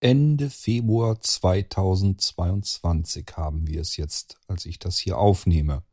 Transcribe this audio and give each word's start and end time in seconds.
Ende 0.00 0.50
Februar 0.50 1.22
2022 1.22 3.28
haben 3.34 3.66
wir 3.66 3.80
es 3.80 3.96
jetzt, 3.96 4.38
als 4.46 4.66
ich 4.66 4.78
das 4.78 4.98
hier 4.98 5.16
aufnehme. 5.16 5.84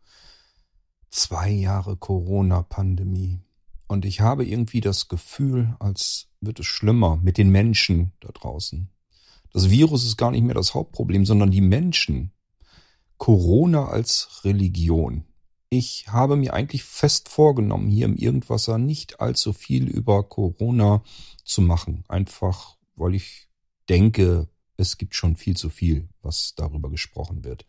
Zwei 1.10 1.50
Jahre 1.50 1.96
Corona-Pandemie. 1.96 3.40
Und 3.88 4.04
ich 4.04 4.20
habe 4.20 4.46
irgendwie 4.46 4.82
das 4.82 5.08
Gefühl, 5.08 5.78
als 5.80 6.28
wird 6.42 6.60
es 6.60 6.66
schlimmer 6.66 7.16
mit 7.16 7.38
den 7.38 7.50
Menschen 7.50 8.12
da 8.20 8.28
draußen. 8.34 8.90
Das 9.54 9.70
Virus 9.70 10.04
ist 10.04 10.18
gar 10.18 10.32
nicht 10.32 10.44
mehr 10.44 10.56
das 10.56 10.74
Hauptproblem, 10.74 11.26
sondern 11.26 11.52
die 11.52 11.62
Menschen. 11.62 12.34
Corona 13.18 13.86
als 13.86 14.42
Religion. 14.44 15.24
Ich 15.70 16.08
habe 16.10 16.36
mir 16.36 16.54
eigentlich 16.54 16.84
fest 16.84 17.30
vorgenommen, 17.30 17.90
hier 17.90 18.06
im 18.06 18.18
Irgendwasser 18.18 18.78
nicht 18.78 19.22
allzu 19.22 19.54
viel 19.54 19.88
über 19.88 20.24
Corona 20.24 21.04
zu 21.46 21.62
machen. 21.62 22.04
Einfach, 22.10 22.76
weil 22.96 23.16
ich 23.16 23.48
denke, 23.90 24.48
es 24.78 24.98
gibt 24.98 25.16
schon 25.16 25.36
viel 25.36 25.56
zu 25.56 25.70
viel, 25.70 26.10
was 26.22 26.56
darüber 26.56 26.90
gesprochen 26.90 27.44
wird. 27.44 27.66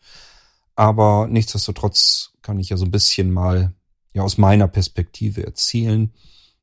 Aber 0.77 1.29
nichtsdestotrotz 1.29 2.33
kann 2.43 2.59
ich 2.59 2.71
ja 2.71 2.77
so 2.77 2.85
ein 2.85 2.91
bisschen 2.91 3.31
mal 3.31 3.73
ja 4.13 4.23
aus 4.23 4.39
meiner 4.39 4.69
Perspektive 4.69 5.45
erzählen. 5.45 6.13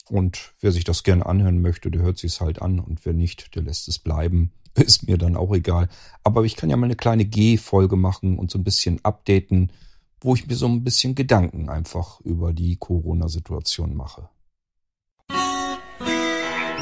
Und 0.10 0.54
wer 0.60 0.72
sich 0.72 0.84
das 0.84 1.04
gerne 1.04 1.26
anhören 1.26 1.62
möchte, 1.62 1.90
der 1.92 2.02
hört 2.02 2.18
sich 2.18 2.34
es 2.34 2.42
halt 2.42 2.62
an. 2.62 2.80
Und 2.80 3.06
wer 3.06 3.14
nicht, 3.14 3.56
der 3.56 3.64
lässt 3.64 3.88
es 3.88 4.00
bleiben. 4.00 4.52
Ist 4.76 5.08
mir 5.08 5.18
dann 5.18 5.36
auch 5.36 5.54
egal. 5.54 5.90
Aber 6.24 6.44
ich 6.44 6.56
kann 6.56 6.70
ja 6.70 6.78
mal 6.78 6.86
eine 6.86 6.96
kleine 6.96 7.26
G-Folge 7.26 7.96
machen 7.96 8.38
und 8.38 8.52
so 8.52 8.58
ein 8.58 8.64
bisschen 8.64 9.04
updaten, 9.04 9.72
wo 10.20 10.36
ich 10.36 10.48
mir 10.48 10.56
so 10.56 10.68
ein 10.68 10.84
bisschen 10.84 11.16
Gedanken 11.16 11.70
einfach 11.70 12.20
über 12.22 12.54
die 12.54 12.76
Corona-Situation 12.78 13.96
mache. 13.96 14.30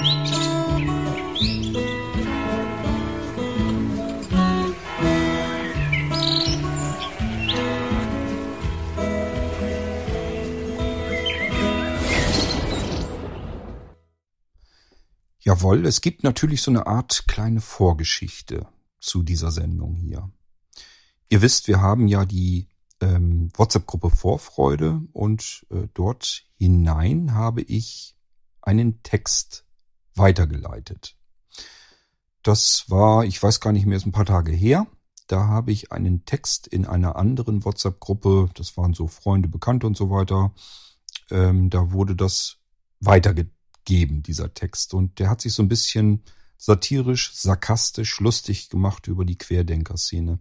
Musik 0.02 1.89
Jawohl, 15.50 15.88
es 15.88 16.02
gibt 16.02 16.24
natürlich 16.24 16.62
so 16.62 16.70
eine 16.70 16.86
Art 16.86 17.24
kleine 17.28 17.60
Vorgeschichte 17.60 18.68
zu 19.00 19.24
dieser 19.24 19.50
Sendung 19.50 19.96
hier. 19.96 20.32
Ihr 21.28 21.42
wisst, 21.42 21.68
wir 21.68 21.82
haben 21.82 22.08
ja 22.08 22.24
die 22.24 22.68
ähm, 23.02 23.50
WhatsApp-Gruppe 23.56 24.12
Vorfreude 24.12 25.02
und 25.12 25.66
äh, 25.72 25.88
dort 25.96 26.44
hinein 26.60 27.34
habe 27.34 27.64
ich 27.64 28.16
einen 28.62 29.02
Text 29.02 29.66
weitergeleitet. 30.14 31.18
Das 32.44 32.86
war, 32.92 33.26
ich 33.26 33.42
weiß 33.42 33.60
gar 33.60 33.74
nicht 33.74 33.88
mehr, 33.88 33.98
ist 33.98 34.06
ein 34.06 34.12
paar 34.12 34.28
Tage 34.28 34.52
her. 34.52 34.86
Da 35.26 35.48
habe 35.48 35.72
ich 35.72 35.92
einen 35.92 36.26
Text 36.26 36.68
in 36.68 36.86
einer 36.86 37.16
anderen 37.16 37.66
WhatsApp-Gruppe, 37.66 38.52
das 38.54 38.78
waren 38.78 38.94
so 38.94 39.08
Freunde, 39.08 39.50
Bekannte 39.50 39.88
und 39.88 39.98
so 39.98 40.12
weiter. 40.12 40.54
Ähm, 41.32 41.72
da 41.72 41.92
wurde 41.92 42.16
das 42.16 42.58
weitergeleitet 43.00 43.59
geben, 43.86 44.24
dieser 44.24 44.54
Text. 44.54 44.94
Und 44.94 45.20
der 45.20 45.30
hat 45.30 45.42
sich 45.42 45.54
so 45.54 45.64
ein 45.64 45.70
bisschen 45.70 46.24
satirisch, 46.58 47.34
sarkastisch, 47.34 48.20
lustig 48.20 48.70
gemacht 48.70 49.08
über 49.08 49.26
die 49.26 49.38
Querdenker-Szene. 49.38 50.40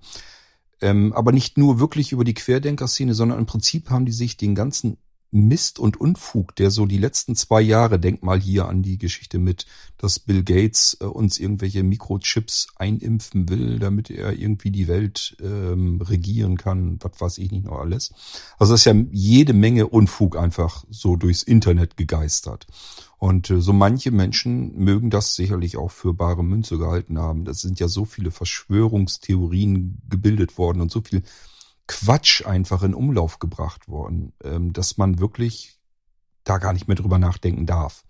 Ähm, 0.81 1.12
aber 1.12 1.33
nicht 1.33 1.59
nur 1.59 1.81
wirklich 1.81 2.12
über 2.12 2.25
die 2.25 2.34
Querdenker-Szene, 2.34 3.14
sondern 3.14 3.39
im 3.39 3.47
Prinzip 3.47 3.91
haben 3.91 4.06
die 4.06 4.12
sich 4.12 4.36
den 4.36 4.55
ganzen 4.55 4.98
Mist 5.31 5.78
und 5.78 6.00
Unfug, 6.00 6.56
der 6.56 6.70
so 6.70 6.86
die 6.86 6.97
letzten 6.97 7.36
zwei 7.36 7.61
Jahre, 7.61 8.00
denk 8.00 8.22
mal 8.22 8.41
hier 8.41 8.66
an 8.66 8.83
die 8.83 8.97
Geschichte 8.97 9.39
mit, 9.39 9.66
dass 9.98 10.19
Bill 10.19 10.42
Gates 10.42 10.97
äh, 11.00 11.05
uns 11.05 11.39
irgendwelche 11.39 11.83
Mikrochips 11.83 12.69
einimpfen 12.77 13.48
will, 13.48 13.78
damit 13.78 14.11
er 14.11 14.33
irgendwie 14.33 14.70
die 14.70 14.89
Welt 14.89 15.36
ähm, 15.41 16.00
regieren 16.00 16.56
kann, 16.56 16.98
was 17.03 17.20
weiß 17.20 17.39
ich 17.39 17.50
nicht 17.50 17.66
noch 17.66 17.78
alles. 17.78 18.12
Also 18.59 18.72
das 18.72 18.81
ist 18.81 18.84
ja 18.86 18.94
jede 19.11 19.53
Menge 19.53 19.88
Unfug 19.88 20.37
einfach 20.37 20.84
so 20.88 21.16
durchs 21.16 21.43
Internet 21.43 21.97
gegeistert. 21.97 22.66
Und 23.19 23.51
äh, 23.51 23.61
so 23.61 23.73
manche 23.73 24.12
Menschen 24.12 24.79
mögen 24.79 25.11
das 25.11 25.34
sicherlich 25.34 25.77
auch 25.77 25.91
für 25.91 26.15
bare 26.15 26.45
Münze 26.45 26.79
gehalten 26.79 27.19
haben. 27.19 27.45
Das 27.45 27.61
sind 27.61 27.81
ja 27.81 27.89
so 27.89 28.05
viele 28.05 28.31
Verschwörungstheorien 28.31 30.01
gebildet 30.09 30.56
worden 30.56 30.81
und 30.81 30.91
so 30.91 31.03
viel 31.03 31.23
Quatsch 31.89 32.47
einfach 32.47 32.83
in 32.83 32.95
Umlauf 32.95 33.41
gebracht 33.41 33.89
worden, 33.89 34.33
ähm, 34.45 34.73
dass 34.73 34.99
man 34.99 35.19
wirklich 35.19 35.79
da 36.45 36.59
gar 36.59 36.73
nicht 36.73 36.87
mehr 36.87 36.97
drüber 36.97 37.19
nachdenken 37.19 37.67
darf. 37.67 38.05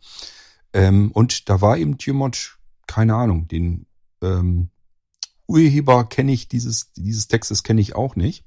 Ähm, 0.74 1.10
und 1.12 1.48
da 1.48 1.60
war 1.62 1.78
eben 1.78 1.96
jemand, 1.98 2.58
keine 2.86 3.14
Ahnung, 3.14 3.48
den 3.48 3.86
ähm, 4.20 4.68
Urheber 5.46 6.04
kenne 6.04 6.32
ich 6.32 6.48
dieses, 6.48 6.92
dieses 6.92 7.28
Textes 7.28 7.62
kenne 7.62 7.80
ich 7.80 7.94
auch 7.94 8.14
nicht. 8.14 8.44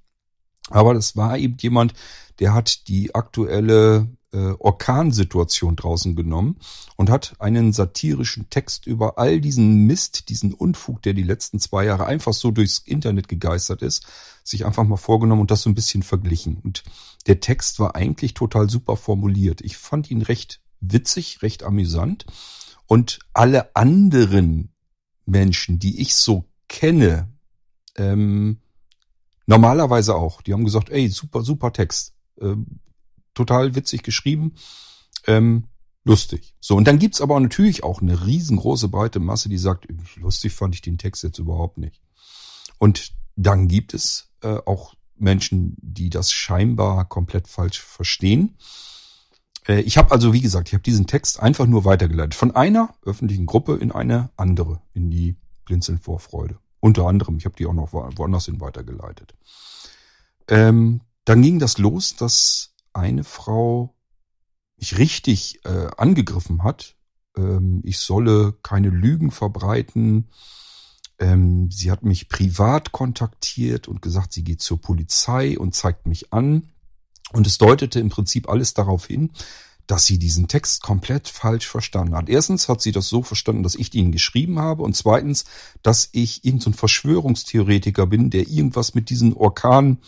Aber 0.70 0.94
das 0.94 1.16
war 1.16 1.38
eben 1.38 1.58
jemand, 1.60 1.94
der 2.40 2.54
hat 2.54 2.88
die 2.88 3.16
aktuelle 3.16 4.08
äh, 4.34 4.54
Orkansituation 4.60 5.76
draußen 5.76 6.16
genommen 6.16 6.58
und 6.96 7.10
hat 7.10 7.36
einen 7.40 7.74
satirischen 7.74 8.50
Text 8.50 8.88
über 8.88 9.18
all 9.18 9.42
diesen 9.42 9.86
Mist, 9.86 10.30
diesen 10.30 10.54
Unfug, 10.54 11.02
der 11.02 11.14
die 11.14 11.24
letzten 11.24 11.60
zwei 11.60 11.86
Jahre 11.86 12.06
einfach 12.06 12.34
so 12.34 12.52
durchs 12.52 12.80
Internet 12.80 13.28
gegeistert 13.28 13.82
ist, 13.82 14.06
sich 14.44 14.66
einfach 14.66 14.84
mal 14.84 14.98
vorgenommen 14.98 15.42
und 15.42 15.52
das 15.52 15.64
so 15.64 15.70
ein 15.70 15.76
bisschen 15.76 16.04
verglichen. 16.04 16.58
Und 16.64 16.84
der 17.28 17.40
Text 17.40 17.80
war 17.80 17.96
eigentlich 17.96 18.34
total 18.34 18.70
super 18.70 18.96
formuliert. 18.98 19.62
Ich 19.62 19.78
fand 19.78 20.10
ihn 20.10 20.22
recht 20.22 20.62
witzig, 20.80 21.42
recht 21.42 21.64
amüsant. 21.64 22.26
Und 22.88 23.20
alle 23.34 23.76
anderen 23.76 24.74
Menschen, 25.26 25.80
die 25.80 26.02
ich 26.02 26.16
so 26.16 26.46
kenne, 26.68 27.30
ähm, 27.96 28.60
normalerweise 29.46 30.16
auch, 30.16 30.42
die 30.42 30.54
haben 30.54 30.66
gesagt, 30.66 30.90
ey, 30.90 31.08
super, 31.10 31.44
super 31.44 31.72
Text. 31.72 32.14
Ähm, 32.40 32.80
total 33.34 33.76
witzig 33.76 34.04
geschrieben. 34.04 34.56
Ähm, 35.28 35.66
lustig. 36.04 36.56
So, 36.60 36.76
und 36.76 36.86
dann 36.86 37.00
gibt's 37.00 37.22
aber 37.22 37.40
natürlich 37.40 37.84
auch 37.84 38.02
eine 38.02 38.26
riesengroße 38.26 38.88
breite 38.88 39.20
Masse, 39.20 39.50
die 39.50 39.58
sagt, 39.58 39.88
lustig 40.16 40.54
fand 40.54 40.76
ich 40.76 40.82
den 40.82 40.98
Text 40.98 41.24
jetzt 41.24 41.40
überhaupt 41.40 41.78
nicht. 41.78 42.02
Und 42.78 43.14
dann 43.36 43.68
gibt 43.68 43.94
es 43.94 44.32
äh, 44.42 44.58
auch 44.66 44.96
Menschen, 45.16 45.78
die 45.82 46.10
das 46.10 46.32
scheinbar 46.32 47.06
komplett 47.08 47.48
falsch 47.48 47.80
verstehen. 47.80 48.58
Äh, 49.68 49.82
ich 49.82 49.98
habe 49.98 50.12
also, 50.12 50.34
wie 50.34 50.42
gesagt, 50.42 50.70
ich 50.70 50.74
habe 50.74 50.84
diesen 50.84 51.08
Text 51.08 51.40
einfach 51.40 51.68
nur 51.68 51.86
weitergeleitet. 51.86 52.36
Von 52.36 52.56
einer 52.56 52.96
öffentlichen 53.06 53.46
Gruppe 53.46 53.76
in 53.76 53.92
eine 53.92 54.32
andere, 54.36 54.82
in 54.94 55.12
die 55.12 55.36
Blinzeln 55.66 56.00
Vorfreude. 56.00 56.58
Unter 56.80 57.08
anderem, 57.08 57.38
ich 57.38 57.46
habe 57.46 57.56
die 57.56 57.68
auch 57.68 57.74
noch 57.74 57.94
woanders 57.94 58.46
hin 58.46 58.60
weitergeleitet. 58.60 59.36
Ähm, 60.48 61.02
dann 61.26 61.42
ging 61.44 61.60
das 61.60 61.78
los, 61.78 62.16
dass 62.16 62.71
eine 62.94 63.24
Frau 63.24 63.96
mich 64.78 64.98
richtig 64.98 65.64
äh, 65.66 65.88
angegriffen 65.98 66.64
hat. 66.64 66.96
Ähm, 67.38 67.82
ich 67.84 68.00
solle 68.00 68.54
keine 68.64 68.90
Lügen 68.90 69.32
verbreiten. 69.32 70.30
Ähm, 71.20 71.70
sie 71.72 71.92
hat 71.92 72.04
mich 72.04 72.30
privat 72.30 72.92
kontaktiert 72.92 73.88
und 73.88 74.02
gesagt, 74.02 74.34
sie 74.34 74.44
geht 74.44 74.62
zur 74.62 74.82
Polizei 74.82 75.58
und 75.58 75.76
zeigt 75.76 76.08
mich 76.08 76.34
an. 76.34 76.72
Und 77.32 77.48
es 77.48 77.58
deutete 77.58 78.00
im 78.00 78.10
Prinzip 78.10 78.50
alles 78.50 78.74
darauf 78.74 79.06
hin, 79.06 79.32
dass 79.88 80.06
sie 80.06 80.18
diesen 80.18 80.48
Text 80.48 80.82
komplett 80.82 81.28
falsch 81.28 81.68
verstanden 81.68 82.16
hat. 82.16 82.30
Erstens 82.30 82.68
hat 82.70 82.82
sie 82.82 82.92
das 82.92 83.08
so 83.08 83.24
verstanden, 83.24 83.64
dass 83.64 83.76
ich 83.76 83.94
ihn 83.94 84.12
geschrieben 84.12 84.60
habe 84.60 84.84
und 84.84 84.96
zweitens, 84.96 85.46
dass 85.84 86.10
ich 86.12 86.46
irgendein 86.46 86.74
so 86.74 86.80
Verschwörungstheoretiker 86.80 88.08
bin, 88.08 88.30
der 88.30 88.48
irgendwas 88.48 88.96
mit 88.96 89.10
diesen 89.10 89.34
Orkan 89.34 90.00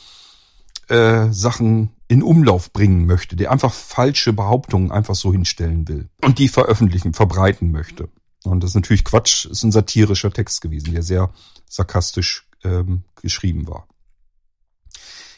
äh, 0.88 1.32
Sachen 1.32 1.90
in 2.08 2.24
Umlauf 2.24 2.72
bringen 2.74 3.06
möchte, 3.06 3.36
der 3.36 3.52
einfach 3.52 3.74
falsche 3.74 4.34
Behauptungen 4.34 4.92
einfach 4.92 5.16
so 5.16 5.32
hinstellen 5.32 5.88
will 5.88 6.10
und 6.24 6.40
die 6.40 6.50
veröffentlichen, 6.50 7.14
verbreiten 7.14 7.72
möchte. 7.72 8.10
Und 8.44 8.62
das 8.62 8.72
ist 8.72 8.76
natürlich 8.76 9.06
Quatsch, 9.06 9.46
ist 9.46 9.64
ein 9.64 9.72
satirischer 9.72 10.32
Text 10.32 10.62
gewesen, 10.62 10.94
der 10.94 11.04
sehr 11.04 11.32
sarkastisch 11.70 12.48
ähm, 12.64 13.04
geschrieben 13.22 13.68
war. 13.68 13.88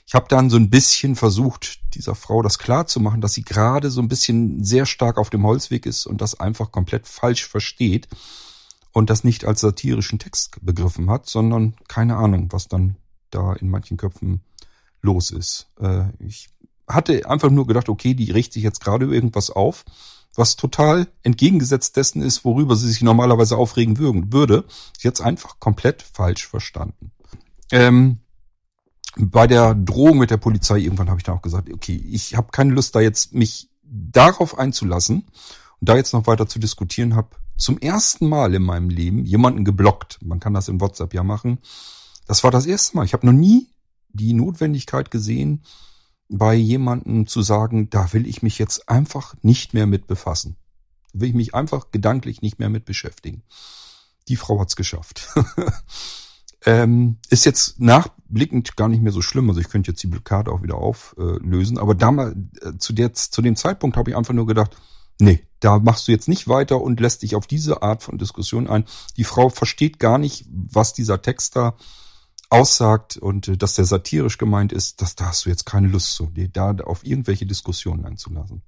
Ich 0.08 0.14
habe 0.14 0.28
dann 0.30 0.50
so 0.50 0.58
ein 0.58 0.70
bisschen 0.70 1.16
versucht, 1.16 1.80
dieser 1.96 2.14
Frau 2.14 2.42
das 2.44 2.60
klar 2.60 2.86
zu 2.86 3.00
machen, 3.00 3.22
dass 3.22 3.34
sie 3.34 3.44
gerade 3.44 3.90
so 3.90 4.02
ein 4.02 4.08
bisschen 4.08 4.64
sehr 4.64 4.86
stark 4.86 5.18
auf 5.18 5.32
dem 5.32 5.46
Holzweg 5.46 5.86
ist 5.86 6.06
und 6.06 6.22
das 6.22 6.40
einfach 6.40 6.72
komplett 6.72 7.08
falsch 7.08 7.48
versteht 7.48 8.08
und 8.92 9.10
das 9.10 9.24
nicht 9.24 9.46
als 9.46 9.62
satirischen 9.62 10.20
Text 10.20 10.58
begriffen 10.62 11.10
hat, 11.10 11.28
sondern 11.28 11.76
keine 11.88 12.18
Ahnung, 12.18 12.52
was 12.52 12.68
dann 12.68 12.98
da 13.32 13.54
in 13.54 13.70
manchen 13.70 13.98
Köpfen 13.98 14.42
los 15.02 15.32
ist. 15.32 15.68
Äh, 15.80 16.06
ich 16.20 16.50
hatte 16.88 17.30
einfach 17.30 17.50
nur 17.50 17.68
gedacht, 17.68 17.90
okay, 17.90 18.14
die 18.14 18.32
richtet 18.32 18.54
sich 18.54 18.64
jetzt 18.64 18.82
gerade 18.82 19.06
irgendwas 19.06 19.50
auf, 19.50 19.86
was 20.36 20.56
total 20.56 21.08
entgegengesetzt 21.24 21.96
dessen 21.96 22.22
ist, 22.22 22.44
worüber 22.46 22.76
sie 22.76 22.88
sich 22.88 23.02
normalerweise 23.02 23.58
aufregen 23.58 23.98
würden, 23.98 24.34
würde. 24.34 24.66
Jetzt 25.00 25.22
einfach 25.22 25.60
komplett 25.60 26.04
falsch 26.04 26.48
verstanden. 26.48 27.12
Ähm, 27.72 28.20
bei 29.18 29.48
der 29.48 29.74
Drohung 29.76 30.18
mit 30.18 30.30
der 30.30 30.38
Polizei 30.38 30.80
irgendwann 30.80 31.10
habe 31.10 31.20
ich 31.20 31.24
dann 31.24 31.38
auch 31.38 31.42
gesagt, 31.42 31.72
okay, 31.74 31.96
ich 31.96 32.36
habe 32.36 32.52
keine 32.52 32.74
Lust 32.74 32.96
da 32.96 33.00
jetzt 33.00 33.34
mich 33.34 33.70
darauf 33.84 34.58
einzulassen 34.60 35.26
und 35.80 35.90
da 35.90 35.96
jetzt 35.96 36.14
noch 36.14 36.28
weiter 36.28 36.48
zu 36.48 36.60
diskutieren, 36.60 37.16
habe 37.16 37.30
zum 37.58 37.78
ersten 37.78 38.28
Mal 38.28 38.54
in 38.54 38.64
meinem 38.64 38.90
Leben 38.90 39.26
jemanden 39.26 39.64
geblockt. 39.64 40.20
Man 40.22 40.42
kann 40.42 40.54
das 40.54 40.68
in 40.68 40.82
WhatsApp 40.82 41.14
ja 41.14 41.24
machen. 41.24 41.60
Das 42.28 42.44
war 42.44 42.52
das 42.52 42.66
erste 42.66 42.98
Mal. 42.98 43.06
Ich 43.06 43.14
habe 43.14 43.26
noch 43.26 43.34
nie 43.34 43.70
die 44.10 44.34
Notwendigkeit 44.34 45.12
gesehen, 45.12 45.64
bei 46.30 46.56
jemandem 46.56 47.28
zu 47.28 47.42
sagen, 47.42 47.90
da 47.90 48.12
will 48.14 48.28
ich 48.28 48.42
mich 48.42 48.58
jetzt 48.58 48.90
einfach 48.90 49.36
nicht 49.42 49.74
mehr 49.74 49.86
mit 49.86 50.08
befassen. 50.08 50.56
Will 51.14 51.30
ich 51.30 51.36
mich 51.36 51.54
einfach 51.54 51.92
gedanklich 51.92 52.42
nicht 52.42 52.60
mehr 52.60 52.70
mit 52.70 52.86
beschäftigen. 52.86 53.44
Die 54.28 54.36
Frau 54.36 54.60
hat's 54.60 54.76
geschafft. 54.76 55.34
ähm, 56.66 57.18
ist 57.30 57.46
jetzt 57.46 57.80
nachblickend 57.80 58.76
gar 58.76 58.90
nicht 58.90 59.04
mehr 59.04 59.12
so 59.12 59.22
schlimm. 59.22 59.50
Also 59.50 59.62
ich 59.62 59.70
könnte 59.70 59.92
jetzt 59.92 60.02
die 60.02 60.08
Blockade 60.08 60.52
auch 60.52 60.64
wieder 60.64 60.76
auflösen. 60.76 61.78
Aber 61.78 61.94
damals, 61.94 62.36
äh, 62.62 62.78
zu, 62.80 62.94
der, 62.94 63.14
zu 63.14 63.42
dem 63.42 63.56
Zeitpunkt 63.56 63.98
habe 63.98 64.10
ich 64.10 64.18
einfach 64.18 64.34
nur 64.34 64.48
gedacht, 64.48 64.76
nee, 65.20 65.44
da 65.60 65.80
machst 65.80 66.08
du 66.08 66.12
jetzt 66.12 66.28
nicht 66.28 66.48
weiter 66.48 66.82
und 66.82 67.00
lässt 67.00 67.22
dich 67.22 67.36
auf 67.36 67.48
diese 67.48 67.82
Art 67.82 68.04
von 68.04 68.18
Diskussion 68.18 68.68
ein. 68.68 68.86
Die 69.16 69.24
Frau 69.24 69.50
versteht 69.50 70.00
gar 70.00 70.18
nicht, 70.18 70.46
was 70.50 70.94
dieser 70.94 71.22
Text 71.22 71.56
da 71.56 71.76
aussagt 72.50 73.18
und 73.18 73.48
äh, 73.48 73.58
dass 73.58 73.76
der 73.76 73.86
satirisch 73.86 74.38
gemeint 74.38 74.72
ist, 74.72 75.02
dass 75.02 75.16
da 75.16 75.28
hast 75.28 75.46
du 75.46 75.50
jetzt 75.50 75.66
keine 75.66 75.88
Lust 75.88 76.16
zu, 76.16 76.28
dir 76.28 76.48
da 76.48 76.72
auf 76.72 77.06
irgendwelche 77.06 77.46
Diskussionen 77.46 78.06
einzulassen. 78.06 78.62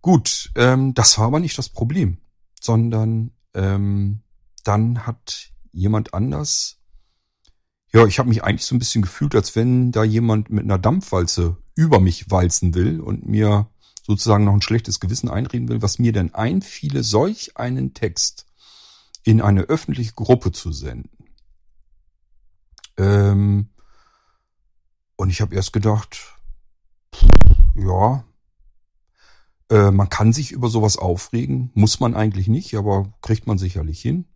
Gut, 0.00 0.50
ähm, 0.54 0.94
das 0.94 1.18
war 1.18 1.26
aber 1.26 1.40
nicht 1.40 1.58
das 1.58 1.68
Problem, 1.68 2.18
sondern 2.60 3.32
ähm, 3.54 4.22
dann 4.64 5.06
hat 5.06 5.50
jemand 5.72 6.14
anders, 6.14 6.78
ja, 7.92 8.06
ich 8.06 8.18
habe 8.18 8.28
mich 8.28 8.44
eigentlich 8.44 8.66
so 8.66 8.74
ein 8.74 8.78
bisschen 8.78 9.02
gefühlt, 9.02 9.34
als 9.34 9.56
wenn 9.56 9.92
da 9.92 10.04
jemand 10.04 10.50
mit 10.50 10.64
einer 10.64 10.78
Dampfwalze 10.78 11.56
über 11.74 12.00
mich 12.00 12.30
walzen 12.30 12.74
will 12.74 13.00
und 13.00 13.26
mir 13.26 13.68
sozusagen 14.06 14.44
noch 14.44 14.54
ein 14.54 14.62
schlechtes 14.62 15.00
Gewissen 15.00 15.28
einreden 15.28 15.68
will, 15.68 15.82
was 15.82 15.98
mir 15.98 16.12
denn 16.12 16.34
einfiele, 16.34 17.02
solch 17.02 17.56
einen 17.56 17.94
Text 17.94 18.46
in 19.22 19.40
eine 19.42 19.62
öffentliche 19.62 20.14
Gruppe 20.14 20.52
zu 20.52 20.72
senden. 20.72 21.17
Ähm, 22.98 23.70
und 25.16 25.30
ich 25.30 25.40
habe 25.40 25.54
erst 25.54 25.72
gedacht, 25.72 26.18
ja, 27.74 28.24
äh, 29.70 29.90
man 29.90 30.08
kann 30.08 30.32
sich 30.32 30.52
über 30.52 30.68
sowas 30.68 30.96
aufregen, 30.96 31.70
muss 31.74 32.00
man 32.00 32.14
eigentlich 32.14 32.48
nicht, 32.48 32.74
aber 32.74 33.12
kriegt 33.22 33.46
man 33.46 33.58
sicherlich 33.58 34.00
hin. 34.00 34.26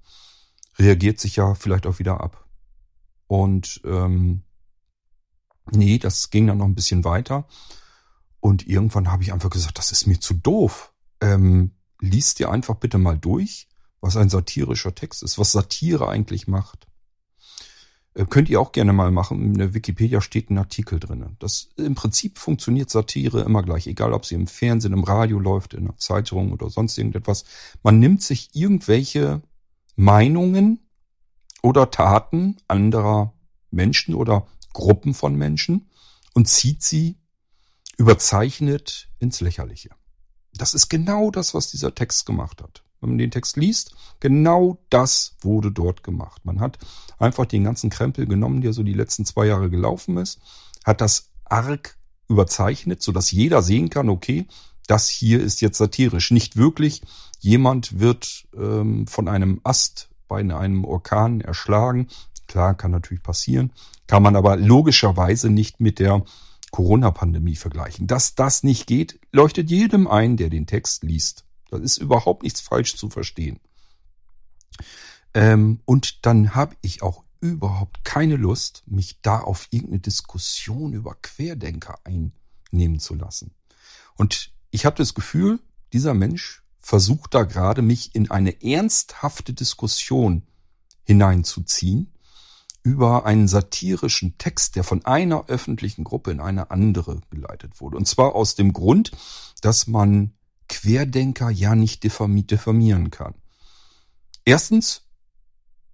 Reagiert 0.79 1.21
sich 1.21 1.37
ja 1.37 1.55
vielleicht 1.55 1.87
auch 1.87 1.99
wieder 1.99 2.21
ab. 2.21 2.47
Und 3.27 3.81
ähm, 3.85 4.43
nee, 5.71 5.99
das 5.99 6.31
ging 6.31 6.47
dann 6.47 6.59
noch 6.59 6.67
ein 6.67 6.75
bisschen 6.75 7.05
weiter. 7.05 7.47
Und 8.41 8.67
irgendwann 8.67 9.11
habe 9.11 9.23
ich 9.23 9.33
einfach 9.33 9.51
gesagt, 9.51 9.79
das 9.79 9.93
ist 9.93 10.07
mir 10.07 10.21
zu 10.21 10.35
doof. 10.35 10.93
Ähm, 11.21 11.73
liest 12.01 12.39
dir 12.39 12.51
einfach 12.51 12.77
bitte 12.77 12.99
mal 12.99 13.17
durch, 13.17 13.69
was 14.01 14.17
ein 14.17 14.29
satirischer 14.29 14.95
Text 14.95 15.23
ist, 15.23 15.39
was 15.39 15.53
Satire 15.53 16.09
eigentlich 16.09 16.49
macht. 16.49 16.87
Äh, 18.15 18.27
könnt 18.27 18.49
ihr 18.51 18.61
auch 18.61 18.73
gerne 18.73 18.93
mal 18.93 19.11
machen. 19.11 19.43
In 19.43 19.55
der 19.55 19.75
Wikipedia 19.75 20.21
steht 20.21 20.51
ein 20.51 20.59
Artikel 20.59 21.01
drin. 21.01 21.37
Das 21.39 21.71
im 21.77 21.95
Prinzip 21.95 22.39
funktioniert 22.39 22.91
Satire 22.91 23.43
immer 23.43 23.63
gleich, 23.63 23.87
egal 23.87 24.13
ob 24.13 24.27
sie 24.27 24.35
im 24.35 24.47
Fernsehen, 24.47 24.93
im 24.93 25.05
Radio 25.05 25.39
läuft, 25.39 25.75
in 25.75 25.87
einer 25.87 25.97
Zeitung 25.97 26.53
oder 26.53 26.71
sonst 26.71 26.99
irgendetwas. 26.99 27.45
Man 27.83 27.99
nimmt 27.99 28.23
sich 28.23 28.51
irgendwelche 28.55 29.43
Meinungen 29.97 30.81
oder 31.63 31.91
Taten 31.91 32.57
anderer 32.69 33.33
Menschen 33.71 34.15
oder 34.15 34.47
Gruppen 34.73 35.15
von 35.15 35.37
Menschen 35.37 35.89
und 36.35 36.49
zieht 36.49 36.83
sie 36.83 37.17
überzeichnet 37.97 39.09
ins 39.21 39.41
Lächerliche. 39.41 39.91
Das 40.55 40.75
ist 40.75 40.89
genau 40.89 41.31
das, 41.31 41.55
was 41.55 41.71
dieser 41.71 41.95
Text 41.95 42.27
gemacht 42.27 42.63
hat 42.63 42.83
wenn 43.03 43.11
man 43.11 43.19
den 43.19 43.31
Text 43.31 43.57
liest, 43.57 43.95
genau 44.21 44.79
das 44.89 45.37
wurde 45.41 45.73
dort 45.73 46.03
gemacht. 46.03 46.45
Man 46.45 46.61
hat 46.61 46.79
einfach 47.19 47.47
den 47.47 47.65
ganzen 47.65 47.91
Krempel 47.91 48.27
genommen, 48.27 48.63
der 48.63 48.73
so 48.73 48.83
die 48.83 48.95
letzten 48.95 49.25
zwei 49.25 49.47
Jahre 49.47 49.69
gelaufen 49.69 50.17
ist, 50.17 50.41
hat 50.85 51.01
das 51.01 51.31
arg 51.45 51.97
überzeichnet, 52.29 53.03
so 53.03 53.13
dass 53.13 53.31
jeder 53.31 53.61
sehen 53.63 53.91
kann, 53.91 54.09
okay, 54.09 54.47
das 54.87 55.09
hier 55.09 55.41
ist 55.41 55.61
jetzt 55.61 55.79
satirisch. 55.79 56.31
Nicht 56.31 56.57
wirklich, 56.57 57.03
jemand 57.41 58.01
wird 58.01 58.47
ähm, 58.57 59.07
von 59.07 59.29
einem 59.29 59.61
Ast 59.65 60.09
bei 60.29 60.41
einem 60.41 60.85
Orkan 60.85 61.41
erschlagen. 61.41 62.09
Klar, 62.49 62.75
kann 62.75 62.91
natürlich 62.91 63.23
passieren, 63.23 63.73
kann 64.07 64.23
man 64.23 64.37
aber 64.37 64.57
logischerweise 64.57 65.51
nicht 65.51 65.81
mit 65.81 65.99
der 65.99 66.25
Corona-Pandemie 66.71 67.57
vergleichen. 67.57 68.07
Dass 68.07 68.35
das 68.35 68.63
nicht 68.63 68.87
geht, 68.87 69.21
leuchtet 69.31 69.71
jedem 69.71 70.09
ein, 70.09 70.37
der 70.37 70.49
den 70.49 70.67
Text 70.67 71.05
liest. 71.05 71.45
Da 71.73 71.79
ist 71.79 71.97
überhaupt 71.97 72.43
nichts 72.43 72.61
falsch 72.61 72.97
zu 72.97 73.09
verstehen. 73.09 73.59
Ähm, 75.33 75.81
und 75.87 76.27
dann 76.27 76.55
habe 76.55 76.77
ich 76.83 77.01
auch 77.01 77.25
überhaupt 77.41 78.05
keine 78.05 78.37
Lust, 78.37 78.83
mich 78.85 79.23
da 79.23 79.41
auf 79.41 79.69
irgendeine 79.71 80.01
Diskussion 80.01 80.93
über 80.93 81.15
Querdenker 81.23 81.99
einnehmen 82.05 83.01
zu 83.01 83.15
lassen. 83.15 83.55
Und 84.17 84.53
ich 84.71 84.85
habe 84.85 84.97
das 84.97 85.15
Gefühl, 85.15 85.61
dieser 85.95 86.13
Mensch 86.13 86.63
versucht 86.79 87.33
da 87.33 87.45
gerade 87.45 87.81
mich 87.81 88.15
in 88.15 88.31
eine 88.31 88.63
ernsthafte 88.63 89.55
Diskussion 89.55 90.43
hineinzuziehen 91.05 92.13
über 92.83 93.25
einen 93.25 93.49
satirischen 93.49 94.37
Text, 94.37 94.77
der 94.77 94.85
von 94.85 95.07
einer 95.07 95.47
öffentlichen 95.47 96.05
Gruppe 96.05 96.33
in 96.33 96.41
eine 96.41 96.71
andere 96.71 97.23
geleitet 97.31 97.81
wurde. 97.81 97.97
Und 97.97 98.07
zwar 98.07 98.35
aus 98.35 98.57
dem 98.57 98.75
Grund, 98.75 99.13
dass 99.63 99.87
man 99.87 100.35
Querdenker 100.73 101.51
ja 101.51 101.75
nicht 101.75 102.03
diffamieren 102.03 103.11
kann. 103.11 103.35
Erstens 104.47 105.03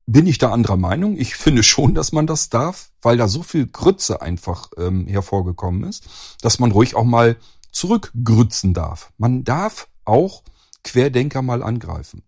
bin 0.07 0.29
ich 0.29 0.39
da 0.39 0.53
anderer 0.53 0.77
Meinung. 0.77 1.19
Ich 1.19 1.35
finde 1.35 1.65
schon, 1.65 1.95
dass 1.97 2.13
man 2.13 2.29
das 2.29 2.49
darf, 2.49 2.93
weil 3.03 3.17
da 3.17 3.27
so 3.27 3.43
viel 3.43 3.67
Grütze 3.67 4.23
einfach 4.23 4.71
ähm, 4.79 5.09
hervorgekommen 5.09 5.83
ist, 5.83 6.09
dass 6.43 6.61
man 6.61 6.71
ruhig 6.71 6.95
auch 6.95 7.05
mal 7.05 7.37
zurückgrützen 7.73 8.73
darf. 8.73 9.13
Man 9.19 9.43
darf 9.43 9.89
auch 10.05 10.45
Querdenker 10.85 11.43
mal 11.43 11.65
angreifen. 11.65 12.23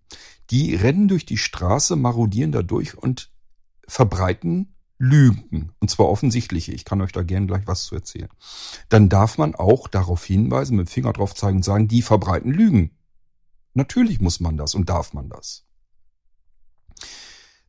Die 0.50 0.74
rennen 0.74 1.06
durch 1.06 1.24
die 1.24 1.38
Straße, 1.38 1.94
marodieren 1.94 2.50
da 2.50 2.62
durch 2.62 2.98
und 2.98 3.30
verbreiten 3.86 4.74
Lügen, 5.02 5.72
und 5.80 5.90
zwar 5.90 6.10
offensichtliche, 6.10 6.72
ich 6.72 6.84
kann 6.84 7.00
euch 7.00 7.12
da 7.12 7.22
gern 7.22 7.46
gleich 7.46 7.66
was 7.66 7.84
zu 7.84 7.94
erzählen, 7.94 8.28
dann 8.90 9.08
darf 9.08 9.38
man 9.38 9.54
auch 9.54 9.88
darauf 9.88 10.22
hinweisen, 10.26 10.76
mit 10.76 10.88
dem 10.88 10.90
Finger 10.90 11.14
drauf 11.14 11.34
zeigen 11.34 11.56
und 11.56 11.64
sagen, 11.64 11.88
die 11.88 12.02
verbreiten 12.02 12.52
Lügen. 12.52 12.90
Natürlich 13.72 14.20
muss 14.20 14.40
man 14.40 14.58
das 14.58 14.74
und 14.74 14.90
darf 14.90 15.14
man 15.14 15.30
das. 15.30 15.64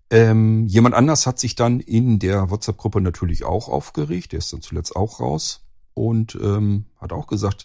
Ähm, 0.09 0.67
jemand 0.67 0.93
anders 0.93 1.25
hat 1.25 1.39
sich 1.39 1.55
dann 1.55 1.79
in 1.79 2.19
der 2.19 2.49
WhatsApp-Gruppe 2.49 2.99
natürlich 2.99 3.45
auch 3.45 3.69
aufgeregt, 3.69 4.33
der 4.33 4.39
ist 4.39 4.51
dann 4.51 4.61
zuletzt 4.61 4.97
auch 4.97 5.21
raus 5.21 5.61
und 5.93 6.35
ähm, 6.35 6.87
hat 6.97 7.13
auch 7.13 7.27
gesagt, 7.27 7.63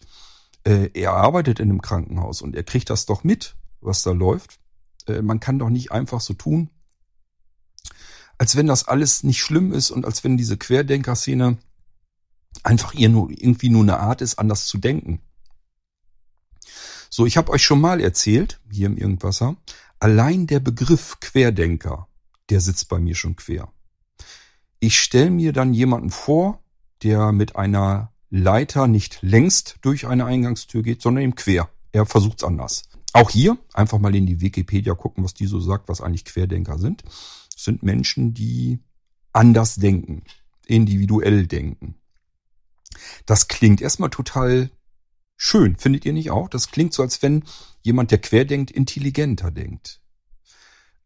äh, 0.62 0.90
er 0.94 1.14
arbeitet 1.14 1.58
in 1.58 1.70
einem 1.70 1.82
Krankenhaus 1.82 2.40
und 2.40 2.54
er 2.54 2.62
kriegt 2.62 2.88
das 2.88 3.04
doch 3.04 3.25
mit, 3.25 3.56
was 3.80 4.02
da 4.02 4.12
läuft. 4.12 4.61
Äh, 5.08 5.23
man 5.23 5.40
kann 5.40 5.58
doch 5.58 5.70
nicht 5.70 5.90
einfach 5.90 6.20
so 6.20 6.35
tun, 6.35 6.70
als 8.38 8.57
wenn 8.57 8.66
das 8.66 8.88
alles 8.88 9.23
nicht 9.23 9.40
schlimm 9.40 9.73
ist 9.73 9.90
und 9.90 10.05
als 10.05 10.25
wenn 10.25 10.37
diese 10.37 10.57
Querdenker-Szene 10.57 11.59
einfach 12.62 12.95
irgendwie 12.95 13.69
nur 13.69 13.83
eine 13.83 13.99
Art 13.99 14.21
ist, 14.21 14.38
anders 14.38 14.66
zu 14.66 14.78
denken. 14.78 15.21
So, 17.09 17.25
ich 17.25 17.37
habe 17.37 17.52
euch 17.52 17.62
schon 17.62 17.81
mal 17.81 18.00
erzählt, 18.00 18.61
hier 18.71 18.87
im 18.87 18.97
Irgendwasser, 18.97 19.57
allein 20.00 20.47
der 20.47 20.61
Begriff 20.61 21.19
Querdenker, 21.21 22.09
der 22.50 22.61
sitzt 22.61 22.88
bei 22.88 22.99
mir 22.99 23.14
schon 23.14 23.37
quer. 23.37 23.73
Ich 24.81 25.00
stelle 25.00 25.31
mir 25.31 25.52
dann 25.52 25.73
jemanden 25.73 26.11
vor, 26.11 26.61
der 27.02 27.33
mit 27.33 27.57
einer 27.57 28.12
Leiter 28.28 28.87
nicht 28.87 29.19
längst 29.23 29.76
durch 29.83 30.07
eine 30.07 30.26
Eingangstür 30.26 30.83
geht, 30.83 31.00
sondern 31.00 31.25
eben 31.25 31.35
quer. 31.35 31.71
Er 31.93 32.05
versucht's 32.05 32.45
anders. 32.45 32.83
Auch 33.12 33.31
hier 33.31 33.57
einfach 33.73 33.99
mal 33.99 34.14
in 34.14 34.26
die 34.26 34.40
Wikipedia 34.40 34.95
gucken, 34.95 35.25
was 35.25 35.33
die 35.33 35.47
so 35.47 35.61
sagt, 35.61 35.88
was 35.88 36.02
eigentlich 36.02 36.25
Querdenker 36.25 36.78
sind 36.78 37.02
sind 37.66 37.82
Menschen, 37.82 38.32
die 38.32 38.80
anders 39.32 39.75
denken, 39.75 40.25
individuell 40.64 41.46
denken. 41.46 41.96
Das 43.26 43.49
klingt 43.49 43.82
erstmal 43.82 44.08
total 44.08 44.70
schön, 45.37 45.76
findet 45.76 46.06
ihr 46.06 46.14
nicht 46.14 46.30
auch? 46.30 46.49
Das 46.49 46.70
klingt 46.70 46.94
so, 46.94 47.02
als 47.02 47.20
wenn 47.23 47.44
jemand, 47.82 48.11
der 48.11 48.18
quer 48.18 48.46
denkt, 48.46 48.70
intelligenter 48.70 49.50
denkt. 49.50 50.00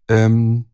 Ähm, 0.09 0.67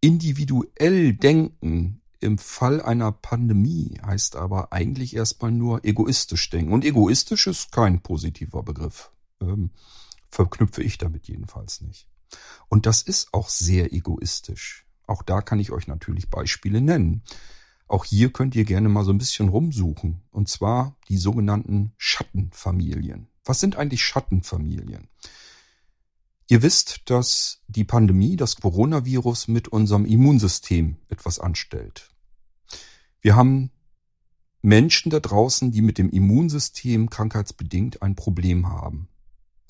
individuell 0.00 1.14
denken 1.14 2.02
im 2.20 2.38
Fall 2.38 2.80
einer 2.80 3.10
Pandemie 3.10 3.98
heißt 4.04 4.36
aber 4.36 4.72
eigentlich 4.72 5.16
erstmal 5.16 5.50
nur 5.50 5.84
egoistisch 5.84 6.50
denken. 6.50 6.72
Und 6.72 6.84
egoistisch 6.84 7.48
ist 7.48 7.72
kein 7.72 8.00
positiver 8.00 8.62
Begriff. 8.62 9.10
Ähm, 9.40 9.70
verknüpfe 10.30 10.82
ich 10.82 10.98
damit 10.98 11.26
jedenfalls 11.26 11.80
nicht. 11.80 12.11
Und 12.68 12.86
das 12.86 13.02
ist 13.02 13.32
auch 13.32 13.48
sehr 13.48 13.92
egoistisch. 13.92 14.86
Auch 15.06 15.22
da 15.22 15.42
kann 15.42 15.60
ich 15.60 15.72
euch 15.72 15.86
natürlich 15.86 16.30
Beispiele 16.30 16.80
nennen. 16.80 17.22
Auch 17.86 18.04
hier 18.04 18.32
könnt 18.32 18.54
ihr 18.54 18.64
gerne 18.64 18.88
mal 18.88 19.04
so 19.04 19.12
ein 19.12 19.18
bisschen 19.18 19.48
rumsuchen. 19.48 20.22
Und 20.30 20.48
zwar 20.48 20.96
die 21.08 21.18
sogenannten 21.18 21.92
Schattenfamilien. 21.98 23.28
Was 23.44 23.60
sind 23.60 23.76
eigentlich 23.76 24.02
Schattenfamilien? 24.02 25.08
Ihr 26.48 26.62
wisst, 26.62 27.02
dass 27.06 27.62
die 27.66 27.84
Pandemie, 27.84 28.36
das 28.36 28.56
Coronavirus 28.56 29.48
mit 29.48 29.68
unserem 29.68 30.04
Immunsystem 30.04 30.96
etwas 31.08 31.38
anstellt. 31.38 32.08
Wir 33.20 33.36
haben 33.36 33.70
Menschen 34.60 35.10
da 35.10 35.20
draußen, 35.20 35.72
die 35.72 35.82
mit 35.82 35.98
dem 35.98 36.08
Immunsystem 36.10 37.10
krankheitsbedingt 37.10 38.02
ein 38.02 38.14
Problem 38.14 38.68
haben. 38.68 39.08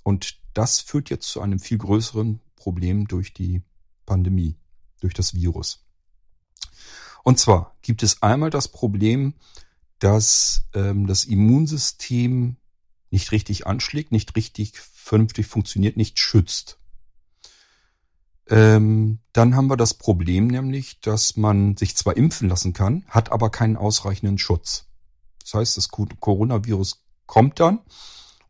Und 0.02 0.38
das 0.54 0.80
führt 0.80 1.08
jetzt 1.10 1.28
zu 1.28 1.40
einem 1.40 1.58
viel 1.58 1.78
größeren 1.78 2.40
Problem 2.62 3.08
durch 3.08 3.34
die 3.34 3.62
Pandemie, 4.06 4.56
durch 5.00 5.14
das 5.14 5.34
Virus. 5.34 5.84
Und 7.24 7.40
zwar 7.40 7.76
gibt 7.82 8.04
es 8.04 8.22
einmal 8.22 8.50
das 8.50 8.68
Problem, 8.68 9.34
dass 9.98 10.68
ähm, 10.72 11.08
das 11.08 11.24
Immunsystem 11.24 12.56
nicht 13.10 13.32
richtig 13.32 13.66
anschlägt, 13.66 14.12
nicht 14.12 14.36
richtig 14.36 14.78
vernünftig 14.78 15.46
funktioniert, 15.46 15.96
nicht 15.96 16.20
schützt. 16.20 16.78
Ähm, 18.48 19.18
dann 19.32 19.56
haben 19.56 19.68
wir 19.68 19.76
das 19.76 19.94
Problem 19.94 20.46
nämlich, 20.46 21.00
dass 21.00 21.36
man 21.36 21.76
sich 21.76 21.96
zwar 21.96 22.16
impfen 22.16 22.48
lassen 22.48 22.72
kann, 22.72 23.04
hat 23.08 23.32
aber 23.32 23.50
keinen 23.50 23.76
ausreichenden 23.76 24.38
Schutz. 24.38 24.86
Das 25.42 25.54
heißt, 25.54 25.76
das 25.76 25.88
Coronavirus 25.88 27.04
kommt 27.26 27.58
dann 27.58 27.80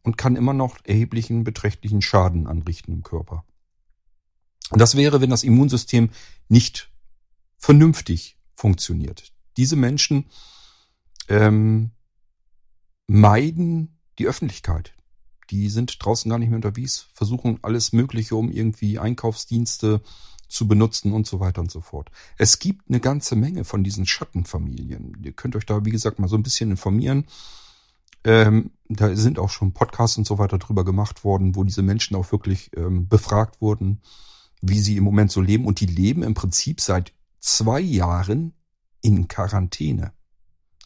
und 0.03 0.19
kann 0.19 0.37
immer 0.37 0.53
noch 0.53 0.77
erheblichen, 0.85 1.45
beträchtlichen 1.45 2.03
Schaden 2.03 2.47
anrichten 2.47 2.93
im 2.93 3.03
Körper. 3.03 3.45
Und 4.73 4.81
das 4.81 4.97
wäre, 4.97 5.21
wenn 5.21 5.31
das 5.31 5.45
Immunsystem 5.45 6.11
nicht 6.49 6.91
vernünftig 7.59 8.39
funktioniert. 8.55 9.33
Diese 9.57 9.77
Menschen 9.77 10.25
ähm, 11.29 11.91
meiden 13.07 13.99
die 14.19 14.27
Öffentlichkeit. 14.27 14.95
Die 15.51 15.69
sind 15.69 16.03
draußen 16.03 16.31
gar 16.31 16.39
nicht 16.39 16.49
mehr 16.49 16.57
unterwegs, 16.57 17.09
versuchen 17.13 17.59
alles 17.61 17.93
Mögliche, 17.93 18.35
um 18.35 18.51
irgendwie 18.51 18.99
Einkaufsdienste 18.99 20.01
zu 20.49 20.67
benutzen 20.67 21.13
und 21.13 21.27
so 21.27 21.39
weiter 21.41 21.61
und 21.61 21.71
so 21.71 21.83
fort. 21.83 22.11
Es 22.39 22.59
gibt 22.59 22.89
eine 22.89 23.01
ganze 23.01 23.37
Menge 23.37 23.65
von 23.65 23.85
diesen 23.85 24.07
Schattenfamilien. 24.07 25.19
Ihr 25.23 25.33
könnt 25.33 25.55
euch 25.55 25.67
da, 25.67 25.85
wie 25.85 25.91
gesagt, 25.91 26.19
mal 26.19 26.29
so 26.29 26.37
ein 26.37 26.43
bisschen 26.43 26.71
informieren. 26.71 27.27
Ähm, 28.25 28.71
da 28.89 29.15
sind 29.15 29.39
auch 29.39 29.51
schon 29.51 29.73
Podcasts 29.73 30.17
und 30.17 30.27
so 30.27 30.39
weiter 30.39 30.59
drüber 30.59 30.85
gemacht 30.85 31.25
worden, 31.25 31.57
wo 31.57 31.65
diese 31.65 31.83
Menschen 31.83 32.17
auch 32.17 32.33
wirklich 32.33 32.71
ähm, 32.77 33.09
befragt 33.09 33.61
wurden, 33.61 34.01
wie 34.63 34.81
sie 34.81 34.97
im 34.97 35.05
Moment 35.05 35.31
so 35.31 35.41
leben. 35.41 35.67
Und 35.67 35.81
die 35.81 35.87
leben 35.87 36.23
im 36.23 36.35
Prinzip 36.35 36.81
seit 36.81 37.13
zwei 37.41 37.81
Jahren 37.81 38.55
in 39.03 39.29
Quarantäne. 39.29 40.13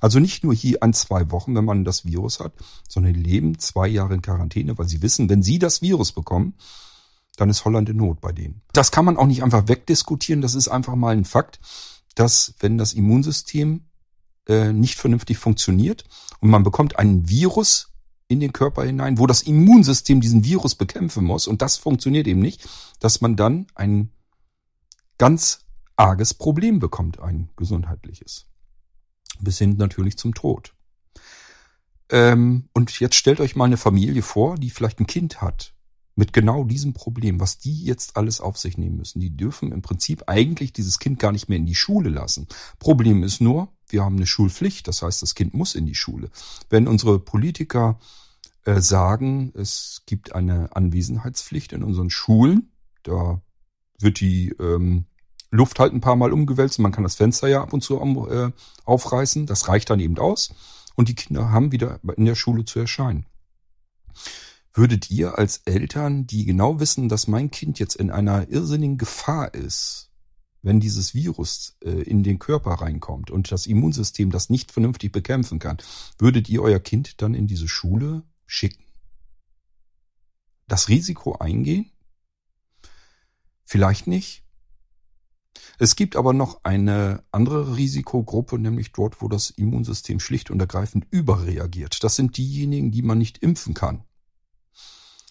Also 0.01 0.19
nicht 0.19 0.45
nur 0.45 0.55
hier 0.55 0.83
an 0.83 0.93
zwei 0.93 1.31
Wochen, 1.31 1.55
wenn 1.55 1.65
man 1.65 1.85
das 1.85 2.05
Virus 2.05 2.41
hat, 2.41 2.53
sondern 2.89 3.15
die 3.15 3.23
leben 3.23 3.59
zwei 3.59 3.89
Jahre 3.89 4.15
in 4.15 4.23
Quarantäne, 4.23 4.77
weil 4.77 4.89
sie 4.89 5.03
wissen, 5.03 5.29
wenn 5.29 5.43
sie 5.43 5.59
das 5.59 5.81
Virus 5.81 6.13
bekommen, 6.13 6.55
dann 7.37 7.51
ist 7.51 7.65
Holland 7.65 7.89
in 7.89 7.97
Not 7.97 8.21
bei 8.21 8.33
denen. 8.33 8.63
Das 8.73 8.91
kann 8.91 9.05
man 9.05 9.17
auch 9.17 9.27
nicht 9.27 9.43
einfach 9.43 9.69
wegdiskutieren. 9.69 10.43
Das 10.43 10.55
ist 10.55 10.69
einfach 10.69 10.95
mal 10.95 11.17
ein 11.17 11.25
Fakt, 11.25 11.61
dass 12.15 12.55
wenn 12.61 12.79
das 12.79 12.93
Immunsystem 12.93 13.87
äh, 14.49 14.73
nicht 14.73 14.97
vernünftig 14.97 15.39
funktioniert 15.39 16.05
und 16.41 16.51
man 16.51 16.63
bekommt 16.63 16.99
ein 16.99 17.29
Virus 17.29 17.93
in 18.29 18.41
den 18.41 18.53
Körper 18.53 18.85
hinein, 18.85 19.19
wo 19.19 19.27
das 19.27 19.43
Immunsystem 19.43 20.21
diesen 20.21 20.45
Virus 20.45 20.75
bekämpfen 20.75 21.25
muss 21.25 21.47
und 21.47 21.63
das 21.63 21.77
funktioniert 21.77 22.27
eben 22.27 22.41
nicht, 22.41 22.69
dass 23.01 23.21
man 23.21 23.37
dann 23.37 23.67
ein 23.75 24.11
ganz 25.19 25.65
arges 25.97 26.35
Problem 26.35 26.79
bekommt, 26.79 27.21
ein 27.21 27.51
gesundheitliches. 27.57 28.47
Bis 29.41 29.59
hin 29.59 29.77
natürlich 29.77 30.17
zum 30.19 30.35
Tod. 30.35 30.75
Ähm, 32.11 32.69
und 32.73 32.99
jetzt 33.01 33.17
stellt 33.17 33.41
euch 33.41 33.57
mal 33.57 33.65
eine 33.65 33.77
Familie 33.77 34.23
vor, 34.23 34.57
die 34.57 34.71
vielleicht 34.71 35.01
ein 35.01 35.07
Kind 35.07 35.41
hat 35.41 35.75
mit 36.15 36.33
genau 36.33 36.65
diesem 36.65 36.95
Problem, 36.95 37.41
was 37.41 37.59
die 37.59 37.85
jetzt 37.85 38.17
alles 38.17 38.41
auf 38.41 38.57
sich 38.57 38.79
nehmen 38.79 38.97
müssen. 38.97 39.21
Die 39.21 39.37
dürfen 39.37 39.73
im 39.73 39.83
Prinzip 39.83 40.25
eigentlich 40.27 40.73
dieses 40.73 40.99
Kind 40.99 41.19
gar 41.19 41.33
nicht 41.33 41.49
mehr 41.49 41.59
in 41.59 41.67
die 41.67 41.75
Schule 41.75 42.09
lassen. 42.09 42.47
Problem 42.79 43.23
ist 43.23 43.41
nur, 43.41 43.69
wir 43.89 44.05
haben 44.05 44.17
eine 44.17 44.27
Schulpflicht, 44.27 44.89
das 44.89 45.03
heißt, 45.03 45.23
das 45.23 45.35
Kind 45.35 45.55
muss 45.55 45.75
in 45.75 45.87
die 45.87 45.95
Schule. 45.95 46.31
Wenn 46.69 46.89
unsere 46.89 47.19
Politiker 47.19 47.99
äh, 48.65 48.81
sagen, 48.81 49.53
es 49.55 50.03
gibt 50.07 50.35
eine 50.35 50.75
Anwesenheitspflicht 50.75 51.73
in 51.73 51.83
unseren 51.83 52.11
Schulen, 52.11 52.73
da 53.03 53.41
wird 53.99 54.21
die 54.21 54.49
ähm, 54.61 55.07
Luft 55.51 55.79
halt 55.79 55.93
ein 55.93 56.01
paar 56.01 56.17
Mal 56.17 56.33
umgewälzt. 56.33 56.79
Man 56.79 56.93
kann 56.93 57.05
das 57.05 57.17
Fenster 57.17 57.49
ja 57.49 57.63
ab 57.63 57.73
und 57.73 57.83
zu 57.83 57.99
äh, 58.29 58.51
aufreißen. 58.85 59.47
Das 59.47 59.69
reicht 59.69 59.91
dann 59.91 60.01
eben 60.01 60.19
aus. 60.19 60.53
Und 60.95 61.09
die 61.09 61.15
Kinder 61.15 61.51
haben 61.51 61.73
wieder 61.73 62.01
in 62.17 62.25
der 62.25 62.35
Schule 62.35 62.65
zu 62.65 62.79
erscheinen. 62.79 63.27
Würdet 64.73 65.11
ihr 65.11 65.39
als 65.39 65.63
Eltern, 65.65 66.27
die 66.27 66.45
genau 66.45 66.81
wissen, 66.81 67.09
dass 67.09 67.29
mein 67.29 67.51
Kind 67.51 67.79
jetzt 67.79 67.97
in 67.97 68.11
einer 68.11 68.49
irrsinnigen 68.49 68.99
Gefahr 68.99 69.55
ist, 69.55 70.11
wenn 70.67 70.81
dieses 70.81 71.15
Virus 71.15 71.77
äh, 71.85 71.91
in 71.91 72.25
den 72.25 72.41
Körper 72.41 72.73
reinkommt 72.73 73.31
und 73.31 73.53
das 73.53 73.69
Immunsystem 73.69 74.33
das 74.33 74.51
nicht 74.51 74.73
vernünftig 74.73 75.13
bekämpfen 75.13 75.61
kann, 75.61 75.79
würdet 76.19 76.49
ihr 76.49 76.61
euer 76.61 76.81
Kind 76.81 77.23
dann 77.23 77.35
in 77.35 77.47
diese 77.47 77.69
Schule 77.69 78.25
schicken? 78.47 78.83
Das 80.67 80.89
Risiko 80.89 81.37
eingehen? 81.37 81.93
Vielleicht 83.65 84.09
nicht. 84.09 84.43
Es 85.79 85.95
gibt 85.95 86.17
aber 86.17 86.33
noch 86.33 86.65
eine 86.65 87.23
andere 87.31 87.77
Risikogruppe, 87.77 88.59
nämlich 88.59 88.91
dort, 88.91 89.23
wo 89.23 89.29
das 89.29 89.51
Immunsystem 89.51 90.19
schlicht 90.19 90.51
und 90.51 90.59
ergreifend 90.59 91.07
überreagiert. 91.11 92.03
Das 92.03 92.17
sind 92.17 92.39
diejenigen, 92.39 92.91
die 92.91 93.03
man 93.03 93.19
nicht 93.19 93.39
impfen 93.39 93.75
kann. 93.75 94.03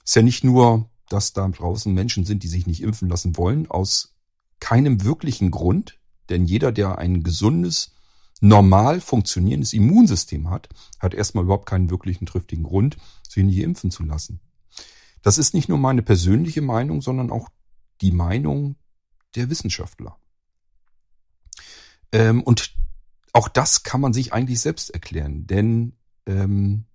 Ist 0.06 0.15
ja 0.15 0.22
nicht 0.22 0.46
nur, 0.46 0.89
dass 1.10 1.34
da 1.34 1.46
draußen 1.46 1.94
Menschen 1.94 2.24
sind, 2.24 2.44
die 2.44 2.48
sich 2.48 2.68
nicht 2.68 2.82
impfen 2.82 3.10
lassen 3.10 3.36
wollen, 3.36 3.70
aus 3.70 4.14
keinem 4.60 5.04
wirklichen 5.04 5.52
Grund, 5.52 6.00
denn 6.30 6.46
jeder, 6.46 6.72
der 6.72 6.98
ein 6.98 7.24
gesundes, 7.24 7.94
normal 8.42 9.02
funktionierendes 9.02 9.74
Immunsystem 9.74 10.50
hat, 10.50 10.70
hat 11.00 11.14
erstmal 11.14 11.46
überhaupt 11.46 11.68
keinen 11.68 11.90
wirklichen 11.90 12.26
triftigen 12.26 12.64
Grund, 12.64 12.98
sich 13.28 13.44
nicht 13.44 13.58
impfen 13.60 13.92
zu 13.92 14.04
lassen. 14.04 14.40
Das 15.22 15.38
ist 15.38 15.54
nicht 15.54 15.70
nur 15.70 15.78
meine 15.78 16.04
persönliche 16.04 16.62
Meinung, 16.62 17.02
sondern 17.02 17.32
auch 17.32 17.50
die 18.02 18.12
Meinung 18.12 18.76
der 19.36 19.50
Wissenschaftler. 19.50 20.18
Ähm, 22.12 22.44
und 22.44 22.76
auch 23.34 23.48
das 23.48 23.84
kann 23.84 24.02
man 24.02 24.14
sich 24.14 24.34
eigentlich 24.34 24.60
selbst 24.60 24.92
erklären, 24.92 25.48
denn 25.48 25.94
ähm, 26.26 26.86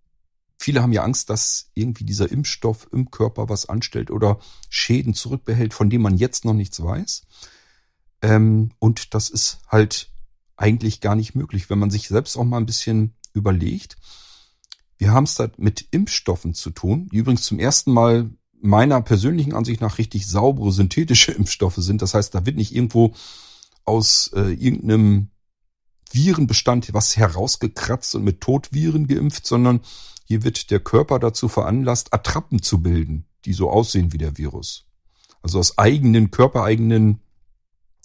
viele 0.60 0.82
haben 0.82 0.92
ja 0.92 1.02
Angst, 1.02 1.30
dass 1.30 1.70
irgendwie 1.74 2.04
dieser 2.04 2.30
Impfstoff 2.30 2.86
im 2.92 3.10
Körper 3.10 3.48
was 3.48 3.66
anstellt 3.66 4.10
oder 4.10 4.38
Schäden 4.68 5.14
zurückbehält, 5.14 5.72
von 5.72 5.88
denen 5.88 6.02
man 6.02 6.18
jetzt 6.18 6.44
noch 6.44 6.52
nichts 6.52 6.82
weiß. 6.82 7.22
Ähm, 8.20 8.70
und 8.78 9.14
das 9.14 9.30
ist 9.30 9.60
halt 9.68 10.10
eigentlich 10.56 11.00
gar 11.00 11.16
nicht 11.16 11.34
möglich, 11.34 11.70
wenn 11.70 11.78
man 11.78 11.90
sich 11.90 12.08
selbst 12.08 12.36
auch 12.36 12.44
mal 12.44 12.58
ein 12.58 12.66
bisschen 12.66 13.14
überlegt. 13.32 13.96
Wir 14.98 15.12
haben 15.12 15.24
es 15.24 15.34
da 15.34 15.48
mit 15.56 15.88
Impfstoffen 15.92 16.52
zu 16.52 16.70
tun, 16.70 17.08
die 17.10 17.16
übrigens 17.16 17.44
zum 17.44 17.58
ersten 17.58 17.90
Mal 17.90 18.28
meiner 18.60 19.00
persönlichen 19.00 19.54
Ansicht 19.54 19.80
nach 19.80 19.96
richtig 19.96 20.26
saubere 20.26 20.72
synthetische 20.72 21.32
Impfstoffe 21.38 21.76
sind. 21.78 22.02
Das 22.02 22.12
heißt, 22.12 22.34
da 22.34 22.44
wird 22.44 22.56
nicht 22.56 22.74
irgendwo 22.74 23.14
aus 23.86 24.30
äh, 24.34 24.52
irgendeinem 24.52 25.30
Virenbestand 26.10 26.92
was 26.92 27.16
herausgekratzt 27.16 28.14
und 28.14 28.24
mit 28.24 28.40
Totviren 28.40 29.06
geimpft, 29.06 29.46
sondern 29.46 29.80
hier 30.24 30.44
wird 30.44 30.70
der 30.70 30.80
Körper 30.80 31.18
dazu 31.18 31.48
veranlasst, 31.48 32.12
Attrappen 32.12 32.62
zu 32.62 32.82
bilden, 32.82 33.26
die 33.44 33.52
so 33.52 33.70
aussehen 33.70 34.12
wie 34.12 34.18
der 34.18 34.38
Virus. 34.38 34.86
Also 35.42 35.58
aus 35.58 35.78
eigenen, 35.78 36.30
körpereigenen 36.30 37.20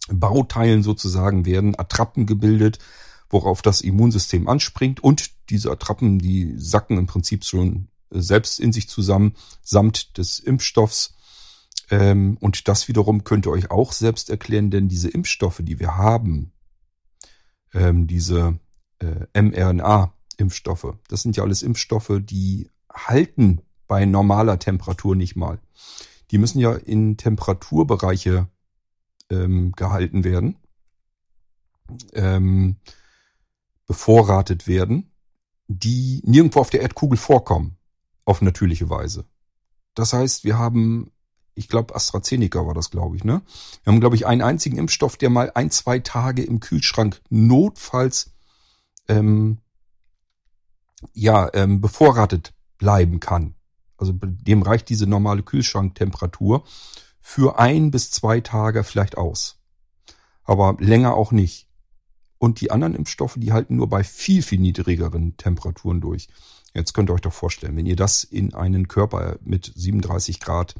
Bauteilen 0.09 0.83
sozusagen 0.83 1.45
werden 1.45 1.77
Attrappen 1.77 2.25
gebildet, 2.25 2.79
worauf 3.29 3.61
das 3.61 3.81
Immunsystem 3.81 4.47
anspringt 4.47 5.03
und 5.03 5.31
diese 5.49 5.71
Attrappen, 5.71 6.19
die 6.19 6.53
sacken 6.57 6.97
im 6.97 7.07
Prinzip 7.07 7.43
schon 7.43 7.87
selbst 8.11 8.59
in 8.59 8.71
sich 8.71 8.87
zusammen, 8.87 9.35
samt 9.61 10.17
des 10.17 10.39
Impfstoffs 10.39 11.15
ähm, 11.89 12.37
und 12.39 12.67
das 12.67 12.87
wiederum 12.87 13.23
könnt 13.23 13.45
ihr 13.45 13.51
euch 13.51 13.71
auch 13.71 13.91
selbst 13.91 14.29
erklären, 14.29 14.71
denn 14.71 14.87
diese 14.87 15.09
Impfstoffe, 15.09 15.61
die 15.61 15.79
wir 15.79 15.97
haben, 15.97 16.51
ähm, 17.75 18.07
diese 18.07 18.57
äh, 18.99 19.41
mRNA-Impfstoffe, 19.41 20.95
das 21.07 21.21
sind 21.21 21.37
ja 21.37 21.43
alles 21.43 21.61
Impfstoffe, 21.61 22.11
die 22.21 22.71
halten 22.91 23.61
bei 23.87 24.05
normaler 24.05 24.57
Temperatur 24.57 25.15
nicht 25.15 25.35
mal. 25.35 25.59
Die 26.31 26.37
müssen 26.37 26.59
ja 26.59 26.73
in 26.73 27.17
Temperaturbereiche 27.17 28.47
ähm, 29.29 29.73
gehalten 29.73 30.23
werden, 30.23 30.55
ähm, 32.13 32.77
bevorratet 33.85 34.67
werden, 34.67 35.11
die 35.67 36.21
nirgendwo 36.25 36.61
auf 36.61 36.69
der 36.69 36.81
Erdkugel 36.81 37.17
vorkommen, 37.17 37.77
auf 38.23 38.41
natürliche 38.41 38.89
Weise. 38.89 39.25
Das 39.93 40.13
heißt, 40.13 40.43
wir 40.43 40.57
haben 40.57 41.11
ich 41.55 41.69
glaube 41.69 41.95
AstraZeneca 41.95 42.65
war 42.67 42.73
das, 42.73 42.91
glaube 42.91 43.15
ich, 43.15 43.23
ne? 43.23 43.41
Wir 43.83 43.91
haben, 43.91 44.01
glaube 44.01 44.15
ich, 44.15 44.27
einen 44.27 44.41
einzigen 44.41 44.77
Impfstoff, 44.77 45.17
der 45.17 45.29
mal 45.29 45.51
ein, 45.55 45.71
zwei 45.71 45.99
Tage 45.99 46.43
im 46.43 46.59
Kühlschrank 46.59 47.21
notfalls 47.29 48.33
ähm, 49.07 49.59
ja 51.13 51.49
ähm, 51.53 51.81
bevorratet 51.81 52.53
bleiben 52.77 53.19
kann. 53.19 53.55
Also 53.97 54.13
dem 54.13 54.61
reicht 54.61 54.89
diese 54.89 55.07
normale 55.07 55.43
Kühlschranktemperatur 55.43 56.65
für 57.21 57.57
ein 57.57 57.89
bis 57.89 58.11
zwei 58.11 58.41
Tage 58.41 58.83
vielleicht 58.83 59.17
aus. 59.17 59.57
Aber 60.43 60.75
länger 60.79 61.15
auch 61.15 61.31
nicht. 61.31 61.67
Und 62.37 62.59
die 62.59 62.69
anderen 62.69 62.95
Impfstoffe, 62.95 63.35
die 63.37 63.53
halten 63.53 63.77
nur 63.77 63.87
bei 63.87 64.03
viel, 64.03 64.43
viel 64.43 64.59
niedrigeren 64.59 65.37
Temperaturen 65.37 66.01
durch. 66.01 66.27
Jetzt 66.73 66.93
könnt 66.93 67.09
ihr 67.09 67.13
euch 67.13 67.21
doch 67.21 67.33
vorstellen, 67.33 67.77
wenn 67.77 67.85
ihr 67.85 67.95
das 67.95 68.25
in 68.25 68.53
einen 68.53 68.89
Körper 68.89 69.37
mit 69.41 69.71
37 69.73 70.41
Grad 70.41 70.75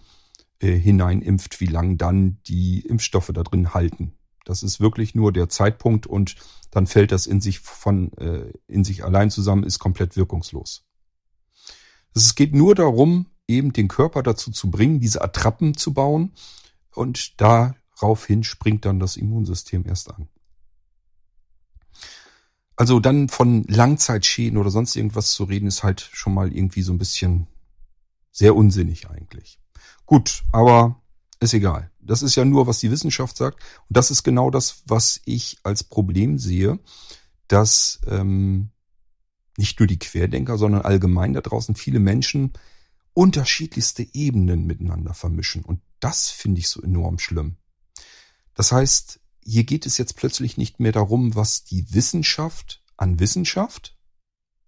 äh, 0.60 0.78
hineinimpft, 0.78 1.60
wie 1.60 1.68
lang 1.68 1.98
dann 1.98 2.40
die 2.48 2.82
Impfstoffe 2.82 3.32
da 3.34 3.44
drin 3.44 3.74
halten. 3.74 4.14
Das 4.46 4.64
ist 4.64 4.80
wirklich 4.80 5.16
nur 5.16 5.34
der 5.34 5.50
Zeitpunkt 5.50 6.08
und 6.08 6.36
dann 6.72 6.88
fällt 6.88 7.12
das 7.12 7.28
in 7.28 7.42
sich 7.42 7.60
von 7.60 8.14
äh, 8.18 8.54
in 8.68 8.84
sich 8.84 9.04
allein 9.04 9.32
zusammen, 9.32 9.64
ist 9.64 9.80
komplett 9.80 10.16
wirkungslos. 10.16 10.86
Es 12.14 12.36
geht 12.36 12.54
nur 12.54 12.76
darum, 12.76 13.26
eben 13.48 13.74
den 13.74 13.88
Körper 13.88 14.24
dazu 14.24 14.52
zu 14.52 14.70
bringen, 14.70 15.00
diese 15.00 15.22
Attrappen 15.22 15.76
zu 15.76 15.94
bauen 15.94 16.32
und 16.94 17.42
daraufhin 17.42 18.44
springt 18.44 18.86
dann 18.86 19.00
das 19.00 19.18
Immunsystem 19.18 19.86
erst 19.86 20.12
an. 20.12 20.30
Also 22.78 23.00
dann 23.00 23.30
von 23.30 23.64
Langzeitschäden 23.64 24.58
oder 24.58 24.70
sonst 24.70 24.96
irgendwas 24.96 25.32
zu 25.32 25.46
reden, 25.46 25.68
ist 25.68 25.84
halt 25.84 26.02
schon 26.02 26.34
mal 26.34 26.52
irgendwie 26.52 26.82
so 26.82 26.92
ein 26.92 26.98
bisschen 26.98 27.48
sehr 28.32 28.56
unsinnig 28.56 29.10
eigentlich. 29.10 29.60
Gut, 30.06 30.44
aber 30.52 31.02
ist 31.40 31.54
egal. 31.54 31.92
Das 32.00 32.22
ist 32.22 32.36
ja 32.36 32.46
nur, 32.46 32.68
was 32.68 32.80
die 32.80 32.92
Wissenschaft 32.92 33.36
sagt. 33.38 33.62
Und 33.90 33.98
das 33.98 34.12
ist 34.12 34.24
genau 34.24 34.52
das, 34.52 34.84
was 34.86 35.22
ich 35.26 35.58
als 35.64 35.84
Problem 35.84 36.38
sehe, 36.38 36.80
dass 37.48 38.00
ähm, 38.08 38.70
nicht 39.58 39.80
nur 39.80 39.88
die 39.88 40.00
Querdenker, 40.00 40.58
sondern 40.58 40.82
allgemein 40.82 41.34
da 41.34 41.42
draußen 41.42 41.76
viele 41.76 42.00
Menschen 42.00 42.54
unterschiedlichste 43.14 44.06
Ebenen 44.14 44.66
miteinander 44.66 45.14
vermischen. 45.14 45.64
Und 45.64 45.82
das 46.00 46.30
finde 46.30 46.60
ich 46.60 46.70
so 46.70 46.82
enorm 46.82 47.18
schlimm. 47.18 47.58
Das 48.54 48.72
heißt, 48.72 49.20
hier 49.44 49.64
geht 49.64 49.86
es 49.86 49.98
jetzt 49.98 50.16
plötzlich 50.16 50.58
nicht 50.58 50.80
mehr 50.80 50.92
darum, 50.92 51.36
was 51.36 51.64
die 51.64 51.94
Wissenschaft 51.94 52.84
an 52.98 53.20
Wissenschaft 53.20 53.98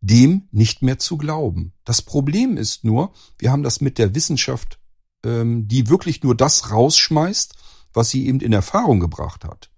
dem 0.00 0.48
nicht 0.50 0.82
mehr 0.82 0.98
zu 0.98 1.16
glauben. 1.16 1.72
Das 1.84 2.02
Problem 2.02 2.56
ist 2.56 2.84
nur, 2.84 3.12
wir 3.38 3.52
haben 3.52 3.62
das 3.62 3.80
mit 3.80 3.98
der 3.98 4.14
Wissenschaft, 4.14 4.80
ähm, 5.24 5.68
die 5.68 5.88
wirklich 5.88 6.22
nur 6.22 6.34
das 6.34 6.70
rausschmeißt, 6.70 7.54
was 7.92 8.10
sie 8.10 8.26
eben 8.26 8.40
in 8.40 8.52
Erfahrung 8.52 8.98
gebracht 8.98 9.44
hat. 9.44 9.70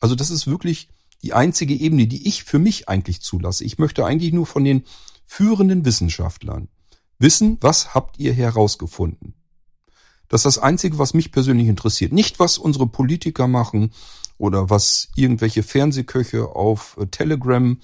Also 0.00 0.14
das 0.14 0.30
ist 0.30 0.46
wirklich 0.46 0.88
die 1.22 1.32
einzige 1.32 1.74
Ebene, 1.74 2.06
die 2.06 2.28
ich 2.28 2.44
für 2.44 2.58
mich 2.58 2.88
eigentlich 2.88 3.20
zulasse. 3.20 3.64
Ich 3.64 3.78
möchte 3.78 4.04
eigentlich 4.04 4.32
nur 4.32 4.46
von 4.46 4.64
den 4.64 4.84
führenden 5.26 5.84
Wissenschaftlern 5.84 6.68
wissen, 7.18 7.58
was 7.60 7.94
habt 7.94 8.18
ihr 8.18 8.32
herausgefunden. 8.32 9.34
Das 10.28 10.40
ist 10.40 10.56
das 10.56 10.58
Einzige, 10.58 10.98
was 10.98 11.14
mich 11.14 11.32
persönlich 11.32 11.68
interessiert. 11.68 12.12
Nicht, 12.12 12.38
was 12.38 12.58
unsere 12.58 12.86
Politiker 12.86 13.48
machen 13.48 13.92
oder 14.36 14.70
was 14.70 15.08
irgendwelche 15.16 15.62
Fernsehköche 15.62 16.46
auf 16.54 16.96
äh, 17.00 17.06
Telegram 17.06 17.78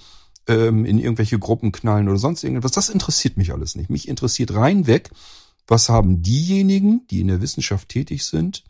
ähm, 0.47 0.85
in 0.85 0.99
irgendwelche 0.99 1.39
Gruppen 1.39 1.73
knallen 1.73 2.09
oder 2.09 2.19
sonst 2.19 2.45
irgendwas. 2.45 2.73
Das 2.73 2.91
interessiert 2.91 3.37
mich 3.37 3.53
alles 3.53 3.75
nicht. 3.75 3.91
Mich 3.91 4.09
interessiert 4.09 4.55
reinweg, 4.55 5.11
was 5.67 5.89
haben 5.89 6.23
diejenigen, 6.23 7.07
die 7.09 7.21
in 7.21 7.29
der 7.29 7.41
Wissenschaft 7.41 7.89
tätig 7.89 8.25
sind, 8.25 8.63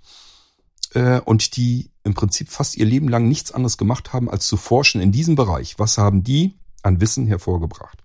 äh, 0.94 1.20
und 1.20 1.56
die 1.56 1.90
im 2.04 2.14
Prinzip 2.14 2.50
fast 2.50 2.76
ihr 2.76 2.84
Leben 2.84 3.08
lang 3.08 3.26
nichts 3.28 3.50
anderes 3.50 3.78
gemacht 3.78 4.12
haben, 4.12 4.30
als 4.30 4.46
zu 4.46 4.56
forschen 4.56 5.00
in 5.00 5.10
diesem 5.10 5.34
Bereich. 5.34 5.78
Was 5.78 5.98
haben 5.98 6.22
die 6.22 6.54
an 6.82 7.00
Wissen 7.00 7.26
hervorgebracht? 7.26 8.04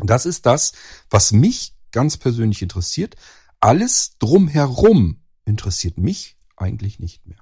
Das 0.00 0.26
ist 0.26 0.44
das, 0.44 0.72
was 1.08 1.32
mich 1.32 1.74
ganz 1.92 2.16
persönlich 2.16 2.62
interessiert. 2.62 3.16
Alles 3.60 4.18
drumherum 4.18 5.20
interessiert 5.44 5.98
mich 5.98 6.36
eigentlich 6.56 6.98
nicht 6.98 7.26
mehr. 7.26 7.38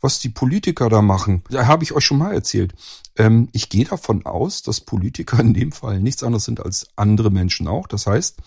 Was 0.00 0.20
die 0.20 0.28
Politiker 0.28 0.88
da 0.88 1.02
machen, 1.02 1.42
da 1.50 1.66
habe 1.66 1.82
ich 1.82 1.92
euch 1.92 2.04
schon 2.04 2.18
mal 2.18 2.32
erzählt. 2.32 2.74
Ähm, 3.16 3.48
ich 3.52 3.70
gehe 3.70 3.84
davon 3.84 4.24
aus, 4.24 4.62
dass 4.62 4.80
Politiker 4.80 5.40
in 5.40 5.54
dem 5.54 5.72
Fall 5.72 6.00
nichts 6.00 6.22
anderes 6.22 6.44
sind 6.44 6.60
als 6.60 6.86
andere 6.96 7.30
Menschen 7.30 7.66
auch. 7.66 7.88
Das 7.88 8.06
heißt, 8.06 8.38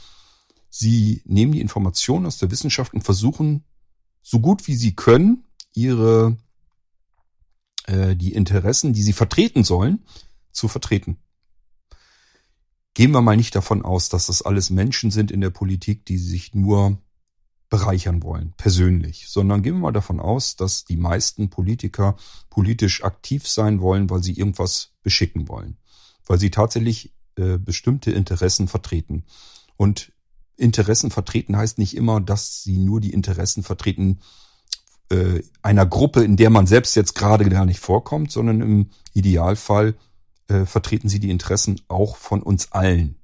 sie 0.70 1.22
nehmen 1.26 1.52
die 1.52 1.62
Informationen 1.62 2.28
aus 2.28 2.38
der 2.38 2.52
Wissenschaft 2.52 2.94
und 2.94 3.02
versuchen 3.02 3.66
so 4.22 4.40
gut 4.40 4.68
wie 4.68 4.76
sie 4.76 4.96
können, 4.96 5.44
ihre 5.74 6.38
äh, 7.86 8.16
die 8.16 8.34
Interessen, 8.34 8.94
die 8.94 9.04
sie 9.04 9.14
vertreten 9.14 9.64
sollen, 9.64 10.06
zu 10.52 10.68
vertreten. 10.68 11.18
Gehen 12.94 13.12
wir 13.12 13.22
mal 13.22 13.38
nicht 13.38 13.56
davon 13.56 13.84
aus, 13.84 14.10
dass 14.10 14.28
das 14.28 14.42
alles 14.42 14.70
Menschen 14.70 15.12
sind 15.12 15.32
in 15.32 15.42
der 15.42 15.52
Politik, 15.52 16.06
die 16.06 16.18
sich 16.18 16.54
nur 16.54 17.02
bereichern 17.70 18.24
wollen, 18.24 18.54
persönlich, 18.58 19.30
sondern 19.30 19.62
gehen 19.62 19.76
wir 19.76 19.82
mal 19.82 19.92
davon 19.92 20.20
aus, 20.20 20.56
dass 20.56 20.86
die 20.86 20.98
meisten 20.98 21.50
Politiker 21.50 22.18
politisch 22.50 23.04
aktiv 23.04 23.48
sein 23.48 23.80
wollen, 23.80 24.10
weil 24.10 24.24
sie 24.24 24.34
irgendwas 24.34 24.94
beschicken 25.04 25.48
wollen, 25.48 25.78
weil 26.26 26.40
sie 26.40 26.50
tatsächlich 26.50 27.14
äh, 27.36 27.58
bestimmte 27.58 28.12
Interessen 28.12 28.68
vertreten. 28.68 29.24
Und 29.78 30.12
Interessen 30.58 31.12
vertreten 31.12 31.56
heißt 31.56 31.78
nicht 31.78 31.96
immer, 31.96 32.20
dass 32.20 32.64
sie 32.64 32.78
nur 32.78 33.00
die 33.00 33.14
Interessen 33.14 33.64
vertreten 33.64 34.20
äh, 35.10 35.42
einer 35.62 35.86
Gruppe, 35.86 36.24
in 36.24 36.38
der 36.38 36.50
man 36.50 36.68
selbst 36.68 36.96
jetzt 36.96 37.16
gerade 37.16 37.48
gar 37.50 37.66
nicht 37.66 37.80
vorkommt, 37.80 38.32
sondern 38.32 38.62
im 38.62 38.90
Idealfall 39.14 39.96
äh, 40.48 40.66
vertreten 40.66 41.10
sie 41.10 41.20
die 41.20 41.32
Interessen 41.32 41.82
auch 41.88 42.16
von 42.18 42.42
uns 42.42 42.72
allen. 42.72 43.16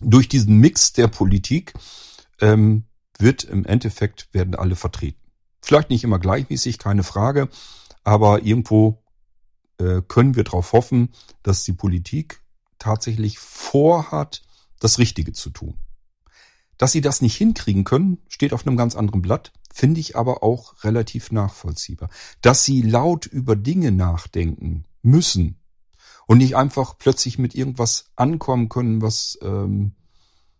Durch 0.00 0.28
diesen 0.28 0.58
Mix 0.58 0.92
der 0.92 1.08
Politik 1.08 1.72
ähm, 2.40 2.84
wird 3.18 3.44
im 3.44 3.64
Endeffekt 3.64 4.28
werden 4.32 4.54
alle 4.54 4.76
vertreten. 4.76 5.20
Vielleicht 5.62 5.90
nicht 5.90 6.04
immer 6.04 6.18
gleichmäßig, 6.18 6.78
keine 6.78 7.02
Frage, 7.02 7.48
aber 8.04 8.42
irgendwo 8.42 9.02
äh, 9.78 10.02
können 10.06 10.36
wir 10.36 10.44
darauf 10.44 10.72
hoffen, 10.72 11.10
dass 11.42 11.64
die 11.64 11.72
Politik 11.72 12.42
tatsächlich 12.78 13.38
vorhat, 13.38 14.42
das 14.78 14.98
Richtige 14.98 15.32
zu 15.32 15.50
tun. 15.50 15.74
Dass 16.78 16.92
sie 16.92 17.00
das 17.00 17.22
nicht 17.22 17.36
hinkriegen 17.36 17.84
können, 17.84 18.18
steht 18.28 18.52
auf 18.52 18.66
einem 18.66 18.76
ganz 18.76 18.96
anderen 18.96 19.22
Blatt, 19.22 19.52
finde 19.72 20.00
ich 20.00 20.16
aber 20.16 20.42
auch 20.42 20.84
relativ 20.84 21.32
nachvollziehbar. 21.32 22.10
Dass 22.42 22.64
sie 22.64 22.82
laut 22.82 23.26
über 23.26 23.56
Dinge 23.56 23.92
nachdenken 23.92 24.84
müssen 25.02 25.60
und 26.26 26.38
nicht 26.38 26.56
einfach 26.56 26.98
plötzlich 26.98 27.38
mit 27.38 27.54
irgendwas 27.54 28.06
ankommen 28.16 28.68
können, 28.68 29.00
was 29.00 29.38
ähm, 29.42 29.92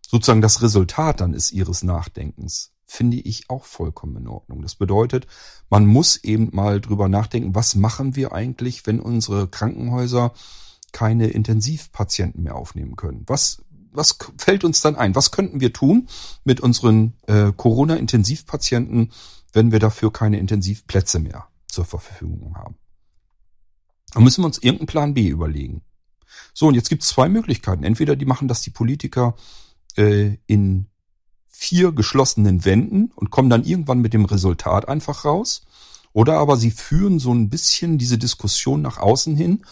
sozusagen 0.08 0.40
das 0.40 0.62
Resultat 0.62 1.20
dann 1.20 1.34
ist 1.34 1.52
ihres 1.52 1.82
Nachdenkens, 1.82 2.72
finde 2.86 3.16
ich 3.16 3.50
auch 3.50 3.64
vollkommen 3.64 4.16
in 4.16 4.28
Ordnung. 4.28 4.62
Das 4.62 4.76
bedeutet, 4.76 5.26
man 5.68 5.86
muss 5.86 6.22
eben 6.22 6.50
mal 6.52 6.80
drüber 6.80 7.08
nachdenken, 7.08 7.54
was 7.54 7.74
machen 7.74 8.14
wir 8.14 8.32
eigentlich, 8.32 8.86
wenn 8.86 9.00
unsere 9.00 9.48
Krankenhäuser 9.48 10.32
keine 10.92 11.26
Intensivpatienten 11.26 12.44
mehr 12.44 12.54
aufnehmen 12.54 12.96
können? 12.96 13.24
Was 13.26 13.62
was 13.96 14.18
fällt 14.38 14.64
uns 14.64 14.80
dann 14.80 14.96
ein? 14.96 15.14
Was 15.14 15.30
könnten 15.30 15.60
wir 15.60 15.72
tun 15.72 16.08
mit 16.44 16.60
unseren 16.60 17.14
äh, 17.26 17.52
Corona-Intensivpatienten, 17.56 19.12
wenn 19.52 19.72
wir 19.72 19.78
dafür 19.78 20.12
keine 20.12 20.38
Intensivplätze 20.38 21.18
mehr 21.18 21.48
zur 21.68 21.84
Verfügung 21.84 22.56
haben? 22.56 22.76
Da 24.12 24.20
müssen 24.20 24.42
wir 24.42 24.46
uns 24.46 24.58
irgendeinen 24.58 24.86
Plan 24.86 25.14
B 25.14 25.28
überlegen. 25.28 25.82
So, 26.54 26.68
und 26.68 26.74
jetzt 26.74 26.88
gibt 26.88 27.02
es 27.02 27.08
zwei 27.08 27.28
Möglichkeiten. 27.28 27.84
Entweder 27.84 28.16
die 28.16 28.24
machen 28.24 28.48
das 28.48 28.62
die 28.62 28.70
Politiker 28.70 29.34
äh, 29.96 30.36
in 30.46 30.86
vier 31.48 31.92
geschlossenen 31.92 32.64
Wänden 32.64 33.12
und 33.14 33.30
kommen 33.30 33.50
dann 33.50 33.64
irgendwann 33.64 34.00
mit 34.00 34.12
dem 34.12 34.24
Resultat 34.24 34.88
einfach 34.88 35.24
raus. 35.24 35.62
Oder 36.12 36.38
aber 36.38 36.56
sie 36.56 36.70
führen 36.70 37.18
so 37.18 37.32
ein 37.32 37.50
bisschen 37.50 37.98
diese 37.98 38.16
Diskussion 38.16 38.82
nach 38.82 38.98
außen 38.98 39.36
hin, 39.36 39.64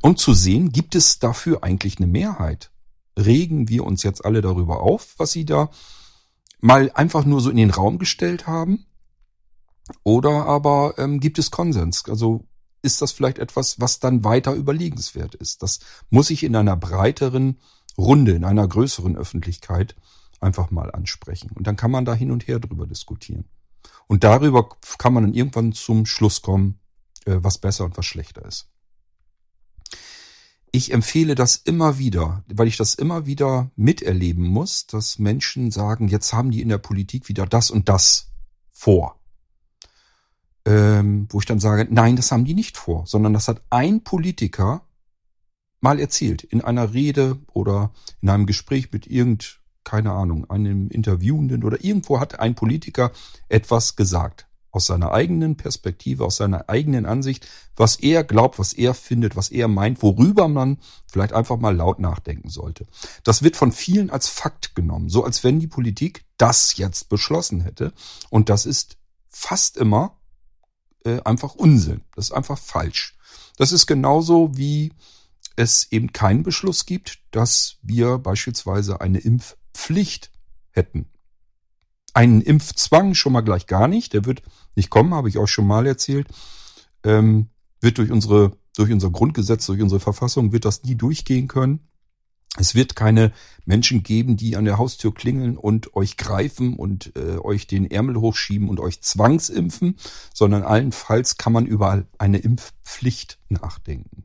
um 0.00 0.16
zu 0.16 0.32
sehen, 0.32 0.72
gibt 0.72 0.94
es 0.94 1.18
dafür 1.18 1.62
eigentlich 1.62 1.98
eine 1.98 2.06
Mehrheit? 2.06 2.71
Regen 3.18 3.68
wir 3.68 3.84
uns 3.84 4.02
jetzt 4.02 4.24
alle 4.24 4.40
darüber 4.40 4.80
auf, 4.80 5.14
was 5.18 5.32
sie 5.32 5.44
da 5.44 5.70
mal 6.60 6.90
einfach 6.94 7.24
nur 7.24 7.40
so 7.40 7.50
in 7.50 7.56
den 7.56 7.70
Raum 7.70 7.98
gestellt 7.98 8.46
haben? 8.46 8.86
Oder 10.04 10.46
aber 10.46 10.94
ähm, 10.98 11.20
gibt 11.20 11.38
es 11.38 11.50
Konsens? 11.50 12.08
Also 12.08 12.44
ist 12.82 13.02
das 13.02 13.12
vielleicht 13.12 13.38
etwas, 13.38 13.80
was 13.80 14.00
dann 14.00 14.24
weiter 14.24 14.54
überlegenswert 14.54 15.34
ist? 15.34 15.62
Das 15.62 15.80
muss 16.10 16.30
ich 16.30 16.42
in 16.42 16.56
einer 16.56 16.76
breiteren 16.76 17.58
Runde, 17.98 18.32
in 18.32 18.44
einer 18.44 18.66
größeren 18.66 19.16
Öffentlichkeit 19.16 19.94
einfach 20.40 20.70
mal 20.70 20.90
ansprechen. 20.90 21.50
Und 21.54 21.66
dann 21.66 21.76
kann 21.76 21.90
man 21.90 22.04
da 22.04 22.14
hin 22.14 22.30
und 22.30 22.48
her 22.48 22.58
drüber 22.58 22.86
diskutieren. 22.86 23.44
Und 24.06 24.24
darüber 24.24 24.68
kann 24.98 25.12
man 25.12 25.24
dann 25.24 25.34
irgendwann 25.34 25.72
zum 25.72 26.06
Schluss 26.06 26.42
kommen, 26.42 26.80
äh, 27.24 27.36
was 27.38 27.58
besser 27.58 27.84
und 27.84 27.96
was 27.96 28.06
schlechter 28.06 28.44
ist. 28.44 28.68
Ich 30.72 30.92
empfehle 30.92 31.34
das 31.34 31.56
immer 31.56 31.98
wieder, 31.98 32.44
weil 32.48 32.66
ich 32.66 32.78
das 32.78 32.94
immer 32.94 33.26
wieder 33.26 33.70
miterleben 33.76 34.46
muss, 34.46 34.86
dass 34.86 35.18
Menschen 35.18 35.70
sagen, 35.70 36.08
jetzt 36.08 36.32
haben 36.32 36.50
die 36.50 36.62
in 36.62 36.70
der 36.70 36.78
Politik 36.78 37.28
wieder 37.28 37.46
das 37.46 37.70
und 37.70 37.88
das 37.90 38.32
vor. 38.70 39.20
Ähm, 40.64 41.26
wo 41.30 41.40
ich 41.40 41.46
dann 41.46 41.60
sage, 41.60 41.86
nein, 41.90 42.16
das 42.16 42.32
haben 42.32 42.44
die 42.44 42.54
nicht 42.54 42.78
vor, 42.78 43.06
sondern 43.06 43.34
das 43.34 43.48
hat 43.48 43.62
ein 43.68 44.02
Politiker 44.02 44.86
mal 45.80 46.00
erzählt 46.00 46.42
in 46.42 46.62
einer 46.62 46.94
Rede 46.94 47.38
oder 47.52 47.92
in 48.22 48.30
einem 48.30 48.46
Gespräch 48.46 48.90
mit 48.92 49.06
irgend 49.06 49.62
keine 49.84 50.12
Ahnung, 50.12 50.48
einem 50.50 50.88
Interviewenden 50.88 51.64
oder 51.64 51.82
irgendwo 51.82 52.20
hat 52.20 52.38
ein 52.38 52.54
Politiker 52.54 53.12
etwas 53.48 53.96
gesagt. 53.96 54.46
Aus 54.72 54.86
seiner 54.86 55.12
eigenen 55.12 55.56
Perspektive, 55.56 56.24
aus 56.24 56.36
seiner 56.36 56.68
eigenen 56.68 57.06
Ansicht, 57.06 57.46
was 57.76 57.96
er 57.96 58.24
glaubt, 58.24 58.58
was 58.58 58.72
er 58.72 58.94
findet, 58.94 59.36
was 59.36 59.50
er 59.50 59.68
meint, 59.68 60.02
worüber 60.02 60.48
man 60.48 60.78
vielleicht 61.10 61.34
einfach 61.34 61.58
mal 61.58 61.76
laut 61.76 62.00
nachdenken 62.00 62.48
sollte. 62.48 62.86
Das 63.22 63.42
wird 63.42 63.56
von 63.56 63.70
vielen 63.70 64.10
als 64.10 64.28
Fakt 64.28 64.74
genommen, 64.74 65.08
so 65.08 65.24
als 65.24 65.44
wenn 65.44 65.60
die 65.60 65.68
Politik 65.68 66.24
das 66.38 66.76
jetzt 66.76 67.10
beschlossen 67.10 67.60
hätte. 67.60 67.92
Und 68.30 68.48
das 68.48 68.66
ist 68.66 68.96
fast 69.28 69.76
immer 69.76 70.16
äh, 71.04 71.20
einfach 71.22 71.54
Unsinn. 71.54 72.02
Das 72.16 72.26
ist 72.26 72.32
einfach 72.32 72.58
falsch. 72.58 73.16
Das 73.58 73.72
ist 73.72 73.86
genauso 73.86 74.56
wie 74.56 74.92
es 75.56 75.92
eben 75.92 76.12
keinen 76.12 76.42
Beschluss 76.42 76.86
gibt, 76.86 77.18
dass 77.30 77.76
wir 77.82 78.18
beispielsweise 78.18 79.00
eine 79.00 79.18
Impf 79.18 79.56
Pflicht 79.74 80.30
hätten. 80.70 81.06
Einen 82.14 82.42
Impfzwang 82.42 83.14
schon 83.14 83.32
mal 83.32 83.40
gleich 83.40 83.66
gar 83.66 83.88
nicht, 83.88 84.12
der 84.12 84.24
wird 84.24 84.42
nicht 84.76 84.90
kommen, 84.90 85.14
habe 85.14 85.28
ich 85.28 85.38
auch 85.38 85.48
schon 85.48 85.66
mal 85.66 85.86
erzählt. 85.86 86.28
Ähm, 87.04 87.48
wird 87.80 87.98
durch 87.98 88.10
unsere, 88.10 88.52
durch 88.76 88.92
unser 88.92 89.10
Grundgesetz, 89.10 89.66
durch 89.66 89.82
unsere 89.82 90.00
Verfassung 90.00 90.52
wird 90.52 90.64
das 90.64 90.82
nie 90.84 90.94
durchgehen 90.94 91.48
können. 91.48 91.80
Es 92.58 92.74
wird 92.74 92.96
keine 92.96 93.32
Menschen 93.64 94.02
geben, 94.02 94.36
die 94.36 94.56
an 94.56 94.66
der 94.66 94.76
Haustür 94.76 95.14
klingeln 95.14 95.56
und 95.56 95.96
euch 95.96 96.18
greifen 96.18 96.76
und 96.76 97.12
äh, 97.16 97.38
euch 97.38 97.66
den 97.66 97.90
Ärmel 97.90 98.16
hochschieben 98.16 98.68
und 98.68 98.78
euch 98.78 99.00
zwangsimpfen, 99.00 99.96
sondern 100.34 100.62
allenfalls 100.62 101.38
kann 101.38 101.54
man 101.54 101.66
über 101.66 102.04
eine 102.18 102.38
Impfpflicht 102.38 103.38
nachdenken. 103.48 104.24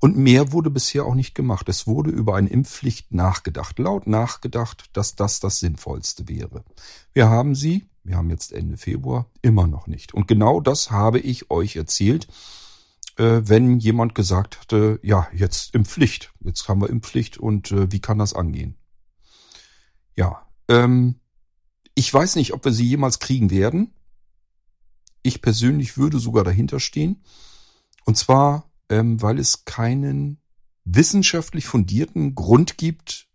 Und 0.00 0.16
mehr 0.16 0.52
wurde 0.52 0.70
bisher 0.70 1.04
auch 1.04 1.14
nicht 1.14 1.34
gemacht. 1.34 1.68
Es 1.68 1.86
wurde 1.86 2.10
über 2.10 2.36
eine 2.36 2.48
Impfpflicht 2.48 3.12
nachgedacht, 3.12 3.78
laut 3.78 4.06
nachgedacht, 4.06 4.90
dass 4.92 5.16
das 5.16 5.40
das 5.40 5.58
Sinnvollste 5.58 6.28
wäre. 6.28 6.64
Wir 7.12 7.28
haben 7.28 7.54
sie, 7.54 7.88
wir 8.04 8.16
haben 8.16 8.30
jetzt 8.30 8.52
Ende 8.52 8.76
Februar, 8.76 9.26
immer 9.42 9.66
noch 9.66 9.88
nicht. 9.88 10.14
Und 10.14 10.28
genau 10.28 10.60
das 10.60 10.92
habe 10.92 11.18
ich 11.18 11.50
euch 11.50 11.74
erzählt, 11.74 12.28
äh, 13.16 13.42
wenn 13.44 13.80
jemand 13.80 14.14
gesagt 14.14 14.60
hatte, 14.60 15.00
ja, 15.02 15.28
jetzt 15.34 15.74
Impfpflicht, 15.74 16.32
jetzt 16.40 16.68
haben 16.68 16.80
wir 16.80 16.90
Impfpflicht 16.90 17.38
und 17.38 17.72
äh, 17.72 17.90
wie 17.90 18.00
kann 18.00 18.18
das 18.18 18.34
angehen? 18.34 18.76
Ja, 20.16 20.46
ähm, 20.68 21.20
ich 21.94 22.12
weiß 22.14 22.36
nicht, 22.36 22.52
ob 22.52 22.64
wir 22.64 22.72
sie 22.72 22.86
jemals 22.86 23.18
kriegen 23.18 23.50
werden. 23.50 23.92
Ich 25.22 25.42
persönlich 25.42 25.98
würde 25.98 26.20
sogar 26.20 26.44
dahinter 26.44 26.78
stehen. 26.78 27.24
Und 28.04 28.16
zwar 28.16 28.67
ähm, 28.88 29.20
weil 29.20 29.38
es 29.38 29.64
keinen 29.64 30.40
wissenschaftlich 30.84 31.66
fundierten 31.66 32.34
Grund 32.34 32.78
gibt, 32.78 33.28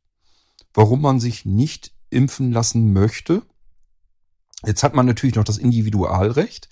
warum 0.73 1.01
man 1.01 1.19
sich 1.19 1.45
nicht 1.45 1.93
impfen 2.09 2.51
lassen 2.51 2.93
möchte. 2.93 3.43
Jetzt 4.65 4.83
hat 4.83 4.95
man 4.95 5.05
natürlich 5.05 5.35
noch 5.35 5.43
das 5.43 5.57
Individualrecht, 5.57 6.69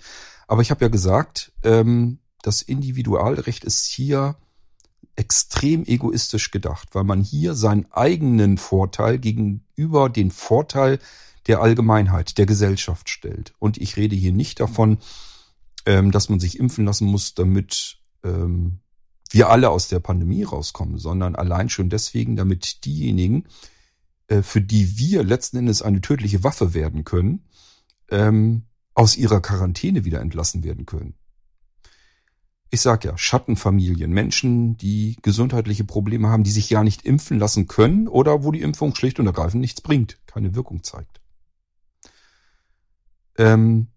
aber 0.48 0.62
ich 0.62 0.70
habe 0.70 0.84
ja 0.84 0.88
gesagt, 0.88 1.52
ähm, 1.62 2.18
das 2.42 2.62
Individualrecht 2.62 3.64
ist 3.64 3.86
hier 3.86 4.36
extrem 5.14 5.84
egoistisch 5.84 6.50
gedacht, 6.50 6.94
weil 6.94 7.04
man 7.04 7.22
hier 7.22 7.54
seinen 7.54 7.90
eigenen 7.92 8.58
Vorteil 8.58 9.18
gegenüber 9.18 10.08
den 10.08 10.30
Vorteil 10.30 10.98
der 11.46 11.60
Allgemeinheit, 11.60 12.38
der 12.38 12.46
Gesellschaft 12.46 13.10
stellt. 13.10 13.52
Und 13.58 13.78
ich 13.78 13.96
rede 13.96 14.16
hier 14.16 14.32
nicht 14.32 14.60
davon, 14.60 14.98
ähm, 15.86 16.10
dass 16.12 16.28
man 16.28 16.40
sich 16.40 16.58
impfen 16.58 16.84
lassen 16.84 17.06
muss, 17.06 17.34
damit 17.34 17.98
ähm, 18.24 18.80
wir 19.30 19.48
alle 19.48 19.70
aus 19.70 19.88
der 19.88 20.00
Pandemie 20.00 20.42
rauskommen, 20.42 20.98
sondern 20.98 21.34
allein 21.34 21.68
schon 21.68 21.88
deswegen, 21.88 22.36
damit 22.36 22.84
diejenigen, 22.84 23.46
äh, 24.28 24.42
für 24.42 24.60
die 24.60 24.98
wir 24.98 25.24
letzten 25.24 25.58
Endes 25.58 25.82
eine 25.82 26.00
tödliche 26.00 26.44
Waffe 26.44 26.74
werden 26.74 27.04
können, 27.04 27.44
ähm, 28.10 28.64
aus 28.94 29.16
ihrer 29.16 29.40
Quarantäne 29.40 30.04
wieder 30.04 30.20
entlassen 30.20 30.64
werden 30.64 30.86
können. 30.86 31.14
Ich 32.70 32.80
sag 32.80 33.04
ja, 33.04 33.16
Schattenfamilien, 33.18 34.10
Menschen, 34.10 34.78
die 34.78 35.16
gesundheitliche 35.20 35.84
Probleme 35.84 36.28
haben, 36.28 36.42
die 36.42 36.50
sich 36.50 36.70
ja 36.70 36.82
nicht 36.82 37.04
impfen 37.04 37.38
lassen 37.38 37.66
können 37.68 38.08
oder 38.08 38.44
wo 38.44 38.52
die 38.52 38.62
Impfung 38.62 38.94
schlicht 38.94 39.20
und 39.20 39.26
ergreifend 39.26 39.60
nichts 39.60 39.82
bringt, 39.82 40.18
keine 40.26 40.54
Wirkung 40.54 40.82
zeigt. 40.82 41.20
Ähm, 43.36 43.88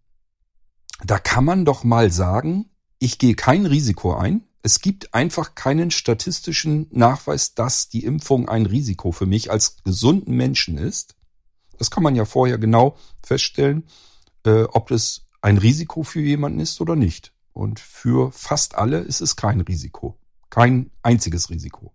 da 1.04 1.20
kann 1.20 1.46
man 1.46 1.66
doch 1.66 1.84
mal 1.84 2.12
sagen, 2.12 2.70
ich 3.06 3.20
gehe 3.20 3.36
kein 3.36 3.68
Risiko 3.68 4.15
ein. 4.15 4.41
Es 4.63 4.82
gibt 4.82 5.13
einfach 5.13 5.54
keinen 5.54 5.91
statistischen 5.91 6.88
Nachweis, 6.89 7.54
dass 7.54 7.88
die 7.88 8.04
Impfung 8.04 8.50
ein 8.50 8.65
Risiko 8.65 9.12
für 9.12 9.28
mich 9.28 9.52
als 9.52 9.78
gesunden 9.84 10.36
Menschen 10.36 10.80
ist. 10.80 11.15
Das 11.78 11.91
kann 11.91 12.02
man 12.02 12.15
ja 12.15 12.26
vorher 12.26 12.58
genau 12.58 12.98
feststellen, 13.22 13.84
äh, 14.44 14.63
ob 14.63 14.89
es 14.89 15.28
ein 15.41 15.60
Risiko 15.60 16.02
für 16.02 16.20
jemanden 16.20 16.60
ist 16.60 16.82
oder 16.82 16.96
nicht. 16.96 17.32
Und 17.54 17.80
für 17.80 18.32
fast 18.32 18.74
alle 18.74 19.02
ist 19.02 19.22
es 19.22 19.36
kein 19.36 19.62
Risiko. 19.62 20.18
Kein 20.50 20.89
einziges 21.04 21.52
Risiko. 21.52 21.94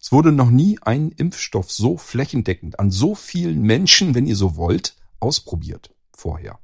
Es 0.00 0.10
wurde 0.10 0.32
noch 0.32 0.50
nie 0.50 0.80
ein 0.82 1.12
Impfstoff 1.12 1.70
so 1.70 1.98
flächendeckend 1.98 2.80
an 2.80 2.90
so 2.90 3.14
vielen 3.14 3.62
Menschen, 3.62 4.16
wenn 4.16 4.26
ihr 4.26 4.36
so 4.36 4.56
wollt, 4.56 4.96
ausprobiert 5.20 5.94
vorher. 6.10 6.58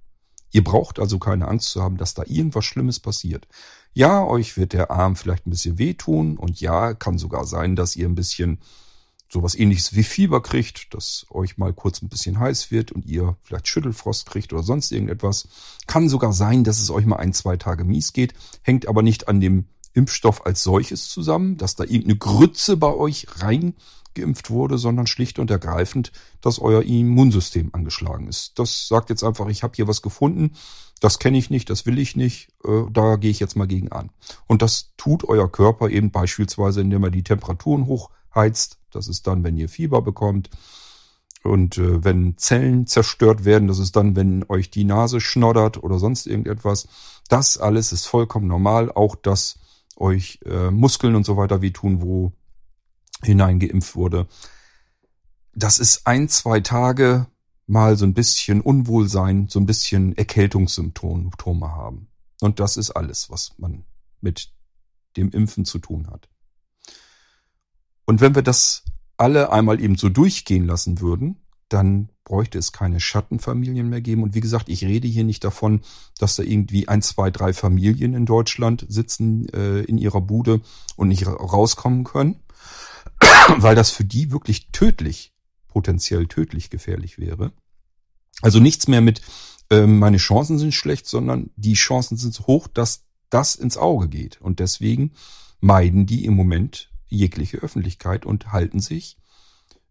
Ihr 0.53 0.63
braucht 0.63 0.99
also 0.99 1.19
keine 1.19 1.49
Angst 1.49 1.71
zu 1.71 1.83
haben, 1.83 1.97
dass 1.97 2.15
da 2.15 2.23
irgendwas 2.27 2.65
Schlimmes 2.65 3.01
passiert. 3.01 3.49
Ja, 3.95 4.25
euch 4.25 4.57
wird 4.57 4.75
der 4.75 4.91
Arm 4.91 5.17
vielleicht 5.17 5.47
ein 5.47 5.51
bisschen 5.51 5.79
wehtun 5.79 6.37
und 6.37 6.61
ja, 6.61 6.95
kann 6.95 7.19
sogar 7.19 7.47
sein, 7.47 7.75
dass 7.75 7.97
ihr 7.97 8.07
ein 8.07 8.15
bisschen 8.15 8.59
sowas 9.31 9.55
ähnliches 9.55 9.95
wie 9.95 10.03
Fieber 10.03 10.43
kriegt, 10.43 10.93
dass 10.93 11.27
euch 11.31 11.57
mal 11.57 11.73
kurz 11.73 12.03
ein 12.03 12.11
bisschen 12.11 12.39
heiß 12.39 12.71
wird 12.71 12.93
und 12.93 13.07
ihr 13.07 13.37
vielleicht 13.43 13.67
Schüttelfrost 13.67 14.27
kriegt 14.27 14.53
oder 14.53 14.63
sonst 14.63 14.93
irgendetwas. 14.93 15.49
Kann 15.87 16.11
sogar 16.11 16.35
sein, 16.35 16.65
dass 16.65 16.81
es 16.81 16.91
euch 16.91 17.07
mal 17.07 17.17
ein, 17.17 17.33
zwei 17.33 17.57
Tage 17.57 17.85
mies 17.85 18.13
geht, 18.13 18.35
hängt 18.61 18.87
aber 18.87 19.03
nicht 19.03 19.29
an 19.29 19.41
dem 19.41 19.69
Impfstoff 19.95 20.45
als 20.45 20.63
solches 20.63 21.09
zusammen, 21.09 21.57
dass 21.57 21.77
da 21.77 21.85
irgendeine 21.85 22.17
Grütze 22.17 22.77
bei 22.77 22.93
euch 22.93 23.27
rein 23.39 23.75
geimpft 24.15 24.51
wurde, 24.51 24.79
sondern 24.79 25.07
schlicht 25.07 25.39
und 25.39 25.51
ergreifend, 25.51 26.13
dass 26.41 26.59
euer 26.59 26.83
Immunsystem 26.83 27.71
angeschlagen 27.73 28.29
ist. 28.29 28.59
Das 28.59 28.89
sagt 28.89 29.11
jetzt 29.11 29.25
einfach, 29.25 29.49
ich 29.49 29.63
habe 29.63 29.75
hier 29.77 29.89
was 29.89 30.03
gefunden, 30.03 30.53
das 31.01 31.19
kenne 31.19 31.37
ich 31.37 31.51
nicht, 31.51 31.69
das 31.69 31.85
will 31.85 31.99
ich 31.99 32.15
nicht, 32.15 32.51
äh, 32.65 32.85
da 32.91 33.17
gehe 33.17 33.31
ich 33.31 33.41
jetzt 33.41 33.57
mal 33.57 33.67
gegen 33.67 33.91
an. 33.91 34.11
Und 34.47 34.63
das 34.63 34.93
tut 34.97 35.25
euer 35.25 35.51
Körper 35.51 35.91
eben 35.91 36.13
beispielsweise, 36.13 36.81
indem 36.81 37.03
er 37.03 37.11
die 37.11 37.25
Temperaturen 37.25 37.87
hochheizt. 37.87 38.79
Das 38.93 39.09
ist 39.09 39.27
dann, 39.27 39.43
wenn 39.43 39.57
ihr 39.57 39.69
Fieber 39.69 40.01
bekommt. 40.01 40.51
Und 41.43 41.77
äh, 41.79 42.05
wenn 42.05 42.39
Zellen 42.39 42.87
zerstört 42.87 43.45
werden, 43.45 43.67
das 43.67 43.81
ist 43.81 43.97
dann, 43.97 44.15
wenn 44.15 44.45
euch 44.49 44.71
die 44.71 44.85
Nase 44.85 45.21
schnoddert 45.21 45.83
oder 45.83 45.99
sonst 45.99 46.29
irgendetwas. 46.29 46.87
Das 47.29 47.59
alles 47.59 47.93
ist 47.93 48.07
vollkommen 48.07 48.47
normal. 48.47 48.93
Auch 48.93 49.17
dass 49.17 49.59
euch 49.97 50.39
äh, 50.45 50.71
Muskeln 50.71 51.17
und 51.17 51.27
so 51.27 51.37
weiter 51.37 51.63
wehtun, 51.63 52.01
wo 52.01 52.33
hineingeimpft 53.25 53.95
wurde. 53.95 54.27
Das 55.55 55.79
ist 55.79 56.07
ein, 56.07 56.29
zwei 56.29 56.61
Tage 56.61 57.27
mal 57.67 57.97
so 57.97 58.05
ein 58.05 58.15
bisschen 58.15 58.61
Unwohlsein, 58.61 59.49
so 59.49 59.61
ein 59.61 59.67
bisschen 59.67 60.17
Erkältungssymptome 60.17 61.71
haben. 61.71 62.09
Und 62.41 62.61
das 62.61 62.77
ist 62.77 62.91
alles, 62.91 63.31
was 63.31 63.55
man 63.59 63.85
mit 64.21 64.53
dem 65.17 65.31
Impfen 65.31 65.65
zu 65.65 65.79
tun 65.79 66.09
hat. 66.11 66.29
Und 68.05 68.21
wenn 68.21 68.35
wir 68.35 68.43
das 68.43 68.85
alle 69.17 69.53
einmal 69.53 69.81
eben 69.81 69.97
so 69.97 70.09
durchgehen 70.09 70.67
lassen 70.67 71.01
würden, 71.01 71.37
dann 71.69 72.11
bräuchte 72.25 72.59
es 72.59 72.73
keine 72.73 73.01
Schattenfamilien 73.01 73.89
mehr 73.89 74.01
geben. 74.01 74.23
Und 74.23 74.35
wie 74.35 74.41
gesagt, 74.41 74.69
ich 74.69 74.85
rede 74.85 75.09
hier 75.09 75.25
nicht 75.25 75.45
davon, 75.45 75.81
dass 76.19 76.37
da 76.37 76.43
irgendwie 76.43 76.89
ein, 76.89 77.03
zwei, 77.03 77.31
drei 77.31 77.53
Familien 77.53 78.15
in 78.15 78.27
Deutschland 78.27 78.85
sitzen 78.89 79.49
äh, 79.51 79.81
in 79.81 79.99
ihrer 79.99 80.21
Bude 80.21 80.61
und 80.97 81.09
nicht 81.09 81.27
rauskommen 81.27 82.05
können, 82.05 82.42
weil 83.59 83.75
das 83.75 83.91
für 83.91 84.05
die 84.05 84.31
wirklich 84.31 84.69
tödlich, 84.73 85.33
potenziell 85.69 86.27
tödlich 86.27 86.71
gefährlich 86.71 87.19
wäre. 87.19 87.53
Also 88.41 88.59
nichts 88.59 88.89
mehr 88.89 89.01
mit, 89.01 89.23
äh, 89.71 89.87
meine 89.87 90.17
Chancen 90.17 90.59
sind 90.59 90.75
schlecht, 90.75 91.07
sondern 91.07 91.51
die 91.57 91.75
Chancen 91.75 92.17
sind 92.17 92.35
so 92.35 92.47
hoch, 92.47 92.69
dass 92.69 93.05
das 93.31 93.55
ins 93.55 93.77
Auge 93.77 94.09
geht. 94.09 94.41
Und 94.41 94.61
deswegen 94.61 95.13
meiden 95.61 96.07
die 96.07 96.25
im 96.25 96.35
Moment 96.35 96.91
jegliche 97.09 97.59
Öffentlichkeit 97.59 98.27
und 98.27 98.53
halten 98.53 98.81
sich 98.81 99.17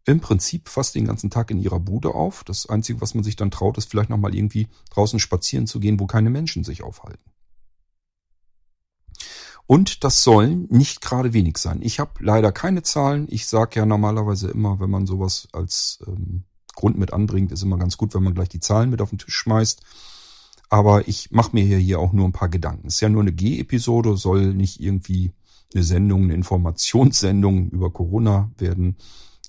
im 0.06 0.20
Prinzip 0.20 0.68
fast 0.68 0.96
den 0.96 1.06
ganzen 1.06 1.30
Tag 1.30 1.52
in 1.52 1.60
ihrer 1.60 1.80
Bude 1.80 2.10
auf. 2.10 2.44
Das 2.44 2.68
Einzige, 2.68 3.02
was 3.02 3.14
man 3.14 3.24
sich 3.24 3.36
dann 3.36 3.52
traut, 3.52 3.78
ist 3.78 3.90
vielleicht 3.90 4.10
nochmal 4.10 4.36
irgendwie 4.36 4.68
draußen 4.90 5.20
spazieren 5.20 5.68
zu 5.68 5.80
gehen, 5.80 6.00
wo 6.00 6.08
keine 6.08 6.30
Menschen 6.30 6.64
sich 6.64 6.84
aufhalten. 6.84 7.31
Und 9.72 10.04
das 10.04 10.22
sollen 10.22 10.68
nicht 10.70 11.00
gerade 11.00 11.32
wenig 11.32 11.58
sein. 11.58 11.80
Ich 11.82 12.02
habe 12.02 12.12
leider 12.20 12.52
keine 12.52 12.84
Zahlen. 12.84 13.26
Ich 13.30 13.48
sage 13.48 13.80
ja 13.80 13.86
normalerweise 13.86 14.50
immer, 14.50 14.82
wenn 14.82 14.90
man 14.90 15.08
sowas 15.08 15.48
als 15.54 16.00
ähm, 16.08 16.44
Grund 16.76 16.98
mit 16.98 17.14
anbringt, 17.14 17.54
ist 17.54 17.64
immer 17.64 17.78
ganz 17.78 17.96
gut, 17.96 18.14
wenn 18.14 18.22
man 18.22 18.36
gleich 18.36 18.50
die 18.50 18.60
Zahlen 18.60 18.90
mit 18.90 19.00
auf 19.02 19.12
den 19.12 19.20
Tisch 19.20 19.34
schmeißt. 19.34 19.82
Aber 20.68 21.08
ich 21.08 21.32
mache 21.32 21.52
mir 21.54 21.78
hier, 21.78 22.02
auch 22.02 22.12
nur 22.12 22.26
ein 22.28 22.34
paar 22.34 22.50
Gedanken. 22.50 22.88
Es 22.88 22.96
ist 22.96 23.00
ja 23.00 23.08
nur 23.08 23.22
eine 23.22 23.32
G-Episode, 23.32 24.18
soll 24.18 24.54
nicht 24.54 24.82
irgendwie 24.82 25.32
eine 25.74 25.86
Sendung, 25.86 26.24
eine 26.24 26.34
Informationssendung 26.34 27.70
über 27.70 27.92
Corona 27.92 28.52
werden. 28.58 28.98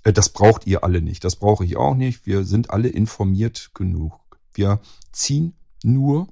Äh, 0.04 0.12
das 0.12 0.28
braucht 0.28 0.68
ihr 0.68 0.84
alle 0.84 1.02
nicht. 1.02 1.24
Das 1.24 1.34
brauche 1.34 1.64
ich 1.64 1.76
auch 1.76 1.96
nicht. 1.96 2.26
Wir 2.26 2.44
sind 2.44 2.70
alle 2.70 2.90
informiert 2.90 3.72
genug. 3.74 4.20
Wir 4.54 4.82
ziehen 5.10 5.54
nur 5.82 6.28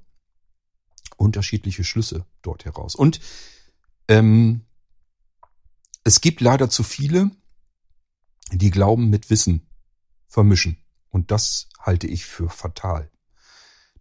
unterschiedliche 1.16 1.82
Schlüsse 1.82 2.24
dort 2.42 2.64
heraus. 2.66 2.94
Und 2.94 3.18
ähm, 4.10 4.66
es 6.02 6.20
gibt 6.20 6.40
leider 6.40 6.68
zu 6.68 6.82
viele, 6.82 7.30
die 8.50 8.70
Glauben 8.70 9.08
mit 9.08 9.30
Wissen 9.30 9.68
vermischen. 10.26 10.78
Und 11.10 11.30
das 11.30 11.68
halte 11.78 12.08
ich 12.08 12.26
für 12.26 12.50
fatal. 12.50 13.10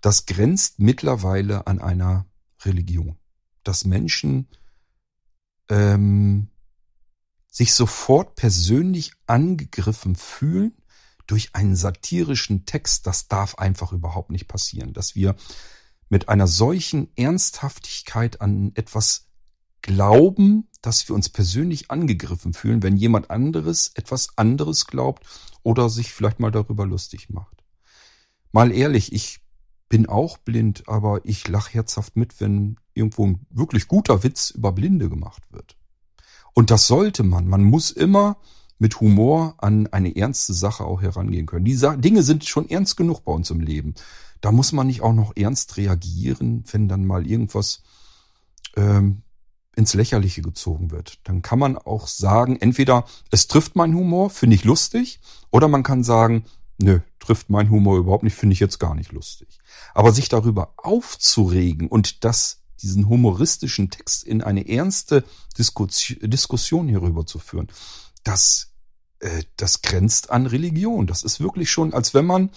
Das 0.02 0.26
grenzt 0.26 0.80
mittlerweile 0.80 1.67
an 1.67 1.80
einer 1.80 2.26
Religion. 2.62 3.19
Dass 3.63 3.86
Menschen 3.86 4.48
ähm, 5.69 6.50
sich 7.48 7.74
sofort 7.74 8.36
persönlich 8.36 9.12
angegriffen 9.28 10.15
fühlen 10.15 10.74
durch 11.28 11.54
einen 11.54 11.76
satirischen 11.76 12.65
Text, 12.65 13.06
das 13.06 13.28
darf 13.28 13.56
einfach 13.56 13.91
überhaupt 13.91 14.32
nicht 14.32 14.48
passieren. 14.48 14.93
Dass 14.93 15.13
wir 15.13 15.36
mit 16.10 16.30
einer 16.30 16.48
solchen 16.48 17.15
Ernsthaftigkeit 17.15 18.41
an 18.41 18.72
etwas 18.74 19.28
glauben, 19.81 20.67
dass 20.81 21.07
wir 21.07 21.15
uns 21.15 21.29
persönlich 21.29 21.91
angegriffen 21.91 22.53
fühlen, 22.53 22.83
wenn 22.83 22.97
jemand 22.97 23.29
anderes 23.29 23.91
etwas 23.95 24.37
anderes 24.37 24.87
glaubt 24.87 25.23
oder 25.63 25.89
sich 25.89 26.13
vielleicht 26.13 26.39
mal 26.39 26.51
darüber 26.51 26.85
lustig 26.85 27.29
macht. 27.29 27.63
Mal 28.51 28.71
ehrlich, 28.71 29.13
ich 29.13 29.41
bin 29.89 30.07
auch 30.07 30.37
blind, 30.37 30.87
aber 30.87 31.21
ich 31.23 31.47
lach 31.47 31.73
herzhaft 31.73 32.15
mit, 32.15 32.39
wenn 32.39 32.77
irgendwo 32.93 33.25
ein 33.25 33.45
wirklich 33.49 33.87
guter 33.87 34.23
Witz 34.23 34.51
über 34.51 34.71
Blinde 34.71 35.09
gemacht 35.09 35.43
wird. 35.51 35.75
Und 36.53 36.71
das 36.71 36.87
sollte 36.87 37.23
man. 37.23 37.47
Man 37.47 37.63
muss 37.63 37.91
immer 37.91 38.37
mit 38.77 38.99
Humor 39.01 39.55
an 39.57 39.87
eine 39.87 40.15
ernste 40.15 40.53
Sache 40.53 40.85
auch 40.85 41.01
herangehen 41.01 41.45
können. 41.45 41.65
Die 41.65 41.77
Dinge 41.97 42.23
sind 42.23 42.45
schon 42.45 42.69
ernst 42.69 42.97
genug 42.97 43.23
bei 43.25 43.31
uns 43.31 43.49
im 43.51 43.59
Leben. 43.59 43.93
Da 44.41 44.51
muss 44.51 44.71
man 44.71 44.87
nicht 44.87 45.01
auch 45.01 45.13
noch 45.13 45.35
ernst 45.35 45.77
reagieren, 45.77 46.63
wenn 46.71 46.87
dann 46.87 47.05
mal 47.05 47.27
irgendwas 47.27 47.83
ähm, 48.77 49.23
ins 49.75 49.93
Lächerliche 49.93 50.41
gezogen 50.41 50.91
wird. 50.91 51.19
Dann 51.23 51.41
kann 51.41 51.60
man 51.60 51.77
auch 51.77 52.08
sagen, 52.08 52.58
entweder 52.60 53.05
es 53.32 53.47
trifft 53.47 53.75
mein 53.75 53.95
Humor, 53.95 54.29
finde 54.29 54.55
ich 54.55 54.63
lustig, 54.63 55.19
oder 55.51 55.67
man 55.67 55.84
kann 55.84 56.03
sagen, 56.03 56.45
nö, 56.82 56.99
trifft 57.19 57.49
mein 57.49 57.69
Humor 57.69 57.97
überhaupt 57.97 58.23
nicht, 58.23 58.36
finde 58.36 58.53
ich 58.53 58.60
jetzt 58.60 58.79
gar 58.79 58.95
nicht 58.95 59.12
lustig. 59.12 59.60
Aber 59.93 60.12
sich 60.12 60.29
darüber 60.29 60.73
aufzuregen 60.77 61.88
und 61.88 62.23
das, 62.23 62.62
diesen 62.82 63.08
humoristischen 63.10 63.89
Text 63.89 64.23
in 64.23 64.41
eine 64.41 64.67
ernste 64.67 65.23
Diskussion 65.58 66.88
hierüber 66.88 67.25
zu 67.25 67.39
führen, 67.39 67.67
das, 68.23 68.71
äh, 69.19 69.43
das 69.58 69.82
grenzt 69.82 70.32
an 70.32 70.45
Religion. 70.45 71.08
Das 71.08 71.23
ist 71.23 71.39
wirklich 71.39 71.69
schon, 71.69 71.93
als 71.93 72.13
wenn 72.13 72.25
man 72.25 72.49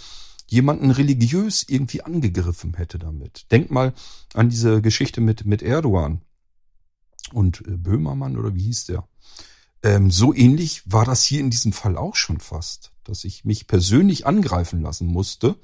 jemanden 0.46 0.90
religiös 0.90 1.64
irgendwie 1.66 2.02
angegriffen 2.02 2.74
hätte 2.74 2.98
damit. 2.98 3.46
Denk 3.50 3.70
mal 3.70 3.94
an 4.34 4.50
diese 4.50 4.82
Geschichte 4.82 5.20
mit, 5.20 5.46
mit 5.46 5.62
Erdogan 5.62 6.20
und 7.32 7.66
äh, 7.66 7.76
Böhmermann 7.76 8.36
oder 8.36 8.54
wie 8.54 8.62
hieß 8.62 8.86
der? 8.86 9.08
Ähm, 9.82 10.10
so 10.10 10.32
ähnlich 10.32 10.82
war 10.86 11.04
das 11.04 11.24
hier 11.24 11.40
in 11.40 11.50
diesem 11.50 11.72
Fall 11.72 11.96
auch 11.96 12.16
schon 12.16 12.40
fast, 12.40 12.92
dass 13.04 13.24
ich 13.24 13.44
mich 13.44 13.66
persönlich 13.66 14.26
angreifen 14.26 14.80
lassen 14.80 15.06
musste, 15.06 15.56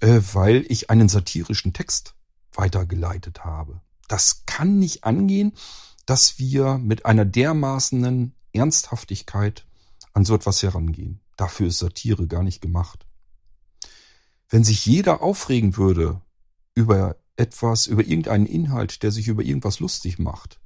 äh, 0.00 0.20
weil 0.32 0.64
ich 0.68 0.90
einen 0.90 1.08
satirischen 1.08 1.72
Text 1.72 2.14
weitergeleitet 2.52 3.44
habe. 3.44 3.80
Das 4.08 4.44
kann 4.46 4.78
nicht 4.78 5.04
angehen, 5.04 5.52
dass 6.06 6.38
wir 6.38 6.78
mit 6.78 7.06
einer 7.06 7.24
dermaßenen 7.24 8.34
Ernsthaftigkeit 8.52 9.66
an 10.12 10.24
so 10.24 10.34
etwas 10.34 10.62
herangehen. 10.62 11.20
Dafür 11.36 11.68
ist 11.68 11.78
Satire 11.78 12.26
gar 12.26 12.42
nicht 12.42 12.60
gemacht. 12.60 13.06
Wenn 14.48 14.64
sich 14.64 14.84
jeder 14.84 15.22
aufregen 15.22 15.76
würde 15.76 16.20
über 16.74 17.16
etwas, 17.36 17.86
über 17.86 18.02
irgendeinen 18.02 18.46
Inhalt, 18.46 19.02
der 19.02 19.12
sich 19.12 19.28
über 19.28 19.42
irgendwas 19.42 19.80
lustig 19.80 20.18
macht, 20.18 20.59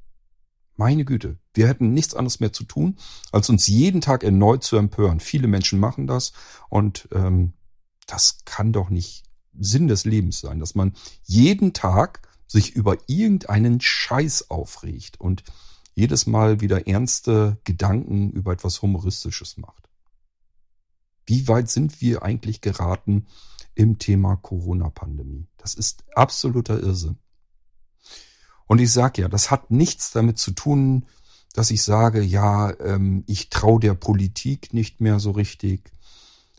meine 0.76 1.04
Güte, 1.04 1.38
wir 1.52 1.68
hätten 1.68 1.94
nichts 1.94 2.14
anderes 2.14 2.40
mehr 2.40 2.52
zu 2.52 2.64
tun, 2.64 2.96
als 3.32 3.48
uns 3.48 3.66
jeden 3.66 4.00
Tag 4.00 4.24
erneut 4.24 4.64
zu 4.64 4.76
empören. 4.76 5.20
Viele 5.20 5.48
Menschen 5.48 5.78
machen 5.78 6.06
das 6.06 6.32
und 6.68 7.08
ähm, 7.12 7.52
das 8.06 8.38
kann 8.44 8.72
doch 8.72 8.90
nicht 8.90 9.24
Sinn 9.58 9.88
des 9.88 10.04
Lebens 10.04 10.40
sein, 10.40 10.58
dass 10.58 10.74
man 10.74 10.94
jeden 11.22 11.72
Tag 11.72 12.28
sich 12.46 12.74
über 12.74 12.98
irgendeinen 13.06 13.80
Scheiß 13.80 14.50
aufregt 14.50 15.20
und 15.20 15.44
jedes 15.94 16.26
Mal 16.26 16.60
wieder 16.60 16.86
ernste 16.88 17.58
Gedanken 17.64 18.30
über 18.30 18.52
etwas 18.52 18.82
Humoristisches 18.82 19.56
macht. 19.56 19.88
Wie 21.26 21.48
weit 21.48 21.70
sind 21.70 22.00
wir 22.00 22.22
eigentlich 22.22 22.60
geraten 22.60 23.26
im 23.74 23.98
Thema 23.98 24.36
Corona-Pandemie? 24.36 25.46
Das 25.56 25.74
ist 25.74 26.04
absoluter 26.14 26.80
Irrsinn. 26.80 27.18
Und 28.66 28.80
ich 28.80 28.92
sage 28.92 29.22
ja, 29.22 29.28
das 29.28 29.50
hat 29.50 29.70
nichts 29.70 30.12
damit 30.12 30.38
zu 30.38 30.52
tun, 30.52 31.06
dass 31.52 31.70
ich 31.70 31.82
sage, 31.82 32.20
ja, 32.22 32.72
ähm, 32.80 33.24
ich 33.26 33.48
traue 33.48 33.80
der 33.80 33.94
Politik 33.94 34.74
nicht 34.74 35.00
mehr 35.00 35.20
so 35.20 35.30
richtig. 35.30 35.92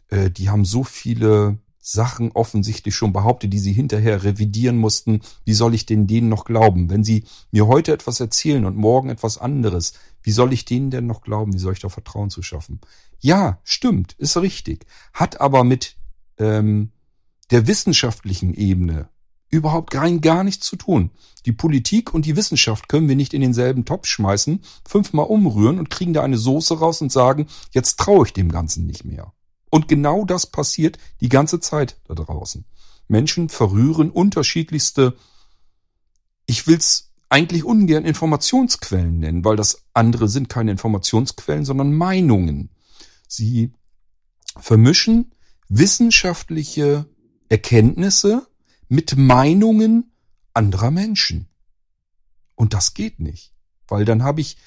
Äh, 0.09 0.29
die 0.31 0.49
haben 0.49 0.65
so 0.65 0.83
viele 0.83 1.59
Sachen 1.79 2.31
offensichtlich 2.31 2.95
schon 2.95 3.13
behauptet, 3.13 3.53
die 3.53 3.59
sie 3.59 3.73
hinterher 3.73 4.23
revidieren 4.23 4.77
mussten. 4.77 5.21
Wie 5.43 5.53
soll 5.53 5.75
ich 5.75 5.85
denn 5.85 6.07
denen 6.07 6.29
noch 6.29 6.45
glauben? 6.45 6.89
Wenn 6.89 7.03
sie 7.03 7.25
mir 7.51 7.67
heute 7.67 7.93
etwas 7.93 8.19
erzählen 8.19 8.65
und 8.65 8.75
morgen 8.75 9.09
etwas 9.09 9.37
anderes, 9.37 9.93
wie 10.23 10.31
soll 10.31 10.51
ich 10.51 10.65
denen 10.65 10.89
denn 10.89 11.05
noch 11.05 11.21
glauben? 11.21 11.53
Wie 11.53 11.59
soll 11.59 11.73
ich 11.73 11.79
da 11.79 11.89
Vertrauen 11.89 12.31
zu 12.31 12.41
schaffen? 12.41 12.81
Ja, 13.19 13.59
stimmt, 13.63 14.13
ist 14.13 14.35
richtig. 14.37 14.87
Hat 15.13 15.39
aber 15.39 15.63
mit 15.63 15.95
ähm, 16.39 16.91
der 17.51 17.67
wissenschaftlichen 17.67 18.55
Ebene 18.55 19.09
überhaupt 19.57 19.95
rein 19.95 20.21
gar 20.21 20.43
nichts 20.43 20.65
zu 20.65 20.75
tun. 20.75 21.11
Die 21.45 21.51
Politik 21.51 22.13
und 22.13 22.25
die 22.25 22.35
Wissenschaft 22.35 22.89
können 22.89 23.07
wir 23.07 23.15
nicht 23.15 23.33
in 23.33 23.41
denselben 23.41 23.85
Topf 23.85 24.07
schmeißen, 24.07 24.61
fünfmal 24.87 25.27
umrühren 25.27 25.79
und 25.79 25.89
kriegen 25.89 26.13
da 26.13 26.23
eine 26.23 26.37
Soße 26.37 26.79
raus 26.79 27.01
und 27.01 27.11
sagen, 27.11 27.47
jetzt 27.71 27.99
traue 27.99 28.25
ich 28.25 28.33
dem 28.33 28.51
Ganzen 28.51 28.85
nicht 28.85 29.05
mehr. 29.05 29.33
Und 29.69 29.87
genau 29.87 30.25
das 30.25 30.47
passiert 30.47 30.97
die 31.21 31.29
ganze 31.29 31.59
Zeit 31.59 31.97
da 32.07 32.15
draußen. 32.15 32.65
Menschen 33.07 33.49
verrühren 33.49 34.09
unterschiedlichste, 34.09 35.15
ich 36.47 36.67
will's 36.67 37.11
eigentlich 37.29 37.63
ungern 37.63 38.05
Informationsquellen 38.05 39.19
nennen, 39.19 39.43
weil 39.43 39.55
das 39.55 39.83
andere 39.93 40.29
sind 40.29 40.49
keine 40.49 40.71
Informationsquellen, 40.71 41.65
sondern 41.65 41.93
Meinungen. 41.93 42.69
Sie 43.27 43.73
vermischen 44.57 45.31
wissenschaftliche 45.67 47.07
Erkenntnisse 47.49 48.47
mit 48.95 49.17
Meinungen 49.17 50.11
anderer 50.53 50.89
Menschen. 50.89 51.47
Und 52.55 52.73
das 52.73 52.93
geht 52.93 53.19
nicht, 53.19 53.53
weil 53.87 54.05
dann 54.05 54.23
habe 54.23 54.41
ich 54.41 54.57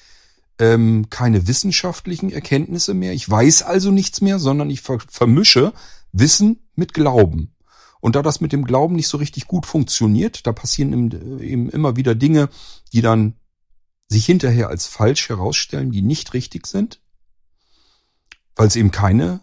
ähm, 0.59 1.09
keine 1.09 1.47
wissenschaftlichen 1.47 2.31
Erkenntnisse 2.31 2.93
mehr. 2.93 3.13
Ich 3.13 3.27
weiß 3.27 3.63
also 3.63 3.89
nichts 3.91 4.21
mehr, 4.21 4.37
sondern 4.37 4.69
ich 4.69 4.81
ver 4.81 4.99
vermische 4.99 5.73
Wissen 6.11 6.69
mit 6.75 6.93
Glauben. 6.93 7.55
Und 8.01 8.15
da 8.15 8.21
das 8.21 8.39
mit 8.39 8.53
dem 8.53 8.63
Glauben 8.63 8.95
nicht 8.95 9.07
so 9.07 9.17
richtig 9.17 9.47
gut 9.47 9.65
funktioniert, 9.65 10.47
da 10.47 10.53
passieren 10.53 11.39
eben 11.41 11.69
immer 11.69 11.95
wieder 11.95 12.15
Dinge, 12.15 12.49
die 12.93 13.01
dann 13.01 13.33
sich 14.07 14.25
hinterher 14.25 14.69
als 14.69 14.87
falsch 14.87 15.29
herausstellen, 15.29 15.91
die 15.91 16.01
nicht 16.01 16.33
richtig 16.33 16.65
sind, 16.67 17.01
weil 18.55 18.67
es 18.67 18.75
eben 18.75 18.91
keine 18.91 19.41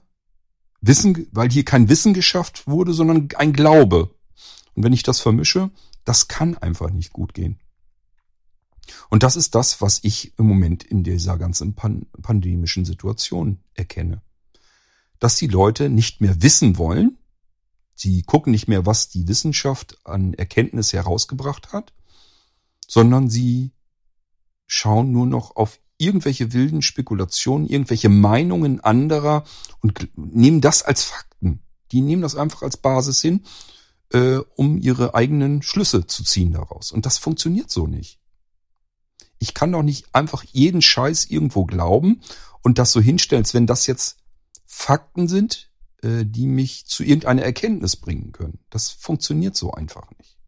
Wissen, 0.80 1.26
weil 1.32 1.50
hier 1.50 1.64
kein 1.64 1.88
Wissen 1.88 2.14
geschafft 2.14 2.66
wurde, 2.66 2.92
sondern 2.92 3.28
ein 3.36 3.52
Glaube. 3.52 4.15
Und 4.76 4.84
wenn 4.84 4.92
ich 4.92 5.02
das 5.02 5.20
vermische, 5.20 5.70
das 6.04 6.28
kann 6.28 6.56
einfach 6.56 6.90
nicht 6.90 7.12
gut 7.12 7.34
gehen. 7.34 7.58
Und 9.08 9.24
das 9.24 9.34
ist 9.34 9.54
das, 9.54 9.80
was 9.80 10.00
ich 10.02 10.38
im 10.38 10.46
Moment 10.46 10.84
in 10.84 11.02
dieser 11.02 11.38
ganzen 11.38 11.74
pan 11.74 12.06
pandemischen 12.22 12.84
Situation 12.84 13.58
erkenne. 13.74 14.22
Dass 15.18 15.36
die 15.36 15.48
Leute 15.48 15.88
nicht 15.88 16.20
mehr 16.20 16.42
wissen 16.42 16.78
wollen, 16.78 17.18
sie 17.94 18.22
gucken 18.22 18.52
nicht 18.52 18.68
mehr, 18.68 18.86
was 18.86 19.08
die 19.08 19.26
Wissenschaft 19.26 19.98
an 20.04 20.34
Erkenntnis 20.34 20.92
herausgebracht 20.92 21.72
hat, 21.72 21.92
sondern 22.86 23.28
sie 23.28 23.72
schauen 24.66 25.10
nur 25.10 25.26
noch 25.26 25.56
auf 25.56 25.80
irgendwelche 25.98 26.52
wilden 26.52 26.82
Spekulationen, 26.82 27.66
irgendwelche 27.66 28.10
Meinungen 28.10 28.80
anderer 28.80 29.44
und 29.80 30.08
nehmen 30.14 30.60
das 30.60 30.82
als 30.82 31.04
Fakten. 31.04 31.62
Die 31.92 32.02
nehmen 32.02 32.22
das 32.22 32.36
einfach 32.36 32.62
als 32.62 32.76
Basis 32.76 33.22
hin, 33.22 33.42
äh, 34.12 34.38
um 34.54 34.78
ihre 34.78 35.14
eigenen 35.14 35.62
Schlüsse 35.62 36.06
zu 36.06 36.24
ziehen 36.24 36.52
daraus. 36.52 36.92
Und 36.92 37.06
das 37.06 37.18
funktioniert 37.18 37.70
so 37.70 37.86
nicht. 37.86 38.20
Ich 39.38 39.54
kann 39.54 39.72
doch 39.72 39.82
nicht 39.82 40.14
einfach 40.14 40.44
jeden 40.44 40.82
Scheiß 40.82 41.26
irgendwo 41.26 41.64
glauben 41.64 42.20
und 42.62 42.78
das 42.78 42.92
so 42.92 43.00
hinstellen, 43.00 43.42
als 43.42 43.54
wenn 43.54 43.66
das 43.66 43.86
jetzt 43.86 44.18
Fakten 44.64 45.28
sind, 45.28 45.70
äh, 46.02 46.24
die 46.24 46.46
mich 46.46 46.86
zu 46.86 47.04
irgendeiner 47.04 47.42
Erkenntnis 47.42 47.96
bringen 47.96 48.32
können. 48.32 48.58
Das 48.70 48.90
funktioniert 48.90 49.56
so 49.56 49.72
einfach 49.72 50.10
nicht. 50.18 50.38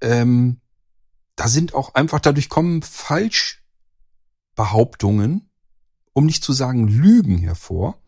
Ähm, 0.00 0.60
da 1.36 1.46
sind 1.48 1.74
auch 1.74 1.94
einfach, 1.94 2.20
dadurch 2.20 2.48
kommen 2.48 2.82
Falschbehauptungen, 2.82 5.50
um 6.12 6.26
nicht 6.26 6.44
zu 6.44 6.52
sagen 6.52 6.88
Lügen 6.88 7.38
hervor, 7.38 8.01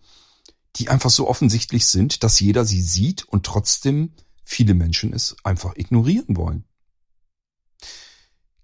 die 0.76 0.88
einfach 0.88 1.10
so 1.10 1.28
offensichtlich 1.28 1.87
sind, 1.87 2.22
dass 2.22 2.40
jeder 2.40 2.64
sie 2.64 2.82
sieht 2.82 3.24
und 3.24 3.46
trotzdem 3.46 4.12
viele 4.44 4.74
Menschen 4.74 5.12
es 5.12 5.37
einfach 5.44 5.76
ignorieren 5.76 6.37
wollen. 6.37 6.64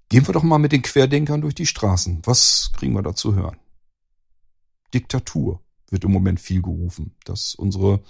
Gehen 0.09 0.27
wir 0.27 0.35
doch 0.35 0.43
mal 0.43 0.59
mit 0.59 0.73
den 0.73 0.83
Querdenkern 0.83 1.41
durch 1.41 1.55
die 1.55 1.67
Straßen. 1.67 2.23
Was 2.25 2.73
kriegen 2.75 2.95
wir 2.95 3.03
da 3.03 3.15
zu 3.15 3.35
hören? 3.35 3.59
Diktatur 4.93 5.63
wird 5.89 6.05
im 6.05 6.11
Moment 6.11 6.41
viel 6.41 6.63
gerufen, 6.63 7.15
dass 7.25 7.55
unsere 7.55 8.03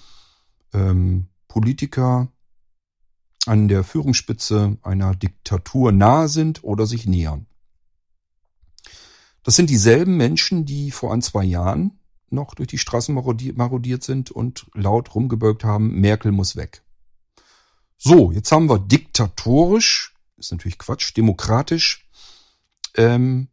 ähm, 0.72 1.28
Politiker 1.46 2.32
an 3.46 3.68
der 3.68 3.84
Führungsspitze 3.84 4.78
einer 4.82 5.14
Diktatur 5.14 5.92
nahe 5.92 6.28
sind 6.28 6.64
oder 6.64 6.86
sich 6.86 7.06
nähern. 7.06 7.46
Das 9.42 9.56
sind 9.56 9.70
dieselben 9.70 10.16
Menschen, 10.16 10.64
die 10.64 10.90
vor 10.90 11.12
ein, 11.12 11.22
zwei 11.22 11.44
Jahren 11.44 11.99
noch 12.30 12.54
durch 12.54 12.68
die 12.68 12.78
Straßen 12.78 13.14
marodiert 13.14 14.02
sind 14.02 14.30
und 14.30 14.66
laut 14.74 15.14
rumgebölkt 15.14 15.64
haben, 15.64 16.00
Merkel 16.00 16.32
muss 16.32 16.56
weg. 16.56 16.82
So, 17.96 18.32
jetzt 18.32 18.50
haben 18.50 18.68
wir 18.68 18.78
diktatorisch, 18.78 20.14
ist 20.36 20.52
natürlich 20.52 20.78
Quatsch, 20.78 21.16
demokratisch, 21.16 22.08
ähm, 22.94 23.48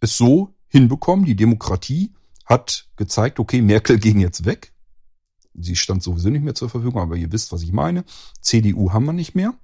es 0.00 0.16
so 0.16 0.54
hinbekommen, 0.68 1.24
die 1.24 1.36
Demokratie 1.36 2.12
hat 2.44 2.88
gezeigt, 2.96 3.38
okay, 3.38 3.62
Merkel 3.62 3.98
ging 3.98 4.20
jetzt 4.20 4.44
weg, 4.44 4.72
sie 5.54 5.76
stand 5.76 6.02
sowieso 6.02 6.30
nicht 6.30 6.42
mehr 6.42 6.54
zur 6.54 6.68
Verfügung, 6.68 7.00
aber 7.00 7.16
ihr 7.16 7.32
wisst, 7.32 7.52
was 7.52 7.62
ich 7.62 7.72
meine. 7.72 8.04
CDU 8.40 8.92
haben 8.92 9.06
wir 9.06 9.12
nicht 9.12 9.34
mehr, 9.34 9.54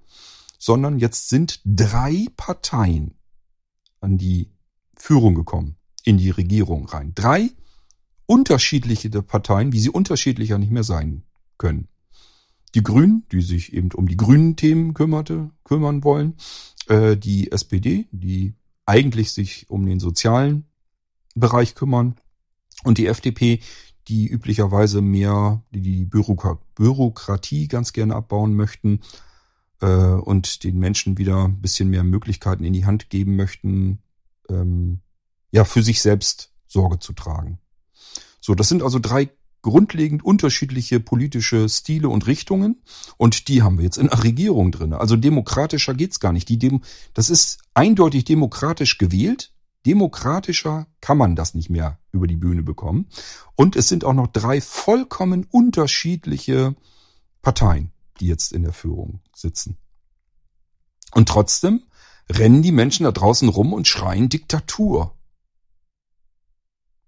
sondern 0.59 0.99
jetzt 0.99 1.29
sind 1.29 1.61
drei 1.65 2.27
Parteien 2.37 3.15
an 4.01 4.19
die 4.19 4.51
Führung 4.97 5.35
gekommen, 5.35 5.77
in 6.05 6.19
die 6.19 6.31
Regierung 6.31 6.87
rein. 6.87 7.13
Drei 7.15 7.51
unterschiedliche 8.27 9.11
Parteien, 9.23 9.73
wie 9.73 9.81
sie 9.81 9.91
unterschiedlicher 9.91 10.59
nicht 10.59 10.73
mehr 10.73 10.85
sein 10.85 11.23
können. 11.59 11.89
Die 12.75 12.83
Grünen, 12.83 13.27
die 13.31 13.43
sich 13.43 13.73
eben 13.73 13.91
um 13.93 14.09
die 14.09 14.17
grünen 14.17 14.57
Themen 14.57 14.95
kümmerte, 14.95 15.51
kümmern 15.65 16.05
wollen, 16.05 16.37
äh, 16.89 17.17
die 17.17 17.53
SPD, 17.53 18.07
die 18.13 18.55
eigentlich 18.87 19.33
sich 19.33 19.69
um 19.69 19.85
den 19.87 20.01
sozialen 20.01 20.65
Bereich 21.35 21.75
kümmern 21.75 22.17
und 22.85 22.99
die 22.99 23.07
FDP, 23.07 23.61
die 24.09 24.27
üblicherweise 24.27 25.01
mehr 25.01 25.63
die 25.71 26.05
Bürokratie 26.05 27.69
ganz 27.69 27.93
gerne 27.93 28.17
abbauen 28.17 28.55
möchten 28.55 29.01
äh, 29.81 29.87
und 29.87 30.65
den 30.65 30.79
Menschen 30.79 31.19
wieder 31.19 31.45
ein 31.45 31.61
bisschen 31.61 31.89
mehr 31.91 32.05
Möglichkeiten 32.05 32.65
in 32.65 32.73
die 32.73 32.85
Hand 32.85 33.11
geben 33.11 33.37
möchten, 33.37 34.01
ähm, 34.49 35.01
ja, 35.53 35.65
für 35.65 35.83
sich 35.83 36.01
selbst 36.01 36.53
Sorge 36.67 36.99
zu 36.99 37.13
tragen. 37.13 37.59
So, 38.43 38.55
das 38.55 38.69
sind 38.69 38.83
also 38.83 38.99
drei 38.99 39.31
grundlegend 39.63 40.23
unterschiedliche 40.23 41.01
politische 41.01 41.67
Stile 41.69 42.11
und 42.11 42.27
Richtungen 42.27 42.83
und 43.17 43.49
die 43.49 43.63
haben 43.63 43.79
wir 43.79 43.85
jetzt 43.85 43.97
in 43.97 44.09
der 44.09 44.23
Regierung 44.23 44.73
drin. 44.73 44.93
Also 44.93 45.17
demokratischer 45.17 45.95
geht's 45.95 46.21
gar 46.21 46.33
nicht. 46.33 46.51
Die 46.51 46.59
Dem 46.59 46.83
das 47.15 47.31
ist 47.31 47.63
eindeutig 47.73 48.25
demokratisch 48.25 48.99
gewählt 48.99 49.53
Demokratischer 49.87 50.87
kann 51.01 51.19
man 51.19 51.35
das 51.35 51.55
nicht 51.55 51.69
mehr 51.69 51.99
über 52.13 52.27
die 52.27 52.37
Bühne 52.37 52.63
bekommen. 52.63 53.09
Und 53.57 53.77
es 53.77 53.89
sind 53.89 54.05
auch 54.05 54.13
noch 54.13 54.29
drei 54.29 54.61
vollkommen 54.61 55.47
unterschiedliche 55.51 56.77
Parteien, 57.43 57.91
die 58.21 58.27
jetzt 58.27 58.53
in 58.53 58.63
der 58.63 58.73
Führung 58.73 59.21
sitzen. 59.35 59.77
Und 61.13 61.29
trotzdem 61.29 61.83
rennen 62.31 62.63
die 62.63 62.73
Menschen 62.73 63.05
da 63.05 63.13
draußen 63.13 63.49
rum 63.49 63.73
und 63.73 63.89
schreien 63.89 64.29
Diktatur. 64.29 65.17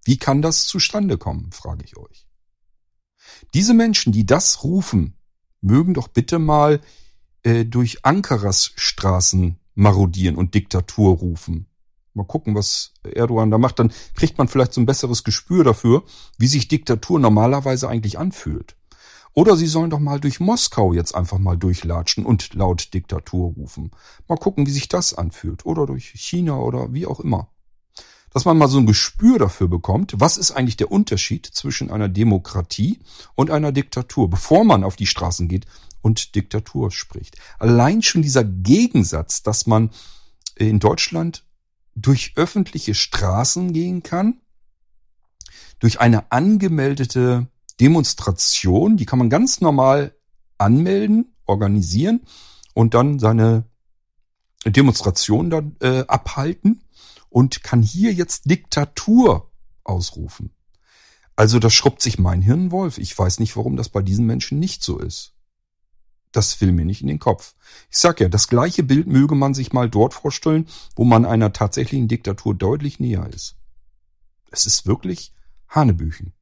Wie 0.05 0.19
kann 0.19 0.43
das 0.43 0.67
zustande 0.67 1.19
kommen, 1.19 1.51
frage 1.53 1.85
ich 1.85 1.97
euch. 1.97 2.27
Diese 3.55 3.75
Menschen, 3.75 4.13
die 4.13 4.27
das 4.27 4.63
rufen, 4.63 5.17
mögen 5.61 5.95
doch 5.95 6.09
bitte 6.09 6.39
mal 6.39 6.81
äh, 7.43 7.65
durch 7.65 8.05
Ankaras 8.05 8.73
Straßen 8.77 9.59
marodieren 9.75 10.37
und 10.37 10.55
Diktatur 10.55 11.17
rufen. 11.17 11.67
Mal 12.13 12.25
gucken, 12.25 12.55
was 12.55 12.93
Erdogan 13.03 13.51
da 13.51 13.59
macht. 13.59 13.79
Dann 13.79 13.93
kriegt 14.15 14.39
man 14.39 14.47
vielleicht 14.47 14.73
so 14.73 14.81
ein 14.81 14.87
besseres 14.87 15.25
Gespür 15.25 15.65
dafür, 15.65 16.05
wie 16.39 16.47
sich 16.47 16.69
Diktatur 16.69 17.19
normalerweise 17.19 17.89
eigentlich 17.89 18.19
anfühlt. 18.19 18.77
Oder 19.33 19.57
sie 19.57 19.67
sollen 19.67 19.91
doch 19.91 19.99
mal 19.99 20.21
durch 20.21 20.39
Moskau 20.39 20.93
jetzt 20.93 21.15
einfach 21.15 21.39
mal 21.39 21.57
durchlatschen 21.57 22.25
und 22.25 22.55
laut 22.55 22.95
Diktatur 22.95 23.53
rufen. 23.55 23.91
Mal 24.29 24.37
gucken, 24.37 24.65
wie 24.67 24.71
sich 24.71 24.89
das 24.89 25.13
anfühlt. 25.13 25.67
Oder 25.67 25.87
durch 25.87 26.13
China 26.15 26.59
oder 26.59 26.93
wie 26.93 27.07
auch 27.07 27.19
immer. 27.19 27.49
Dass 28.35 28.45
man 28.45 28.59
mal 28.59 28.69
so 28.69 28.79
ein 28.79 28.87
Gespür 28.87 29.39
dafür 29.39 29.69
bekommt, 29.69 30.15
was 30.17 30.37
ist 30.37 30.51
eigentlich 30.51 30.77
der 30.77 30.91
Unterschied 30.91 31.47
zwischen 31.47 31.91
einer 31.91 32.09
Demokratie 32.09 32.99
und 33.37 33.51
einer 33.51 33.71
Diktatur, 33.71 34.29
bevor 34.29 34.65
man 34.65 34.83
auf 34.83 34.97
die 34.97 35.07
Straßen 35.07 35.47
geht 35.47 35.67
und 36.03 36.35
Diktatur 36.35 36.91
spricht. 36.91 37.39
Allein 37.61 38.03
schon 38.03 38.23
dieser 38.23 38.43
Gegensatz, 38.43 39.45
dass 39.45 39.69
man 39.69 39.91
in 40.57 40.81
Deutschland 40.81 41.45
durch 41.95 42.33
öffentliche 42.35 42.97
Straßen 42.97 43.73
gehen 43.73 44.03
kann, 44.03 44.41
durch 45.79 46.01
eine 46.01 46.33
angemeldete 46.33 47.47
Demonstration, 47.81 48.97
die 48.97 49.07
kann 49.07 49.21
man 49.21 49.31
ganz 49.31 49.61
normal 49.61 50.17
anmelden, 50.59 51.37
organisieren 51.47 52.23
und 52.75 52.95
dann 52.95 53.21
seine 53.21 53.65
Demonstration 54.67 55.51
dann 55.51 55.77
äh, 55.81 56.05
abhalten 56.09 56.85
und 57.35 57.65
kann 57.65 57.83
hier 57.83 58.13
jetzt 58.13 58.49
Diktatur 58.49 59.51
ausrufen. 59.83 60.53
Also 61.35 61.59
das 61.59 61.75
schrubbt 61.75 62.01
sich 62.01 62.17
mein 62.17 62.43
Hirnwolf. 62.43 62.97
Ich 62.97 63.19
weiß 63.19 63.41
nicht, 63.41 63.57
warum 63.57 63.75
das 63.75 63.89
bei 63.89 64.03
diesen 64.03 64.25
Menschen 64.25 64.61
nicht 64.61 64.85
so 64.85 65.01
ist. 65.01 65.33
Das 66.31 66.61
will 66.61 66.71
mir 66.71 66.85
nicht 66.85 67.01
in 67.01 67.09
den 67.09 67.19
Kopf. 67.19 67.57
Ich 67.91 67.99
sag 67.99 68.21
ja, 68.21 68.29
das 68.29 68.47
gleiche 68.47 68.85
Bild 68.85 69.09
möge 69.09 69.35
man 69.35 69.53
sich 69.53 69.73
mal 69.73 69.91
dort 69.91 70.15
vorstellen, 70.15 70.69
wo 70.95 71.03
man 71.03 71.25
einer 71.25 71.53
tatsächlichen 71.53 72.07
Diktatur 72.07 72.55
deutlich 72.55 73.01
näher 73.01 73.29
ist. 73.35 73.57
Es 74.53 74.65
ist 74.65 74.87
wirklich 74.87 75.35
Hanebüchen. 75.69 76.35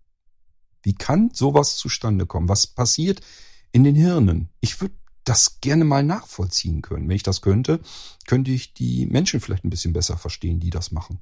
Wie 0.82 0.94
kann 0.94 1.30
sowas 1.32 1.78
zustande 1.78 2.26
kommen? 2.26 2.50
Was 2.50 2.66
passiert 2.66 3.22
in 3.70 3.82
den 3.82 3.94
Hirnen? 3.94 4.50
Ich 4.60 4.78
würde 4.82 4.94
das 5.24 5.60
gerne 5.60 5.84
mal 5.84 6.02
nachvollziehen 6.02 6.82
können. 6.82 7.08
Wenn 7.08 7.16
ich 7.16 7.22
das 7.22 7.42
könnte, 7.42 7.80
könnte 8.26 8.50
ich 8.50 8.74
die 8.74 9.06
Menschen 9.06 9.40
vielleicht 9.40 9.64
ein 9.64 9.70
bisschen 9.70 9.92
besser 9.92 10.18
verstehen, 10.18 10.60
die 10.60 10.70
das 10.70 10.92
machen. 10.92 11.20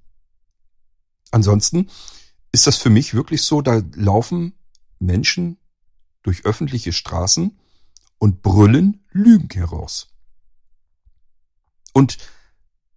Ansonsten 1.31 1.89
ist 2.53 2.67
das 2.67 2.77
für 2.77 2.91
mich 2.91 3.15
wirklich 3.15 3.43
so, 3.43 3.63
da 3.63 3.83
laufen 3.95 4.55
Menschen 4.99 5.59
durch 6.23 6.45
öffentliche 6.45 6.93
Straßen 6.93 7.59
und 8.19 8.43
brüllen 8.43 9.05
Lügen 9.11 9.49
heraus. 9.51 10.09
Und 11.93 12.19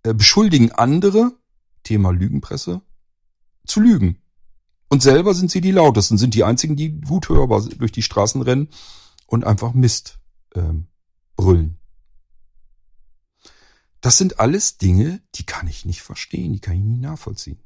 äh, 0.04 0.14
beschuldigen 0.14 0.72
andere, 0.72 1.32
Thema 1.84 2.12
Lügenpresse, 2.12 2.82
zu 3.66 3.80
lügen. 3.80 4.22
Und 4.90 5.02
selber 5.02 5.34
sind 5.34 5.50
sie 5.50 5.62
die 5.62 5.72
lautesten, 5.72 6.18
sind 6.18 6.34
die 6.34 6.44
einzigen, 6.44 6.76
die 6.76 7.02
gut 7.02 7.30
hörbar 7.30 7.62
durch 7.62 7.92
die 7.92 8.04
Straßen 8.04 8.42
rennen 8.42 8.70
und 9.26 9.44
einfach 9.46 9.74
Mist 9.74 10.20
ähm, 10.56 10.88
brüllen. 11.36 11.78
Das 14.02 14.18
sind 14.18 14.40
alles 14.40 14.78
Dinge, 14.78 15.22
die 15.36 15.46
kann 15.46 15.68
ich 15.68 15.86
nicht 15.86 16.02
verstehen, 16.02 16.54
die 16.54 16.60
kann 16.60 16.76
ich 16.76 16.84
nicht 16.84 17.02
nachvollziehen. 17.02 17.60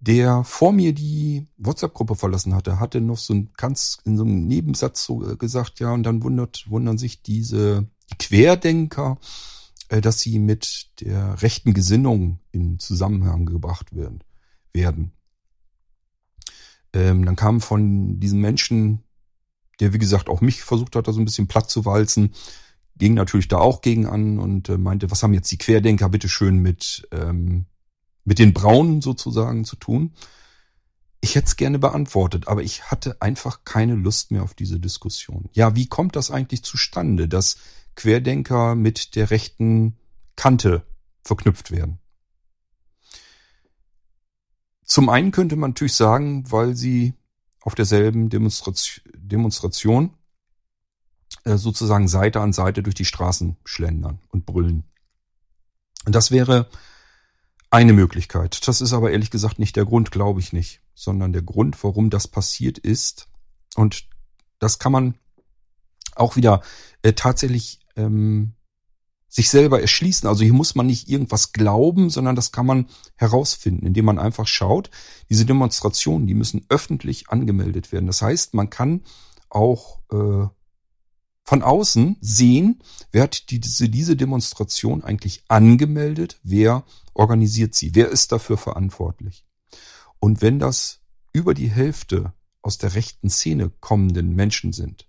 der 0.00 0.44
vor 0.44 0.72
mir 0.72 0.92
die 0.94 1.48
WhatsApp-Gruppe 1.56 2.14
verlassen 2.14 2.54
hatte, 2.54 2.78
hatte 2.78 3.00
noch 3.00 3.18
so 3.18 3.34
ein 3.34 3.50
ganz 3.56 3.98
in 4.04 4.16
so 4.16 4.22
einem 4.22 4.46
Nebensatz 4.46 5.04
so 5.04 5.28
äh, 5.28 5.36
gesagt, 5.36 5.80
ja, 5.80 5.92
und 5.92 6.04
dann 6.04 6.22
wundert, 6.22 6.70
wundern 6.70 6.98
sich 6.98 7.22
diese 7.22 7.88
Querdenker, 8.18 9.18
äh, 9.88 10.00
dass 10.00 10.20
sie 10.20 10.38
mit 10.38 10.90
der 11.00 11.42
rechten 11.42 11.74
Gesinnung 11.74 12.38
in 12.52 12.78
Zusammenhang 12.78 13.46
gebracht 13.46 13.94
werden. 13.94 14.22
werden. 14.72 15.12
Ähm, 16.92 17.24
dann 17.24 17.36
kam 17.36 17.60
von 17.60 18.20
diesem 18.20 18.40
Menschen, 18.40 19.02
der 19.80 19.92
wie 19.92 19.98
gesagt 19.98 20.28
auch 20.28 20.40
mich 20.40 20.62
versucht 20.62 20.96
hat, 20.96 21.08
da 21.08 21.12
so 21.12 21.20
ein 21.20 21.24
bisschen 21.24 21.48
platt 21.48 21.70
zu 21.70 21.84
walzen, 21.84 22.34
ging 22.96 23.14
natürlich 23.14 23.48
da 23.48 23.58
auch 23.58 23.80
gegen 23.80 24.06
an 24.06 24.38
und 24.38 24.68
äh, 24.68 24.78
meinte, 24.78 25.10
was 25.10 25.22
haben 25.22 25.34
jetzt 25.34 25.50
die 25.52 25.58
Querdenker 25.58 26.08
bitte 26.08 26.28
schön 26.28 26.58
mit 26.58 27.06
ähm, 27.12 27.66
mit 28.24 28.38
den 28.38 28.52
Braunen 28.52 29.00
sozusagen 29.00 29.64
zu 29.64 29.76
tun? 29.76 30.12
Ich 31.20 31.34
hätte 31.34 31.46
es 31.46 31.56
gerne 31.56 31.78
beantwortet, 31.78 32.46
aber 32.46 32.62
ich 32.62 32.90
hatte 32.90 33.20
einfach 33.20 33.64
keine 33.64 33.94
Lust 33.94 34.30
mehr 34.30 34.42
auf 34.42 34.54
diese 34.54 34.78
Diskussion. 34.78 35.48
Ja, 35.52 35.74
wie 35.74 35.86
kommt 35.86 36.14
das 36.14 36.30
eigentlich 36.30 36.62
zustande, 36.62 37.26
dass 37.26 37.56
Querdenker 37.96 38.74
mit 38.74 39.16
der 39.16 39.30
rechten 39.30 39.96
Kante 40.36 40.84
verknüpft 41.24 41.70
werden? 41.70 41.98
Zum 44.84 45.08
einen 45.08 45.32
könnte 45.32 45.56
man 45.56 45.70
natürlich 45.70 45.94
sagen, 45.94 46.50
weil 46.50 46.76
sie 46.76 47.14
auf 47.68 47.74
derselben 47.74 48.30
Demonstration, 48.30 49.04
Demonstration 49.14 50.14
äh, 51.44 51.58
sozusagen 51.58 52.08
Seite 52.08 52.40
an 52.40 52.54
Seite 52.54 52.82
durch 52.82 52.94
die 52.94 53.04
Straßen 53.04 53.58
schlendern 53.66 54.20
und 54.30 54.46
brüllen. 54.46 54.84
Und 56.06 56.14
das 56.14 56.30
wäre 56.30 56.70
eine 57.68 57.92
Möglichkeit. 57.92 58.66
Das 58.66 58.80
ist 58.80 58.94
aber 58.94 59.10
ehrlich 59.10 59.30
gesagt 59.30 59.58
nicht 59.58 59.76
der 59.76 59.84
Grund, 59.84 60.10
glaube 60.10 60.40
ich 60.40 60.54
nicht, 60.54 60.80
sondern 60.94 61.34
der 61.34 61.42
Grund, 61.42 61.84
warum 61.84 62.08
das 62.08 62.26
passiert 62.26 62.78
ist. 62.78 63.28
Und 63.76 64.08
das 64.58 64.78
kann 64.78 64.92
man 64.92 65.14
auch 66.14 66.36
wieder 66.36 66.62
äh, 67.02 67.12
tatsächlich 67.12 67.80
ähm, 67.96 68.54
sich 69.28 69.50
selber 69.50 69.80
erschließen. 69.80 70.28
Also 70.28 70.42
hier 70.42 70.54
muss 70.54 70.74
man 70.74 70.86
nicht 70.86 71.08
irgendwas 71.08 71.52
glauben, 71.52 72.10
sondern 72.10 72.34
das 72.34 72.50
kann 72.52 72.66
man 72.66 72.86
herausfinden, 73.16 73.86
indem 73.86 74.06
man 74.06 74.18
einfach 74.18 74.46
schaut. 74.46 74.90
Diese 75.28 75.44
Demonstrationen, 75.44 76.26
die 76.26 76.34
müssen 76.34 76.64
öffentlich 76.68 77.28
angemeldet 77.28 77.92
werden. 77.92 78.06
Das 78.06 78.22
heißt, 78.22 78.54
man 78.54 78.70
kann 78.70 79.02
auch 79.50 80.00
äh, 80.10 80.46
von 81.44 81.62
außen 81.62 82.16
sehen, 82.20 82.82
wer 83.10 83.22
hat 83.22 83.50
diese, 83.50 83.88
diese 83.88 84.16
Demonstration 84.16 85.02
eigentlich 85.02 85.44
angemeldet, 85.48 86.38
wer 86.42 86.84
organisiert 87.14 87.74
sie, 87.74 87.94
wer 87.94 88.08
ist 88.08 88.32
dafür 88.32 88.58
verantwortlich. 88.58 89.46
Und 90.20 90.42
wenn 90.42 90.58
das 90.58 91.00
über 91.32 91.54
die 91.54 91.70
Hälfte 91.70 92.32
aus 92.60 92.78
der 92.78 92.94
rechten 92.94 93.30
Szene 93.30 93.70
kommenden 93.80 94.34
Menschen 94.34 94.72
sind, 94.72 95.07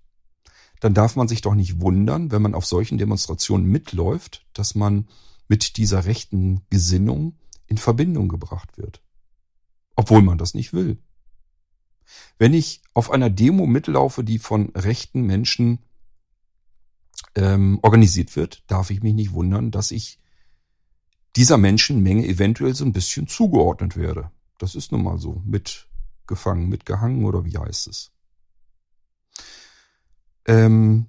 dann 0.80 0.93
darf 0.93 1.15
man 1.15 1.27
sich 1.27 1.41
doch 1.41 1.55
nicht 1.55 1.82
wundern, 1.82 2.32
wenn 2.32 2.41
man 2.41 2.55
auf 2.55 2.65
solchen 2.65 2.97
Demonstrationen 2.97 3.65
mitläuft, 3.65 4.45
dass 4.53 4.75
man 4.75 5.07
mit 5.47 5.77
dieser 5.77 6.05
rechten 6.05 6.61
Gesinnung 6.69 7.38
in 7.67 7.77
Verbindung 7.77 8.30
gebracht 8.30 8.77
wird. 8.77 9.01
Obwohl 9.95 10.21
man 10.21 10.38
das 10.38 10.53
nicht 10.53 10.73
will. 10.73 10.97
Wenn 12.38 12.53
ich 12.53 12.82
auf 12.93 13.11
einer 13.11 13.30
Demo 13.30 13.65
mitlaufe, 13.65 14.23
die 14.23 14.39
von 14.39 14.69
rechten 14.75 15.23
Menschen 15.23 15.80
ähm, 17.36 17.80
organisiert 17.82 18.36
wird, 18.36 18.63
darf 18.67 18.89
ich 18.89 19.03
mich 19.03 19.13
nicht 19.13 19.34
wundern, 19.34 19.71
dass 19.71 19.91
ich 19.91 20.19
dieser 21.36 21.57
Menschenmenge 21.57 22.25
eventuell 22.25 22.73
so 22.73 22.86
ein 22.86 22.93
bisschen 22.93 23.27
zugeordnet 23.27 23.97
werde. 23.97 24.32
Das 24.57 24.75
ist 24.75 24.91
nun 24.91 25.03
mal 25.03 25.17
so. 25.19 25.41
Mitgefangen, 25.45 26.69
mitgehangen 26.69 27.25
oder 27.25 27.45
wie 27.45 27.57
heißt 27.57 27.88
es? 27.88 28.11
Ähm, 30.50 31.06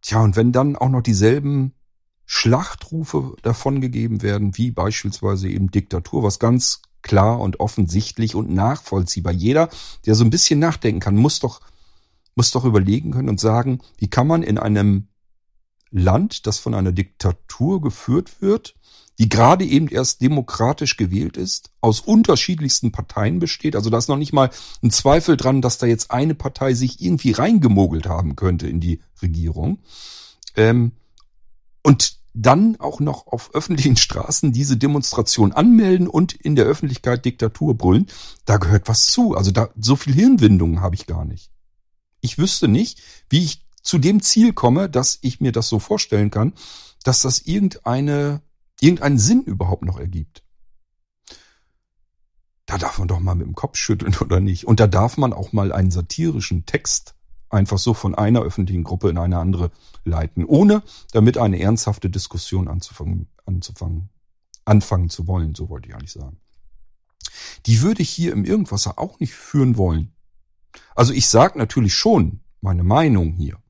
tja, 0.00 0.20
und 0.20 0.36
wenn 0.36 0.52
dann 0.52 0.76
auch 0.76 0.88
noch 0.88 1.02
dieselben 1.02 1.72
Schlachtrufe 2.24 3.34
davongegeben 3.42 4.22
werden, 4.22 4.56
wie 4.56 4.70
beispielsweise 4.70 5.48
eben 5.48 5.72
Diktatur, 5.72 6.22
was 6.22 6.38
ganz 6.38 6.82
klar 7.02 7.40
und 7.40 7.58
offensichtlich 7.58 8.36
und 8.36 8.48
nachvollziehbar. 8.48 9.32
Jeder, 9.32 9.68
der 10.06 10.14
so 10.14 10.22
ein 10.22 10.30
bisschen 10.30 10.60
nachdenken 10.60 11.00
kann, 11.00 11.16
muss 11.16 11.40
doch 11.40 11.60
muss 12.36 12.52
doch 12.52 12.64
überlegen 12.64 13.10
können 13.10 13.28
und 13.28 13.40
sagen, 13.40 13.80
wie 13.98 14.08
kann 14.08 14.28
man 14.28 14.44
in 14.44 14.56
einem 14.56 15.08
Land, 15.90 16.46
das 16.46 16.60
von 16.60 16.74
einer 16.74 16.92
Diktatur 16.92 17.82
geführt 17.82 18.40
wird, 18.40 18.76
die 19.18 19.28
gerade 19.28 19.64
eben 19.64 19.88
erst 19.88 20.22
demokratisch 20.22 20.96
gewählt 20.96 21.36
ist, 21.36 21.70
aus 21.80 22.00
unterschiedlichsten 22.00 22.92
Parteien 22.92 23.38
besteht. 23.38 23.76
Also 23.76 23.90
da 23.90 23.98
ist 23.98 24.08
noch 24.08 24.16
nicht 24.16 24.32
mal 24.32 24.50
ein 24.82 24.90
Zweifel 24.90 25.36
dran, 25.36 25.62
dass 25.62 25.78
da 25.78 25.86
jetzt 25.86 26.10
eine 26.10 26.34
Partei 26.34 26.74
sich 26.74 27.00
irgendwie 27.00 27.32
reingemogelt 27.32 28.06
haben 28.06 28.36
könnte 28.36 28.68
in 28.68 28.80
die 28.80 29.00
Regierung. 29.20 29.78
Ähm, 30.56 30.92
und 31.82 32.18
dann 32.34 32.76
auch 32.80 33.00
noch 33.00 33.26
auf 33.26 33.54
öffentlichen 33.54 33.96
Straßen 33.96 34.52
diese 34.52 34.78
Demonstration 34.78 35.52
anmelden 35.52 36.08
und 36.08 36.32
in 36.32 36.56
der 36.56 36.64
Öffentlichkeit 36.64 37.24
Diktatur 37.24 37.76
brüllen. 37.76 38.06
Da 38.46 38.56
gehört 38.56 38.88
was 38.88 39.06
zu. 39.06 39.36
Also 39.36 39.50
da 39.50 39.68
so 39.78 39.96
viel 39.96 40.14
Hirnwindungen 40.14 40.80
habe 40.80 40.94
ich 40.94 41.06
gar 41.06 41.26
nicht 41.26 41.52
ich 42.22 42.38
wüsste 42.38 42.68
nicht, 42.68 43.02
wie 43.28 43.44
ich 43.44 43.66
zu 43.82 43.98
dem 43.98 44.22
Ziel 44.22 44.54
komme, 44.54 44.88
dass 44.88 45.18
ich 45.20 45.40
mir 45.40 45.52
das 45.52 45.68
so 45.68 45.78
vorstellen 45.78 46.30
kann, 46.30 46.54
dass 47.04 47.20
das 47.20 47.40
irgendeine, 47.40 48.40
irgendeinen 48.82 49.18
Sinn 49.18 49.42
überhaupt 49.42 49.84
noch 49.84 49.98
ergibt. 49.98 50.42
Da 52.66 52.78
darf 52.78 52.98
man 52.98 53.08
doch 53.08 53.20
mal 53.20 53.34
mit 53.34 53.46
dem 53.46 53.54
Kopf 53.54 53.76
schütteln 53.76 54.16
oder 54.20 54.40
nicht. 54.40 54.66
Und 54.66 54.80
da 54.80 54.86
darf 54.86 55.16
man 55.16 55.32
auch 55.32 55.52
mal 55.52 55.72
einen 55.72 55.90
satirischen 55.90 56.66
Text 56.66 57.14
einfach 57.52 57.78
so 57.78 57.92
von 57.94 58.14
einer 58.14 58.40
öffentlichen 58.40 58.82
Gruppe 58.82 59.10
in 59.10 59.18
eine 59.18 59.38
andere 59.38 59.70
leiten, 60.04 60.44
ohne 60.44 60.82
damit 61.12 61.36
eine 61.36 61.60
ernsthafte 61.60 62.08
Diskussion 62.08 62.66
anzufangen, 62.66 63.28
anzufangen, 63.44 64.08
anfangen 64.64 65.10
zu 65.10 65.26
wollen, 65.26 65.54
so 65.54 65.68
wollte 65.68 65.88
ich 65.88 65.94
eigentlich 65.94 66.12
sagen. 66.12 66.38
Die 67.66 67.82
würde 67.82 68.02
ich 68.02 68.10
hier 68.10 68.32
im 68.32 68.44
Irgendwasser 68.44 68.98
auch 68.98 69.20
nicht 69.20 69.34
führen 69.34 69.76
wollen. 69.76 70.12
Also 70.94 71.12
ich 71.12 71.28
sage 71.28 71.58
natürlich 71.58 71.94
schon 71.94 72.40
meine 72.60 72.84
Meinung 72.84 73.32
hier. 73.32 73.61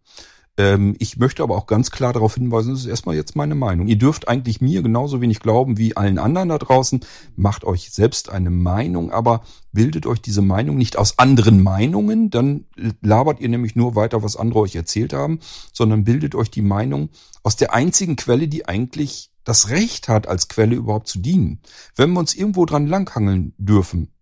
Ähm, 0.59 0.95
ich 0.99 1.17
möchte 1.17 1.43
aber 1.43 1.57
auch 1.57 1.67
ganz 1.67 1.91
klar 1.91 2.13
darauf 2.13 2.35
hinweisen, 2.35 2.73
das 2.73 2.81
ist 2.81 2.87
erstmal 2.87 3.17
jetzt 3.17 3.37
meine 3.37 3.55
Meinung. 3.55 3.87
Ihr 3.87 3.97
dürft 3.97 4.29
eigentlich 4.29 4.61
mir 4.61 4.83
genauso 4.83 5.21
wenig 5.21 5.41
glauben 5.41 5.79
wie 5.79 5.97
allen 5.97 6.19
anderen 6.19 6.51
da 6.51 6.59
draußen. 6.59 7.01
Macht 7.37 7.65
euch 7.65 7.91
selbst 7.91 8.29
eine 8.29 8.51
Meinung, 8.51 9.11
aber 9.11 9.43
bildet 9.73 10.07
euch 10.07 10.21
diese 10.21 10.43
Meinung 10.43 10.77
nicht 10.77 10.99
aus 10.99 11.19
anderen 11.19 11.63
Meinungen, 11.63 12.29
dann 12.29 12.67
labert 13.01 13.41
ihr 13.41 13.49
nämlich 13.49 13.77
nur 13.77 13.95
weiter, 13.95 14.23
was 14.23 14.37
andere 14.37 14.61
euch 14.61 14.77
erzählt 14.77 15.15
haben, 15.15 15.41
sondern 15.73 16.05
bildet 16.05 16.35
euch 16.35 16.51
die 16.51 16.63
Meinung 16.63 17.09
aus 17.43 17.57
der 17.57 17.73
einzigen 17.73 18.17
Quelle, 18.17 18.49
die 18.49 18.67
eigentlich 18.67 19.31
das 19.45 19.71
Recht 19.71 20.09
hat, 20.09 20.29
als 20.29 20.49
Quelle 20.49 20.77
überhaupt 20.77 21.09
zu 21.09 21.19
dienen. 21.19 21.61
Wenn 21.97 22.13
wir 22.13 22.21
uns 22.21 22.35
irgendwo 22.35 22.67
dran 22.67 22.87
langhangeln 22.87 23.55
dürfen, 23.57 24.13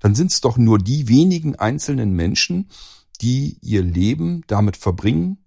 dann 0.00 0.14
sind 0.14 0.32
es 0.32 0.40
doch 0.40 0.58
nur 0.58 0.78
die 0.78 1.08
wenigen 1.08 1.56
einzelnen 1.56 2.12
Menschen, 2.12 2.68
die 3.20 3.58
ihr 3.62 3.82
Leben 3.82 4.42
damit 4.46 4.76
verbringen, 4.76 5.38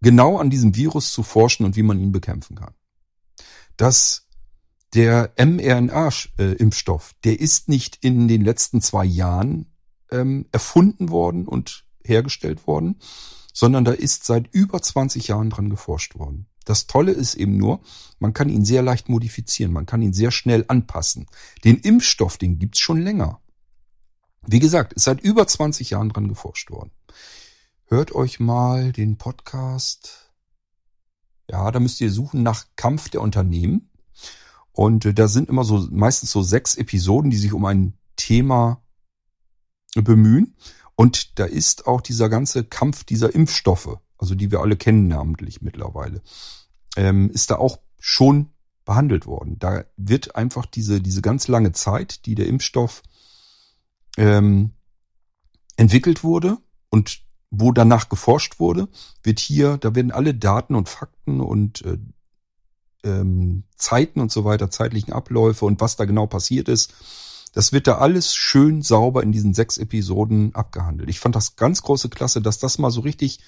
genau 0.00 0.38
an 0.38 0.50
diesem 0.50 0.76
Virus 0.76 1.12
zu 1.12 1.22
forschen 1.22 1.64
und 1.64 1.76
wie 1.76 1.82
man 1.82 2.00
ihn 2.00 2.12
bekämpfen 2.12 2.56
kann. 2.56 2.74
Dass 3.76 4.26
der 4.94 5.32
mRNA-Impfstoff, 5.36 7.14
der 7.24 7.38
ist 7.38 7.68
nicht 7.68 7.98
in 8.00 8.28
den 8.28 8.44
letzten 8.44 8.80
zwei 8.80 9.04
Jahren 9.04 9.66
ähm, 10.10 10.46
erfunden 10.52 11.10
worden 11.10 11.46
und 11.46 11.84
hergestellt 12.04 12.66
worden, 12.66 12.96
sondern 13.52 13.84
da 13.84 13.92
ist 13.92 14.24
seit 14.24 14.52
über 14.52 14.80
20 14.82 15.28
Jahren 15.28 15.50
dran 15.50 15.70
geforscht 15.70 16.18
worden. 16.18 16.46
Das 16.64 16.86
Tolle 16.86 17.12
ist 17.12 17.34
eben 17.34 17.56
nur, 17.56 17.80
man 18.18 18.32
kann 18.32 18.48
ihn 18.48 18.64
sehr 18.64 18.82
leicht 18.82 19.08
modifizieren, 19.08 19.72
man 19.72 19.86
kann 19.86 20.02
ihn 20.02 20.12
sehr 20.12 20.30
schnell 20.30 20.64
anpassen. 20.68 21.26
Den 21.64 21.78
Impfstoff, 21.78 22.38
den 22.38 22.58
gibt's 22.58 22.80
schon 22.80 23.02
länger. 23.02 23.40
Wie 24.46 24.58
gesagt, 24.58 24.92
ist 24.92 25.04
seit 25.04 25.20
über 25.20 25.46
20 25.46 25.90
Jahren 25.90 26.08
dran 26.08 26.28
geforscht 26.28 26.70
worden. 26.70 26.90
Hört 27.90 28.14
euch 28.14 28.40
mal 28.40 28.92
den 28.92 29.18
Podcast. 29.18 30.32
Ja, 31.50 31.70
da 31.70 31.80
müsst 31.80 32.00
ihr 32.00 32.10
suchen 32.10 32.42
nach 32.42 32.66
Kampf 32.76 33.08
der 33.08 33.20
Unternehmen. 33.20 33.90
Und 34.72 35.04
äh, 35.04 35.12
da 35.12 35.28
sind 35.28 35.48
immer 35.48 35.64
so 35.64 35.88
meistens 35.90 36.30
so 36.30 36.40
sechs 36.40 36.76
Episoden, 36.76 37.30
die 37.30 37.36
sich 37.36 37.52
um 37.52 37.64
ein 37.64 37.98
Thema 38.16 38.82
bemühen. 39.94 40.56
Und 40.94 41.38
da 41.38 41.44
ist 41.44 41.86
auch 41.86 42.00
dieser 42.00 42.28
ganze 42.28 42.64
Kampf 42.64 43.04
dieser 43.04 43.34
Impfstoffe 43.34 43.98
also 44.20 44.34
die 44.34 44.50
wir 44.50 44.60
alle 44.60 44.76
kennen 44.76 45.08
namentlich 45.08 45.62
mittlerweile, 45.62 46.22
ähm, 46.96 47.30
ist 47.30 47.50
da 47.50 47.56
auch 47.56 47.80
schon 47.98 48.50
behandelt 48.84 49.26
worden. 49.26 49.58
Da 49.58 49.84
wird 49.96 50.36
einfach 50.36 50.66
diese, 50.66 51.00
diese 51.00 51.22
ganz 51.22 51.48
lange 51.48 51.72
Zeit, 51.72 52.26
die 52.26 52.34
der 52.34 52.46
Impfstoff 52.46 53.02
ähm, 54.16 54.74
entwickelt 55.76 56.22
wurde 56.22 56.58
und 56.90 57.22
wo 57.50 57.72
danach 57.72 58.08
geforscht 58.08 58.60
wurde, 58.60 58.88
wird 59.22 59.40
hier, 59.40 59.76
da 59.78 59.94
werden 59.94 60.12
alle 60.12 60.34
Daten 60.34 60.74
und 60.74 60.88
Fakten 60.88 61.40
und 61.40 61.84
äh, 61.84 61.98
ähm, 63.02 63.64
Zeiten 63.76 64.20
und 64.20 64.30
so 64.30 64.44
weiter, 64.44 64.70
zeitlichen 64.70 65.12
Abläufe 65.12 65.64
und 65.64 65.80
was 65.80 65.96
da 65.96 66.04
genau 66.04 66.26
passiert 66.26 66.68
ist, 66.68 66.92
Das 67.52 67.72
wird 67.72 67.86
da 67.86 67.98
alles 67.98 68.34
schön 68.34 68.82
sauber 68.82 69.22
in 69.22 69.32
diesen 69.32 69.54
sechs 69.54 69.76
Episoden 69.78 70.54
abgehandelt. 70.54 71.10
Ich 71.10 71.18
fand 71.20 71.34
das 71.34 71.56
ganz 71.56 71.82
große 71.82 72.08
Klasse, 72.08 72.40
dass 72.40 72.58
das 72.58 72.78
mal 72.78 72.90
so 72.90 73.00
richtig 73.00 73.40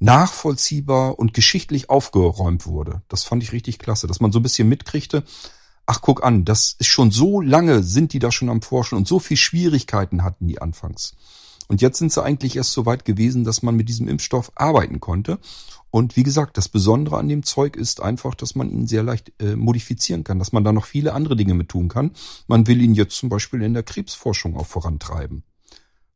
nachvollziehbar 0.00 1.18
und 1.18 1.34
geschichtlich 1.34 1.90
aufgeräumt 1.90 2.66
wurde. 2.66 3.02
Das 3.08 3.24
fand 3.24 3.42
ich 3.42 3.52
richtig 3.52 3.78
klasse, 3.78 4.06
dass 4.06 4.20
man 4.20 4.32
so 4.32 4.40
ein 4.40 4.42
bisschen 4.42 4.68
mitkriegte. 4.68 5.24
Ach, 5.86 6.00
guck 6.00 6.24
an, 6.24 6.44
das 6.44 6.76
ist 6.78 6.88
schon 6.88 7.10
so 7.10 7.40
lange, 7.40 7.82
sind 7.82 8.12
die 8.12 8.18
da 8.18 8.30
schon 8.30 8.48
am 8.50 8.62
Forschen 8.62 8.96
und 8.96 9.08
so 9.08 9.18
viel 9.20 9.36
Schwierigkeiten 9.36 10.22
hatten 10.22 10.46
die 10.46 10.60
anfangs. 10.60 11.14
Und 11.68 11.82
jetzt 11.82 11.98
sind 11.98 12.10
sie 12.12 12.22
eigentlich 12.22 12.56
erst 12.56 12.72
so 12.72 12.86
weit 12.86 13.04
gewesen, 13.04 13.44
dass 13.44 13.62
man 13.62 13.76
mit 13.76 13.88
diesem 13.88 14.08
Impfstoff 14.08 14.50
arbeiten 14.54 15.00
konnte. 15.00 15.38
Und 15.90 16.16
wie 16.16 16.22
gesagt, 16.22 16.56
das 16.56 16.68
Besondere 16.68 17.18
an 17.18 17.28
dem 17.28 17.42
Zeug 17.44 17.76
ist 17.76 18.02
einfach, 18.02 18.34
dass 18.34 18.54
man 18.54 18.70
ihn 18.70 18.86
sehr 18.86 19.02
leicht 19.02 19.32
äh, 19.38 19.54
modifizieren 19.54 20.24
kann, 20.24 20.38
dass 20.38 20.52
man 20.52 20.64
da 20.64 20.72
noch 20.72 20.86
viele 20.86 21.12
andere 21.12 21.36
Dinge 21.36 21.54
mit 21.54 21.68
tun 21.68 21.88
kann. 21.88 22.12
Man 22.46 22.66
will 22.66 22.80
ihn 22.80 22.94
jetzt 22.94 23.16
zum 23.16 23.28
Beispiel 23.28 23.62
in 23.62 23.74
der 23.74 23.82
Krebsforschung 23.82 24.56
auch 24.56 24.66
vorantreiben, 24.66 25.44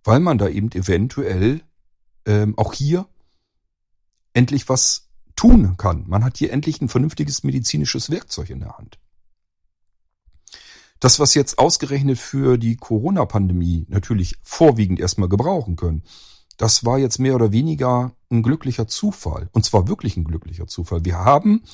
weil 0.04 0.20
man 0.20 0.38
da 0.38 0.48
eben 0.48 0.70
eventuell 0.72 1.62
ähm, 2.26 2.56
auch 2.58 2.72
hier 2.72 3.06
endlich 4.34 4.68
was 4.68 5.08
tun 5.36 5.76
kann. 5.76 6.04
Man 6.06 6.24
hat 6.24 6.38
hier 6.38 6.52
endlich 6.52 6.80
ein 6.80 6.88
vernünftiges 6.88 7.42
medizinisches 7.44 8.10
Werkzeug 8.10 8.50
in 8.50 8.60
der 8.60 8.76
Hand. 8.78 8.98
Das, 11.02 11.18
was 11.18 11.34
jetzt 11.34 11.58
ausgerechnet 11.58 12.16
für 12.16 12.58
die 12.58 12.76
Corona-Pandemie 12.76 13.86
natürlich 13.88 14.36
vorwiegend 14.44 15.00
erstmal 15.00 15.28
gebrauchen 15.28 15.74
können, 15.74 16.04
das 16.58 16.84
war 16.84 16.96
jetzt 16.96 17.18
mehr 17.18 17.34
oder 17.34 17.50
weniger 17.50 18.14
ein 18.30 18.44
glücklicher 18.44 18.86
Zufall. 18.86 19.48
Und 19.50 19.64
zwar 19.64 19.88
wirklich 19.88 20.16
ein 20.16 20.22
glücklicher 20.22 20.68
Zufall. 20.68 21.04
Wir 21.04 21.18
haben 21.18 21.64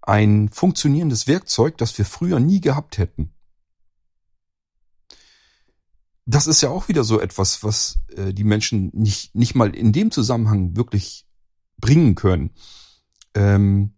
ein 0.00 0.48
funktionierendes 0.48 1.26
Werkzeug, 1.26 1.76
das 1.76 1.98
wir 1.98 2.06
früher 2.06 2.40
nie 2.40 2.62
gehabt 2.62 2.96
hätten. 2.96 3.34
Das 6.24 6.46
ist 6.46 6.62
ja 6.62 6.70
auch 6.70 6.88
wieder 6.88 7.04
so 7.04 7.20
etwas, 7.20 7.62
was 7.62 7.98
äh, 8.16 8.32
die 8.32 8.44
Menschen 8.44 8.90
nicht, 8.94 9.34
nicht 9.34 9.54
mal 9.54 9.76
in 9.76 9.92
dem 9.92 10.10
Zusammenhang 10.10 10.74
wirklich 10.74 11.26
bringen 11.76 12.14
können. 12.14 12.52
Ähm, 13.34 13.93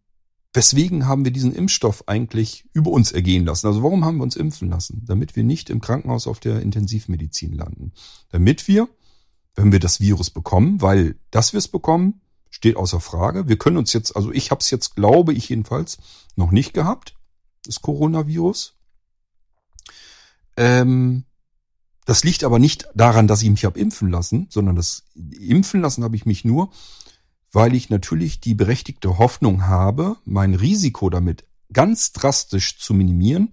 Weswegen 0.56 1.06
haben 1.06 1.26
wir 1.26 1.32
diesen 1.32 1.54
Impfstoff 1.54 2.04
eigentlich 2.06 2.64
über 2.72 2.90
uns 2.90 3.12
ergehen 3.12 3.44
lassen? 3.44 3.66
Also 3.66 3.82
warum 3.82 4.06
haben 4.06 4.16
wir 4.16 4.22
uns 4.22 4.36
impfen 4.36 4.70
lassen? 4.70 5.04
Damit 5.04 5.36
wir 5.36 5.44
nicht 5.44 5.68
im 5.68 5.82
Krankenhaus 5.82 6.26
auf 6.26 6.40
der 6.40 6.62
Intensivmedizin 6.62 7.52
landen. 7.52 7.92
Damit 8.30 8.66
wir, 8.66 8.88
wenn 9.54 9.70
wir 9.70 9.80
das 9.80 10.00
Virus 10.00 10.30
bekommen, 10.30 10.80
weil 10.80 11.16
dass 11.30 11.52
wir 11.52 11.58
es 11.58 11.68
bekommen, 11.68 12.22
steht 12.48 12.76
außer 12.76 13.00
Frage. 13.00 13.48
Wir 13.48 13.58
können 13.58 13.76
uns 13.76 13.92
jetzt, 13.92 14.16
also 14.16 14.32
ich 14.32 14.50
habe 14.50 14.60
es 14.62 14.70
jetzt, 14.70 14.96
glaube 14.96 15.34
ich 15.34 15.50
jedenfalls, 15.50 15.98
noch 16.36 16.52
nicht 16.52 16.72
gehabt, 16.72 17.14
das 17.66 17.82
Coronavirus. 17.82 18.76
Ähm, 20.56 21.24
das 22.06 22.24
liegt 22.24 22.44
aber 22.44 22.58
nicht 22.58 22.88
daran, 22.94 23.28
dass 23.28 23.42
ich 23.42 23.50
mich 23.50 23.66
habe 23.66 23.78
impfen 23.78 24.10
lassen, 24.10 24.46
sondern 24.48 24.74
das 24.74 25.04
impfen 25.14 25.82
lassen 25.82 26.02
habe 26.02 26.16
ich 26.16 26.24
mich 26.24 26.46
nur, 26.46 26.70
weil 27.52 27.74
ich 27.74 27.90
natürlich 27.90 28.40
die 28.40 28.54
berechtigte 28.54 29.18
Hoffnung 29.18 29.66
habe, 29.66 30.16
mein 30.24 30.54
Risiko 30.54 31.10
damit 31.10 31.44
ganz 31.72 32.12
drastisch 32.12 32.78
zu 32.78 32.94
minimieren, 32.94 33.52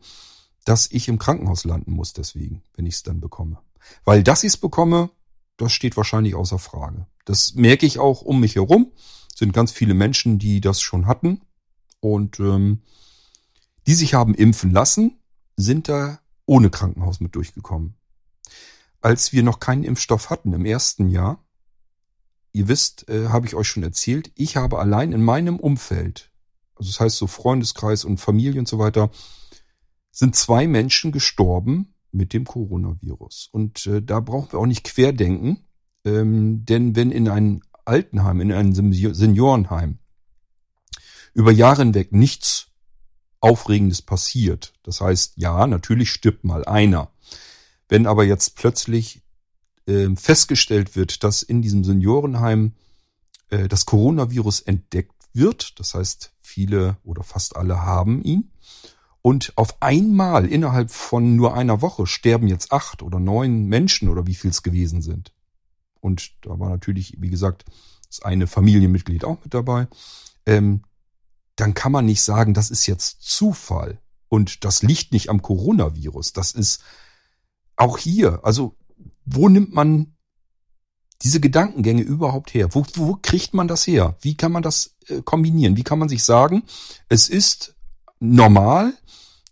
dass 0.65 0.89
ich 0.91 1.07
im 1.07 1.19
Krankenhaus 1.19 1.65
landen 1.65 1.91
muss 1.91 2.13
deswegen, 2.13 2.63
wenn 2.75 2.85
ich 2.85 2.95
es 2.95 3.03
dann 3.03 3.19
bekomme. 3.19 3.59
Weil 4.05 4.23
dass 4.23 4.43
ich 4.43 4.49
es 4.49 4.57
bekomme, 4.57 5.09
das 5.57 5.71
steht 5.71 5.97
wahrscheinlich 5.97 6.35
außer 6.35 6.59
Frage. 6.59 7.07
Das 7.25 7.55
merke 7.55 7.85
ich 7.85 7.99
auch 7.99 8.21
um 8.21 8.39
mich 8.39 8.55
herum. 8.55 8.91
Es 9.31 9.39
sind 9.39 9.53
ganz 9.53 9.71
viele 9.71 9.93
Menschen, 9.93 10.39
die 10.39 10.61
das 10.61 10.81
schon 10.81 11.05
hatten 11.05 11.41
und 11.99 12.39
ähm, 12.39 12.81
die 13.87 13.95
sich 13.95 14.13
haben 14.13 14.35
impfen 14.35 14.71
lassen, 14.71 15.19
sind 15.55 15.89
da 15.89 16.19
ohne 16.45 16.69
Krankenhaus 16.69 17.19
mit 17.19 17.35
durchgekommen. 17.35 17.95
Als 19.01 19.33
wir 19.33 19.43
noch 19.43 19.59
keinen 19.59 19.83
Impfstoff 19.83 20.29
hatten 20.29 20.53
im 20.53 20.65
ersten 20.65 21.09
Jahr, 21.09 21.43
ihr 22.53 22.67
wisst, 22.67 23.09
äh, 23.09 23.27
habe 23.27 23.47
ich 23.47 23.55
euch 23.55 23.67
schon 23.67 23.83
erzählt, 23.83 24.31
ich 24.35 24.55
habe 24.55 24.79
allein 24.79 25.11
in 25.11 25.23
meinem 25.23 25.59
Umfeld, 25.59 26.31
also 26.75 26.89
das 26.89 26.99
heißt 26.99 27.17
so 27.17 27.27
Freundeskreis 27.27 28.05
und 28.05 28.19
Familie 28.19 28.59
und 28.59 28.67
so 28.67 28.79
weiter, 28.79 29.09
sind 30.11 30.35
zwei 30.35 30.67
Menschen 30.67 31.11
gestorben 31.11 31.95
mit 32.11 32.31
dem 32.33 32.45
Coronavirus. 32.45 33.49
Und 33.51 33.87
äh, 33.87 34.01
da 34.01 34.19
brauchen 34.19 34.53
wir 34.53 34.59
auch 34.59 34.67
nicht 34.67 34.83
querdenken, 34.83 35.65
ähm, 36.05 36.63
denn 36.65 36.95
wenn 36.95 37.11
in 37.11 37.27
ein 37.27 37.61
Altenheim, 37.85 38.39
in 38.39 38.51
ein 38.51 38.73
Seniorenheim 38.73 39.97
über 41.33 41.51
Jahre 41.51 41.81
hinweg 41.81 42.11
nichts 42.11 42.67
Aufregendes 43.39 44.03
passiert, 44.03 44.73
das 44.83 45.01
heißt, 45.01 45.33
ja, 45.35 45.65
natürlich 45.65 46.11
stirbt 46.11 46.43
mal 46.43 46.63
einer. 46.63 47.11
Wenn 47.89 48.05
aber 48.05 48.23
jetzt 48.23 48.55
plötzlich 48.55 49.22
festgestellt 50.15 50.95
wird, 50.95 51.23
dass 51.23 51.43
in 51.43 51.61
diesem 51.61 51.83
Seniorenheim 51.83 52.73
äh, 53.49 53.67
das 53.67 53.85
Coronavirus 53.85 54.61
entdeckt 54.61 55.13
wird, 55.33 55.79
das 55.79 55.93
heißt 55.93 56.33
viele 56.41 56.97
oder 57.03 57.23
fast 57.23 57.55
alle 57.55 57.81
haben 57.81 58.21
ihn, 58.23 58.51
und 59.21 59.53
auf 59.55 59.81
einmal 59.81 60.45
innerhalb 60.45 60.91
von 60.91 61.35
nur 61.35 61.53
einer 61.53 61.81
Woche 61.81 62.07
sterben 62.07 62.47
jetzt 62.47 62.73
acht 62.73 63.01
oder 63.01 63.19
neun 63.19 63.67
Menschen 63.67 64.09
oder 64.09 64.27
wie 64.27 64.35
viel 64.35 64.51
es 64.51 64.63
gewesen 64.63 65.01
sind. 65.01 65.33
Und 66.01 66.33
da 66.41 66.59
war 66.59 66.69
natürlich, 66.69 67.15
wie 67.19 67.29
gesagt, 67.29 67.63
das 68.07 68.21
eine 68.21 68.47
Familienmitglied 68.47 69.23
auch 69.23 69.37
mit 69.41 69.53
dabei. 69.53 69.87
Ähm, 70.45 70.83
dann 71.55 71.73
kann 71.73 71.93
man 71.93 72.05
nicht 72.05 72.21
sagen, 72.21 72.53
das 72.53 72.69
ist 72.69 72.85
jetzt 72.85 73.21
Zufall 73.21 73.99
und 74.27 74.65
das 74.65 74.83
liegt 74.83 75.13
nicht 75.13 75.29
am 75.29 75.41
Coronavirus. 75.41 76.33
Das 76.33 76.51
ist 76.51 76.83
auch 77.77 77.97
hier, 77.97 78.41
also 78.43 78.75
wo 79.25 79.49
nimmt 79.49 79.73
man 79.73 80.15
diese 81.21 81.39
Gedankengänge 81.39 82.01
überhaupt 82.01 82.53
her? 82.53 82.73
Wo, 82.73 82.85
wo 82.95 83.17
kriegt 83.21 83.53
man 83.53 83.67
das 83.67 83.87
her? 83.87 84.17
Wie 84.21 84.35
kann 84.35 84.51
man 84.51 84.63
das 84.63 84.95
äh, 85.07 85.21
kombinieren? 85.21 85.77
Wie 85.77 85.83
kann 85.83 85.99
man 85.99 86.09
sich 86.09 86.23
sagen, 86.23 86.63
es 87.09 87.29
ist 87.29 87.75
normal, 88.19 88.93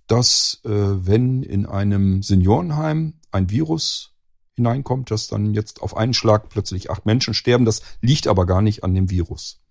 dass 0.08 0.60
äh, 0.66 0.70
wenn 0.70 1.44
in 1.44 1.66
einem 1.66 2.22
Seniorenheim 2.24 3.14
ein 3.32 3.50
Virus 3.50 4.12
hineinkommt, 4.56 5.10
dass 5.12 5.28
dann 5.28 5.54
jetzt 5.54 5.82
auf 5.82 5.96
einen 5.96 6.14
Schlag 6.14 6.50
plötzlich 6.50 6.90
acht 6.90 7.06
Menschen 7.06 7.34
sterben. 7.34 7.66
Das 7.66 7.82
liegt 8.02 8.28
aber 8.28 8.46
gar 8.46 8.62
nicht 8.62 8.84
an 8.84 8.94
dem 8.94 9.10
Virus. 9.10 9.62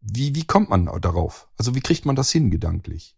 Wie, 0.00 0.34
wie 0.34 0.44
kommt 0.44 0.70
man 0.70 0.86
darauf? 1.00 1.48
Also 1.58 1.74
wie 1.74 1.80
kriegt 1.80 2.06
man 2.06 2.16
das 2.16 2.30
hin 2.30 2.50
gedanklich? 2.50 3.16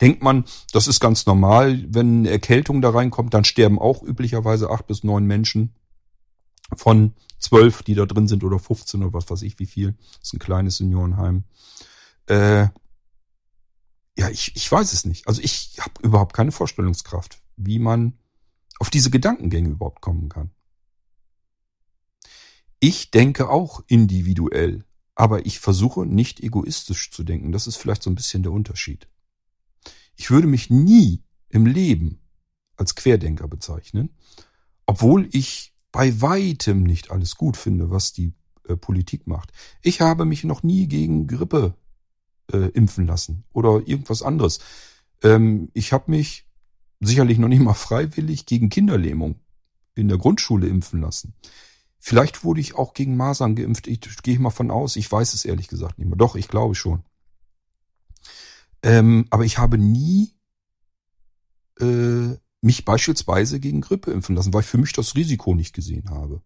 Denkt 0.00 0.22
man, 0.22 0.44
das 0.72 0.88
ist 0.88 1.00
ganz 1.00 1.26
normal. 1.26 1.84
Wenn 1.88 2.20
eine 2.20 2.30
Erkältung 2.30 2.82
da 2.82 2.90
reinkommt, 2.90 3.34
dann 3.34 3.44
sterben 3.44 3.78
auch 3.78 4.02
üblicherweise 4.02 4.70
acht 4.70 4.86
bis 4.86 5.04
neun 5.04 5.24
Menschen 5.24 5.74
von 6.74 7.14
zwölf, 7.38 7.82
die 7.82 7.94
da 7.94 8.06
drin 8.06 8.28
sind 8.28 8.44
oder 8.44 8.58
15 8.58 9.02
oder 9.02 9.12
was 9.12 9.30
weiß 9.30 9.42
ich 9.42 9.58
wie 9.58 9.66
viel. 9.66 9.92
Das 10.18 10.28
ist 10.28 10.34
ein 10.34 10.38
kleines 10.38 10.78
Seniorenheim. 10.78 11.44
Äh, 12.26 12.68
ja, 14.18 14.30
ich, 14.30 14.56
ich 14.56 14.70
weiß 14.70 14.92
es 14.92 15.04
nicht. 15.04 15.28
Also 15.28 15.42
ich 15.42 15.76
habe 15.80 15.92
überhaupt 16.02 16.34
keine 16.34 16.52
Vorstellungskraft, 16.52 17.40
wie 17.56 17.78
man 17.78 18.14
auf 18.78 18.90
diese 18.90 19.10
Gedankengänge 19.10 19.70
überhaupt 19.70 20.00
kommen 20.00 20.28
kann. 20.28 20.50
Ich 22.80 23.10
denke 23.10 23.48
auch 23.48 23.82
individuell, 23.86 24.84
aber 25.14 25.46
ich 25.46 25.60
versuche 25.60 26.04
nicht 26.04 26.40
egoistisch 26.40 27.10
zu 27.10 27.24
denken. 27.24 27.52
Das 27.52 27.66
ist 27.66 27.76
vielleicht 27.76 28.02
so 28.02 28.10
ein 28.10 28.14
bisschen 28.14 28.42
der 28.42 28.52
Unterschied. 28.52 29.08
Ich 30.16 30.30
würde 30.30 30.46
mich 30.46 30.70
nie 30.70 31.22
im 31.48 31.66
Leben 31.66 32.20
als 32.76 32.94
Querdenker 32.94 33.48
bezeichnen, 33.48 34.10
obwohl 34.86 35.28
ich 35.32 35.74
bei 35.92 36.20
weitem 36.20 36.82
nicht 36.82 37.10
alles 37.10 37.36
gut 37.36 37.56
finde, 37.56 37.90
was 37.90 38.12
die 38.12 38.34
äh, 38.68 38.76
Politik 38.76 39.26
macht. 39.26 39.52
Ich 39.82 40.00
habe 40.00 40.24
mich 40.24 40.44
noch 40.44 40.62
nie 40.62 40.88
gegen 40.88 41.26
Grippe 41.26 41.74
äh, 42.52 42.68
impfen 42.70 43.06
lassen 43.06 43.44
oder 43.52 43.82
irgendwas 43.86 44.22
anderes. 44.22 44.60
Ähm, 45.22 45.70
ich 45.72 45.92
habe 45.92 46.10
mich 46.10 46.46
sicherlich 47.00 47.38
noch 47.38 47.48
nicht 47.48 47.62
mal 47.62 47.74
freiwillig 47.74 48.46
gegen 48.46 48.68
Kinderlähmung 48.68 49.40
in 49.94 50.08
der 50.08 50.18
Grundschule 50.18 50.66
impfen 50.66 51.00
lassen. 51.00 51.34
Vielleicht 51.98 52.44
wurde 52.44 52.60
ich 52.60 52.76
auch 52.76 52.94
gegen 52.94 53.16
Masern 53.16 53.56
geimpft. 53.56 53.86
Ich 53.88 54.00
gehe 54.22 54.38
mal 54.38 54.50
von 54.50 54.70
aus. 54.70 54.96
Ich 54.96 55.10
weiß 55.10 55.34
es 55.34 55.44
ehrlich 55.44 55.68
gesagt 55.68 55.98
nicht 55.98 56.08
mehr. 56.08 56.16
Doch, 56.16 56.36
ich 56.36 56.48
glaube 56.48 56.74
schon. 56.74 57.02
Ähm, 58.86 59.26
aber 59.30 59.44
ich 59.44 59.58
habe 59.58 59.78
nie 59.78 60.32
äh, 61.80 62.36
mich 62.60 62.84
beispielsweise 62.84 63.58
gegen 63.58 63.80
Grippe 63.80 64.12
impfen 64.12 64.36
lassen, 64.36 64.54
weil 64.54 64.60
ich 64.60 64.68
für 64.68 64.78
mich 64.78 64.92
das 64.92 65.16
Risiko 65.16 65.56
nicht 65.56 65.74
gesehen 65.74 66.08
habe. 66.10 66.40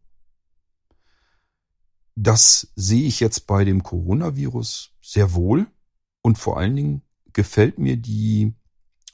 Das 2.15 2.73
sehe 2.77 3.07
ich 3.07 3.21
jetzt 3.21 3.47
bei 3.47 3.67
dem 3.67 3.83
Coronavirus 3.83 4.95
sehr 5.03 5.35
wohl 5.35 5.67
und 6.23 6.39
vor 6.39 6.57
allen 6.57 6.75
Dingen 6.75 7.03
gefällt 7.35 7.79
mir 7.79 7.99
die 7.99 8.55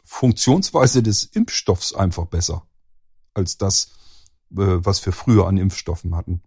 Funktionsweise 0.05 1.03
des 1.03 1.25
Impfstoffs 1.25 1.95
einfach 1.95 2.27
besser 2.27 2.69
als 3.35 3.59
das, 3.59 3.89
äh, 4.53 4.79
was 4.87 5.05
wir 5.05 5.13
früher 5.13 5.49
an 5.49 5.57
Impfstoffen 5.57 6.15
hatten. 6.15 6.45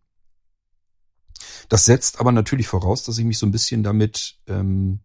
Das 1.67 1.83
setzt 1.83 2.21
aber 2.21 2.31
natürlich 2.31 2.69
voraus, 2.69 3.03
dass 3.03 3.17
ich 3.17 3.25
mich 3.25 3.37
so 3.37 3.45
ein 3.45 3.51
bisschen 3.51 3.83
damit 3.83 4.39
ähm, 4.47 5.01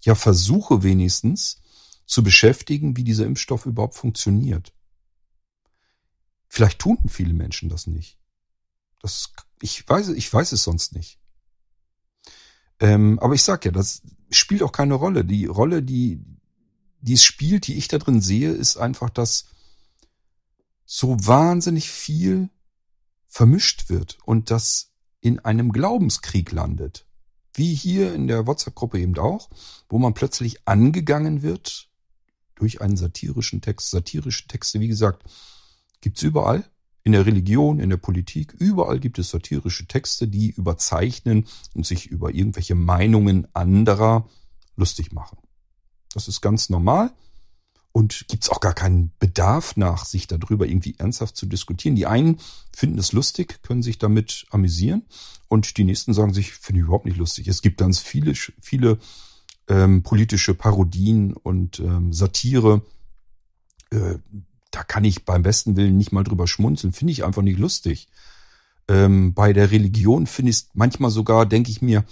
ja 0.00 0.14
versuche 0.14 0.82
wenigstens 0.82 1.60
zu 2.06 2.22
beschäftigen, 2.22 2.96
wie 2.96 3.04
dieser 3.04 3.26
Impfstoff 3.26 3.66
überhaupt 3.66 3.94
funktioniert. 3.94 4.72
Vielleicht 6.48 6.78
tun 6.78 6.98
viele 7.08 7.34
Menschen 7.34 7.68
das 7.68 7.86
nicht. 7.86 8.18
Das, 9.00 9.32
ich 9.60 9.86
weiß, 9.86 10.08
ich 10.08 10.32
weiß 10.32 10.52
es 10.52 10.62
sonst 10.62 10.94
nicht. 10.94 11.18
Ähm, 12.80 13.18
aber 13.18 13.34
ich 13.34 13.42
sag 13.42 13.64
ja, 13.64 13.70
das 13.70 14.02
spielt 14.30 14.62
auch 14.62 14.72
keine 14.72 14.94
Rolle. 14.94 15.24
Die 15.24 15.46
Rolle, 15.46 15.82
die, 15.82 16.24
die 17.00 17.12
es 17.12 17.24
spielt, 17.24 17.66
die 17.66 17.74
ich 17.74 17.88
da 17.88 17.98
drin 17.98 18.20
sehe, 18.20 18.52
ist 18.52 18.76
einfach, 18.76 19.10
dass 19.10 19.46
so 20.84 21.16
wahnsinnig 21.18 21.90
viel 21.90 22.48
vermischt 23.26 23.90
wird 23.90 24.18
und 24.24 24.50
das 24.50 24.90
in 25.20 25.38
einem 25.40 25.72
Glaubenskrieg 25.72 26.50
landet. 26.52 27.07
Wie 27.58 27.74
hier 27.74 28.14
in 28.14 28.28
der 28.28 28.46
WhatsApp-Gruppe 28.46 29.00
eben 29.00 29.18
auch, 29.18 29.50
wo 29.88 29.98
man 29.98 30.14
plötzlich 30.14 30.68
angegangen 30.68 31.42
wird 31.42 31.88
durch 32.54 32.80
einen 32.80 32.96
satirischen 32.96 33.60
Text. 33.60 33.90
Satirische 33.90 34.46
Texte, 34.46 34.78
wie 34.78 34.86
gesagt, 34.86 35.24
gibt's 36.00 36.22
überall. 36.22 36.64
In 37.02 37.10
der 37.10 37.26
Religion, 37.26 37.80
in 37.80 37.90
der 37.90 37.96
Politik, 37.96 38.54
überall 38.60 39.00
gibt 39.00 39.18
es 39.18 39.30
satirische 39.30 39.88
Texte, 39.88 40.28
die 40.28 40.50
überzeichnen 40.50 41.48
und 41.74 41.84
sich 41.84 42.06
über 42.06 42.32
irgendwelche 42.32 42.76
Meinungen 42.76 43.48
anderer 43.54 44.28
lustig 44.76 45.10
machen. 45.10 45.38
Das 46.14 46.28
ist 46.28 46.40
ganz 46.40 46.70
normal 46.70 47.12
und 47.92 48.26
gibt's 48.28 48.48
auch 48.48 48.60
gar 48.60 48.74
keinen 48.74 49.12
Bedarf 49.18 49.76
nach, 49.76 50.04
sich 50.04 50.26
darüber 50.26 50.66
irgendwie 50.66 50.94
ernsthaft 50.98 51.36
zu 51.36 51.46
diskutieren. 51.46 51.96
Die 51.96 52.06
einen 52.06 52.38
finden 52.74 52.98
es 52.98 53.12
lustig, 53.12 53.62
können 53.62 53.82
sich 53.82 53.98
damit 53.98 54.46
amüsieren 54.50 55.02
und 55.48 55.76
die 55.76 55.84
nächsten 55.84 56.14
sagen 56.14 56.34
sich, 56.34 56.52
finde 56.52 56.80
ich 56.80 56.84
überhaupt 56.84 57.06
nicht 57.06 57.16
lustig. 57.16 57.48
Es 57.48 57.62
gibt 57.62 57.78
ganz 57.78 57.98
viele, 57.98 58.34
viele 58.34 58.98
ähm, 59.68 60.02
politische 60.02 60.54
Parodien 60.54 61.32
und 61.32 61.80
ähm, 61.80 62.12
Satire, 62.12 62.82
äh, 63.90 64.18
da 64.70 64.84
kann 64.84 65.04
ich 65.04 65.24
beim 65.24 65.42
besten 65.42 65.76
Willen 65.76 65.96
nicht 65.96 66.12
mal 66.12 66.24
drüber 66.24 66.46
schmunzeln, 66.46 66.92
finde 66.92 67.12
ich 67.12 67.24
einfach 67.24 67.42
nicht 67.42 67.58
lustig. 67.58 68.08
Ähm, 68.86 69.34
bei 69.34 69.52
der 69.52 69.70
Religion 69.70 70.26
finde 70.26 70.50
ich 70.50 70.56
es 70.56 70.68
manchmal 70.74 71.10
sogar, 71.10 71.46
denke 71.46 71.70
ich 71.70 71.82
mir, 71.82 72.04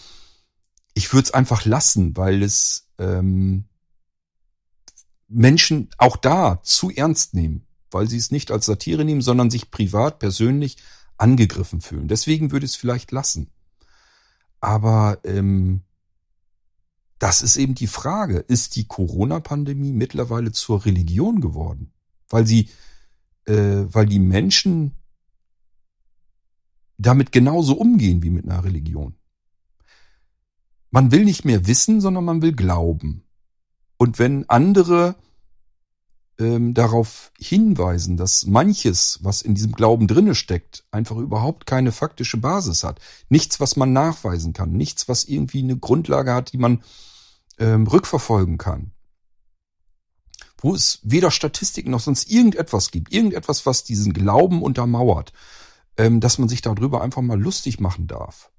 ich 0.95 1.13
würde 1.13 1.25
es 1.25 1.35
einfach 1.35 1.65
lassen, 1.65 2.17
weil 2.17 2.43
es 2.43 2.89
ähm, 2.99 3.65
Menschen 5.29 5.89
auch 5.99 6.17
da 6.17 6.63
zu 6.63 6.91
ernst 6.91 7.35
nehmen, 7.35 7.67
weil 7.91 8.09
sie 8.09 8.17
es 8.17 8.31
nicht 8.31 8.51
als 8.51 8.67
Satire 8.67 9.05
nehmen, 9.05 9.23
sondern 9.23 9.51
sich 9.51 9.71
privat, 9.71 10.19
persönlich 10.19 10.77
angegriffen 11.17 11.81
fühlen. 11.81 12.09
Deswegen 12.09 12.53
würde 12.53 12.67
ich 12.67 12.73
es 12.73 12.77
vielleicht 12.77 13.11
lassen. 13.13 13.51
Aber 14.61 15.19
ähm, 15.25 15.83
das 17.19 17.43
ist 17.43 17.57
eben 17.57 17.75
die 17.75 17.87
Frage, 17.87 18.39
ist 18.39 18.77
die 18.77 18.87
Corona-Pandemie 18.87 19.93
mittlerweile 19.93 20.53
zur 20.53 20.85
Religion 20.85 21.41
geworden? 21.41 21.93
weil 22.29 22.47
sie, 22.47 22.69
äh, 23.47 23.85
weil 23.89 24.07
die 24.07 24.19
Menschen 24.19 24.93
damit 26.99 27.33
genauso 27.33 27.77
umgehen 27.77 28.23
wie 28.23 28.31
mit 28.31 28.45
einer 28.45 28.65
Religion. 28.65 29.17
Man 30.91 31.11
will 31.13 31.25
nicht 31.25 31.45
mehr 31.45 31.67
wissen, 31.67 32.01
sondern 32.01 32.25
man 32.25 32.43
will 32.43 32.55
glauben. 32.55 33.25
Und 33.99 34.19
wenn 34.19 34.49
andere 34.49 35.17
ähm, 36.39 36.75
darauf 36.75 37.33
hinweisen, 37.39 38.17
dass 38.17 38.47
manches, 38.47 39.19
was 39.23 39.43
in 39.43 39.55
diesem 39.55 39.73
Glauben 39.73 40.07
drinne 40.07 40.35
steckt, 40.35 40.85
einfach 40.91 41.17
überhaupt 41.17 41.67
keine 41.67 41.93
faktische 41.93 42.37
Basis 42.37 42.85
hat, 42.85 43.01
nichts, 43.29 43.59
was 43.59 43.77
man 43.77 43.93
nachweisen 43.93 44.53
kann, 44.53 44.73
nichts, 44.73 45.09
was 45.09 45.25
irgendwie 45.25 45.63
eine 45.63 45.79
Grundlage 45.79 46.35
hat, 46.35 46.53
die 46.53 46.59
man 46.59 46.83
ähm, 47.59 47.87
rückverfolgen 47.87 48.59
kann, 48.59 48.93
wo 50.59 50.75
es 50.75 51.01
weder 51.03 51.31
Statistiken 51.31 51.91
noch 51.91 52.01
sonst 52.01 52.31
irgendetwas 52.31 52.91
gibt, 52.91 53.13
irgendetwas, 53.13 53.65
was 53.65 53.85
diesen 53.85 54.13
Glauben 54.13 54.63
untermauert, 54.63 55.33
ähm, 55.97 56.21
dass 56.21 56.39
man 56.39 56.49
sich 56.49 56.61
darüber 56.61 57.01
einfach 57.01 57.23
mal 57.23 57.41
lustig 57.41 57.81
machen 57.81 58.07
darf. 58.07 58.51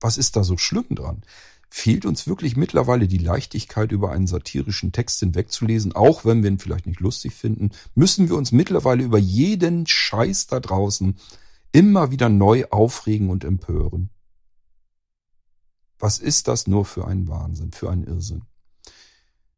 Was 0.00 0.18
ist 0.18 0.36
da 0.36 0.44
so 0.44 0.58
schlimm 0.58 0.86
dran? 0.90 1.22
Fehlt 1.70 2.06
uns 2.06 2.26
wirklich 2.26 2.56
mittlerweile 2.56 3.08
die 3.08 3.18
Leichtigkeit, 3.18 3.92
über 3.92 4.10
einen 4.10 4.26
satirischen 4.26 4.92
Text 4.92 5.20
hinwegzulesen, 5.20 5.94
auch 5.94 6.24
wenn 6.24 6.42
wir 6.42 6.50
ihn 6.50 6.58
vielleicht 6.58 6.86
nicht 6.86 7.00
lustig 7.00 7.34
finden, 7.34 7.70
müssen 7.94 8.28
wir 8.28 8.36
uns 8.36 8.52
mittlerweile 8.52 9.04
über 9.04 9.18
jeden 9.18 9.86
Scheiß 9.86 10.46
da 10.46 10.60
draußen 10.60 11.16
immer 11.72 12.10
wieder 12.10 12.28
neu 12.30 12.64
aufregen 12.70 13.28
und 13.28 13.44
empören. 13.44 14.10
Was 15.98 16.18
ist 16.18 16.48
das 16.48 16.66
nur 16.66 16.84
für 16.84 17.06
ein 17.06 17.28
Wahnsinn, 17.28 17.72
für 17.72 17.90
ein 17.90 18.04
Irrsinn? 18.04 18.42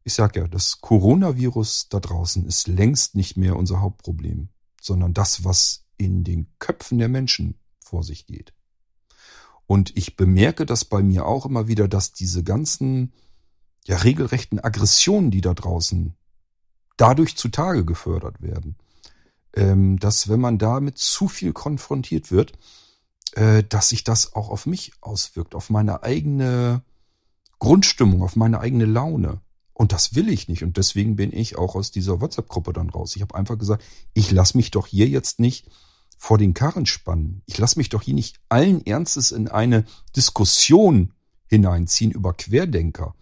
Ich 0.03 0.13
sag 0.13 0.35
ja, 0.35 0.47
das 0.47 0.81
Coronavirus 0.81 1.87
da 1.89 1.99
draußen 1.99 2.45
ist 2.45 2.67
längst 2.67 3.15
nicht 3.15 3.37
mehr 3.37 3.55
unser 3.55 3.81
Hauptproblem, 3.81 4.49
sondern 4.81 5.13
das, 5.13 5.43
was 5.45 5.85
in 5.97 6.23
den 6.23 6.47
Köpfen 6.57 6.97
der 6.97 7.09
Menschen 7.09 7.59
vor 7.79 8.03
sich 8.03 8.25
geht. 8.25 8.53
Und 9.71 9.95
ich 9.95 10.17
bemerke 10.17 10.65
das 10.65 10.83
bei 10.83 11.01
mir 11.01 11.25
auch 11.25 11.45
immer 11.45 11.69
wieder, 11.69 11.87
dass 11.87 12.11
diese 12.11 12.43
ganzen, 12.43 13.13
ja, 13.85 13.95
regelrechten 13.95 14.59
Aggressionen, 14.59 15.31
die 15.31 15.39
da 15.39 15.53
draußen 15.53 16.13
dadurch 16.97 17.37
zutage 17.37 17.85
gefördert 17.85 18.41
werden, 18.41 18.75
ähm, 19.53 19.97
dass 19.97 20.27
wenn 20.27 20.41
man 20.41 20.57
damit 20.57 20.97
zu 20.97 21.29
viel 21.29 21.53
konfrontiert 21.53 22.31
wird, 22.31 22.51
äh, 23.31 23.63
dass 23.63 23.87
sich 23.87 24.03
das 24.03 24.35
auch 24.35 24.49
auf 24.49 24.65
mich 24.65 24.91
auswirkt, 24.99 25.55
auf 25.55 25.69
meine 25.69 26.03
eigene 26.03 26.83
Grundstimmung, 27.59 28.23
auf 28.23 28.35
meine 28.35 28.59
eigene 28.59 28.83
Laune. 28.83 29.39
Und 29.71 29.93
das 29.93 30.15
will 30.15 30.27
ich 30.27 30.49
nicht. 30.49 30.65
Und 30.65 30.75
deswegen 30.75 31.15
bin 31.15 31.31
ich 31.31 31.57
auch 31.57 31.75
aus 31.75 31.91
dieser 31.91 32.19
WhatsApp-Gruppe 32.19 32.73
dann 32.73 32.89
raus. 32.89 33.15
Ich 33.15 33.21
habe 33.21 33.35
einfach 33.35 33.57
gesagt, 33.57 33.85
ich 34.13 34.31
lasse 34.31 34.57
mich 34.57 34.71
doch 34.71 34.87
hier 34.87 35.07
jetzt 35.07 35.39
nicht 35.39 35.69
vor 36.21 36.37
den 36.37 36.53
Karren 36.53 36.85
spannen. 36.85 37.41
Ich 37.47 37.57
lasse 37.57 37.79
mich 37.79 37.89
doch 37.89 38.03
hier 38.03 38.13
nicht 38.13 38.39
allen 38.47 38.85
Ernstes 38.85 39.31
in 39.31 39.47
eine 39.47 39.85
Diskussion 40.15 41.13
hineinziehen 41.47 42.11
über 42.11 42.33
Querdenker 42.35 43.15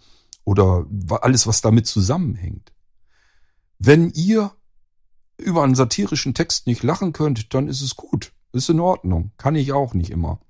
oder 0.44 0.86
alles, 1.22 1.48
was 1.48 1.62
damit 1.62 1.88
zusammenhängt. 1.88 2.74
Wenn 3.78 4.12
ihr 4.12 4.52
über 5.38 5.64
einen 5.64 5.76
satirischen 5.76 6.34
Text 6.34 6.68
nicht 6.68 6.84
lachen 6.84 7.14
könnt, 7.14 7.54
dann 7.54 7.70
ist 7.70 7.80
es 7.80 7.96
gut. 7.96 8.34
Ist 8.52 8.70
in 8.70 8.82
Ordnung. 8.82 9.32
Kann 9.38 9.56
ich 9.56 9.72
auch 9.72 9.94
nicht 9.94 10.10
immer. 10.10 10.42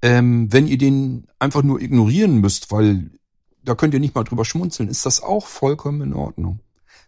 Ähm, 0.00 0.50
wenn 0.50 0.66
ihr 0.66 0.78
den 0.78 1.26
einfach 1.38 1.62
nur 1.62 1.82
ignorieren 1.82 2.40
müsst, 2.40 2.72
weil 2.72 3.10
da 3.62 3.74
könnt 3.74 3.92
ihr 3.92 4.00
nicht 4.00 4.14
mal 4.14 4.24
drüber 4.24 4.46
schmunzeln, 4.46 4.88
ist 4.88 5.04
das 5.04 5.22
auch 5.22 5.46
vollkommen 5.46 6.00
in 6.00 6.14
Ordnung. 6.14 6.60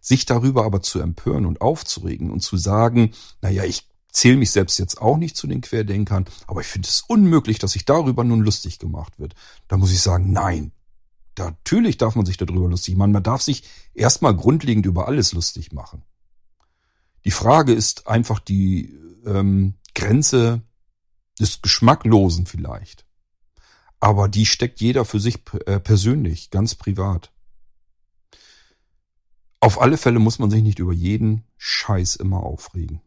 Sich 0.06 0.24
darüber 0.24 0.64
aber 0.64 0.82
zu 0.82 1.00
empören 1.00 1.46
und 1.46 1.60
aufzuregen 1.60 2.30
und 2.30 2.38
zu 2.38 2.56
sagen, 2.56 3.10
naja, 3.40 3.64
ich 3.64 3.88
zähle 4.12 4.36
mich 4.36 4.52
selbst 4.52 4.78
jetzt 4.78 5.02
auch 5.02 5.16
nicht 5.16 5.36
zu 5.36 5.48
den 5.48 5.62
Querdenkern, 5.62 6.26
aber 6.46 6.60
ich 6.60 6.68
finde 6.68 6.86
es 6.86 7.00
unmöglich, 7.00 7.58
dass 7.58 7.72
sich 7.72 7.86
darüber 7.86 8.22
nun 8.22 8.40
lustig 8.40 8.78
gemacht 8.78 9.18
wird. 9.18 9.34
Da 9.66 9.76
muss 9.76 9.90
ich 9.90 10.00
sagen, 10.00 10.30
nein. 10.30 10.70
Natürlich 11.36 11.98
darf 11.98 12.14
man 12.14 12.24
sich 12.24 12.36
darüber 12.36 12.68
lustig 12.68 12.94
machen. 12.94 13.10
Man 13.10 13.24
darf 13.24 13.42
sich 13.42 13.64
erstmal 13.94 14.36
grundlegend 14.36 14.86
über 14.86 15.08
alles 15.08 15.32
lustig 15.32 15.72
machen. 15.72 16.04
Die 17.24 17.32
Frage 17.32 17.72
ist 17.72 18.06
einfach 18.06 18.38
die 18.38 18.96
ähm, 19.26 19.74
Grenze 19.96 20.62
des 21.40 21.62
Geschmacklosen 21.62 22.46
vielleicht. 22.46 23.04
Aber 23.98 24.28
die 24.28 24.46
steckt 24.46 24.80
jeder 24.80 25.04
für 25.04 25.18
sich 25.18 25.40
äh, 25.66 25.80
persönlich, 25.80 26.50
ganz 26.50 26.76
privat. 26.76 27.32
Auf 29.60 29.80
alle 29.80 29.96
Fälle 29.96 30.18
muss 30.18 30.38
man 30.38 30.50
sich 30.50 30.62
nicht 30.62 30.78
über 30.78 30.92
jeden 30.92 31.44
Scheiß 31.56 32.16
immer 32.16 32.42
aufregen. 32.42 33.00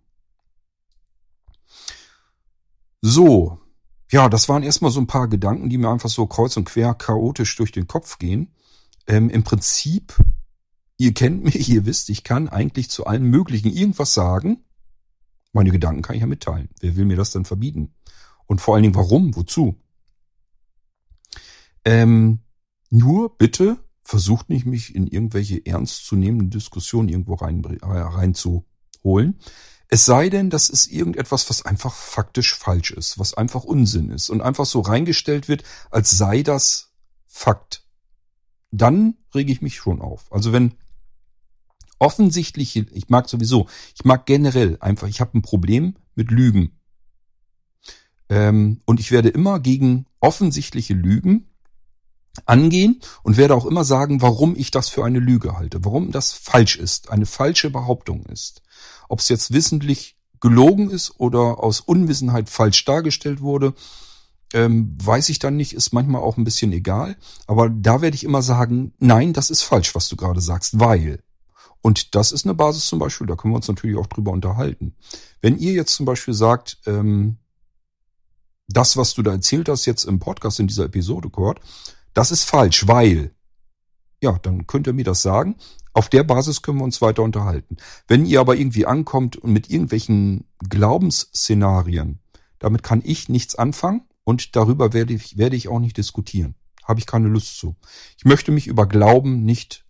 So, 3.01 3.59
ja, 4.11 4.27
das 4.27 4.49
waren 4.49 4.63
erstmal 4.63 4.91
so 4.91 4.99
ein 4.99 5.07
paar 5.07 5.27
Gedanken, 5.27 5.69
die 5.69 5.77
mir 5.77 5.89
einfach 5.89 6.09
so 6.09 6.25
kreuz 6.25 6.57
und 6.57 6.65
quer 6.65 6.93
chaotisch 6.95 7.55
durch 7.55 7.71
den 7.71 7.87
Kopf 7.87 8.17
gehen. 8.17 8.51
Ähm, 9.07 9.29
Im 9.29 9.43
Prinzip, 9.43 10.15
ihr 10.97 11.13
kennt 11.13 11.43
mich, 11.43 11.69
ihr 11.69 11.85
wisst, 11.85 12.09
ich 12.09 12.23
kann 12.23 12.49
eigentlich 12.49 12.89
zu 12.89 13.05
allen 13.05 13.23
möglichen 13.23 13.71
irgendwas 13.71 14.13
sagen. 14.13 14.63
Meine 15.53 15.71
Gedanken 15.71 16.01
kann 16.01 16.15
ich 16.15 16.21
ja 16.21 16.27
mitteilen. 16.27 16.69
Wer 16.79 16.95
will 16.95 17.05
mir 17.05 17.17
das 17.17 17.31
denn 17.31 17.45
verbieten? 17.45 17.93
Und 18.47 18.61
vor 18.61 18.73
allen 18.73 18.83
Dingen, 18.83 18.95
warum? 18.95 19.35
Wozu? 19.35 19.75
Ähm, 21.85 22.39
nur 22.89 23.37
bitte 23.37 23.77
versucht 24.09 24.49
nicht, 24.49 24.65
mich 24.65 24.95
in 24.95 25.05
irgendwelche 25.05 25.63
ernstzunehmenden 25.63 26.49
Diskussionen 26.49 27.09
irgendwo 27.09 27.35
rein, 27.35 27.63
äh, 27.63 27.85
reinzuholen. 27.85 29.39
Es 29.87 30.05
sei 30.05 30.29
denn, 30.29 30.49
das 30.49 30.69
ist 30.69 30.87
irgendetwas, 30.87 31.47
was 31.47 31.63
einfach 31.63 31.93
faktisch 31.93 32.55
falsch 32.55 32.89
ist, 32.89 33.19
was 33.19 33.35
einfach 33.35 33.63
Unsinn 33.63 34.09
ist 34.09 34.31
und 34.31 34.41
einfach 34.41 34.65
so 34.65 34.81
reingestellt 34.81 35.47
wird, 35.47 35.63
als 35.91 36.09
sei 36.09 36.41
das 36.41 36.91
Fakt. 37.27 37.83
Dann 38.71 39.15
rege 39.35 39.51
ich 39.51 39.61
mich 39.61 39.75
schon 39.75 40.01
auf. 40.01 40.31
Also 40.31 40.53
wenn 40.53 40.73
offensichtliche, 41.99 42.87
ich 42.91 43.09
mag 43.09 43.29
sowieso, 43.29 43.67
ich 43.93 44.05
mag 44.05 44.25
generell 44.25 44.77
einfach, 44.79 45.07
ich 45.07 45.21
habe 45.21 45.37
ein 45.37 45.43
Problem 45.43 45.95
mit 46.15 46.31
Lügen. 46.31 46.79
Ähm, 48.27 48.81
und 48.85 48.99
ich 48.99 49.11
werde 49.11 49.29
immer 49.29 49.59
gegen 49.59 50.07
offensichtliche 50.19 50.95
Lügen 50.95 51.48
angehen 52.45 53.01
und 53.23 53.37
werde 53.37 53.55
auch 53.55 53.65
immer 53.65 53.83
sagen, 53.83 54.21
warum 54.21 54.55
ich 54.55 54.71
das 54.71 54.89
für 54.89 55.03
eine 55.03 55.19
Lüge 55.19 55.57
halte, 55.57 55.83
warum 55.83 56.11
das 56.11 56.31
falsch 56.31 56.77
ist, 56.77 57.11
eine 57.11 57.25
falsche 57.25 57.69
Behauptung 57.69 58.25
ist. 58.25 58.61
Ob 59.07 59.19
es 59.19 59.29
jetzt 59.29 59.51
wissentlich 59.51 60.17
gelogen 60.39 60.89
ist 60.89 61.19
oder 61.19 61.61
aus 61.63 61.81
Unwissenheit 61.81 62.49
falsch 62.49 62.85
dargestellt 62.85 63.41
wurde, 63.41 63.73
ähm, 64.53 64.97
weiß 65.03 65.29
ich 65.29 65.39
dann 65.39 65.57
nicht, 65.57 65.73
ist 65.73 65.93
manchmal 65.93 66.21
auch 66.21 66.37
ein 66.37 66.43
bisschen 66.43 66.71
egal. 66.71 67.17
Aber 67.45 67.69
da 67.69 68.01
werde 68.01 68.15
ich 68.15 68.23
immer 68.23 68.41
sagen, 68.41 68.93
nein, 68.99 69.33
das 69.33 69.49
ist 69.49 69.61
falsch, 69.61 69.93
was 69.95 70.09
du 70.09 70.15
gerade 70.15 70.41
sagst, 70.41 70.79
weil. 70.79 71.21
Und 71.81 72.15
das 72.15 72.31
ist 72.31 72.45
eine 72.45 72.55
Basis 72.55 72.87
zum 72.87 72.99
Beispiel, 72.99 73.27
da 73.27 73.35
können 73.35 73.53
wir 73.53 73.57
uns 73.57 73.67
natürlich 73.67 73.97
auch 73.97 74.07
drüber 74.07 74.31
unterhalten. 74.31 74.95
Wenn 75.41 75.57
ihr 75.57 75.73
jetzt 75.73 75.95
zum 75.95 76.05
Beispiel 76.05 76.33
sagt, 76.33 76.77
ähm, 76.85 77.37
das, 78.67 78.97
was 78.97 79.13
du 79.13 79.23
da 79.23 79.31
erzählt 79.31 79.69
hast 79.69 79.85
jetzt 79.85 80.03
im 80.03 80.19
Podcast 80.19 80.59
in 80.59 80.67
dieser 80.67 80.85
Episode, 80.85 81.29
Kurt, 81.29 81.59
das 82.13 82.31
ist 82.31 82.43
falsch, 82.43 82.87
weil. 82.87 83.33
Ja, 84.21 84.37
dann 84.39 84.67
könnt 84.67 84.87
ihr 84.87 84.93
mir 84.93 85.05
das 85.05 85.21
sagen. 85.21 85.55
Auf 85.93 86.09
der 86.09 86.23
Basis 86.23 86.61
können 86.61 86.77
wir 86.77 86.83
uns 86.83 87.01
weiter 87.01 87.23
unterhalten. 87.23 87.77
Wenn 88.07 88.25
ihr 88.25 88.39
aber 88.39 88.55
irgendwie 88.55 88.85
ankommt 88.85 89.37
und 89.37 89.51
mit 89.51 89.69
irgendwelchen 89.69 90.45
Glaubensszenarien, 90.67 92.19
damit 92.59 92.83
kann 92.83 93.01
ich 93.03 93.29
nichts 93.29 93.55
anfangen 93.55 94.01
und 94.23 94.55
darüber 94.55 94.93
werde 94.93 95.13
ich, 95.13 95.37
werde 95.37 95.55
ich 95.55 95.67
auch 95.67 95.79
nicht 95.79 95.97
diskutieren. 95.97 96.55
Habe 96.83 96.99
ich 96.99 97.05
keine 97.05 97.27
Lust 97.27 97.57
zu. 97.57 97.75
Ich 98.17 98.25
möchte 98.25 98.51
mich 98.51 98.67
über 98.67 98.87
Glauben 98.87 99.43
nicht, 99.43 99.85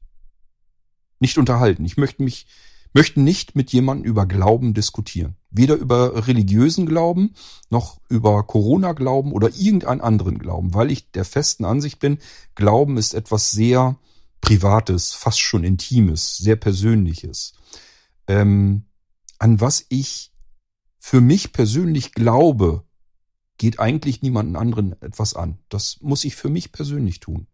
nicht 1.20 1.38
unterhalten. 1.38 1.86
Ich 1.86 1.98
möchte 1.98 2.24
mich, 2.24 2.48
möchte 2.94 3.20
nicht 3.22 3.56
mit 3.56 3.72
jemandem 3.72 4.06
über 4.06 4.26
Glauben 4.26 4.74
diskutieren. 4.74 5.36
Weder 5.52 5.76
über 5.76 6.28
religiösen 6.28 6.86
Glauben, 6.86 7.34
noch 7.70 8.00
über 8.08 8.44
Corona-Glauben 8.44 9.32
oder 9.32 9.50
irgendeinen 9.56 10.02
anderen 10.02 10.38
Glauben, 10.38 10.74
weil 10.74 10.92
ich 10.92 11.12
der 11.12 11.26
festen 11.26 11.66
Ansicht 11.66 12.00
bin, 12.00 12.20
Glauben 12.56 12.98
ist 12.98 13.14
etwas 13.14 13.52
sehr 13.52 13.98
Privates, 14.42 15.14
fast 15.14 15.40
schon 15.40 15.64
Intimes, 15.64 16.38
sehr 16.38 16.56
Persönliches. 16.56 17.54
Ähm, 18.28 18.86
an 19.40 19.60
was 19.60 19.86
ich 19.90 20.32
für 21.00 21.22
mich 21.22 21.52
persönlich 21.52 22.14
glaube, 22.14 22.84
geht 23.58 23.80
eigentlich 23.80 24.22
niemanden 24.22 24.56
anderen 24.56 25.00
etwas 25.02 25.34
an. 25.34 25.60
Das 25.70 25.98
muss 26.02 26.24
ich 26.24 26.36
für 26.36 26.50
mich 26.50 26.72
persönlich 26.72 27.20
tun. 27.20 27.48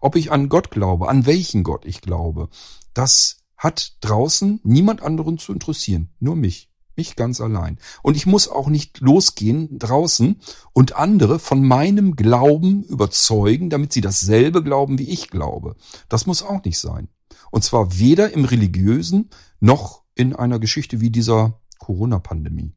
Ob 0.00 0.16
ich 0.16 0.32
an 0.32 0.48
Gott 0.48 0.70
glaube, 0.70 1.08
an 1.08 1.26
welchen 1.26 1.62
Gott 1.62 1.84
ich 1.84 2.00
glaube, 2.00 2.48
das 2.94 3.44
hat 3.56 3.96
draußen 4.00 4.60
niemand 4.64 5.02
anderen 5.02 5.38
zu 5.38 5.52
interessieren, 5.52 6.10
nur 6.18 6.36
mich. 6.36 6.71
Mich 6.96 7.16
ganz 7.16 7.40
allein. 7.40 7.78
Und 8.02 8.16
ich 8.16 8.26
muss 8.26 8.48
auch 8.48 8.68
nicht 8.68 9.00
losgehen 9.00 9.78
draußen 9.78 10.40
und 10.72 10.96
andere 10.96 11.38
von 11.38 11.66
meinem 11.66 12.16
Glauben 12.16 12.84
überzeugen, 12.84 13.70
damit 13.70 13.92
sie 13.92 14.02
dasselbe 14.02 14.62
glauben, 14.62 14.98
wie 14.98 15.08
ich 15.08 15.28
glaube. 15.28 15.76
Das 16.08 16.26
muss 16.26 16.42
auch 16.42 16.62
nicht 16.64 16.78
sein. 16.78 17.08
Und 17.50 17.64
zwar 17.64 17.98
weder 17.98 18.32
im 18.32 18.44
religiösen 18.44 19.30
noch 19.60 20.02
in 20.14 20.34
einer 20.34 20.58
Geschichte 20.58 21.00
wie 21.00 21.10
dieser 21.10 21.60
Corona-Pandemie. 21.78 22.74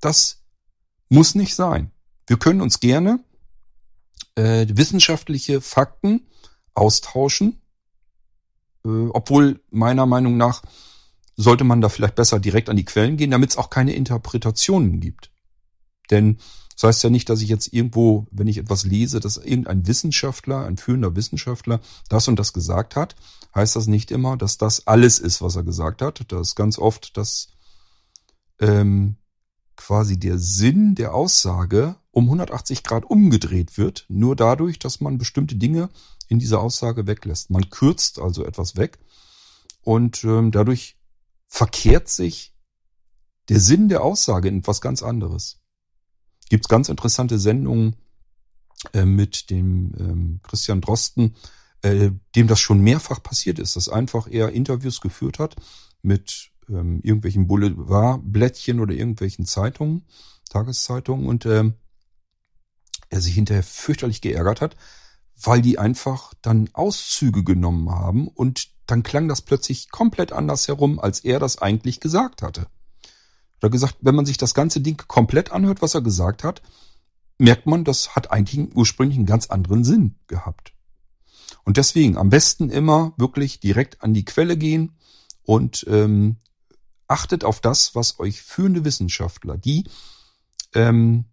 Das 0.00 0.42
muss 1.08 1.34
nicht 1.34 1.54
sein. 1.54 1.92
Wir 2.26 2.38
können 2.38 2.60
uns 2.60 2.80
gerne 2.80 3.20
äh, 4.34 4.66
wissenschaftliche 4.68 5.60
Fakten 5.60 6.26
austauschen, 6.74 7.60
äh, 8.84 8.88
obwohl 8.88 9.60
meiner 9.70 10.06
Meinung 10.06 10.36
nach 10.36 10.62
sollte 11.36 11.64
man 11.64 11.80
da 11.80 11.88
vielleicht 11.88 12.14
besser 12.14 12.38
direkt 12.38 12.68
an 12.68 12.76
die 12.76 12.84
Quellen 12.84 13.16
gehen, 13.16 13.30
damit 13.30 13.50
es 13.50 13.56
auch 13.56 13.70
keine 13.70 13.94
Interpretationen 13.94 15.00
gibt. 15.00 15.30
Denn 16.10 16.38
das 16.74 16.84
heißt 16.84 17.04
ja 17.04 17.10
nicht, 17.10 17.28
dass 17.28 17.42
ich 17.42 17.48
jetzt 17.48 17.72
irgendwo, 17.72 18.26
wenn 18.30 18.48
ich 18.48 18.58
etwas 18.58 18.84
lese, 18.84 19.20
dass 19.20 19.36
irgendein 19.36 19.86
Wissenschaftler, 19.86 20.64
ein 20.64 20.76
führender 20.76 21.14
Wissenschaftler 21.14 21.80
das 22.08 22.28
und 22.28 22.38
das 22.38 22.52
gesagt 22.52 22.96
hat, 22.96 23.14
heißt 23.54 23.76
das 23.76 23.86
nicht 23.86 24.10
immer, 24.10 24.36
dass 24.36 24.58
das 24.58 24.86
alles 24.86 25.18
ist, 25.18 25.42
was 25.42 25.56
er 25.56 25.62
gesagt 25.62 26.02
hat. 26.02 26.24
Das 26.28 26.48
ist 26.48 26.54
ganz 26.54 26.78
oft, 26.78 27.16
dass 27.16 27.48
ähm, 28.58 29.16
quasi 29.76 30.18
der 30.18 30.38
Sinn 30.38 30.94
der 30.94 31.14
Aussage 31.14 31.96
um 32.10 32.24
180 32.24 32.82
Grad 32.82 33.04
umgedreht 33.04 33.78
wird, 33.78 34.04
nur 34.08 34.36
dadurch, 34.36 34.78
dass 34.78 35.00
man 35.00 35.18
bestimmte 35.18 35.56
Dinge 35.56 35.88
in 36.28 36.38
dieser 36.38 36.60
Aussage 36.60 37.06
weglässt. 37.06 37.50
Man 37.50 37.70
kürzt 37.70 38.18
also 38.18 38.44
etwas 38.44 38.76
weg 38.76 38.98
und 39.82 40.24
ähm, 40.24 40.50
dadurch 40.50 40.96
verkehrt 41.52 42.08
sich 42.08 42.54
der 43.50 43.60
Sinn 43.60 43.90
der 43.90 44.02
Aussage 44.02 44.48
in 44.48 44.60
etwas 44.60 44.80
ganz 44.80 45.02
anderes. 45.02 45.60
Gibt 46.48 46.64
es 46.64 46.68
ganz 46.68 46.88
interessante 46.88 47.38
Sendungen 47.38 47.94
äh, 48.94 49.04
mit 49.04 49.50
dem 49.50 49.92
ähm, 49.98 50.40
Christian 50.44 50.80
Drosten, 50.80 51.36
äh, 51.82 52.10
dem 52.34 52.46
das 52.46 52.58
schon 52.58 52.80
mehrfach 52.80 53.22
passiert 53.22 53.58
ist, 53.58 53.76
dass 53.76 53.90
einfach 53.90 54.28
er 54.30 54.52
Interviews 54.52 55.02
geführt 55.02 55.38
hat 55.38 55.56
mit 56.00 56.52
ähm, 56.70 57.00
irgendwelchen 57.02 57.48
Boulevardblättchen 57.48 58.80
oder 58.80 58.94
irgendwelchen 58.94 59.44
Zeitungen, 59.44 60.06
Tageszeitungen 60.48 61.26
und 61.26 61.44
äh, 61.44 61.70
er 63.10 63.20
sich 63.20 63.34
hinterher 63.34 63.62
fürchterlich 63.62 64.22
geärgert 64.22 64.62
hat, 64.62 64.74
weil 65.38 65.60
die 65.60 65.78
einfach 65.78 66.32
dann 66.40 66.70
Auszüge 66.72 67.44
genommen 67.44 67.90
haben 67.90 68.26
und 68.26 68.70
dann 68.92 69.02
klang 69.02 69.26
das 69.26 69.40
plötzlich 69.40 69.90
komplett 69.90 70.32
anders 70.32 70.68
herum, 70.68 71.00
als 71.00 71.20
er 71.20 71.38
das 71.38 71.56
eigentlich 71.56 71.98
gesagt 71.98 72.42
hatte. 72.42 72.66
Er 73.60 73.66
hat 73.66 73.72
gesagt, 73.72 73.96
wenn 74.02 74.14
man 74.14 74.26
sich 74.26 74.36
das 74.36 74.52
ganze 74.52 74.82
Ding 74.82 75.02
komplett 75.08 75.50
anhört, 75.50 75.80
was 75.80 75.94
er 75.94 76.02
gesagt 76.02 76.44
hat, 76.44 76.60
merkt 77.38 77.66
man, 77.66 77.84
das 77.84 78.14
hat 78.14 78.30
eigentlich 78.30 78.76
ursprünglich 78.76 79.16
einen 79.16 79.24
ganz 79.24 79.46
anderen 79.46 79.82
Sinn 79.82 80.16
gehabt. 80.26 80.74
Und 81.64 81.78
deswegen 81.78 82.18
am 82.18 82.28
besten 82.28 82.68
immer 82.68 83.14
wirklich 83.16 83.60
direkt 83.60 84.02
an 84.02 84.12
die 84.12 84.26
Quelle 84.26 84.58
gehen 84.58 84.92
und 85.42 85.86
ähm, 85.88 86.36
achtet 87.08 87.44
auf 87.44 87.60
das, 87.60 87.94
was 87.94 88.20
euch 88.20 88.42
führende 88.42 88.84
Wissenschaftler, 88.84 89.56
die 89.56 89.84
ähm, 90.74 91.24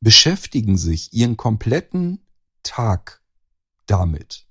beschäftigen 0.00 0.78
sich 0.78 1.12
ihren 1.12 1.36
kompletten 1.36 2.26
Tag 2.64 3.22
damit. 3.86 4.46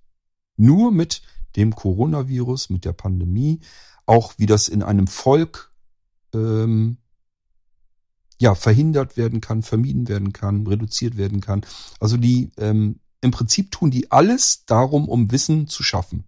Nur 0.55 0.91
mit 0.93 1.23
dem 1.57 1.75
Coronavirus, 1.75 2.69
mit 2.69 2.85
der 2.85 2.93
Pandemie, 2.93 3.59
auch 4.05 4.33
wie 4.37 4.45
das 4.45 4.69
in 4.69 4.83
einem 4.83 5.07
Volk 5.07 5.73
ähm, 6.33 6.97
ja 8.39 8.55
verhindert 8.55 9.17
werden 9.17 9.41
kann, 9.41 9.63
vermieden 9.63 10.07
werden 10.07 10.31
kann, 10.31 10.65
reduziert 10.67 11.17
werden 11.17 11.41
kann. 11.41 11.65
Also 11.99 12.17
die 12.17 12.51
ähm, 12.57 12.99
im 13.21 13.31
Prinzip 13.31 13.71
tun 13.71 13.91
die 13.91 14.11
alles 14.11 14.65
darum, 14.65 15.09
um 15.09 15.31
Wissen 15.31 15.67
zu 15.67 15.83
schaffen. 15.83 16.25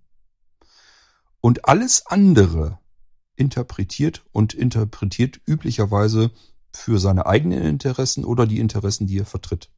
Und 1.39 1.65
alles 1.65 2.05
andere 2.07 2.79
interpretiert 3.35 4.25
und 4.31 4.53
interpretiert 4.53 5.39
üblicherweise 5.45 6.31
für 6.73 6.99
seine 6.99 7.25
eigenen 7.25 7.63
Interessen 7.63 8.25
oder 8.25 8.45
die 8.45 8.59
Interessen, 8.59 9.07
die 9.07 9.19
er 9.19 9.25
vertritt. 9.25 9.71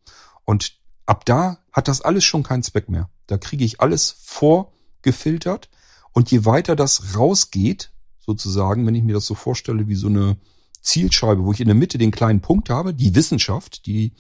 Und 0.46 0.80
ab 1.06 1.26
da 1.26 1.60
hat 1.72 1.88
das 1.88 2.02
alles 2.02 2.24
schon 2.24 2.44
keinen 2.44 2.64
Zweck 2.64 2.90
mehr. 2.90 3.10
Da 3.28 3.38
kriege 3.38 3.64
ich 3.64 3.82
alles 3.82 4.16
vor 4.24 4.74
gefiltert. 5.04 5.70
Und 6.14 6.32
je 6.32 6.46
weiter 6.46 6.76
das 6.76 7.16
rausgeht, 7.16 7.92
sozusagen, 8.20 8.86
wenn 8.86 8.96
ich 8.96 9.04
mir 9.04 9.14
das 9.14 9.26
so 9.26 9.36
vorstelle 9.36 9.88
wie 9.88 9.96
so 9.96 10.08
eine 10.08 10.38
Zielscheibe, 10.82 11.46
wo 11.46 11.52
ich 11.52 11.62
in 11.62 11.68
der 11.68 11.76
Mitte 11.76 11.98
den 11.98 12.12
kleinen 12.12 12.42
Punkt 12.42 12.70
habe, 12.70 12.94
die 12.94 13.16
Wissenschaft, 13.16 13.86
die 13.86 14.14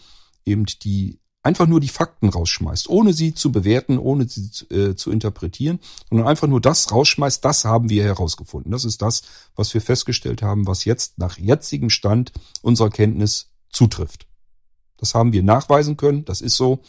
eben 0.45 0.65
die 0.65 1.19
einfach 1.43 1.67
nur 1.67 1.79
die 1.79 1.87
Fakten 1.87 2.29
rausschmeißt, 2.29 2.89
ohne 2.89 3.13
sie 3.13 3.33
zu 3.33 3.51
bewerten, 3.51 3.97
ohne 3.97 4.27
sie 4.27 4.51
zu, 4.51 4.69
äh, 4.69 4.95
zu 4.95 5.11
interpretieren, 5.11 5.79
sondern 6.09 6.27
einfach 6.27 6.47
nur 6.47 6.61
das 6.61 6.91
rausschmeißt, 6.91 7.43
das 7.43 7.65
haben 7.65 7.89
wir 7.89 8.03
herausgefunden. 8.03 8.71
Das 8.71 8.85
ist 8.85 9.01
das, 9.01 9.23
was 9.55 9.73
wir 9.73 9.81
festgestellt 9.81 10.41
haben, 10.43 10.67
was 10.67 10.85
jetzt 10.85 11.17
nach 11.17 11.37
jetzigem 11.37 11.89
Stand 11.89 12.31
unserer 12.61 12.89
Kenntnis 12.89 13.49
zutrifft. 13.69 14.27
Das 14.97 15.15
haben 15.15 15.33
wir 15.33 15.41
nachweisen 15.41 15.97
können, 15.97 16.25
das 16.25 16.41
ist 16.41 16.55
so. 16.55 16.81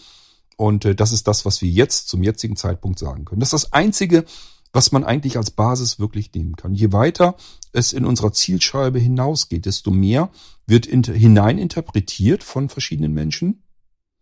Und 0.62 0.84
äh, 0.84 0.94
das 0.94 1.10
ist 1.10 1.26
das, 1.26 1.44
was 1.44 1.60
wir 1.60 1.68
jetzt 1.68 2.08
zum 2.08 2.22
jetzigen 2.22 2.54
Zeitpunkt 2.54 2.96
sagen 2.96 3.24
können. 3.24 3.40
Das 3.40 3.52
ist 3.52 3.64
das 3.64 3.72
Einzige, 3.72 4.24
was 4.72 4.92
man 4.92 5.02
eigentlich 5.02 5.36
als 5.36 5.50
Basis 5.50 5.98
wirklich 5.98 6.32
nehmen 6.34 6.54
kann. 6.54 6.72
Je 6.72 6.92
weiter 6.92 7.34
es 7.72 7.92
in 7.92 8.04
unserer 8.04 8.32
Zielscheibe 8.32 9.00
hinausgeht, 9.00 9.66
desto 9.66 9.90
mehr 9.90 10.30
wird 10.64 10.86
hinein 10.86 11.58
interpretiert 11.58 12.44
von 12.44 12.68
verschiedenen 12.68 13.12
Menschen. 13.12 13.64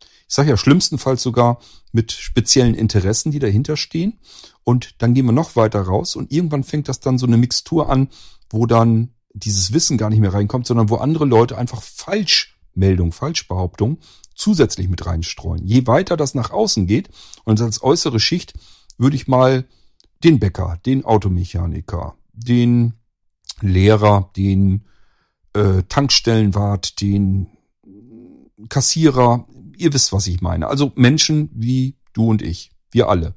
Ich 0.01 0.35
sage 0.35 0.49
ja 0.49 0.57
schlimmstenfalls 0.57 1.23
sogar 1.23 1.61
mit 1.93 2.11
speziellen 2.11 2.75
Interessen, 2.75 3.33
die 3.33 3.39
dahinter 3.39 3.77
stehen. 3.77 4.19
Und 4.65 4.95
dann 5.03 5.13
gehen 5.13 5.27
wir 5.27 5.33
noch 5.33 5.57
weiter 5.57 5.83
raus 5.83 6.17
und 6.17 6.33
irgendwann 6.33 6.65
fängt 6.65 6.89
das 6.89 7.01
dann 7.01 7.19
so 7.19 7.27
eine 7.27 7.37
Mixtur 7.37 7.91
an, 7.91 8.09
wo 8.49 8.65
dann 8.65 9.11
dieses 9.35 9.75
Wissen 9.75 9.99
gar 9.99 10.09
nicht 10.09 10.21
mehr 10.21 10.33
reinkommt, 10.33 10.67
sondern 10.67 10.89
wo 10.89 10.95
andere 10.97 11.27
Leute 11.27 11.59
einfach 11.59 11.83
Falschmeldungen, 11.83 13.13
Falschbehauptungen 13.13 13.99
zusätzlich 14.41 14.89
mit 14.89 15.07
reinstreuen. 15.07 15.67
Je 15.67 15.87
weiter 15.87 16.17
das 16.17 16.35
nach 16.35 16.51
außen 16.51 16.87
geht 16.87 17.11
und 17.45 17.61
als 17.61 17.83
äußere 17.83 18.21
Schicht 18.21 18.55
würde 18.99 19.17
ich 19.17 19.29
mal 19.29 19.67
den 20.25 20.39
Bäcker, 20.39 20.79
den 20.85 21.05
Automechaniker, 21.05 22.17
den 22.33 22.95
Lehrer, 23.61 24.31
den 24.37 24.85
äh, 25.53 25.83
Tankstellenwart, 25.89 27.01
den 27.01 27.49
Kassierer, 28.69 29.47
ihr 29.77 29.93
wisst, 29.93 30.13
was 30.13 30.27
ich 30.27 30.41
meine. 30.41 30.69
Also 30.69 30.93
Menschen 30.95 31.51
wie 31.53 31.97
du 32.13 32.29
und 32.29 32.43
ich. 32.43 32.71
Wir 32.91 33.09
alle. 33.09 33.35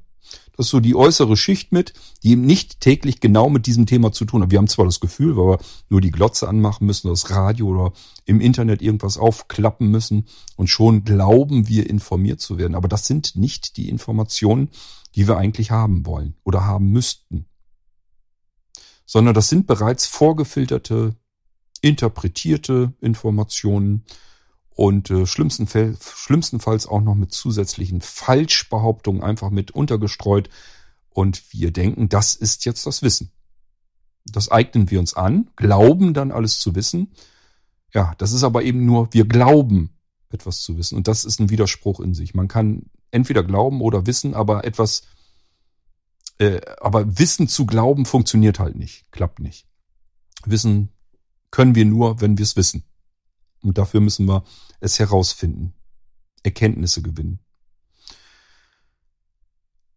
Das 0.56 0.66
ist 0.66 0.70
so 0.70 0.80
die 0.80 0.94
äußere 0.94 1.36
Schicht 1.36 1.72
mit, 1.72 1.94
die 2.22 2.32
eben 2.32 2.46
nicht 2.46 2.80
täglich 2.80 3.20
genau 3.20 3.50
mit 3.50 3.66
diesem 3.66 3.86
Thema 3.86 4.12
zu 4.12 4.24
tun 4.24 4.42
hat. 4.42 4.50
Wir 4.50 4.58
haben 4.58 4.68
zwar 4.68 4.84
das 4.84 5.00
Gefühl, 5.00 5.36
weil 5.36 5.46
wir 5.46 5.58
nur 5.88 6.00
die 6.00 6.12
Glotze 6.12 6.48
anmachen 6.48 6.86
müssen, 6.86 7.08
das 7.08 7.30
Radio 7.30 7.66
oder 7.68 7.92
im 8.24 8.40
Internet 8.40 8.80
irgendwas 8.80 9.18
aufklappen 9.18 9.88
müssen 9.88 10.26
und 10.56 10.68
schon 10.68 11.04
glauben 11.04 11.68
wir 11.68 11.90
informiert 11.90 12.40
zu 12.40 12.56
werden. 12.56 12.76
Aber 12.76 12.88
das 12.88 13.06
sind 13.06 13.34
nicht 13.34 13.76
die 13.76 13.88
Informationen, 13.88 14.70
die 15.14 15.26
wir 15.26 15.36
eigentlich 15.36 15.70
haben 15.70 16.06
wollen 16.06 16.36
oder 16.44 16.64
haben 16.64 16.90
müssten. 16.90 17.46
Sondern 19.06 19.34
das 19.34 19.48
sind 19.48 19.66
bereits 19.66 20.06
vorgefilterte, 20.06 21.16
interpretierte 21.80 22.94
Informationen, 23.00 24.04
und 24.74 25.10
äh, 25.10 25.26
schlimmsten 25.26 25.66
Fall, 25.66 25.96
schlimmstenfalls 26.00 26.86
auch 26.86 27.00
noch 27.00 27.14
mit 27.14 27.32
zusätzlichen 27.32 28.00
Falschbehauptungen 28.00 29.22
einfach 29.22 29.50
mit 29.50 29.70
untergestreut. 29.70 30.50
Und 31.10 31.52
wir 31.52 31.70
denken, 31.70 32.08
das 32.08 32.34
ist 32.34 32.64
jetzt 32.64 32.86
das 32.86 33.02
Wissen. 33.02 33.30
Das 34.26 34.50
eignen 34.50 34.90
wir 34.90 34.98
uns 34.98 35.14
an, 35.14 35.50
glauben 35.54 36.12
dann 36.12 36.32
alles 36.32 36.58
zu 36.58 36.74
wissen. 36.74 37.12
Ja, 37.92 38.14
das 38.18 38.32
ist 38.32 38.42
aber 38.42 38.64
eben 38.64 38.84
nur, 38.84 39.12
wir 39.12 39.26
glauben 39.26 39.90
etwas 40.30 40.62
zu 40.62 40.76
wissen. 40.76 40.96
Und 40.96 41.06
das 41.06 41.24
ist 41.24 41.38
ein 41.38 41.50
Widerspruch 41.50 42.00
in 42.00 42.14
sich. 42.14 42.34
Man 42.34 42.48
kann 42.48 42.90
entweder 43.12 43.44
glauben 43.44 43.80
oder 43.80 44.06
wissen, 44.06 44.34
aber 44.34 44.64
etwas, 44.64 45.06
äh, 46.38 46.60
aber 46.80 47.18
Wissen 47.18 47.46
zu 47.46 47.64
glauben 47.64 48.06
funktioniert 48.06 48.58
halt 48.58 48.74
nicht, 48.74 49.10
klappt 49.12 49.38
nicht. 49.38 49.68
Wissen 50.44 50.88
können 51.52 51.76
wir 51.76 51.84
nur, 51.84 52.20
wenn 52.20 52.36
wir 52.36 52.42
es 52.42 52.56
wissen. 52.56 52.82
Und 53.64 53.78
dafür 53.78 54.00
müssen 54.00 54.26
wir 54.26 54.44
es 54.80 54.98
herausfinden, 54.98 55.74
Erkenntnisse 56.42 57.02
gewinnen. 57.02 57.40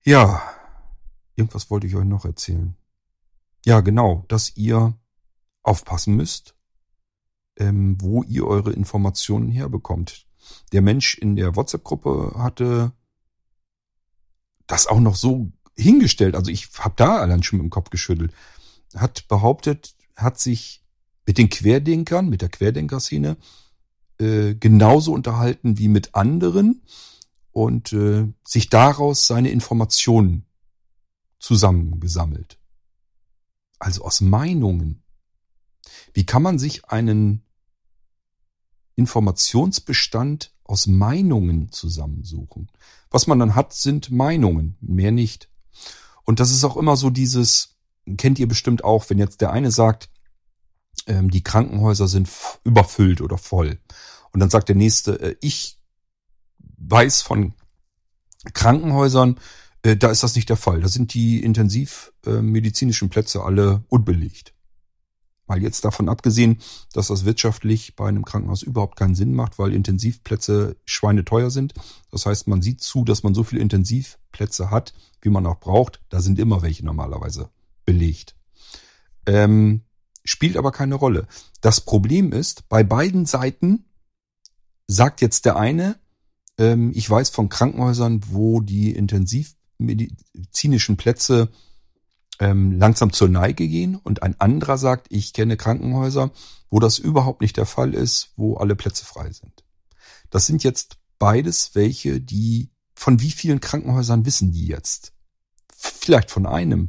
Ja, 0.03 0.41
irgendwas 1.35 1.69
wollte 1.69 1.85
ich 1.85 1.95
euch 1.95 2.05
noch 2.05 2.23
erzählen. 2.23 2.75
Ja, 3.65 3.81
genau, 3.81 4.23
dass 4.29 4.55
ihr 4.55 4.97
aufpassen 5.63 6.15
müsst, 6.15 6.55
ähm, 7.57 7.97
wo 7.99 8.23
ihr 8.23 8.47
eure 8.47 8.71
Informationen 8.71 9.49
herbekommt. 9.49 10.25
Der 10.71 10.81
Mensch 10.81 11.17
in 11.17 11.35
der 11.35 11.57
WhatsApp-Gruppe 11.57 12.35
hatte 12.37 12.93
das 14.65 14.87
auch 14.87 15.01
noch 15.01 15.15
so 15.15 15.51
hingestellt, 15.75 16.35
also 16.35 16.51
ich 16.51 16.69
habe 16.79 16.95
da 16.95 17.17
allein 17.17 17.43
schon 17.43 17.57
mit 17.59 17.65
dem 17.65 17.69
Kopf 17.69 17.89
geschüttelt, 17.89 18.33
hat 18.95 19.27
behauptet, 19.27 19.95
hat 20.15 20.39
sich 20.39 20.86
mit 21.27 21.37
den 21.37 21.49
Querdenkern, 21.49 22.29
mit 22.29 22.41
der 22.41 22.49
Querdenkerszene 22.49 23.37
äh, 24.19 24.55
genauso 24.55 25.13
unterhalten 25.13 25.77
wie 25.77 25.89
mit 25.89 26.15
anderen 26.15 26.81
und 27.51 27.93
äh, 27.93 28.27
sich 28.43 28.69
daraus 28.69 29.27
seine 29.27 29.51
Informationen 29.51 30.45
zusammengesammelt. 31.37 32.57
Also 33.77 34.03
aus 34.05 34.21
Meinungen. 34.21 35.03
Wie 36.13 36.25
kann 36.25 36.41
man 36.41 36.57
sich 36.57 36.85
einen 36.85 37.43
Informationsbestand 38.95 40.53
aus 40.63 40.87
Meinungen 40.87 41.71
zusammensuchen? 41.71 42.71
Was 43.11 43.27
man 43.27 43.37
dann 43.37 43.53
hat, 43.53 43.73
sind 43.73 44.11
Meinungen, 44.11 44.77
mehr 44.79 45.11
nicht. 45.11 45.49
Und 46.23 46.39
das 46.39 46.51
ist 46.51 46.63
auch 46.63 46.77
immer 46.77 46.95
so 46.95 47.09
dieses, 47.09 47.75
kennt 48.17 48.39
ihr 48.39 48.47
bestimmt 48.47 48.83
auch, 48.83 49.09
wenn 49.09 49.19
jetzt 49.19 49.41
der 49.41 49.51
eine 49.51 49.71
sagt, 49.71 50.09
ähm, 51.05 51.29
die 51.29 51.43
Krankenhäuser 51.43 52.07
sind 52.07 52.29
überfüllt 52.63 53.21
oder 53.21 53.37
voll. 53.37 53.79
Und 54.31 54.39
dann 54.39 54.49
sagt 54.49 54.69
der 54.69 54.75
nächste, 54.75 55.19
äh, 55.19 55.35
ich 55.41 55.77
weiß 56.77 57.21
von 57.21 57.53
Krankenhäusern, 58.53 59.39
äh, 59.83 59.95
da 59.95 60.09
ist 60.09 60.23
das 60.23 60.35
nicht 60.35 60.49
der 60.49 60.57
Fall. 60.57 60.81
Da 60.81 60.87
sind 60.87 61.13
die 61.13 61.43
intensivmedizinischen 61.43 63.07
äh, 63.07 63.11
Plätze 63.11 63.43
alle 63.43 63.83
unbelegt. 63.87 64.53
Mal 65.47 65.61
jetzt 65.61 65.85
davon 65.85 66.09
abgesehen, 66.09 66.59
dass 66.91 67.07
das 67.07 67.23
wirtschaftlich 67.23 67.95
bei 67.95 68.09
einem 68.09 68.25
Krankenhaus 68.25 68.63
überhaupt 68.63 68.97
keinen 68.97 69.15
Sinn 69.15 69.33
macht, 69.33 69.57
weil 69.57 69.73
Intensivplätze 69.73 70.75
schweineteuer 70.83 71.51
sind. 71.51 71.73
Das 72.11 72.25
heißt, 72.25 72.49
man 72.49 72.61
sieht 72.61 72.81
zu, 72.81 73.05
dass 73.05 73.23
man 73.23 73.33
so 73.33 73.45
viele 73.45 73.61
Intensivplätze 73.61 74.71
hat, 74.71 74.93
wie 75.21 75.29
man 75.29 75.45
auch 75.45 75.61
braucht. 75.61 76.01
Da 76.09 76.19
sind 76.19 76.37
immer 76.37 76.63
welche 76.63 76.85
normalerweise 76.85 77.49
belegt. 77.85 78.35
Ähm, 79.25 79.83
spielt 80.29 80.57
aber 80.57 80.71
keine 80.71 80.95
Rolle. 80.95 81.27
Das 81.61 81.81
Problem 81.81 82.31
ist, 82.31 82.67
bei 82.69 82.83
beiden 82.83 83.25
Seiten 83.25 83.85
sagt 84.87 85.21
jetzt 85.21 85.45
der 85.45 85.57
eine, 85.57 85.99
ähm, 86.57 86.91
ich 86.95 87.09
weiß 87.09 87.29
von 87.29 87.49
Krankenhäusern, 87.49 88.21
wo 88.27 88.61
die 88.61 88.91
intensivmedizinischen 88.91 90.97
Plätze 90.97 91.49
ähm, 92.39 92.77
langsam 92.77 93.13
zur 93.13 93.29
Neige 93.29 93.67
gehen 93.67 93.95
und 93.95 94.23
ein 94.23 94.39
anderer 94.39 94.77
sagt, 94.77 95.07
ich 95.09 95.33
kenne 95.33 95.57
Krankenhäuser, 95.57 96.31
wo 96.69 96.79
das 96.79 96.99
überhaupt 96.99 97.41
nicht 97.41 97.57
der 97.57 97.65
Fall 97.65 97.93
ist, 97.93 98.31
wo 98.35 98.57
alle 98.57 98.75
Plätze 98.75 99.05
frei 99.05 99.31
sind. 99.31 99.63
Das 100.29 100.45
sind 100.45 100.63
jetzt 100.63 100.97
beides 101.19 101.71
welche, 101.73 102.21
die 102.21 102.69
von 102.93 103.21
wie 103.21 103.31
vielen 103.31 103.61
Krankenhäusern 103.61 104.25
wissen 104.25 104.51
die 104.51 104.67
jetzt? 104.67 105.13
Vielleicht 105.75 106.31
von 106.31 106.45
einem, 106.45 106.87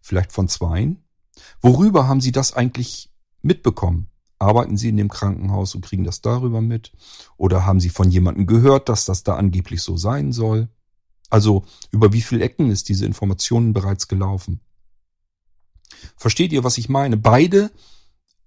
vielleicht 0.00 0.32
von 0.32 0.48
zweien, 0.48 1.01
Worüber 1.60 2.08
haben 2.08 2.20
Sie 2.20 2.32
das 2.32 2.52
eigentlich 2.54 3.10
mitbekommen? 3.42 4.08
Arbeiten 4.38 4.76
Sie 4.76 4.88
in 4.88 4.96
dem 4.96 5.08
Krankenhaus 5.08 5.74
und 5.74 5.84
kriegen 5.84 6.04
das 6.04 6.20
darüber 6.20 6.60
mit? 6.60 6.92
Oder 7.36 7.64
haben 7.64 7.80
Sie 7.80 7.90
von 7.90 8.10
jemandem 8.10 8.46
gehört, 8.46 8.88
dass 8.88 9.04
das 9.04 9.22
da 9.22 9.36
angeblich 9.36 9.82
so 9.82 9.96
sein 9.96 10.32
soll? 10.32 10.68
Also 11.30 11.64
über 11.90 12.12
wie 12.12 12.20
viele 12.20 12.44
Ecken 12.44 12.70
ist 12.70 12.88
diese 12.88 13.06
Information 13.06 13.72
bereits 13.72 14.08
gelaufen? 14.08 14.60
Versteht 16.16 16.52
ihr, 16.52 16.64
was 16.64 16.78
ich 16.78 16.88
meine? 16.88 17.16
Beide 17.16 17.70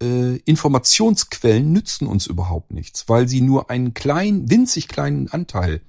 äh, 0.01 0.35
Informationsquellen 0.37 1.71
nützen 1.71 2.07
uns 2.07 2.27
überhaupt 2.27 2.71
nichts, 2.71 3.07
weil 3.07 3.27
sie 3.27 3.41
nur 3.41 3.69
einen 3.69 3.93
kleinen, 3.93 4.49
winzig 4.49 4.87
kleinen 4.87 5.29
Anteil 5.29 5.81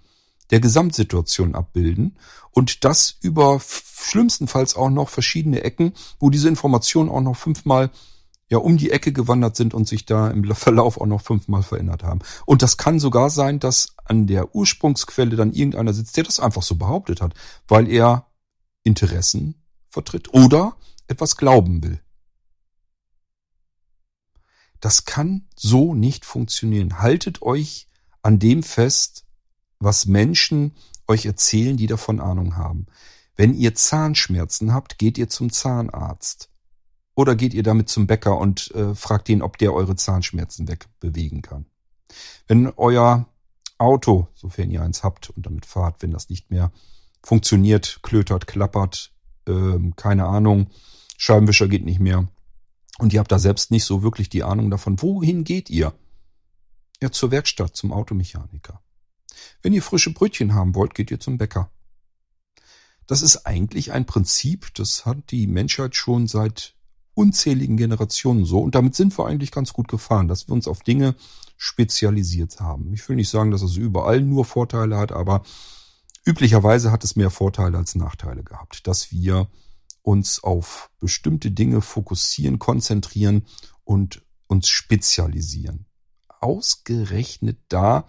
der 0.50 0.60
Gesamtsituation 0.60 1.54
abbilden 1.54 2.16
und 2.50 2.84
das 2.84 3.16
über 3.20 3.60
schlimmstenfalls 3.60 4.76
auch 4.76 4.90
noch 4.90 5.08
verschiedene 5.08 5.62
Ecken, 5.62 5.92
wo 6.18 6.30
diese 6.30 6.48
Informationen 6.48 7.10
auch 7.10 7.20
noch 7.20 7.36
fünfmal 7.36 7.90
ja 8.48 8.58
um 8.58 8.76
die 8.76 8.90
Ecke 8.90 9.12
gewandert 9.12 9.56
sind 9.56 9.74
und 9.74 9.88
sich 9.88 10.06
da 10.06 10.30
im 10.30 10.44
Verlauf 10.54 11.00
auch 11.00 11.06
noch 11.06 11.20
fünfmal 11.20 11.62
verändert 11.62 12.02
haben. 12.02 12.20
Und 12.44 12.62
das 12.62 12.76
kann 12.76 12.98
sogar 13.00 13.30
sein, 13.30 13.58
dass 13.58 13.94
an 14.04 14.26
der 14.26 14.54
Ursprungsquelle 14.54 15.36
dann 15.36 15.52
irgendeiner 15.52 15.92
sitzt, 15.92 16.16
der 16.16 16.24
das 16.24 16.40
einfach 16.40 16.62
so 16.62 16.76
behauptet 16.76 17.20
hat, 17.20 17.34
weil 17.66 17.88
er 17.90 18.26
Interessen 18.84 19.62
vertritt 19.90 20.32
oder 20.32 20.76
etwas 21.08 21.36
glauben 21.36 21.82
will. 21.82 22.00
Das 24.80 25.04
kann 25.04 25.48
so 25.56 25.94
nicht 25.94 26.24
funktionieren. 26.24 27.00
Haltet 27.00 27.42
euch 27.42 27.88
an 28.22 28.38
dem 28.38 28.62
fest, 28.62 29.25
was 29.78 30.06
Menschen 30.06 30.72
euch 31.08 31.26
erzählen, 31.26 31.76
die 31.76 31.86
davon 31.86 32.20
Ahnung 32.20 32.56
haben. 32.56 32.86
Wenn 33.36 33.54
ihr 33.54 33.74
Zahnschmerzen 33.74 34.72
habt, 34.72 34.98
geht 34.98 35.18
ihr 35.18 35.28
zum 35.28 35.52
Zahnarzt. 35.52 36.50
Oder 37.14 37.34
geht 37.34 37.54
ihr 37.54 37.62
damit 37.62 37.88
zum 37.88 38.06
Bäcker 38.06 38.38
und 38.38 38.70
äh, 38.74 38.94
fragt 38.94 39.28
ihn, 39.28 39.42
ob 39.42 39.58
der 39.58 39.72
eure 39.72 39.96
Zahnschmerzen 39.96 40.68
wegbewegen 40.68 41.42
kann. 41.42 41.66
Wenn 42.46 42.72
euer 42.76 43.26
Auto, 43.78 44.28
sofern 44.34 44.70
ihr 44.70 44.82
eins 44.82 45.02
habt 45.02 45.30
und 45.30 45.46
damit 45.46 45.66
fahrt, 45.66 46.02
wenn 46.02 46.10
das 46.10 46.28
nicht 46.28 46.50
mehr 46.50 46.72
funktioniert, 47.22 48.00
klötert, 48.02 48.46
klappert, 48.46 49.12
äh, 49.46 49.78
keine 49.96 50.26
Ahnung, 50.26 50.68
Scheibenwischer 51.18 51.68
geht 51.68 51.84
nicht 51.84 52.00
mehr 52.00 52.28
und 52.98 53.12
ihr 53.12 53.20
habt 53.20 53.32
da 53.32 53.38
selbst 53.38 53.70
nicht 53.70 53.84
so 53.84 54.02
wirklich 54.02 54.28
die 54.28 54.42
Ahnung 54.42 54.70
davon, 54.70 55.00
wohin 55.00 55.44
geht 55.44 55.70
ihr? 55.70 55.92
Ja, 57.02 57.10
zur 57.10 57.30
Werkstatt, 57.30 57.76
zum 57.76 57.92
Automechaniker. 57.92 58.80
Wenn 59.62 59.72
ihr 59.72 59.82
frische 59.82 60.12
Brötchen 60.12 60.54
haben 60.54 60.74
wollt, 60.74 60.94
geht 60.94 61.10
ihr 61.10 61.20
zum 61.20 61.38
Bäcker. 61.38 61.70
Das 63.06 63.22
ist 63.22 63.46
eigentlich 63.46 63.92
ein 63.92 64.06
Prinzip, 64.06 64.74
das 64.74 65.06
hat 65.06 65.30
die 65.30 65.46
Menschheit 65.46 65.94
schon 65.94 66.26
seit 66.26 66.74
unzähligen 67.14 67.76
Generationen 67.76 68.44
so. 68.44 68.60
Und 68.60 68.74
damit 68.74 68.94
sind 68.94 69.16
wir 69.18 69.26
eigentlich 69.26 69.50
ganz 69.50 69.72
gut 69.72 69.88
gefahren, 69.88 70.28
dass 70.28 70.48
wir 70.48 70.52
uns 70.52 70.68
auf 70.68 70.82
Dinge 70.82 71.14
spezialisiert 71.56 72.60
haben. 72.60 72.92
Ich 72.92 73.08
will 73.08 73.16
nicht 73.16 73.30
sagen, 73.30 73.50
dass 73.50 73.62
es 73.62 73.76
überall 73.76 74.20
nur 74.20 74.44
Vorteile 74.44 74.98
hat, 74.98 75.12
aber 75.12 75.42
üblicherweise 76.24 76.92
hat 76.92 77.04
es 77.04 77.16
mehr 77.16 77.30
Vorteile 77.30 77.78
als 77.78 77.94
Nachteile 77.94 78.44
gehabt, 78.44 78.86
dass 78.86 79.10
wir 79.10 79.48
uns 80.02 80.44
auf 80.44 80.90
bestimmte 81.00 81.50
Dinge 81.50 81.80
fokussieren, 81.80 82.58
konzentrieren 82.58 83.46
und 83.84 84.22
uns 84.46 84.68
spezialisieren. 84.68 85.86
Ausgerechnet 86.40 87.58
da, 87.68 88.06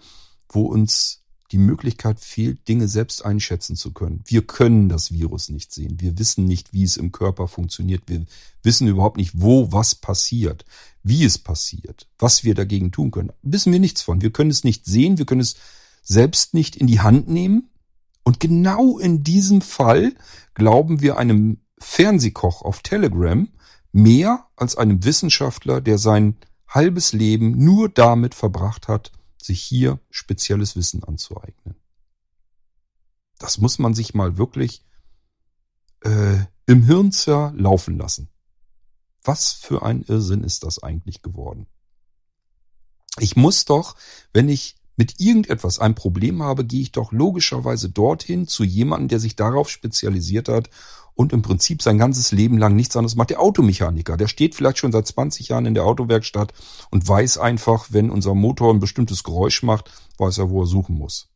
wo 0.50 0.66
uns 0.66 1.17
die 1.52 1.58
Möglichkeit 1.58 2.20
fehlt, 2.20 2.68
Dinge 2.68 2.88
selbst 2.88 3.24
einschätzen 3.24 3.74
zu 3.74 3.92
können. 3.92 4.22
Wir 4.26 4.46
können 4.46 4.88
das 4.88 5.12
Virus 5.12 5.48
nicht 5.48 5.72
sehen. 5.72 6.00
Wir 6.00 6.18
wissen 6.18 6.44
nicht, 6.44 6.72
wie 6.72 6.84
es 6.84 6.96
im 6.96 7.10
Körper 7.10 7.48
funktioniert. 7.48 8.02
Wir 8.06 8.26
wissen 8.62 8.86
überhaupt 8.86 9.16
nicht, 9.16 9.32
wo 9.34 9.72
was 9.72 9.94
passiert, 9.94 10.64
wie 11.02 11.24
es 11.24 11.38
passiert, 11.38 12.06
was 12.18 12.44
wir 12.44 12.54
dagegen 12.54 12.92
tun 12.92 13.10
können. 13.10 13.32
Wissen 13.42 13.72
wir 13.72 13.80
nichts 13.80 14.02
von. 14.02 14.20
Wir 14.20 14.30
können 14.30 14.50
es 14.50 14.64
nicht 14.64 14.84
sehen, 14.84 15.16
wir 15.16 15.26
können 15.26 15.40
es 15.40 15.56
selbst 16.02 16.54
nicht 16.54 16.76
in 16.76 16.86
die 16.86 17.00
Hand 17.00 17.28
nehmen. 17.28 17.70
Und 18.24 18.40
genau 18.40 18.98
in 18.98 19.24
diesem 19.24 19.62
Fall 19.62 20.14
glauben 20.52 21.00
wir 21.00 21.16
einem 21.16 21.60
Fernsehkoch 21.78 22.62
auf 22.62 22.82
Telegram 22.82 23.48
mehr 23.92 24.46
als 24.56 24.76
einem 24.76 25.04
Wissenschaftler, 25.04 25.80
der 25.80 25.96
sein 25.96 26.36
halbes 26.68 27.12
Leben 27.12 27.56
nur 27.64 27.88
damit 27.88 28.34
verbracht 28.34 28.88
hat, 28.88 29.12
sich 29.40 29.62
hier 29.62 30.00
spezielles 30.10 30.76
Wissen 30.76 31.04
anzueignen. 31.04 31.76
Das 33.38 33.58
muss 33.58 33.78
man 33.78 33.94
sich 33.94 34.14
mal 34.14 34.36
wirklich 34.36 34.84
äh, 36.02 36.38
im 36.66 36.82
Hirn 36.82 37.12
zerlaufen 37.12 37.96
lassen. 37.96 38.28
Was 39.22 39.52
für 39.52 39.82
ein 39.82 40.02
Irrsinn 40.02 40.44
ist 40.44 40.64
das 40.64 40.82
eigentlich 40.82 41.22
geworden? 41.22 41.66
Ich 43.18 43.36
muss 43.36 43.64
doch, 43.64 43.96
wenn 44.32 44.48
ich 44.48 44.76
mit 44.96 45.20
irgendetwas 45.20 45.78
ein 45.78 45.94
Problem 45.94 46.42
habe, 46.42 46.64
gehe 46.64 46.80
ich 46.80 46.92
doch 46.92 47.12
logischerweise 47.12 47.88
dorthin 47.88 48.48
zu 48.48 48.64
jemandem, 48.64 49.08
der 49.08 49.20
sich 49.20 49.36
darauf 49.36 49.70
spezialisiert 49.70 50.48
hat 50.48 50.70
und 51.18 51.32
im 51.32 51.42
Prinzip 51.42 51.82
sein 51.82 51.98
ganzes 51.98 52.30
Leben 52.30 52.58
lang 52.58 52.76
nichts 52.76 52.96
anderes 52.96 53.16
macht. 53.16 53.30
Der 53.30 53.40
Automechaniker, 53.40 54.16
der 54.16 54.28
steht 54.28 54.54
vielleicht 54.54 54.78
schon 54.78 54.92
seit 54.92 55.08
20 55.08 55.48
Jahren 55.48 55.66
in 55.66 55.74
der 55.74 55.84
Autowerkstatt 55.84 56.54
und 56.90 57.08
weiß 57.08 57.38
einfach, 57.38 57.88
wenn 57.90 58.10
unser 58.10 58.36
Motor 58.36 58.72
ein 58.72 58.78
bestimmtes 58.78 59.24
Geräusch 59.24 59.64
macht, 59.64 59.90
weiß 60.18 60.38
er, 60.38 60.48
wo 60.50 60.62
er 60.62 60.66
suchen 60.66 60.96
muss. 60.96 61.28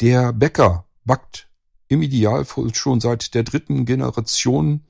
Der 0.00 0.32
Bäcker 0.32 0.86
backt 1.04 1.48
im 1.88 2.02
Idealfall 2.02 2.72
schon 2.72 3.00
seit 3.00 3.34
der 3.34 3.42
dritten 3.42 3.84
Generation 3.84 4.86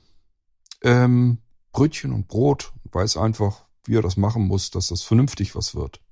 ähm, 0.82 1.38
Brötchen 1.72 2.12
und 2.12 2.28
Brot 2.28 2.74
und 2.84 2.94
weiß 2.94 3.16
einfach, 3.16 3.64
wie 3.84 3.96
er 3.96 4.02
das 4.02 4.18
machen 4.18 4.46
muss, 4.46 4.70
dass 4.70 4.88
das 4.88 5.00
vernünftig 5.00 5.54
was 5.54 5.74
wird. 5.74 6.02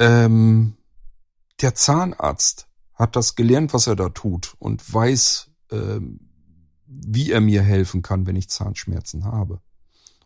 Ähm, 0.00 0.78
der 1.60 1.76
Zahnarzt 1.76 2.66
hat 2.94 3.16
das 3.16 3.34
gelernt, 3.34 3.74
was 3.74 3.86
er 3.86 3.96
da 3.96 4.08
tut 4.08 4.54
und 4.58 4.92
weiß, 4.92 5.50
ähm, 5.70 6.20
wie 6.86 7.32
er 7.32 7.40
mir 7.40 7.62
helfen 7.62 8.02
kann, 8.02 8.26
wenn 8.26 8.36
ich 8.36 8.48
Zahnschmerzen 8.48 9.24
habe. 9.24 9.60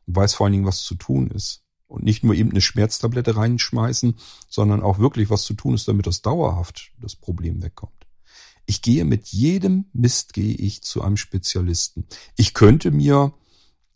Und 0.07 0.16
weiß 0.16 0.35
vor 0.35 0.47
allen 0.47 0.53
Dingen, 0.53 0.66
was 0.66 0.83
zu 0.83 0.95
tun 0.95 1.31
ist. 1.31 1.62
Und 1.87 2.05
nicht 2.05 2.23
nur 2.23 2.35
eben 2.35 2.51
eine 2.51 2.61
Schmerztablette 2.61 3.37
reinschmeißen, 3.37 4.16
sondern 4.49 4.83
auch 4.83 4.99
wirklich, 4.99 5.31
was 5.31 5.45
zu 5.45 5.55
tun 5.55 5.75
ist, 5.75 5.89
damit 5.89 6.07
das 6.07 6.21
dauerhaft 6.21 6.93
das 7.01 7.16
Problem 7.16 7.62
wegkommt. 7.62 8.07
Ich 8.66 8.83
gehe 8.83 9.07
mit 9.07 9.29
jedem 9.29 9.87
Mist 9.95 10.35
gehe 10.35 10.55
ich 10.55 10.83
zu 10.83 11.01
einem 11.01 11.16
Spezialisten. 11.16 12.07
Ich 12.37 12.53
könnte 12.53 12.91
mir 12.91 13.33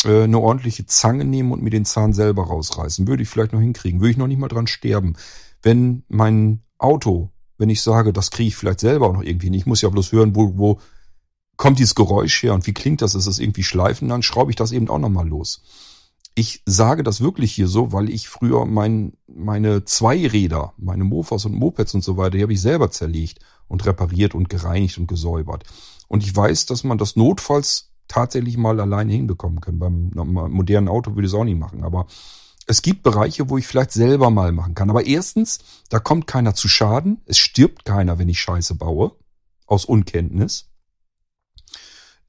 äh, 0.05 0.23
eine 0.23 0.39
ordentliche 0.39 0.87
Zange 0.87 1.27
nehmen 1.27 1.53
und 1.53 1.63
mir 1.63 1.69
den 1.69 1.85
Zahn 1.85 2.15
selber 2.15 2.45
rausreißen. 2.45 3.07
Würde 3.07 3.23
ich 3.23 3.29
vielleicht 3.29 3.53
noch 3.53 3.61
hinkriegen. 3.61 4.01
Würde 4.01 4.13
ich 4.13 4.17
noch 4.17 4.29
nicht 4.29 4.39
mal 4.39 4.49
dran 4.49 4.67
sterben. 4.67 5.15
Wenn 5.61 6.05
mein 6.09 6.63
Auto, 6.79 7.32
wenn 7.63 7.71
ich 7.71 7.81
sage, 7.81 8.13
das 8.13 8.33
kriege 8.33 8.49
ich 8.49 8.57
vielleicht 8.57 8.81
selber 8.81 9.07
auch 9.07 9.13
noch 9.13 9.23
irgendwie 9.23 9.49
nicht, 9.49 9.61
ich 9.61 9.67
muss 9.67 9.83
ja 9.83 9.89
bloß 9.89 10.11
hören, 10.11 10.35
wo, 10.35 10.59
wo 10.59 10.81
kommt 11.57 11.79
dieses 11.79 11.95
Geräusch 11.95 12.43
her 12.43 12.55
und 12.55 12.67
wie 12.67 12.75
klingt 12.75 13.03
das? 13.03 13.15
Ist 13.15 13.29
es 13.29 13.39
irgendwie 13.39 13.63
schleifen? 13.63 14.09
Dann 14.09 14.25
schraube 14.25 14.51
ich 14.51 14.57
das 14.57 14.73
eben 14.73 14.89
auch 14.89 14.99
nochmal 14.99 15.29
los. 15.29 15.63
Ich 16.35 16.63
sage 16.67 17.05
das 17.05 17.21
wirklich 17.21 17.53
hier 17.53 17.69
so, 17.69 17.93
weil 17.93 18.11
ich 18.11 18.29
früher 18.29 18.67
mein, 18.67 19.13
meine 19.29 19.85
Zweiräder, 19.85 20.73
meine 20.77 21.05
Mofas 21.05 21.45
und 21.45 21.55
Mopeds 21.55 21.95
und 21.95 22.03
so 22.03 22.17
weiter, 22.17 22.37
die 22.37 22.43
habe 22.43 22.53
ich 22.53 22.61
selber 22.61 22.91
zerlegt 22.91 23.39
und 23.69 23.87
repariert 23.87 24.35
und 24.35 24.49
gereinigt 24.49 24.99
und 24.99 25.07
gesäubert. 25.07 25.63
Und 26.09 26.25
ich 26.25 26.35
weiß, 26.35 26.67
dass 26.67 26.83
man 26.83 26.99
das 26.99 27.15
notfalls 27.15 27.93
tatsächlich 28.09 28.57
mal 28.57 28.81
alleine 28.81 29.13
hinbekommen 29.13 29.61
kann. 29.61 29.79
Beim 29.79 30.11
modernen 30.15 30.89
Auto 30.89 31.15
würde 31.15 31.27
ich 31.27 31.33
es 31.33 31.39
auch 31.39 31.45
nicht 31.45 31.61
machen. 31.61 31.85
Aber 31.85 32.09
es 32.67 32.83
gibt 32.83 33.03
Bereiche, 33.03 33.49
wo 33.49 33.59
ich 33.59 33.67
vielleicht 33.67 33.93
selber 33.93 34.31
mal 34.31 34.53
machen 34.53 34.75
kann. 34.75 34.91
Aber 34.91 35.07
erstens, 35.07 35.59
da 35.89 35.99
kommt 35.99 36.27
keiner 36.27 36.55
zu 36.55 36.69
Schaden. 36.69 37.21
Es 37.27 37.39
stirbt 37.39 37.85
keiner, 37.85 38.19
wenn 38.19 38.29
ich 38.29 38.41
Scheiße 38.41 38.75
baue. 38.75 39.13
Aus 39.67 39.85
Unkenntnis. 39.85 40.71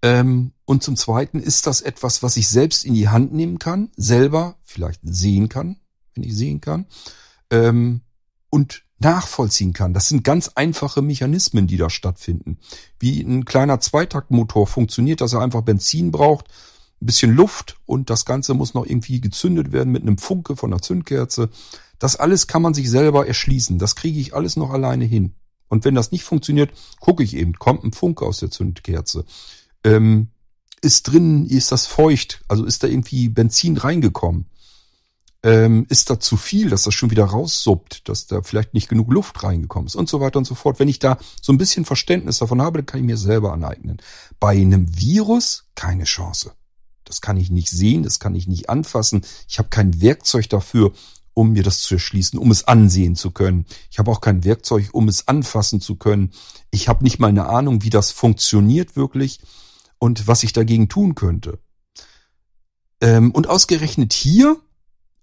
Ähm, 0.01 0.51
und 0.65 0.83
zum 0.83 0.95
Zweiten 0.95 1.39
ist 1.39 1.65
das 1.65 1.81
etwas, 1.81 2.23
was 2.23 2.37
ich 2.37 2.49
selbst 2.49 2.85
in 2.85 2.93
die 2.93 3.09
Hand 3.09 3.33
nehmen 3.33 3.57
kann, 3.57 3.89
selber 3.95 4.57
vielleicht 4.63 4.99
sehen 5.03 5.49
kann, 5.49 5.77
wenn 6.13 6.23
ich 6.23 6.35
sehen 6.35 6.61
kann, 6.61 6.85
ähm, 7.49 8.01
und 8.49 8.83
nachvollziehen 8.99 9.73
kann. 9.73 9.93
Das 9.93 10.07
sind 10.07 10.23
ganz 10.23 10.49
einfache 10.55 11.01
Mechanismen, 11.01 11.67
die 11.67 11.77
da 11.77 11.89
stattfinden. 11.89 12.59
Wie 12.99 13.21
ein 13.21 13.45
kleiner 13.45 13.79
Zweitaktmotor 13.79 14.67
funktioniert, 14.67 15.21
dass 15.21 15.33
er 15.33 15.41
einfach 15.41 15.61
Benzin 15.61 16.11
braucht, 16.11 16.47
ein 17.03 17.05
bisschen 17.05 17.35
Luft 17.35 17.77
und 17.85 18.09
das 18.09 18.25
Ganze 18.25 18.53
muss 18.53 18.73
noch 18.73 18.85
irgendwie 18.85 19.21
gezündet 19.21 19.71
werden 19.71 19.91
mit 19.91 20.01
einem 20.01 20.17
Funke 20.17 20.55
von 20.55 20.73
einer 20.73 20.81
Zündkerze. 20.81 21.49
Das 21.99 22.15
alles 22.15 22.47
kann 22.47 22.61
man 22.61 22.73
sich 22.73 22.89
selber 22.89 23.27
erschließen. 23.27 23.77
Das 23.77 23.95
kriege 23.95 24.19
ich 24.19 24.33
alles 24.33 24.55
noch 24.55 24.71
alleine 24.71 25.05
hin. 25.05 25.35
Und 25.69 25.85
wenn 25.85 25.95
das 25.95 26.11
nicht 26.11 26.23
funktioniert, 26.23 26.71
gucke 26.99 27.23
ich 27.23 27.35
eben, 27.35 27.53
kommt 27.53 27.83
ein 27.83 27.93
Funke 27.93 28.25
aus 28.25 28.39
der 28.39 28.51
Zündkerze 28.51 29.25
ähm, 29.83 30.29
ist 30.81 31.03
drin, 31.03 31.45
ist 31.45 31.71
das 31.71 31.85
feucht, 31.85 32.41
also 32.47 32.65
ist 32.65 32.83
da 32.83 32.87
irgendwie 32.87 33.29
Benzin 33.29 33.77
reingekommen. 33.77 34.47
Ähm, 35.45 35.85
ist 35.89 36.09
da 36.09 36.21
zu 36.21 36.37
viel, 36.37 36.69
dass 36.69 36.83
das 36.83 36.93
schon 36.93 37.11
wieder 37.11 37.25
raussuppt, 37.25 38.07
dass 38.07 38.27
da 38.27 38.41
vielleicht 38.41 38.73
nicht 38.73 38.87
genug 38.87 39.11
Luft 39.11 39.43
reingekommen 39.43 39.87
ist 39.87 39.95
und 39.95 40.07
so 40.07 40.21
weiter 40.21 40.39
und 40.39 40.45
so 40.45 40.55
fort. 40.55 40.79
Wenn 40.79 40.87
ich 40.87 40.99
da 40.99 41.17
so 41.41 41.51
ein 41.51 41.57
bisschen 41.57 41.83
Verständnis 41.83 42.39
davon 42.39 42.61
habe, 42.61 42.79
dann 42.79 42.85
kann 42.85 43.01
ich 43.01 43.05
mir 43.05 43.17
selber 43.17 43.51
aneignen. 43.51 44.01
Bei 44.39 44.51
einem 44.51 44.97
Virus 44.97 45.65
keine 45.75 46.05
Chance. 46.05 46.53
Das 47.13 47.21
kann 47.21 47.37
ich 47.37 47.51
nicht 47.51 47.69
sehen, 47.69 48.01
das 48.01 48.19
kann 48.19 48.33
ich 48.33 48.47
nicht 48.47 48.71
anfassen. 48.71 49.23
Ich 49.47 49.59
habe 49.59 49.69
kein 49.69 50.01
Werkzeug 50.01 50.49
dafür, 50.49 50.93
um 51.35 51.51
mir 51.51 51.61
das 51.61 51.81
zu 51.81 51.93
erschließen, 51.93 52.39
um 52.39 52.49
es 52.49 52.67
ansehen 52.67 53.15
zu 53.15 53.29
können. 53.29 53.67
Ich 53.91 53.99
habe 53.99 54.09
auch 54.09 54.19
kein 54.19 54.43
Werkzeug, 54.43 54.89
um 54.93 55.07
es 55.07 55.27
anfassen 55.27 55.79
zu 55.79 55.95
können. 55.95 56.31
Ich 56.71 56.87
habe 56.87 57.03
nicht 57.03 57.19
mal 57.19 57.27
eine 57.27 57.45
Ahnung, 57.45 57.83
wie 57.83 57.91
das 57.91 58.09
funktioniert 58.09 58.95
wirklich 58.95 59.41
und 59.99 60.25
was 60.27 60.41
ich 60.41 60.53
dagegen 60.53 60.89
tun 60.89 61.13
könnte. 61.13 61.59
Ähm, 62.99 63.29
und 63.29 63.47
ausgerechnet 63.47 64.11
hier 64.11 64.57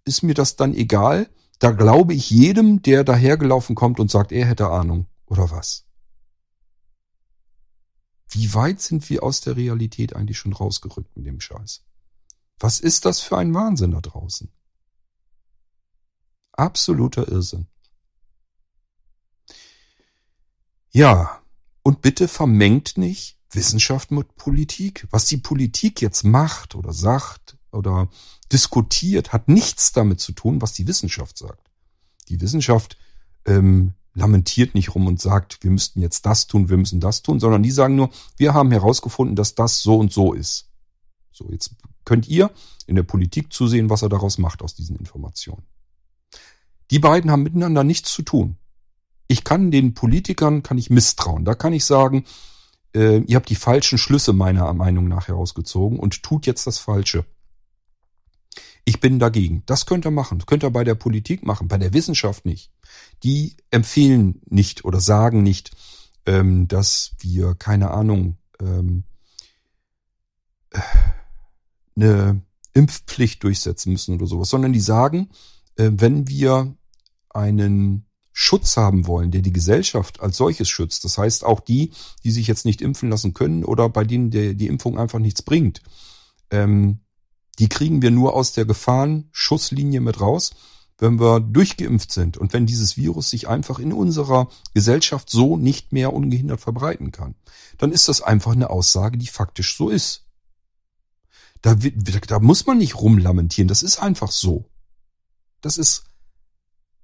ist 0.05 0.23
mir 0.23 0.35
das 0.35 0.55
dann 0.55 0.75
egal. 0.75 1.29
Da 1.59 1.73
glaube 1.73 2.15
ich 2.15 2.31
jedem, 2.31 2.83
der 2.83 3.03
dahergelaufen 3.03 3.75
kommt 3.75 3.99
und 3.99 4.13
sagt, 4.13 4.31
er 4.31 4.47
hätte 4.47 4.69
Ahnung. 4.69 5.07
Oder 5.27 5.51
was? 5.51 5.87
Wie 8.31 8.55
weit 8.55 8.81
sind 8.81 9.09
wir 9.11 9.23
aus 9.23 9.41
der 9.41 9.57
Realität 9.57 10.15
eigentlich 10.15 10.39
schon 10.39 10.53
rausgerückt 10.53 11.17
mit 11.17 11.27
dem 11.27 11.41
Scheiß? 11.41 11.83
Was 12.61 12.79
ist 12.79 13.05
das 13.05 13.21
für 13.21 13.37
ein 13.39 13.53
Wahnsinn 13.55 13.91
da 13.91 14.01
draußen? 14.01 14.49
Absoluter 16.53 17.29
Irrsinn. 17.29 17.67
Ja, 20.91 21.41
und 21.83 22.03
bitte 22.03 22.29
vermengt 22.29 22.97
nicht 22.99 23.39
Wissenschaft 23.51 24.11
mit 24.11 24.37
Politik. 24.37 25.07
Was 25.11 25.27
die 25.27 25.39
Politik 25.39 26.01
jetzt 26.01 26.25
macht 26.25 26.75
oder 26.75 26.93
sagt 26.93 27.57
oder 27.73 28.09
diskutiert, 28.53 29.33
hat 29.33 29.49
nichts 29.49 29.93
damit 29.93 30.21
zu 30.21 30.33
tun, 30.33 30.61
was 30.61 30.73
die 30.73 30.87
Wissenschaft 30.87 31.39
sagt. 31.39 31.71
Die 32.29 32.41
Wissenschaft 32.41 32.97
ähm, 33.47 33.95
lamentiert 34.15 34.75
nicht 34.75 34.95
rum 34.95 35.07
und 35.07 35.21
sagt, 35.21 35.63
wir 35.63 35.71
müssten 35.71 36.01
jetzt 36.01 36.27
das 36.27 36.47
tun, 36.47 36.69
wir 36.69 36.77
müssen 36.77 37.01
das 37.01 37.23
tun, 37.23 37.41
sondern 37.41 37.63
die 37.63 37.71
sagen 37.71 37.97
nur, 37.97 38.11
wir 38.37 38.55
haben 38.55 38.71
herausgefunden, 38.71 39.37
dass 39.37 39.55
das 39.55 39.83
so 39.83 39.99
und 39.99 40.13
so 40.13 40.33
ist. 40.33 40.69
So, 41.33 41.49
jetzt 41.51 41.75
könnt 42.05 42.29
ihr 42.29 42.51
in 42.87 42.97
der 42.97 43.03
Politik 43.03 43.53
zusehen, 43.53 43.89
was 43.89 44.03
er 44.03 44.09
daraus 44.09 44.39
macht 44.39 44.63
aus 44.63 44.75
diesen 44.75 44.97
Informationen. 44.97 45.63
Die 46.91 46.99
beiden 46.99 47.31
haben 47.31 47.45
miteinander 47.45 47.85
nichts 47.85 48.13
zu 48.13 48.23
tun. 48.23 48.57
Ich 49.29 49.45
kann 49.45 49.71
den 49.71 49.95
Politikern, 49.95 50.65
kann 50.65 50.77
ich 50.77 50.91
misstrauen. 50.91 51.45
Da 51.45 51.55
kann 51.55 51.73
ich 51.73 51.85
sagen, 51.85 52.25
äh, 52.95 53.19
ihr 53.19 53.37
habt 53.37 53.49
die 53.49 53.55
falschen 53.55 53.97
Schlüsse 53.97 54.33
meiner 54.33 54.73
Meinung 54.75 55.07
nach 55.07 55.29
herausgezogen 55.29 56.01
und 56.01 56.25
tut 56.25 56.47
jetzt 56.47 56.67
das 56.67 56.79
Falsche. 56.79 57.25
Ich 58.85 59.01
bin 59.01 59.19
dagegen. 59.19 59.63
Das 59.67 59.87
könnt 59.87 60.07
ihr 60.07 60.11
machen. 60.11 60.39
Das 60.39 60.47
könnt 60.47 60.65
ihr 60.65 60.71
bei 60.71 60.85
der 60.85 60.95
Politik 60.95 61.45
machen, 61.45 61.69
bei 61.69 61.79
der 61.79 61.93
Wissenschaft 61.93 62.45
nicht. 62.45 62.71
Die 63.23 63.57
empfehlen 63.71 64.41
nicht 64.47 64.85
oder 64.85 65.01
sagen 65.01 65.43
nicht, 65.43 65.71
ähm, 66.27 66.69
dass 66.69 67.13
wir, 67.19 67.55
keine 67.55 67.91
Ahnung, 67.91 68.39
ähm, 68.61 69.05
eine 71.97 72.43
Impfpflicht 72.73 73.43
durchsetzen 73.43 73.93
müssen 73.93 74.15
oder 74.15 74.27
sowas, 74.27 74.51
sondern 74.51 74.73
die 74.73 74.81
sagen, 74.81 75.31
äh, 75.77 75.91
wenn 75.93 76.29
wir 76.29 76.75
einen 77.29 78.07
Schutz 78.33 78.77
haben 78.77 79.07
wollen, 79.07 79.31
der 79.31 79.43
die 79.43 79.53
Gesellschaft 79.53 80.21
als 80.21 80.37
solches 80.37 80.69
schützt. 80.69 81.05
Das 81.05 81.19
heißt 81.19 81.45
auch 81.45 81.61
die, 81.61 81.93
die 82.25 82.31
sich 82.31 82.47
jetzt 82.47 82.65
nicht 82.65 82.81
impfen 82.81 83.11
lassen 83.11 83.35
können 83.35 83.65
oder 83.65 83.89
bei 83.89 84.05
denen 84.05 84.31
der, 84.31 84.55
die 84.55 84.69
Impfung 84.69 84.99
einfach 84.99 85.19
nichts 85.19 85.43
bringt. 85.43 85.83
Ähm, 86.51 87.01
die 87.59 87.69
kriegen 87.69 88.03
wir 88.03 88.11
nur 88.11 88.35
aus 88.35 88.53
der 88.53 88.65
Gefahrenschusslinie 88.65 90.01
mit 90.01 90.21
raus, 90.21 90.51
wenn 90.99 91.19
wir 91.19 91.41
durchgeimpft 91.41 92.13
sind 92.13 92.37
und 92.37 92.53
wenn 92.53 92.67
dieses 92.67 92.97
Virus 92.97 93.31
sich 93.31 93.49
einfach 93.49 93.79
in 93.79 93.93
unserer 93.93 94.49
Gesellschaft 94.75 95.31
so 95.31 95.57
nicht 95.57 95.93
mehr 95.93 96.13
ungehindert 96.13 96.61
verbreiten 96.61 97.11
kann. 97.11 97.35
Dann 97.79 97.93
ist 97.93 98.09
das 98.09 98.21
einfach 98.21 98.53
eine 98.53 98.71
Aussage, 98.71 99.17
die 99.17 99.27
faktisch 99.27 99.77
so 99.77 99.89
ist. 99.89 100.27
Da, 101.63 101.75
da 101.75 102.39
muss 102.39 102.67
man 102.67 102.79
nicht 102.79 102.97
rumlamentieren, 102.97 103.69
das 103.69 103.83
ist 103.83 103.99
einfach 103.99 104.31
so. 104.31 104.67
Das 105.61 105.79
ist 105.79 106.05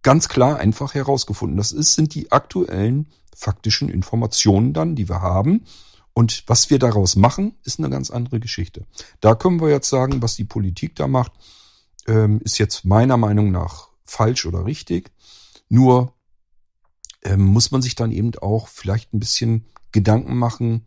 ganz 0.03 0.29
klar 0.29 0.59
einfach 0.59 0.95
herausgefunden. 0.95 1.57
Das 1.57 1.73
ist, 1.73 1.95
sind 1.95 2.15
die 2.15 2.33
aktuellen 2.33 3.09
faktischen 3.35 3.89
Informationen 3.89 4.73
dann, 4.73 4.95
die 4.95 5.09
wir 5.09 5.21
haben. 5.21 5.65
Und 6.19 6.45
was 6.47 6.71
wir 6.71 6.79
daraus 6.79 7.15
machen, 7.15 7.57
ist 7.63 7.79
eine 7.79 7.91
ganz 7.91 8.11
andere 8.11 8.41
Geschichte. 8.41 8.87
Da 9.21 9.35
können 9.35 9.61
wir 9.61 9.69
jetzt 9.69 9.91
sagen, 9.91 10.23
was 10.23 10.35
die 10.35 10.45
Politik 10.45 10.97
da 10.97 11.09
macht, 11.09 11.33
ähm, 12.07 12.41
ist 12.43 12.57
jetzt 12.57 12.87
meiner 12.87 13.19
Meinung 13.19 13.51
nach 13.51 13.91
falsch 14.07 14.47
oder 14.47 14.65
richtig. 14.65 15.11
Nur 15.69 16.15
ähm, 17.23 17.45
muss 17.45 17.71
man 17.71 17.83
sich 17.83 17.97
dann 17.97 18.13
eben 18.13 18.35
auch 18.39 18.69
vielleicht 18.69 19.13
ein 19.13 19.21
bisschen 19.21 19.67
Gedanken 19.93 20.39
machen, 20.39 20.87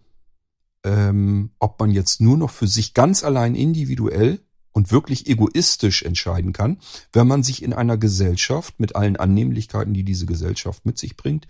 ähm, 0.84 1.52
ob 1.60 1.80
man 1.80 1.92
jetzt 1.92 2.22
nur 2.22 2.36
noch 2.36 2.50
für 2.50 2.68
sich 2.68 2.96
ganz 2.96 3.24
allein 3.24 3.54
individuell 3.54 4.40
und 4.72 4.92
wirklich 4.92 5.28
egoistisch 5.28 6.02
entscheiden 6.02 6.54
kann, 6.54 6.80
wenn 7.14 7.28
man 7.28 7.44
sich 7.44 7.62
in 7.62 7.74
einer 7.74 8.00
Gesellschaft 8.00 8.80
mit 8.80 8.96
allen 8.96 9.16
Annehmlichkeiten, 9.16 9.94
die 9.94 10.04
diese 10.04 10.26
Gesellschaft 10.26 10.88
mit 10.88 10.98
sich 10.98 11.16
bringt, 11.18 11.48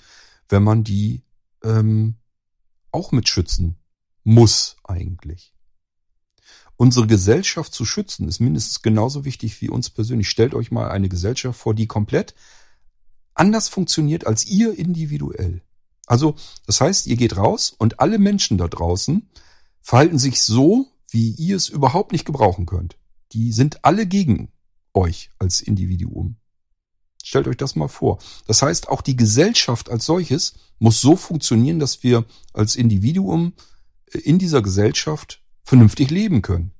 wenn 0.50 0.64
man 0.64 0.84
die 0.84 1.24
ähm, 1.64 2.16
auch 2.92 3.12
mitschützen 3.12 3.76
muss 4.24 4.78
eigentlich. 4.84 5.54
Unsere 6.78 7.08
Gesellschaft 7.08 7.74
zu 7.74 7.84
schützen 7.84 8.28
ist 8.28 8.40
mindestens 8.40 8.82
genauso 8.82 9.26
wichtig 9.26 9.60
wie 9.62 9.70
uns 9.70 9.90
persönlich. 9.90 10.30
Stellt 10.30 10.54
euch 10.54 10.72
mal 10.72 10.90
eine 10.90 11.10
Gesellschaft 11.10 11.60
vor, 11.60 11.74
die 11.74 11.88
komplett 11.88 12.36
anders 13.34 13.68
funktioniert 13.68 14.26
als 14.26 14.46
ihr 14.46 14.78
individuell. 14.78 15.62
Also, 16.06 16.36
das 16.66 16.80
heißt, 16.82 17.08
ihr 17.08 17.18
geht 17.18 17.38
raus 17.38 17.76
und 17.78 18.00
alle 18.00 18.18
Menschen 18.18 18.58
da 18.58 18.68
draußen 18.68 19.30
verhalten 19.82 20.18
sich 20.18 20.42
so, 20.42 20.88
wie 21.10 21.32
ihr 21.32 21.56
es 21.56 21.70
überhaupt 21.70 22.12
nicht 22.12 22.26
gebrauchen 22.26 22.66
könnt. 22.66 22.98
Die 23.34 23.52
sind 23.52 23.84
alle 23.84 24.08
gegen 24.08 24.52
euch 24.94 25.32
als 25.38 25.62
Individuum. 25.62 26.38
Stellt 27.24 27.48
euch 27.48 27.58
das 27.58 27.76
mal 27.76 27.88
vor. 27.88 28.20
Das 28.48 28.62
heißt, 28.62 28.88
auch 28.88 29.02
die 29.02 29.16
Gesellschaft 29.16 29.90
als 29.90 30.06
solches 30.06 30.54
muss 30.80 31.02
so 31.02 31.16
funktionieren, 31.16 31.80
dass 31.80 32.04
wir 32.04 32.26
als 32.54 32.76
Individuum 32.76 33.54
äh, 34.12 34.20
in 34.20 34.40
dieser 34.40 34.62
Gesellschaft 34.62 35.42
vernünftig 35.64 36.10
leben 36.10 36.42
können. 36.42 36.72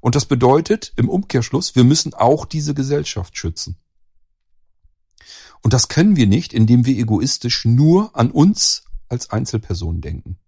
Und 0.00 0.14
das 0.14 0.26
bedeutet 0.26 0.92
im 0.96 1.08
Umkehrschluss, 1.08 1.74
wir 1.74 1.84
müssen 1.84 2.14
auch 2.14 2.44
diese 2.44 2.74
Gesellschaft 2.74 3.36
schützen. 3.36 3.76
Und 5.62 5.72
das 5.72 5.88
können 5.88 6.16
wir 6.16 6.26
nicht, 6.26 6.52
indem 6.52 6.86
wir 6.86 6.96
egoistisch 6.96 7.64
nur 7.64 8.14
an 8.14 8.30
uns 8.30 8.84
als 9.08 9.30
Einzelpersonen 9.30 10.00
denken. 10.00 10.38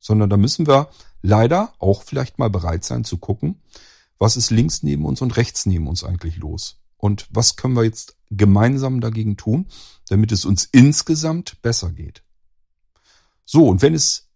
Sondern 0.00 0.28
da 0.28 0.36
müssen 0.36 0.66
wir 0.66 0.90
leider 1.22 1.72
auch 1.78 2.02
vielleicht 2.02 2.38
mal 2.38 2.50
bereit 2.50 2.84
sein 2.84 3.04
zu 3.04 3.16
gucken, 3.16 3.62
was 4.18 4.36
ist 4.36 4.50
links 4.50 4.82
neben 4.82 5.06
uns 5.06 5.22
und 5.22 5.36
rechts 5.36 5.66
neben 5.66 5.86
uns 5.86 6.04
eigentlich 6.04 6.36
los. 6.36 6.83
Und 7.04 7.26
was 7.28 7.56
können 7.56 7.76
wir 7.76 7.84
jetzt 7.84 8.16
gemeinsam 8.30 9.02
dagegen 9.02 9.36
tun, 9.36 9.66
damit 10.08 10.32
es 10.32 10.46
uns 10.46 10.64
insgesamt 10.72 11.60
besser 11.60 11.92
geht? 11.92 12.24
So, 13.44 13.68
und 13.68 13.82
wenn 13.82 13.92
es 13.92 14.30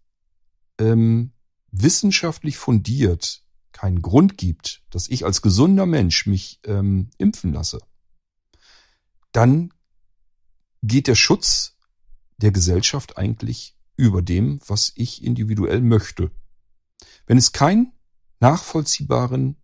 ähm, 0.77 1.31
wissenschaftlich 1.71 2.59
fundiert 2.59 3.43
keinen 3.71 4.03
Grund 4.03 4.37
gibt, 4.37 4.83
dass 4.91 5.07
ich 5.07 5.25
als 5.25 5.41
gesunder 5.41 5.87
Mensch 5.87 6.27
mich 6.27 6.59
ähm, 6.63 7.09
impfen 7.17 7.53
lasse, 7.53 7.79
dann 9.31 9.73
geht 10.83 11.07
der 11.07 11.15
Schutz 11.15 11.75
der 12.37 12.51
Gesellschaft 12.51 13.17
eigentlich 13.17 13.75
über 13.95 14.21
dem, 14.21 14.59
was 14.67 14.91
ich 14.93 15.23
individuell 15.23 15.81
möchte. 15.81 16.29
Wenn 17.25 17.39
es 17.39 17.51
keinen 17.51 17.93
nachvollziehbaren, 18.39 19.55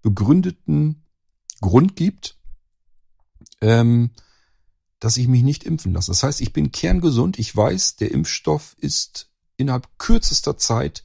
begründeten 0.00 1.04
Grund 1.60 1.96
gibt, 1.96 2.36
ähm, 3.60 4.10
dass 4.98 5.16
ich 5.16 5.28
mich 5.28 5.42
nicht 5.42 5.64
impfen 5.64 5.92
lasse. 5.92 6.10
Das 6.10 6.22
heißt, 6.22 6.40
ich 6.40 6.52
bin 6.52 6.72
kerngesund. 6.72 7.38
Ich 7.38 7.54
weiß, 7.56 7.96
der 7.96 8.10
Impfstoff 8.10 8.76
ist 8.78 9.30
innerhalb 9.56 9.88
kürzester 9.98 10.56
Zeit 10.56 11.04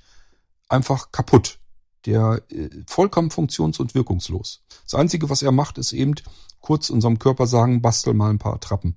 einfach 0.68 1.12
kaputt. 1.12 1.60
Der 2.06 2.44
äh, 2.52 2.70
vollkommen 2.88 3.32
funktions- 3.32 3.80
und 3.80 3.96
wirkungslos. 3.96 4.64
Das 4.84 4.96
Einzige, 4.96 5.30
was 5.30 5.42
er 5.42 5.52
macht, 5.52 5.78
ist 5.78 5.94
eben 5.94 6.16
kurz 6.60 6.90
unserem 6.90 7.20
Körper 7.20 7.48
sagen, 7.48 7.82
bastel 7.82 8.14
mal 8.14 8.30
ein 8.30 8.40
paar 8.40 8.60
Trappen. 8.60 8.96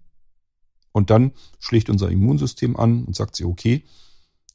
Und 0.93 1.11
dann 1.11 1.33
schlägt 1.59 1.91
unser 1.91 2.11
Immunsystem 2.11 2.77
an 2.77 3.05
und 3.05 3.15
sagt 3.15 3.37
sie, 3.37 3.45
okay, 3.45 3.85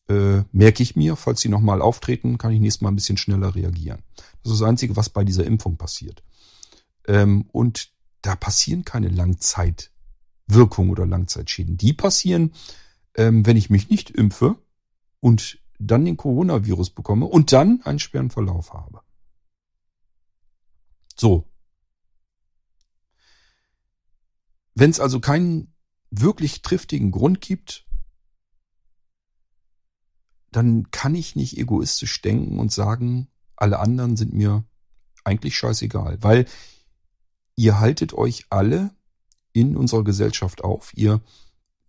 äh, 0.09 0.43
merke 0.51 0.83
ich 0.83 0.95
mir, 0.95 1.15
falls 1.15 1.41
sie 1.41 1.49
nochmal 1.49 1.81
auftreten, 1.81 2.37
kann 2.37 2.51
ich 2.51 2.59
nächstes 2.59 2.81
Mal 2.81 2.89
ein 2.89 2.95
bisschen 2.95 3.17
schneller 3.17 3.55
reagieren. 3.55 4.03
Das 4.43 4.51
ist 4.51 4.61
das 4.61 4.67
Einzige, 4.67 4.95
was 4.95 5.09
bei 5.09 5.23
dieser 5.23 5.45
Impfung 5.45 5.77
passiert. 5.77 6.23
Ähm, 7.07 7.49
und 7.51 7.91
da 8.21 8.35
passieren 8.35 8.85
keine 8.85 9.09
Langzeitwirkungen 9.09 10.91
oder 10.91 11.05
Langzeitschäden. 11.05 11.77
Die 11.77 11.93
passieren, 11.93 12.53
ähm, 13.15 13.45
wenn 13.45 13.57
ich 13.57 13.69
mich 13.69 13.89
nicht 13.89 14.09
impfe 14.09 14.57
und 15.19 15.59
dann 15.79 16.05
den 16.05 16.17
Coronavirus 16.17 16.91
bekomme 16.91 17.25
und 17.25 17.51
dann 17.51 17.81
einen 17.83 17.99
schweren 17.99 18.29
Verlauf 18.29 18.73
habe. 18.73 19.01
So. 21.15 21.49
Wenn 24.75 24.89
es 24.89 24.99
also 24.99 25.19
keinen 25.19 25.73
wirklich 26.09 26.61
triftigen 26.61 27.11
Grund 27.11 27.41
gibt, 27.41 27.85
dann 30.51 30.91
kann 30.91 31.15
ich 31.15 31.35
nicht 31.35 31.57
egoistisch 31.57 32.21
denken 32.21 32.59
und 32.59 32.71
sagen, 32.71 33.27
alle 33.55 33.79
anderen 33.79 34.15
sind 34.17 34.33
mir 34.33 34.63
eigentlich 35.23 35.57
scheißegal, 35.57 36.21
weil 36.21 36.45
ihr 37.55 37.79
haltet 37.79 38.13
euch 38.13 38.45
alle 38.49 38.95
in 39.51 39.77
unserer 39.77 40.03
Gesellschaft 40.03 40.63
auf. 40.63 40.91
Ihr 40.95 41.21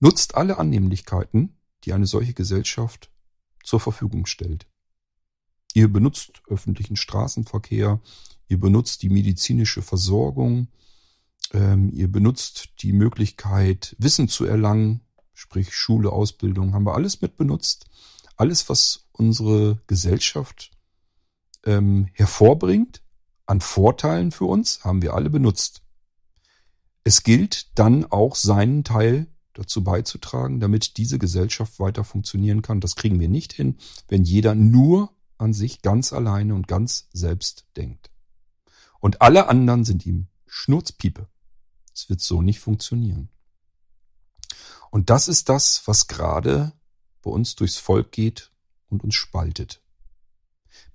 nutzt 0.00 0.34
alle 0.34 0.58
Annehmlichkeiten, 0.58 1.56
die 1.84 1.92
eine 1.92 2.06
solche 2.06 2.34
Gesellschaft 2.34 3.10
zur 3.62 3.80
Verfügung 3.80 4.26
stellt. 4.26 4.66
Ihr 5.72 5.92
benutzt 5.92 6.42
öffentlichen 6.46 6.96
Straßenverkehr, 6.96 8.00
ihr 8.48 8.60
benutzt 8.60 9.02
die 9.02 9.08
medizinische 9.08 9.82
Versorgung, 9.82 10.68
ähm, 11.52 11.90
ihr 11.92 12.10
benutzt 12.10 12.70
die 12.82 12.92
Möglichkeit, 12.92 13.96
Wissen 13.98 14.28
zu 14.28 14.44
erlangen, 14.44 15.00
sprich 15.32 15.74
Schule, 15.74 16.10
Ausbildung, 16.10 16.74
haben 16.74 16.86
wir 16.86 16.94
alles 16.94 17.22
mit 17.22 17.36
benutzt. 17.36 17.86
Alles, 18.36 18.68
was 18.68 19.06
unsere 19.12 19.80
Gesellschaft 19.86 20.70
ähm, 21.64 22.08
hervorbringt, 22.12 23.03
an 23.46 23.60
Vorteilen 23.60 24.30
für 24.30 24.44
uns 24.46 24.84
haben 24.84 25.02
wir 25.02 25.14
alle 25.14 25.30
benutzt. 25.30 25.82
Es 27.04 27.22
gilt 27.22 27.78
dann 27.78 28.04
auch 28.10 28.34
seinen 28.34 28.84
Teil 28.84 29.26
dazu 29.52 29.84
beizutragen, 29.84 30.60
damit 30.60 30.96
diese 30.96 31.18
Gesellschaft 31.18 31.78
weiter 31.78 32.04
funktionieren 32.04 32.62
kann. 32.62 32.80
Das 32.80 32.96
kriegen 32.96 33.20
wir 33.20 33.28
nicht 33.28 33.52
hin, 33.52 33.76
wenn 34.08 34.24
jeder 34.24 34.54
nur 34.54 35.10
an 35.38 35.52
sich 35.52 35.82
ganz 35.82 36.12
alleine 36.12 36.54
und 36.54 36.66
ganz 36.66 37.08
selbst 37.12 37.66
denkt. 37.76 38.10
Und 39.00 39.20
alle 39.20 39.48
anderen 39.48 39.84
sind 39.84 40.06
ihm 40.06 40.28
Schnurzpiepe. 40.46 41.28
Es 41.92 42.08
wird 42.08 42.20
so 42.20 42.42
nicht 42.42 42.60
funktionieren. 42.60 43.28
Und 44.90 45.10
das 45.10 45.28
ist 45.28 45.48
das, 45.48 45.82
was 45.86 46.06
gerade 46.06 46.72
bei 47.22 47.30
uns 47.30 47.54
durchs 47.54 47.76
Volk 47.76 48.12
geht 48.12 48.50
und 48.88 49.04
uns 49.04 49.14
spaltet. 49.14 49.83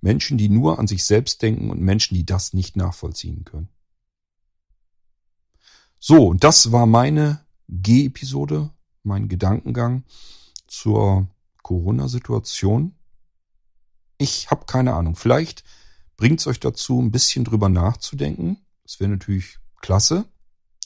Menschen, 0.02 0.38
die 0.38 0.50
nur 0.50 0.80
an 0.80 0.88
sich 0.88 1.04
selbst 1.04 1.42
denken 1.42 1.70
und 1.70 1.82
Menschen, 1.82 2.16
die 2.16 2.26
das 2.26 2.54
nicht 2.54 2.76
nachvollziehen 2.76 3.44
können. 3.46 3.70
So, 6.00 6.34
das 6.34 6.72
war 6.72 6.86
meine 6.86 7.46
G-Episode, 7.68 8.72
mein 9.04 9.28
Gedankengang 9.28 10.04
zur 10.68 11.28
Corona-Situation. 11.62 12.96
Ich 14.18 14.50
habe 14.50 14.66
keine 14.66 14.94
Ahnung. 14.94 15.16
Vielleicht 15.16 15.64
bringt 16.18 16.40
es 16.40 16.48
euch 16.48 16.60
dazu, 16.60 17.02
ein 17.02 17.12
bisschen 17.12 17.44
drüber 17.44 17.70
nachzudenken. 17.70 18.58
Das 18.84 19.00
wäre 19.00 19.10
natürlich 19.10 19.60
klasse. 19.82 20.26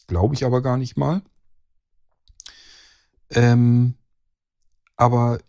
Glaube 0.08 0.36
ich 0.36 0.46
aber 0.46 0.62
gar 0.62 0.78
nicht 0.78 0.98
mal. 0.98 1.22
Ähm, 3.30 3.96
aber 4.96 5.40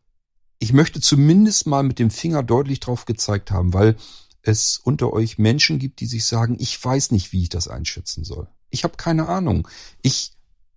ich 0.64 0.72
möchte 0.72 0.98
zumindest 0.98 1.66
mal 1.66 1.82
mit 1.82 1.98
dem 1.98 2.10
Finger 2.10 2.42
deutlich 2.42 2.80
drauf 2.80 3.04
gezeigt 3.04 3.50
haben, 3.50 3.74
weil 3.74 3.96
es 4.40 4.78
unter 4.78 5.12
euch 5.12 5.36
Menschen 5.36 5.78
gibt, 5.78 6.00
die 6.00 6.06
sich 6.06 6.24
sagen, 6.24 6.56
ich 6.58 6.82
weiß 6.82 7.10
nicht, 7.10 7.32
wie 7.32 7.42
ich 7.42 7.50
das 7.50 7.68
einschätzen 7.68 8.24
soll. 8.24 8.48
Ich 8.70 8.82
habe 8.82 8.96
keine 8.96 9.28
Ahnung. 9.28 9.68
Ich 10.00 10.32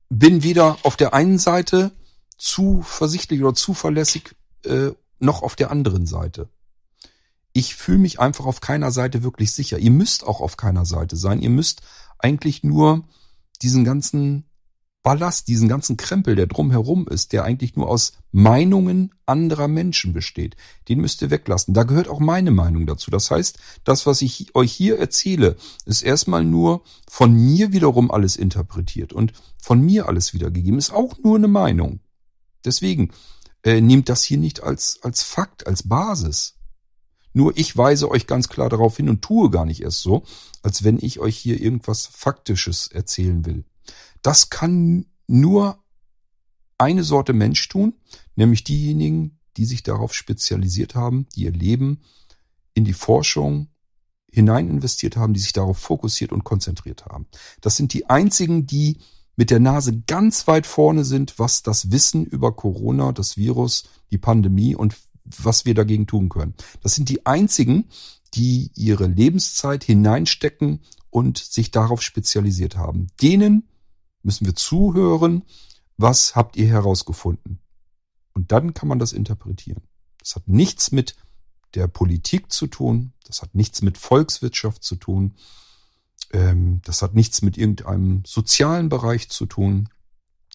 bin 0.10 0.44
weder 0.44 0.78
auf 0.84 0.98
der 0.98 1.14
einen 1.14 1.40
Seite 1.40 1.94
zuversichtlich 2.38 3.42
oder 3.42 3.54
zuverlässig, 3.54 4.36
äh, 4.66 4.92
noch 5.20 5.42
auf 5.42 5.56
der 5.56 5.72
anderen 5.72 6.06
Seite. 6.06 6.50
Ich 7.54 7.74
fühle 7.74 8.00
mich 8.00 8.20
einfach 8.20 8.46
auf 8.46 8.60
keiner 8.60 8.92
Seite 8.92 9.24
wirklich 9.24 9.54
sicher. 9.54 9.80
Ihr 9.80 9.92
müsst 9.92 10.26
auch 10.26 10.42
auf 10.42 10.58
keiner 10.58 10.84
Seite 10.84 11.16
sein. 11.16 11.42
Ihr 11.42 11.50
müsst 11.50 11.80
eigentlich 12.20 12.62
nur 12.62 13.08
diesen 13.62 13.86
ganzen 13.86 14.50
Ballast, 15.04 15.48
diesen 15.48 15.70
ganzen 15.70 15.96
Krempel, 15.96 16.36
der 16.36 16.48
drumherum 16.48 17.08
ist, 17.08 17.32
der 17.32 17.44
eigentlich 17.46 17.76
nur 17.76 17.88
aus 17.88 18.14
Meinungen 18.32 19.16
anderer 19.26 19.68
Menschen 19.68 20.12
besteht, 20.12 20.58
den 20.90 21.00
müsst 21.00 21.22
ihr 21.22 21.30
weglassen. 21.30 21.74
Da 21.74 21.84
gehört 21.84 22.10
auch 22.10 22.20
meine 22.20 22.52
Meinung 22.52 22.86
dazu. 22.86 23.10
Das 23.10 23.32
heißt, 23.32 23.58
das, 23.86 24.06
was 24.06 24.22
ich 24.22 24.54
euch 24.54 24.74
hier 24.74 25.00
erzähle, 25.00 25.56
ist 25.86 26.02
erstmal 26.02 26.44
nur 26.44 26.84
von 27.10 27.34
mir 27.34 27.72
wiederum 27.72 28.12
alles 28.12 28.36
interpretiert 28.36 29.14
und 29.14 29.32
von 29.58 29.80
mir 29.80 30.08
alles 30.08 30.34
wiedergegeben, 30.34 30.78
ist 30.78 30.92
auch 30.92 31.18
nur 31.20 31.38
eine 31.38 31.48
Meinung. 31.48 32.02
Deswegen 32.66 33.12
äh, 33.64 33.80
nehmt 33.80 34.10
das 34.10 34.24
hier 34.24 34.38
nicht 34.38 34.62
als, 34.62 35.00
als 35.04 35.24
Fakt, 35.24 35.68
als 35.68 35.88
Basis. 35.88 36.56
Nur 37.34 37.56
ich 37.58 37.78
weise 37.78 38.10
euch 38.10 38.28
ganz 38.28 38.50
klar 38.50 38.68
darauf 38.68 38.98
hin 38.98 39.10
und 39.10 39.22
tue 39.22 39.50
gar 39.52 39.66
nicht 39.66 39.82
erst 39.82 40.02
so, 40.02 40.24
als 40.64 40.84
wenn 40.84 40.98
ich 41.00 41.20
euch 41.20 41.38
hier 41.38 41.62
irgendwas 41.62 42.08
Faktisches 42.08 42.88
erzählen 42.88 43.46
will. 43.46 43.64
Das 44.28 44.50
kann 44.50 45.06
nur 45.28 45.82
eine 46.78 47.06
Sorte 47.06 47.32
Mensch 47.32 47.66
tun, 47.70 47.94
nämlich 48.36 48.66
diejenigen, 48.66 49.40
die 49.56 49.64
sich 49.64 49.84
darauf 49.84 50.14
spezialisiert 50.14 50.96
haben, 50.96 51.28
die 51.34 51.44
ihr 51.44 51.54
Leben 51.54 52.02
in 52.74 52.84
die 52.84 52.92
Forschung 52.92 53.70
hinein 54.30 54.70
investiert 54.70 55.16
haben, 55.16 55.34
die 55.34 55.40
sich 55.40 55.54
darauf 55.54 55.78
fokussiert 55.78 56.34
und 56.34 56.44
konzentriert 56.44 57.06
haben. 57.06 57.28
Das 57.62 57.78
sind 57.78 57.94
die 57.94 58.10
einzigen, 58.10 58.68
die 58.68 58.98
mit 59.38 59.50
der 59.50 59.62
Nase 59.62 59.98
ganz 60.02 60.46
weit 60.46 60.68
vorne 60.68 61.06
sind, 61.06 61.40
was 61.40 61.64
das 61.64 61.90
Wissen 61.92 62.26
über 62.26 62.54
Corona, 62.54 63.14
das 63.14 63.38
Virus, 63.38 63.86
die 64.12 64.18
Pandemie 64.18 64.76
und 64.76 64.98
was 65.24 65.64
wir 65.64 65.74
dagegen 65.74 66.06
tun 66.06 66.28
können. 66.28 66.54
Das 66.84 66.96
sind 66.96 67.08
die 67.08 67.26
einzigen, 67.26 67.86
die 68.34 68.72
ihre 68.76 69.08
Lebenszeit 69.08 69.86
hineinstecken 69.86 70.82
und 71.12 71.38
sich 71.38 71.72
darauf 71.72 72.02
spezialisiert 72.02 72.76
haben. 72.76 73.08
Denen 73.22 73.70
müssen 74.24 74.46
wir 74.46 74.56
zuhören, 74.56 75.44
was 75.98 76.36
habt 76.36 76.56
ihr 76.58 76.68
herausgefunden? 76.68 77.60
Und 78.34 78.52
dann 78.52 78.74
kann 78.74 78.88
man 78.88 79.00
das 79.00 79.14
interpretieren. 79.14 79.82
Das 80.20 80.36
hat 80.36 80.48
nichts 80.48 80.92
mit 80.92 81.16
der 81.74 81.88
Politik 81.88 82.52
zu 82.52 82.68
tun, 82.68 83.14
das 83.26 83.42
hat 83.42 83.56
nichts 83.56 83.82
mit 83.82 83.98
Volkswirtschaft 83.98 84.84
zu 84.84 84.96
tun, 84.96 85.36
ähm, 86.32 86.82
das 86.84 87.02
hat 87.02 87.14
nichts 87.14 87.42
mit 87.42 87.58
irgendeinem 87.58 88.24
sozialen 88.26 88.90
Bereich 88.90 89.30
zu 89.30 89.46
tun, 89.46 89.90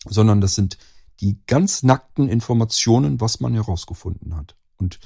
sondern 0.05 0.41
das 0.41 0.55
sind 0.55 0.79
die 1.21 1.41
ganz 1.47 1.83
nackten 1.83 2.29
Informationen, 2.29 3.21
was 3.21 3.41
man 3.41 3.55
herausgefunden 3.55 4.35
hat. 4.37 4.57
Und 4.77 5.01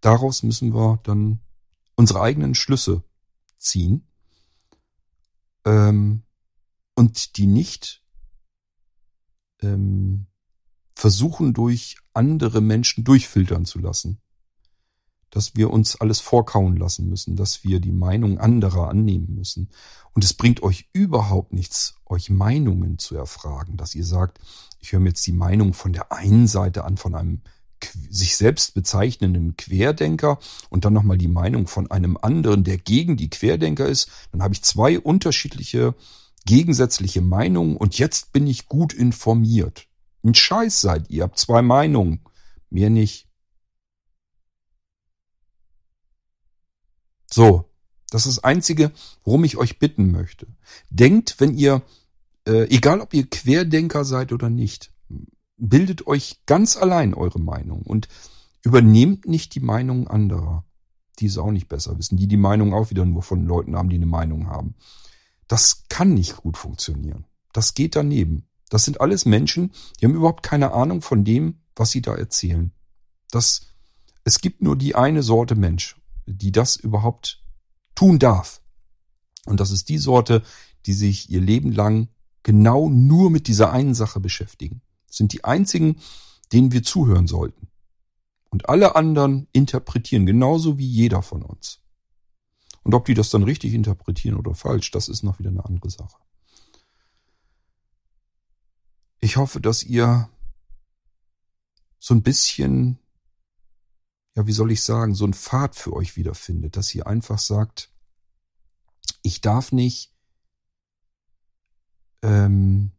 daraus 0.00 0.42
müssen 0.42 0.74
wir 0.74 1.00
dann 1.02 1.40
unsere 1.96 2.20
eigenen 2.20 2.54
Schlüsse 2.54 3.02
ziehen 3.58 4.06
ähm, 5.64 6.22
und 6.96 7.36
die 7.36 7.46
nicht 7.46 8.02
ähm, 9.62 10.26
versuchen 10.96 11.52
durch 11.52 11.98
andere 12.14 12.60
Menschen 12.60 13.04
durchfiltern 13.04 13.64
zu 13.64 13.78
lassen. 13.78 14.18
Dass 15.30 15.54
wir 15.54 15.70
uns 15.70 16.00
alles 16.00 16.20
vorkauen 16.20 16.76
lassen 16.76 17.08
müssen, 17.08 17.36
dass 17.36 17.62
wir 17.62 17.78
die 17.80 17.92
Meinung 17.92 18.38
anderer 18.38 18.88
annehmen 18.88 19.34
müssen. 19.34 19.68
Und 20.14 20.24
es 20.24 20.32
bringt 20.32 20.62
euch 20.62 20.88
überhaupt 20.92 21.52
nichts, 21.52 21.96
euch 22.06 22.30
Meinungen 22.30 22.98
zu 22.98 23.14
erfragen, 23.16 23.76
dass 23.76 23.94
ihr 23.94 24.04
sagt, 24.04 24.40
ich 24.80 24.92
höre 24.92 25.00
mir 25.00 25.10
jetzt 25.10 25.26
die 25.26 25.32
Meinung 25.32 25.74
von 25.74 25.92
der 25.92 26.12
einen 26.12 26.46
Seite 26.46 26.84
an, 26.84 26.96
von 26.96 27.14
einem 27.14 27.42
sich 28.08 28.36
selbst 28.36 28.72
bezeichnenden 28.72 29.56
Querdenker 29.56 30.38
und 30.70 30.86
dann 30.86 30.94
nochmal 30.94 31.18
die 31.18 31.28
Meinung 31.28 31.66
von 31.66 31.90
einem 31.90 32.16
anderen, 32.16 32.64
der 32.64 32.78
gegen 32.78 33.18
die 33.18 33.28
Querdenker 33.28 33.86
ist, 33.86 34.08
dann 34.32 34.42
habe 34.42 34.54
ich 34.54 34.62
zwei 34.62 34.98
unterschiedliche 34.98 35.94
gegensätzliche 36.46 37.20
Meinungen 37.20 37.76
und 37.76 37.98
jetzt 37.98 38.32
bin 38.32 38.46
ich 38.46 38.66
gut 38.66 38.94
informiert. 38.94 39.86
Ein 40.24 40.34
Scheiß 40.34 40.80
seid 40.80 41.10
ihr, 41.10 41.24
habt 41.24 41.38
zwei 41.38 41.60
Meinungen, 41.60 42.20
mehr 42.70 42.88
nicht. 42.88 43.28
So, 47.30 47.68
das 48.10 48.26
ist 48.26 48.38
das 48.38 48.44
Einzige, 48.44 48.92
worum 49.24 49.44
ich 49.44 49.56
euch 49.56 49.78
bitten 49.78 50.10
möchte. 50.10 50.46
Denkt, 50.90 51.36
wenn 51.38 51.54
ihr, 51.54 51.82
äh, 52.46 52.64
egal 52.74 53.00
ob 53.00 53.12
ihr 53.12 53.28
Querdenker 53.28 54.04
seid 54.04 54.32
oder 54.32 54.48
nicht, 54.48 54.92
bildet 55.56 56.06
euch 56.06 56.40
ganz 56.46 56.76
allein 56.76 57.14
eure 57.14 57.40
Meinung 57.40 57.82
und 57.82 58.08
übernehmt 58.62 59.26
nicht 59.26 59.54
die 59.54 59.60
Meinung 59.60 60.08
anderer, 60.08 60.64
die 61.18 61.26
es 61.26 61.38
auch 61.38 61.50
nicht 61.50 61.68
besser 61.68 61.98
wissen, 61.98 62.16
die 62.16 62.28
die 62.28 62.36
Meinung 62.36 62.74
auch 62.74 62.90
wieder 62.90 63.04
nur 63.04 63.22
von 63.22 63.44
Leuten 63.44 63.76
haben, 63.76 63.88
die 63.88 63.96
eine 63.96 64.06
Meinung 64.06 64.48
haben. 64.48 64.74
Das 65.48 65.84
kann 65.88 66.14
nicht 66.14 66.36
gut 66.36 66.56
funktionieren. 66.56 67.26
Das 67.52 67.74
geht 67.74 67.96
daneben. 67.96 68.48
Das 68.68 68.84
sind 68.84 69.00
alles 69.00 69.24
Menschen, 69.24 69.72
die 70.00 70.06
haben 70.06 70.14
überhaupt 70.14 70.42
keine 70.42 70.72
Ahnung 70.72 71.02
von 71.02 71.24
dem, 71.24 71.60
was 71.76 71.90
sie 71.90 72.02
da 72.02 72.14
erzählen. 72.14 72.72
Das, 73.30 73.68
es 74.24 74.40
gibt 74.40 74.62
nur 74.62 74.76
die 74.76 74.94
eine 74.94 75.22
Sorte 75.22 75.54
Mensch, 75.54 75.96
die 76.26 76.50
das 76.52 76.76
überhaupt 76.76 77.42
tun 77.94 78.18
darf. 78.18 78.60
Und 79.46 79.60
das 79.60 79.70
ist 79.70 79.88
die 79.88 79.98
Sorte, 79.98 80.42
die 80.86 80.92
sich 80.92 81.30
ihr 81.30 81.40
Leben 81.40 81.72
lang 81.72 82.08
genau 82.42 82.88
nur 82.88 83.30
mit 83.30 83.46
dieser 83.48 83.72
einen 83.72 83.94
Sache 83.94 84.20
beschäftigen. 84.20 84.82
Das 85.06 85.16
sind 85.16 85.32
die 85.32 85.44
einzigen, 85.44 85.96
denen 86.52 86.72
wir 86.72 86.82
zuhören 86.82 87.26
sollten. 87.26 87.68
Und 88.50 88.68
alle 88.68 88.96
anderen 88.96 89.48
interpretieren 89.52 90.26
genauso 90.26 90.78
wie 90.78 90.86
jeder 90.86 91.22
von 91.22 91.42
uns. 91.42 91.80
Und 92.86 92.94
ob 92.94 93.04
die 93.04 93.14
das 93.14 93.30
dann 93.30 93.42
richtig 93.42 93.74
interpretieren 93.74 94.36
oder 94.36 94.54
falsch, 94.54 94.92
das 94.92 95.08
ist 95.08 95.24
noch 95.24 95.40
wieder 95.40 95.50
eine 95.50 95.64
andere 95.64 95.90
Sache. 95.90 96.18
Ich 99.18 99.36
hoffe, 99.36 99.60
dass 99.60 99.82
ihr 99.82 100.30
so 101.98 102.14
ein 102.14 102.22
bisschen, 102.22 103.00
ja, 104.36 104.46
wie 104.46 104.52
soll 104.52 104.70
ich 104.70 104.84
sagen, 104.84 105.16
so 105.16 105.26
ein 105.26 105.34
Pfad 105.34 105.74
für 105.74 105.94
euch 105.94 106.16
wiederfindet, 106.16 106.76
dass 106.76 106.94
ihr 106.94 107.08
einfach 107.08 107.40
sagt, 107.40 107.90
ich 109.22 109.40
darf 109.40 109.72
nicht 109.72 110.14
ähm, 112.22 112.92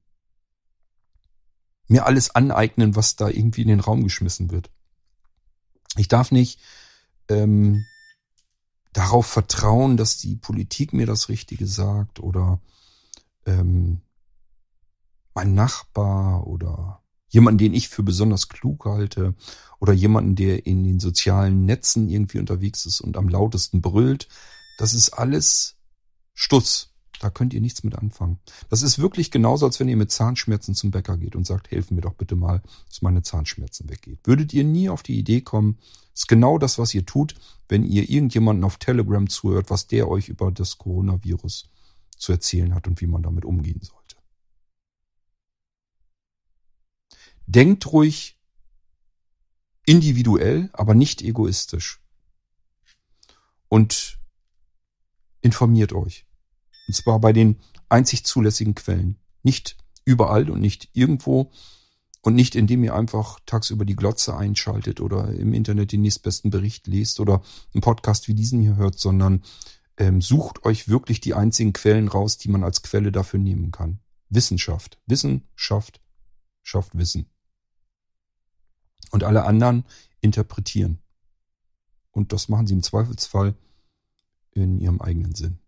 mir 1.88 2.06
alles 2.06 2.36
aneignen, 2.36 2.98
was 2.98 3.16
da 3.16 3.30
irgendwie 3.30 3.62
in 3.62 3.70
den 3.70 3.80
Raum 3.80 4.04
geschmissen 4.04 4.52
wird. 4.52 4.70
Ich 5.96 6.10
darf 6.10 6.32
nicht 6.32 6.60
ähm, 7.30 7.86
darauf 8.94 9.26
vertrauen, 9.26 9.98
dass 9.98 10.18
die 10.18 10.36
Politik 10.36 10.94
mir 10.94 11.06
das 11.06 11.30
Richtige 11.30 11.68
sagt 11.68 12.20
oder 12.20 12.60
ähm, 13.46 14.02
mein 15.34 15.54
Nachbar 15.54 16.48
oder 16.48 17.02
jemanden, 17.30 17.60
den 17.60 17.74
ich 17.74 17.90
für 17.90 18.04
besonders 18.04 18.50
klug 18.50 18.86
halte 18.86 19.36
oder 19.80 19.94
jemanden, 19.94 20.36
der 20.36 20.66
in 20.66 20.84
den 20.84 21.00
sozialen 21.00 21.66
Netzen 21.66 22.10
irgendwie 22.10 22.40
unterwegs 22.40 22.86
ist 22.86 23.02
und 23.02 23.18
am 23.18 23.30
lautesten 23.30 23.82
brüllt. 23.82 24.28
Das 24.78 24.94
ist 24.94 25.12
alles 25.12 25.76
Stuss. 26.34 26.94
Da 27.20 27.32
könnt 27.32 27.54
ihr 27.54 27.62
nichts 27.62 27.84
mit 27.84 27.96
anfangen. 27.96 28.40
Das 28.70 28.84
ist 28.84 29.00
wirklich 29.00 29.32
genauso, 29.32 29.66
als 29.66 29.80
wenn 29.80 29.90
ihr 29.90 29.98
mit 29.98 30.12
Zahnschmerzen 30.12 30.76
zum 30.76 30.92
Bäcker 30.92 31.18
geht 31.18 31.36
und 31.36 31.48
sagt, 31.48 31.72
helfen 31.72 31.96
mir 31.96 32.02
doch 32.02 32.14
bitte 32.14 32.36
mal, 32.36 32.62
dass 32.90 33.02
meine 33.02 33.24
Zahnschmerzen 33.24 33.90
weggehen. 33.90 34.20
Würdet 34.24 34.54
ihr 34.54 34.64
nie 34.64 34.90
auf 34.90 35.02
die 35.02 35.18
Idee 35.18 35.42
kommen, 35.42 35.80
ist 36.18 36.28
genau 36.28 36.58
das, 36.58 36.80
was 36.80 36.94
ihr 36.96 37.06
tut, 37.06 37.36
wenn 37.70 37.84
ihr 37.84 38.10
irgendjemanden 38.10 38.64
auf 38.64 38.78
Telegram 38.78 39.30
zuhört, 39.30 39.70
was 39.70 39.86
der 39.88 40.08
euch 40.08 40.30
über 40.30 40.52
das 40.52 40.80
Coronavirus 40.80 41.70
zu 42.18 42.32
erzählen 42.32 42.74
hat 42.74 42.88
und 42.88 43.00
wie 43.02 43.08
man 43.08 43.22
damit 43.22 43.46
umgehen 43.46 43.82
sollte. 43.82 44.16
Denkt 47.46 47.86
ruhig 47.92 48.40
individuell, 49.86 50.72
aber 50.74 50.96
nicht 50.96 51.22
egoistisch. 51.22 52.02
Und 53.70 54.20
informiert 55.42 55.94
euch. 55.94 56.26
Und 56.88 56.96
zwar 56.96 57.20
bei 57.20 57.32
den 57.32 57.60
einzig 57.90 58.26
zulässigen 58.26 58.74
Quellen. 58.74 59.20
Nicht 59.44 59.78
überall 60.04 60.50
und 60.50 60.62
nicht 60.62 60.90
irgendwo 60.94 61.52
und 62.28 62.36
nicht 62.36 62.56
indem 62.56 62.84
ihr 62.84 62.94
einfach 62.94 63.40
tagsüber 63.46 63.86
die 63.86 63.96
Glotze 63.96 64.36
einschaltet 64.36 65.00
oder 65.00 65.30
im 65.30 65.54
Internet 65.54 65.94
den 65.94 66.02
nächstbesten 66.02 66.52
Bericht 66.52 66.86
lest 66.86 67.22
oder 67.22 67.42
einen 67.74 67.80
Podcast 67.80 68.28
wie 68.28 68.34
diesen 68.34 68.62
hier 68.62 68.76
hört, 68.76 69.00
sondern 69.00 69.44
ähm, 69.96 70.20
sucht 70.20 70.66
euch 70.66 70.90
wirklich 70.90 71.22
die 71.22 71.36
einzigen 71.36 71.72
Quellen 71.72 72.10
raus, 72.10 72.38
die 72.38 72.50
man 72.50 72.66
als 72.66 72.82
Quelle 72.82 73.14
dafür 73.14 73.40
nehmen 73.40 73.72
kann. 73.72 74.02
Wissenschaft. 74.28 75.00
Wissen 75.06 75.48
schafft, 75.56 76.02
schafft 76.64 76.98
Wissen. 76.98 77.30
Und 79.12 79.24
alle 79.24 79.46
anderen 79.46 79.86
interpretieren. 80.20 81.00
Und 82.12 82.34
das 82.34 82.50
machen 82.50 82.68
sie 82.68 82.74
im 82.74 82.84
Zweifelsfall 82.84 83.56
in 84.52 84.82
ihrem 84.82 85.00
eigenen 85.00 85.34
Sinn. 85.34 85.60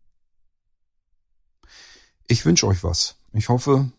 Ich 2.28 2.44
wünsche 2.44 2.68
euch 2.68 2.84
was. 2.84 3.16
Ich 3.32 3.48
hoffe, 3.48 3.94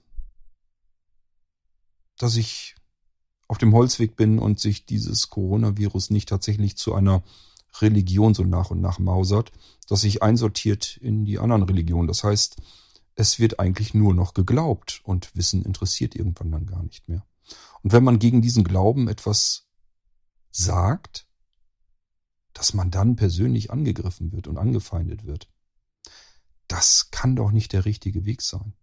dass 2.21 2.37
ich 2.37 2.77
auf 3.49 3.57
dem 3.57 3.73
Holzweg 3.73 4.15
bin 4.15 4.39
und 4.39 4.61
sich 4.61 4.85
dieses 4.85 5.31
Coronavirus 5.31 6.11
nicht 6.11 6.29
tatsächlich 6.29 6.77
zu 6.77 6.95
einer 6.95 7.23
Religion 7.81 8.35
so 8.35 8.45
nach 8.45 8.71
und 8.71 8.81
nach 8.81 8.99
mausert, 8.99 9.53
dass 9.89 10.03
sich 10.03 10.23
einsortiert 10.23 10.99
in 10.99 11.25
die 11.25 11.39
anderen 11.39 11.63
Religionen. 11.63 12.09
Das 12.09 12.23
heißt, 12.23 12.57
es 13.15 13.39
wird 13.39 13.59
eigentlich 13.59 13.95
nur 13.95 14.15
noch 14.15 14.35
geglaubt 14.35 15.01
und 15.05 15.35
Wissen 15.35 15.63
interessiert 15.63 16.15
irgendwann 16.15 16.53
dann 16.53 16.67
gar 16.67 16.83
nicht 16.83 17.09
mehr. 17.09 17.25
Und 17.83 17.93
wenn 17.93 18.05
man 18.05 18.19
gegen 18.19 18.43
diesen 18.43 18.65
Glauben 18.65 19.09
etwas 19.09 19.67
sagt, 20.51 21.27
dass 22.53 22.75
man 22.75 22.91
dann 22.91 23.17
persönlich 23.17 23.71
angegriffen 23.71 24.31
wird 24.33 24.47
und 24.47 24.59
angefeindet 24.59 25.25
wird, 25.25 25.49
das 26.69 27.11
kann 27.11 27.35
doch 27.35 27.51
nicht 27.51 27.73
der 27.73 27.87
richtige 27.87 28.27
Weg 28.27 28.43
sein. 28.43 28.75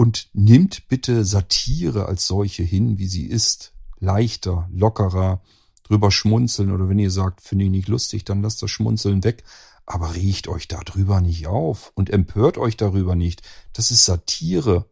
Und 0.00 0.30
nimmt 0.32 0.88
bitte 0.88 1.26
Satire 1.26 2.06
als 2.06 2.26
solche 2.26 2.62
hin, 2.62 2.96
wie 2.96 3.06
sie 3.06 3.26
ist. 3.26 3.74
Leichter, 3.98 4.66
lockerer, 4.72 5.42
drüber 5.82 6.10
schmunzeln 6.10 6.70
oder 6.70 6.88
wenn 6.88 6.98
ihr 6.98 7.10
sagt, 7.10 7.42
finde 7.42 7.66
ich 7.66 7.70
nicht 7.70 7.88
lustig, 7.88 8.24
dann 8.24 8.40
lasst 8.40 8.62
das 8.62 8.70
Schmunzeln 8.70 9.24
weg. 9.24 9.44
Aber 9.84 10.14
riecht 10.14 10.48
euch 10.48 10.68
darüber 10.68 11.20
nicht 11.20 11.48
auf 11.48 11.92
und 11.96 12.08
empört 12.08 12.56
euch 12.56 12.78
darüber 12.78 13.14
nicht. 13.14 13.42
Das 13.74 13.90
ist 13.90 14.06
Satire. 14.06 14.88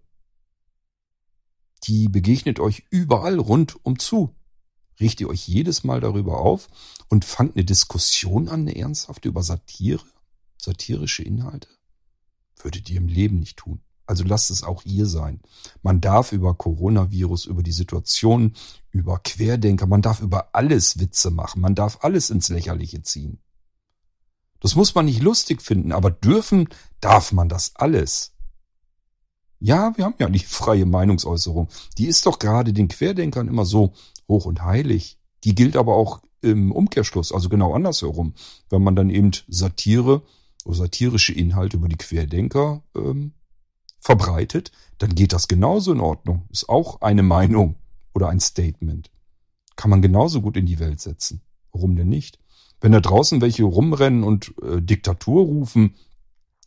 Die 1.84 2.10
begegnet 2.10 2.60
euch 2.60 2.84
überall 2.90 3.38
rundum 3.38 3.98
zu. 3.98 4.36
Riecht 5.00 5.22
ihr 5.22 5.30
euch 5.30 5.48
jedes 5.48 5.84
Mal 5.84 6.02
darüber 6.02 6.38
auf 6.38 6.68
und 7.08 7.24
fangt 7.24 7.56
eine 7.56 7.64
Diskussion 7.64 8.48
an, 8.48 8.60
eine 8.60 8.76
ernsthafte 8.76 9.28
über 9.28 9.42
Satire, 9.42 10.04
satirische 10.58 11.22
Inhalte? 11.22 11.68
Würdet 12.58 12.90
ihr 12.90 12.98
im 12.98 13.08
Leben 13.08 13.38
nicht 13.38 13.56
tun. 13.56 13.80
Also 14.08 14.24
lasst 14.24 14.50
es 14.50 14.62
auch 14.62 14.86
ihr 14.86 15.04
sein. 15.04 15.40
Man 15.82 16.00
darf 16.00 16.32
über 16.32 16.54
Coronavirus, 16.54 17.44
über 17.44 17.62
die 17.62 17.72
Situation, 17.72 18.54
über 18.90 19.18
Querdenker, 19.18 19.86
man 19.86 20.00
darf 20.00 20.20
über 20.20 20.54
alles 20.54 20.98
Witze 20.98 21.30
machen, 21.30 21.60
man 21.60 21.74
darf 21.74 21.98
alles 22.00 22.30
ins 22.30 22.48
Lächerliche 22.48 23.02
ziehen. 23.02 23.38
Das 24.60 24.76
muss 24.76 24.94
man 24.94 25.04
nicht 25.04 25.20
lustig 25.20 25.60
finden, 25.60 25.92
aber 25.92 26.10
dürfen 26.10 26.70
darf 27.00 27.32
man 27.32 27.50
das 27.50 27.76
alles. 27.76 28.32
Ja, 29.60 29.92
wir 29.98 30.06
haben 30.06 30.14
ja 30.18 30.30
die 30.30 30.38
freie 30.38 30.86
Meinungsäußerung. 30.86 31.68
Die 31.98 32.06
ist 32.06 32.24
doch 32.24 32.38
gerade 32.38 32.72
den 32.72 32.88
Querdenkern 32.88 33.46
immer 33.46 33.66
so 33.66 33.92
hoch 34.26 34.46
und 34.46 34.62
heilig. 34.62 35.18
Die 35.44 35.54
gilt 35.54 35.76
aber 35.76 35.96
auch 35.96 36.22
im 36.40 36.72
Umkehrschluss, 36.72 37.30
also 37.30 37.50
genau 37.50 37.74
andersherum. 37.74 38.32
Wenn 38.70 38.82
man 38.82 38.96
dann 38.96 39.10
eben 39.10 39.32
Satire 39.48 40.22
oder 40.64 40.76
satirische 40.76 41.34
Inhalte 41.34 41.76
über 41.76 41.88
die 41.88 41.98
Querdenker 41.98 42.82
ähm, 42.96 43.34
verbreitet, 44.00 44.72
dann 44.98 45.14
geht 45.14 45.32
das 45.32 45.48
genauso 45.48 45.92
in 45.92 46.00
Ordnung. 46.00 46.46
Ist 46.50 46.68
auch 46.68 47.00
eine 47.00 47.22
Meinung 47.22 47.76
oder 48.14 48.28
ein 48.28 48.40
Statement. 48.40 49.10
Kann 49.76 49.90
man 49.90 50.02
genauso 50.02 50.40
gut 50.40 50.56
in 50.56 50.66
die 50.66 50.78
Welt 50.78 51.00
setzen. 51.00 51.40
Warum 51.72 51.96
denn 51.96 52.08
nicht? 52.08 52.38
Wenn 52.80 52.92
da 52.92 53.00
draußen 53.00 53.40
welche 53.40 53.64
rumrennen 53.64 54.24
und 54.24 54.54
äh, 54.62 54.80
Diktatur 54.80 55.44
rufen, 55.44 55.94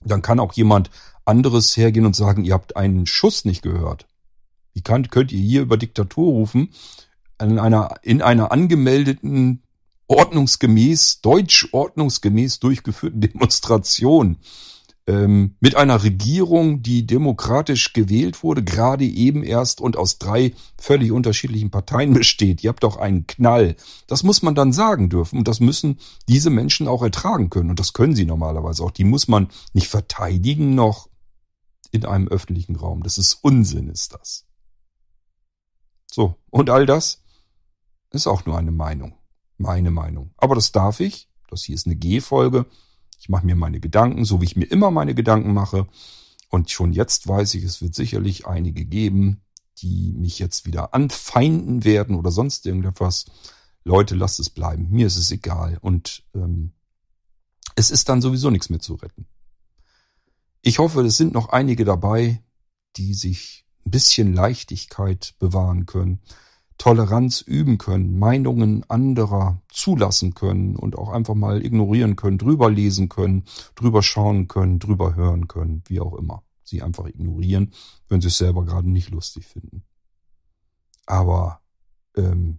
dann 0.04 0.22
kann 0.22 0.40
auch 0.40 0.54
jemand 0.54 0.90
anderes 1.26 1.76
hergehen 1.78 2.06
und 2.06 2.16
sagen, 2.16 2.44
ihr 2.44 2.54
habt 2.54 2.76
einen 2.76 3.06
Schuss 3.06 3.46
nicht 3.46 3.62
gehört. 3.62 4.08
Wie 4.74 4.82
kann, 4.82 5.08
könnt 5.10 5.32
ihr 5.32 5.40
hier 5.40 5.62
über 5.62 5.78
Diktatur 5.78 6.32
rufen? 6.32 6.70
In 7.40 7.60
einer, 7.60 7.96
in 8.04 8.22
einer 8.22 8.52
angemeldeten, 8.52 9.64
ordnungsgemäß, 10.08 11.22
deutsch 11.22 11.70
ordnungsgemäß 11.72 12.60
durchgeführten 12.60 13.22
Demonstration 13.22 14.38
ähm, 15.08 15.56
mit 15.60 15.76
einer 15.76 16.04
Regierung, 16.04 16.84
die 16.84 17.08
demokratisch 17.08 17.94
gewählt 17.94 18.44
wurde, 18.44 18.64
gerade 18.64 19.06
eben 19.06 19.44
erst 19.44 19.82
und 19.82 19.98
aus 19.98 20.20
drei 20.20 20.54
völlig 20.78 21.12
unterschiedlichen 21.12 21.72
Parteien 21.72 22.14
besteht. 22.16 22.64
Ihr 22.64 22.70
habt 22.70 22.84
doch 22.84 22.98
einen 22.98 23.28
Knall. 23.28 23.76
Das 24.08 24.24
muss 24.24 24.42
man 24.42 24.56
dann 24.56 24.74
sagen 24.74 25.10
dürfen 25.10 25.40
und 25.40 25.48
das 25.48 25.60
müssen 25.60 26.00
diese 26.28 26.50
Menschen 26.50 26.88
auch 26.88 27.02
ertragen 27.02 27.50
können 27.50 27.70
und 27.72 27.80
das 27.80 27.94
können 27.94 28.16
sie 28.16 28.26
normalerweise 28.26 28.84
auch. 28.84 28.92
Die 28.92 29.04
muss 29.04 29.28
man 29.28 29.50
nicht 29.74 29.88
verteidigen 29.88 30.76
noch 30.76 31.10
in 31.92 32.06
einem 32.06 32.28
öffentlichen 32.28 32.76
Raum. 32.76 33.04
Das 33.04 33.18
ist 33.18 33.34
Unsinn, 33.42 33.90
ist 33.90 34.14
das. 34.14 34.46
So, 36.10 36.36
und 36.50 36.70
all 36.70 36.86
das 36.86 37.24
ist 38.12 38.28
auch 38.28 38.46
nur 38.46 38.58
eine 38.58 38.72
Meinung. 38.72 39.16
Meine 39.58 39.92
Meinung. 39.92 40.34
Aber 40.38 40.56
das 40.56 40.72
darf 40.72 41.00
ich. 41.00 41.30
Das 41.50 41.64
hier 41.64 41.76
ist 41.76 41.86
eine 41.86 41.96
G-Folge. 41.96 42.66
Ich 43.22 43.30
mache 43.30 43.46
mir 43.46 43.56
meine 43.56 43.80
Gedanken, 43.80 44.26
so 44.26 44.42
wie 44.42 44.46
ich 44.46 44.56
mir 44.56 44.66
immer 44.66 44.90
meine 44.90 45.14
Gedanken 45.14 45.54
mache. 45.54 45.88
Und 46.50 46.72
schon 46.72 46.92
jetzt 46.92 47.28
weiß 47.28 47.54
ich, 47.54 47.64
es 47.64 47.80
wird 47.80 47.94
sicherlich 47.94 48.48
einige 48.48 48.84
geben, 48.84 49.42
die 49.78 50.12
mich 50.14 50.40
jetzt 50.40 50.66
wieder 50.66 50.96
anfeinden 50.96 51.84
werden 51.84 52.16
oder 52.16 52.32
sonst 52.32 52.66
irgendetwas. 52.66 53.26
Leute, 53.84 54.16
lasst 54.16 54.40
es 54.40 54.50
bleiben. 54.50 54.90
Mir 54.90 55.06
ist 55.06 55.18
es 55.18 55.30
egal. 55.30 55.78
Und 55.82 56.24
ähm, 56.34 56.72
es 57.76 57.92
ist 57.92 58.10
dann 58.10 58.24
sowieso 58.24 58.50
nichts 58.50 58.72
mehr 58.72 58.80
zu 58.80 58.96
retten. 58.96 59.28
Ich 60.64 60.80
hoffe, 60.80 61.02
es 61.02 61.16
sind 61.16 61.32
noch 61.32 61.50
einige 61.50 61.86
dabei, 61.86 62.44
die 62.96 63.14
sich 63.14 63.68
ein 63.86 63.92
bisschen 63.92 64.34
Leichtigkeit 64.34 65.36
bewahren 65.38 65.86
können, 65.86 66.22
Toleranz 66.82 67.42
üben 67.42 67.78
können, 67.78 68.18
Meinungen 68.18 68.84
anderer 68.90 69.62
zulassen 69.70 70.34
können 70.34 70.76
und 70.76 70.98
auch 70.98 71.10
einfach 71.10 71.36
mal 71.36 71.64
ignorieren 71.64 72.16
können, 72.16 72.40
drüber 72.40 72.72
lesen 72.72 73.08
können, 73.08 73.44
drüber 73.76 74.02
schauen 74.02 74.48
können, 74.48 74.80
drüber 74.80 75.14
hören 75.14 75.48
können, 75.48 75.84
wie 75.86 76.00
auch 76.00 76.16
immer. 76.16 76.42
Sie 76.64 76.82
einfach 76.82 77.06
ignorieren, 77.06 77.72
wenn 78.10 78.20
sie 78.20 78.30
es 78.30 78.40
selber 78.40 78.66
gerade 78.66 78.90
nicht 78.90 79.12
lustig 79.12 79.46
finden. 79.46 79.84
Aber 81.06 81.62
ähm, 82.18 82.58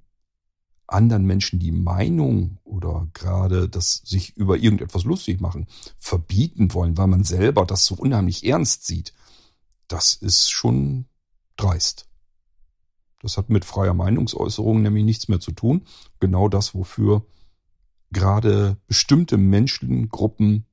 anderen 0.87 1.27
Menschen 1.27 1.59
die 1.59 1.73
Meinung 1.73 2.59
oder 2.63 3.09
gerade 3.15 3.69
das 3.69 4.03
sich 4.05 4.37
über 4.37 4.57
irgendetwas 4.57 5.03
lustig 5.03 5.41
machen, 5.41 5.67
verbieten 5.99 6.73
wollen, 6.75 6.97
weil 6.97 7.09
man 7.09 7.25
selber 7.25 7.67
das 7.67 7.87
so 7.87 7.97
unheimlich 7.97 8.47
ernst 8.47 8.87
sieht, 8.87 9.15
das 9.89 10.15
ist 10.15 10.49
schon 10.49 11.07
dreist. 11.57 12.12
Das 13.23 13.37
hat 13.37 13.49
mit 13.51 13.65
freier 13.65 13.95
Meinungsäußerung 13.95 14.83
nämlich 14.83 15.05
nichts 15.05 15.29
mehr 15.29 15.41
zu 15.41 15.53
tun. 15.53 15.87
Genau 16.21 16.49
das, 16.49 16.75
wofür 16.75 17.25
gerade 18.11 18.77
bestimmte 18.87 19.39
Menschengruppen 19.39 20.67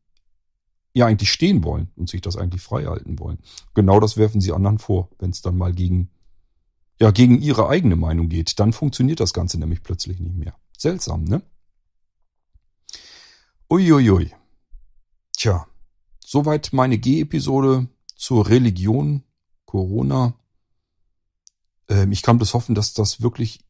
ja 0.94 1.06
eigentlich 1.06 1.32
stehen 1.32 1.64
wollen 1.64 1.90
und 1.96 2.10
sich 2.10 2.22
das 2.22 2.36
eigentlich 2.36 2.62
frei 2.62 2.86
halten 2.86 3.20
wollen. 3.20 3.38
Genau 3.74 4.00
das 4.00 4.18
werfen 4.18 4.42
sie 4.42 4.52
anderen 4.52 4.80
vor, 4.80 5.10
wenn 5.20 5.30
es 5.30 5.42
dann 5.42 5.58
mal 5.58 5.74
gegen, 5.74 6.10
ja, 7.00 7.12
gegen 7.12 7.42
ihre 7.42 7.70
eigene 7.70 7.96
Meinung 7.96 8.30
geht. 8.30 8.60
Dann 8.60 8.74
funktioniert 8.74 9.20
das 9.20 9.34
Ganze 9.34 9.60
nämlich 9.60 9.84
plötzlich 9.84 10.20
nicht 10.20 10.36
mehr. 10.36 10.56
Seltsam, 10.78 11.24
ne? 11.24 11.42
Uiuiui. 13.70 14.34
Tja, 15.38 15.68
soweit 16.26 16.74
meine 16.74 16.98
G-Episode 16.98 17.88
zur 18.16 18.50
Religion, 18.50 19.24
Corona 19.66 20.39
ich 22.12 22.22
kann 22.22 22.38
bloß 22.38 22.54
hoffen, 22.54 22.76
dass 22.76 22.94
das 22.94 23.22
wirklich 23.22 23.62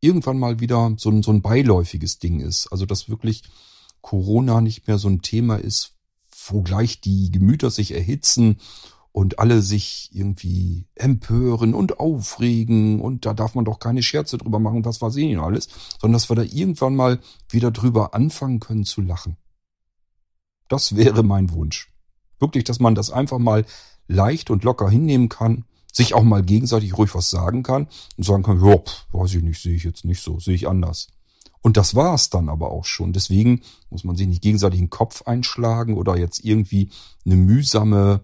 irgendwann 0.00 0.38
mal 0.38 0.60
wieder 0.60 0.94
so 0.96 1.10
ein, 1.10 1.22
so 1.22 1.32
ein 1.32 1.42
beiläufiges 1.42 2.18
Ding 2.18 2.40
ist. 2.40 2.68
Also 2.68 2.86
dass 2.86 3.08
wirklich 3.08 3.42
Corona 4.00 4.60
nicht 4.60 4.86
mehr 4.86 4.98
so 4.98 5.08
ein 5.08 5.22
Thema 5.22 5.56
ist, 5.56 5.94
wo 6.46 6.62
gleich 6.62 7.00
die 7.00 7.30
Gemüter 7.30 7.70
sich 7.70 7.92
erhitzen 7.92 8.58
und 9.12 9.38
alle 9.38 9.62
sich 9.62 10.10
irgendwie 10.12 10.86
empören 10.94 11.74
und 11.74 11.98
aufregen 11.98 13.00
und 13.00 13.26
da 13.26 13.34
darf 13.34 13.54
man 13.54 13.64
doch 13.64 13.80
keine 13.80 14.02
Scherze 14.02 14.38
drüber 14.38 14.60
machen, 14.60 14.84
was 14.84 15.02
weiß 15.02 15.16
ich 15.16 15.26
nicht 15.26 15.38
alles, 15.38 15.68
sondern 16.00 16.14
dass 16.14 16.28
wir 16.28 16.36
da 16.36 16.42
irgendwann 16.42 16.94
mal 16.94 17.20
wieder 17.48 17.70
drüber 17.70 18.14
anfangen 18.14 18.60
können 18.60 18.84
zu 18.84 19.00
lachen. 19.00 19.36
Das 20.68 20.94
wäre 20.94 21.22
mein 21.22 21.50
Wunsch. 21.50 21.90
Wirklich, 22.38 22.64
dass 22.64 22.78
man 22.78 22.94
das 22.94 23.10
einfach 23.10 23.38
mal 23.38 23.64
leicht 24.06 24.50
und 24.50 24.62
locker 24.62 24.88
hinnehmen 24.88 25.28
kann 25.28 25.64
sich 25.92 26.14
auch 26.14 26.22
mal 26.22 26.42
gegenseitig 26.42 26.96
ruhig 26.96 27.14
was 27.14 27.30
sagen 27.30 27.62
kann 27.62 27.88
und 28.16 28.24
sagen 28.24 28.42
kann, 28.42 28.64
ja, 28.64 28.76
weiß 29.12 29.34
ich 29.34 29.42
nicht, 29.42 29.60
sehe 29.60 29.74
ich 29.74 29.84
jetzt 29.84 30.04
nicht 30.04 30.22
so, 30.22 30.38
sehe 30.38 30.54
ich 30.54 30.68
anders. 30.68 31.08
Und 31.60 31.76
das 31.76 31.94
war 31.94 32.14
es 32.14 32.30
dann 32.30 32.48
aber 32.48 32.70
auch 32.70 32.84
schon. 32.84 33.12
Deswegen 33.12 33.62
muss 33.90 34.04
man 34.04 34.16
sich 34.16 34.28
nicht 34.28 34.42
gegenseitig 34.42 34.78
den 34.78 34.90
Kopf 34.90 35.22
einschlagen 35.22 35.96
oder 35.96 36.16
jetzt 36.16 36.44
irgendwie 36.44 36.90
eine 37.26 37.36
mühsame, 37.36 38.22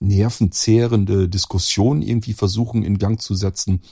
nervenzehrende 0.00 1.28
Diskussion 1.28 2.00
irgendwie 2.00 2.32
versuchen 2.32 2.82
in 2.82 2.98
Gang 2.98 3.20
zu 3.20 3.34
setzen. 3.34 3.82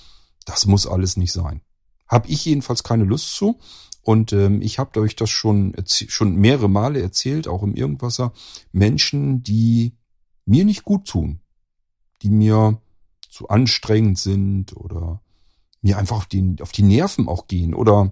Das 0.47 0.67
muss 0.67 0.87
alles 0.87 1.17
nicht 1.17 1.33
sein. 1.33 1.61
Hab 2.09 2.29
ich 2.29 2.47
jedenfalls 2.47 2.83
keine 2.83 3.05
Lust 3.05 3.35
zu. 3.35 3.59
Und 4.03 4.33
ähm, 4.33 4.63
ich 4.63 4.79
habe 4.79 5.01
euch 5.01 5.17
das 5.17 5.29
schon, 5.29 5.75
schon 5.87 6.37
mehrere 6.37 6.71
Male 6.71 7.03
erzählt, 7.03 7.47
auch 7.47 7.63
im 7.63 7.75
Irgendwasser. 7.75 8.33
Menschen, 8.73 9.43
die 9.43 9.99
mir 10.47 10.65
nicht 10.65 10.85
gut 10.85 11.07
tun, 11.07 11.41
die 12.23 12.31
mir 12.31 12.81
zu 13.39 13.49
anstrengend 13.49 14.19
sind 14.19 14.77
oder 14.77 15.21
mir 15.81 15.97
einfach 15.97 16.17
auf 16.17 16.27
die, 16.27 16.57
auf 16.61 16.73
die 16.73 16.83
Nerven 16.83 17.29
auch 17.29 17.47
gehen 17.47 17.73
oder 17.73 18.11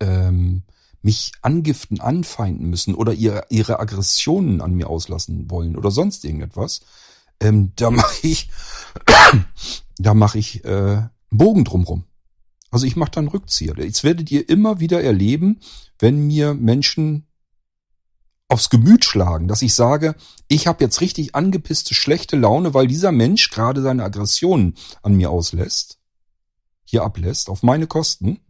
ähm, 0.00 0.62
mich 1.02 1.32
angiften, 1.42 2.00
anfeinden 2.00 2.70
müssen 2.70 2.94
oder 2.94 3.12
ihre, 3.12 3.44
ihre 3.50 3.80
Aggressionen 3.80 4.62
an 4.62 4.72
mir 4.72 4.88
auslassen 4.88 5.50
wollen 5.50 5.76
oder 5.76 5.90
sonst 5.90 6.24
irgendetwas, 6.24 6.80
ähm, 7.38 7.72
da 7.76 7.90
mache 7.90 8.26
ich, 8.26 8.48
da 9.98 10.14
mache 10.14 10.38
ich 10.38 10.64
äh, 10.64 10.68
einen 10.68 11.10
Bogen 11.30 11.64
drumrum. 11.66 12.04
Also 12.70 12.86
ich 12.86 12.96
mache 12.96 13.10
dann 13.10 13.28
Rückzieher. 13.28 13.74
Jetzt 13.76 14.04
werdet 14.04 14.30
ihr 14.30 14.48
immer 14.48 14.80
wieder 14.80 15.02
erleben, 15.02 15.60
wenn 15.98 16.26
mir 16.26 16.54
Menschen 16.54 17.26
aufs 18.48 18.70
Gemüt 18.70 19.04
schlagen, 19.04 19.48
dass 19.48 19.62
ich 19.62 19.74
sage, 19.74 20.14
ich 20.48 20.66
habe 20.66 20.84
jetzt 20.84 21.00
richtig 21.00 21.34
angepisste, 21.34 21.94
schlechte 21.94 22.36
Laune, 22.36 22.74
weil 22.74 22.86
dieser 22.86 23.12
Mensch 23.12 23.50
gerade 23.50 23.82
seine 23.82 24.04
Aggressionen 24.04 24.74
an 25.02 25.14
mir 25.14 25.30
auslässt, 25.30 25.98
hier 26.84 27.02
ablässt, 27.02 27.48
auf 27.48 27.62
meine 27.62 27.86
Kosten, 27.86 28.40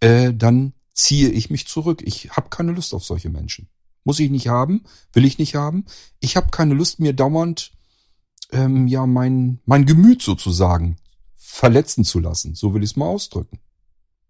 äh, 0.00 0.32
dann 0.34 0.74
ziehe 0.92 1.30
ich 1.30 1.50
mich 1.50 1.66
zurück. 1.66 2.02
Ich 2.04 2.30
habe 2.30 2.50
keine 2.50 2.72
Lust 2.72 2.94
auf 2.94 3.04
solche 3.04 3.30
Menschen. 3.30 3.68
Muss 4.04 4.20
ich 4.20 4.30
nicht 4.30 4.48
haben, 4.48 4.84
will 5.12 5.24
ich 5.24 5.38
nicht 5.38 5.54
haben. 5.54 5.86
Ich 6.20 6.36
habe 6.36 6.50
keine 6.50 6.74
Lust, 6.74 7.00
mir 7.00 7.12
dauernd 7.12 7.72
ähm, 8.52 8.86
ja 8.86 9.06
mein, 9.06 9.60
mein 9.64 9.86
Gemüt 9.86 10.22
sozusagen 10.22 10.96
verletzen 11.34 12.04
zu 12.04 12.20
lassen. 12.20 12.54
So 12.54 12.74
will 12.74 12.82
ich 12.82 12.90
es 12.90 12.96
mal 12.96 13.06
ausdrücken. 13.06 13.60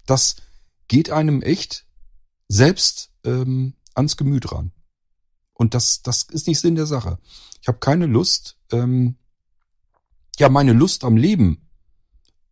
Das 0.06 0.36
geht 0.88 1.10
einem 1.10 1.42
echt 1.42 1.86
selbst 2.48 3.10
ähm, 3.24 3.74
ans 3.94 4.16
Gemüt 4.16 4.52
ran. 4.52 4.72
Und 5.56 5.74
das, 5.74 6.02
das 6.02 6.22
ist 6.24 6.46
nicht 6.46 6.60
Sinn 6.60 6.74
der 6.74 6.86
Sache. 6.86 7.18
Ich 7.62 7.68
habe 7.68 7.78
keine 7.78 8.06
Lust, 8.06 8.58
ähm, 8.70 9.16
ja, 10.38 10.48
meine 10.48 10.72
Lust 10.72 11.02
am 11.04 11.16
Leben 11.16 11.68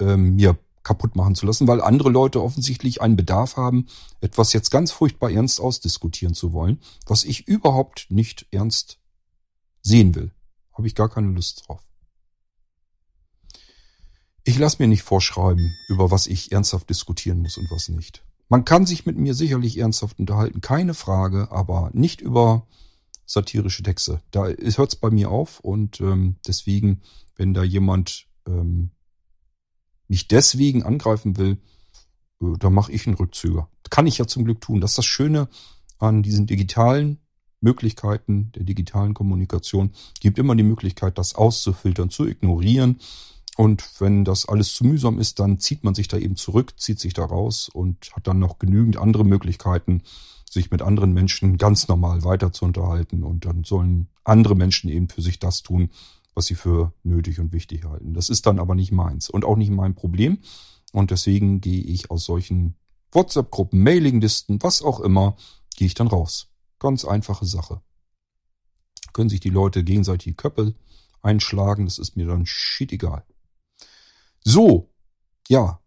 ähm, 0.01 0.37
mir 0.37 0.59
kaputt 0.83 1.17
machen 1.17 1.35
zu 1.35 1.47
lassen, 1.47 1.67
weil 1.67 1.81
andere 1.81 2.11
Leute 2.11 2.43
offensichtlich 2.43 3.01
einen 3.01 3.17
Bedarf 3.17 3.57
haben, 3.57 3.87
etwas 4.21 4.53
jetzt 4.53 4.71
ganz 4.71 4.93
furchtbar 4.93 5.31
ernst 5.31 5.61
ausdiskutieren 5.61 6.35
zu 6.35 6.53
wollen, 6.53 6.81
was 7.07 7.25
ich 7.25 7.49
überhaupt 7.49 8.07
nicht 8.11 8.47
ernst 8.51 8.99
sehen 9.83 10.15
will. 10.15 10.31
Habe 10.73 10.87
ich 10.87 10.95
gar 10.95 11.09
keine 11.09 11.29
Lust 11.29 11.65
drauf. 11.67 11.83
Ich 14.45 14.59
lasse 14.59 14.77
mir 14.83 14.89
nicht 14.89 15.03
vorschreiben, 15.03 15.75
über 15.89 16.11
was 16.11 16.27
ich 16.27 16.53
ernsthaft 16.53 16.91
diskutieren 16.91 17.41
muss 17.41 17.57
und 17.57 17.71
was 17.71 17.89
nicht. 17.89 18.23
Man 18.51 18.67
kann 18.67 18.85
sich 18.85 19.07
mit 19.07 19.17
mir 19.17 19.35
sicherlich 19.35 19.79
ernsthaft 19.79 20.19
unterhalten, 20.19 20.61
keine 20.61 20.93
Frage, 20.93 21.49
aber 21.51 21.91
nicht 21.95 22.21
über 22.21 22.67
satirische 23.27 23.83
Texte. 23.83 24.21
Da 24.31 24.47
hört 24.47 24.93
es 24.93 24.97
bei 24.97 25.11
mir 25.11 25.31
auf 25.31 25.61
und 25.61 26.01
ähm, 26.01 26.37
deswegen, 26.47 27.03
wenn 27.37 27.55
da 27.55 27.63
jemand 27.63 28.27
ähm, 28.47 28.91
mich 30.09 30.29
deswegen 30.29 30.83
angreifen 30.83 31.37
will, 31.37 31.59
äh, 32.41 32.59
da 32.59 32.71
mache 32.71 32.93
ich 32.93 33.07
einen 33.07 33.17
Rückzüger. 33.17 33.69
Kann 33.91 34.07
ich 34.07 34.19
ja 34.19 34.27
zum 34.27 34.45
Glück 34.45 34.61
tun. 34.61 34.81
Das 34.81 34.93
ist 34.93 34.99
das 34.99 35.07
Schöne 35.07 35.49
an 35.99 36.23
diesen 36.23 36.47
digitalen 36.47 37.19
Möglichkeiten 37.61 38.53
der 38.53 38.65
digitalen 38.65 39.15
Kommunikation. 39.15 39.93
Gibt 40.21 40.39
immer 40.39 40.55
die 40.55 40.63
Möglichkeit, 40.63 41.19
das 41.19 41.35
auszufiltern, 41.35 42.11
zu 42.11 42.27
ignorieren. 42.27 43.01
Und 43.57 44.01
wenn 44.01 44.25
das 44.25 44.49
alles 44.49 44.75
zu 44.75 44.85
mühsam 44.85 45.19
ist, 45.19 45.39
dann 45.39 45.61
zieht 45.61 45.85
man 45.85 45.95
sich 45.95 46.09
da 46.09 46.17
eben 46.17 46.37
zurück, 46.37 46.75
zieht 46.77 46.99
sich 46.99 47.15
da 47.15 47.25
raus 47.25 47.69
und 47.73 48.11
hat 48.15 48.27
dann 48.27 48.41
noch 48.41 48.59
genügend 48.59 48.97
andere 48.97 49.25
Möglichkeiten, 49.25 50.03
sich 50.51 50.71
mit 50.71 50.83
anderen 50.83 51.13
Menschen 51.13 51.57
ganz 51.57 51.87
normal 51.87 52.25
weiter 52.25 52.53
zu 52.53 52.65
unterhalten. 52.65 53.23
Und 53.23 53.45
dann 53.45 53.63
sollen 53.65 54.09
andere 54.25 54.57
Menschen 54.57 54.91
eben 54.91 55.09
für 55.09 55.23
sich 55.23 55.39
das 55.39 55.63
tun, 55.63 55.91
was 56.35 56.47
sie 56.47 56.57
für 56.57 56.93
nötig 57.05 57.39
und 57.39 57.53
wichtig 57.53 57.85
halten. 57.85 58.15
Das 58.15 58.29
ist 58.29 58.47
dann 58.47 58.59
aber 58.59 58.75
nicht 58.75 58.91
meins 58.91 59.31
und 59.31 59.45
auch 59.45 59.57
nicht 59.57 59.71
mein 59.71 59.95
Problem. 59.95 60.39
Und 60.93 61.11
deswegen 61.11 61.61
gehe 61.61 61.83
ich 61.83 62.11
aus 62.11 62.25
solchen 62.25 62.75
WhatsApp-Gruppen, 63.13 63.83
Mailinglisten, 63.83 64.63
was 64.63 64.83
auch 64.83 64.99
immer, 65.01 65.37
gehe 65.77 65.87
ich 65.87 65.95
dann 65.95 66.09
raus. 66.09 66.49
Ganz 66.81 67.05
einfache 67.05 67.47
Sache. 67.47 67.81
Können 69.13 69.29
sich 69.29 69.41
die 69.41 69.51
Leute 69.51 69.85
gegenseitig 69.85 70.37
die 70.37 70.75
einschlagen, 71.23 71.85
das 71.85 71.99
ist 71.99 72.17
mir 72.17 72.27
dann 72.27 72.47
shit 72.47 72.93
egal. 72.93 73.25
So, 74.45 74.91
ja, 75.49 75.81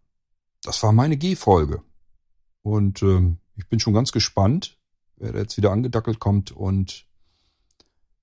das 0.62 0.82
war 0.82 0.92
meine 0.92 1.16
G-Folge. 1.16 1.82
Und 2.62 3.02
ähm, 3.02 3.38
ich 3.56 3.68
bin 3.68 3.80
schon 3.80 3.94
ganz 3.94 4.12
gespannt, 4.12 4.78
wer 5.16 5.32
da 5.32 5.38
jetzt 5.38 5.56
wieder 5.56 5.70
angedackelt 5.70 6.18
kommt 6.18 6.50
und 6.52 7.06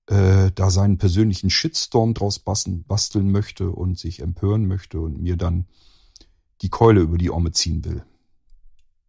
äh, 0.06 0.52
da 0.52 0.70
seinen 0.70 0.98
persönlichen 0.98 1.50
Shitstorm 1.50 2.14
draus 2.14 2.38
basteln, 2.38 2.84
basteln 2.84 3.32
möchte 3.32 3.70
und 3.70 3.98
sich 3.98 4.20
empören 4.20 4.66
möchte 4.66 5.00
und 5.00 5.20
mir 5.20 5.36
dann 5.36 5.66
die 6.62 6.70
Keule 6.70 7.00
über 7.00 7.18
die 7.18 7.30
Orme 7.30 7.52
ziehen 7.52 7.84
will. 7.84 8.04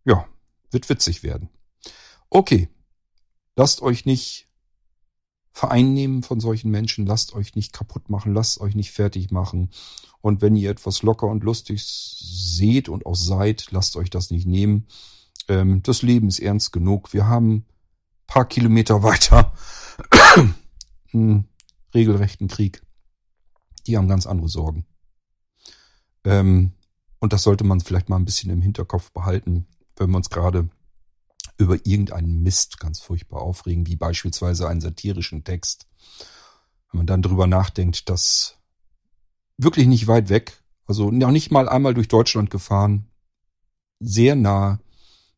Ja, 0.05 0.27
wird 0.71 0.89
witzig 0.89 1.23
werden. 1.23 1.49
Okay, 2.29 2.69
lasst 3.55 3.81
euch 3.81 4.05
nicht 4.05 4.46
vereinnehmen 5.57 6.21
von 6.21 6.39
solchen 6.39 6.69
Menschen, 6.69 7.07
lasst 7.07 7.33
euch 7.33 7.55
nicht 7.55 7.73
kaputt 7.73 8.11
machen, 8.11 8.31
lasst 8.31 8.61
euch 8.61 8.75
nicht 8.75 8.91
fertig 8.91 9.31
machen. 9.31 9.71
Und 10.21 10.43
wenn 10.43 10.55
ihr 10.55 10.69
etwas 10.69 11.01
locker 11.01 11.25
und 11.25 11.43
lustig 11.43 11.83
seht 11.83 12.89
und 12.89 13.07
auch 13.07 13.15
seid, 13.15 13.65
lasst 13.71 13.95
euch 13.95 14.11
das 14.11 14.29
nicht 14.29 14.45
nehmen. 14.45 14.85
Ähm, 15.47 15.81
das 15.81 16.03
Leben 16.03 16.27
ist 16.27 16.37
ernst 16.37 16.73
genug. 16.73 17.11
Wir 17.11 17.25
haben 17.25 17.65
paar 18.27 18.47
Kilometer 18.47 19.01
weiter 19.01 19.51
einen 21.11 21.47
regelrechten 21.91 22.49
Krieg. 22.49 22.83
Die 23.87 23.97
haben 23.97 24.07
ganz 24.07 24.27
andere 24.27 24.49
Sorgen. 24.49 24.85
Ähm, 26.23 26.73
und 27.17 27.33
das 27.33 27.41
sollte 27.41 27.63
man 27.63 27.79
vielleicht 27.79 28.09
mal 28.09 28.17
ein 28.17 28.25
bisschen 28.25 28.51
im 28.51 28.61
Hinterkopf 28.61 29.11
behalten, 29.11 29.65
wenn 29.95 30.11
wir 30.11 30.17
uns 30.17 30.29
gerade 30.29 30.69
über 31.57 31.85
irgendeinen 31.85 32.43
Mist 32.43 32.79
ganz 32.79 32.99
furchtbar 32.99 33.41
aufregen, 33.41 33.87
wie 33.87 33.95
beispielsweise 33.95 34.67
einen 34.67 34.81
satirischen 34.81 35.43
Text. 35.43 35.87
Wenn 36.91 36.99
man 36.99 37.07
dann 37.07 37.21
drüber 37.21 37.47
nachdenkt, 37.47 38.09
dass 38.09 38.57
wirklich 39.57 39.87
nicht 39.87 40.07
weit 40.07 40.29
weg, 40.29 40.63
also 40.85 41.11
noch 41.11 41.31
nicht 41.31 41.51
mal 41.51 41.67
einmal 41.67 41.93
durch 41.93 42.07
Deutschland 42.07 42.49
gefahren, 42.49 43.07
sehr 43.99 44.35
nah 44.35 44.79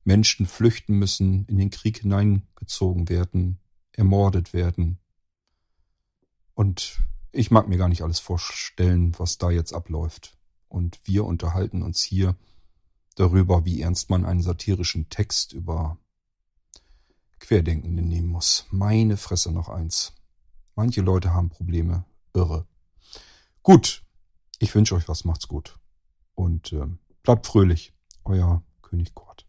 Menschen 0.04 0.46
flüchten 0.46 0.96
müssen, 1.00 1.46
in 1.46 1.58
den 1.58 1.70
Krieg 1.70 2.00
hineingezogen 2.00 3.10
werden, 3.10 3.60
ermordet 3.94 4.54
werden, 4.54 5.00
und 6.60 7.00
ich 7.32 7.52
mag 7.52 7.70
mir 7.70 7.78
gar 7.78 7.88
nicht 7.88 8.02
alles 8.02 8.20
vorstellen, 8.20 9.18
was 9.18 9.38
da 9.38 9.50
jetzt 9.50 9.72
abläuft. 9.72 10.38
Und 10.68 11.00
wir 11.06 11.24
unterhalten 11.24 11.84
uns 11.84 12.02
hier 12.02 12.36
darüber, 13.16 13.64
wie 13.64 13.80
ernst 13.80 14.10
man 14.10 14.26
einen 14.26 14.42
satirischen 14.42 15.08
Text 15.08 15.54
über 15.54 15.98
Querdenkende 17.40 18.02
nehmen 18.04 18.28
muss. 18.28 18.66
Meine 18.70 19.18
Fresse 19.18 19.52
noch 19.52 19.70
eins. 19.70 20.14
Manche 20.76 21.02
Leute 21.02 21.34
haben 21.34 21.50
Probleme. 21.50 22.06
Irre. 22.34 22.68
Gut. 23.64 24.04
Ich 24.60 24.74
wünsche 24.76 24.96
euch 24.96 25.08
was. 25.08 25.26
Macht's 25.26 25.48
gut. 25.48 25.80
Und 26.36 26.74
äh, 26.74 26.86
bleibt 27.24 27.48
fröhlich. 27.48 27.94
Euer 28.24 28.64
König 28.82 29.14
Kurt. 29.16 29.49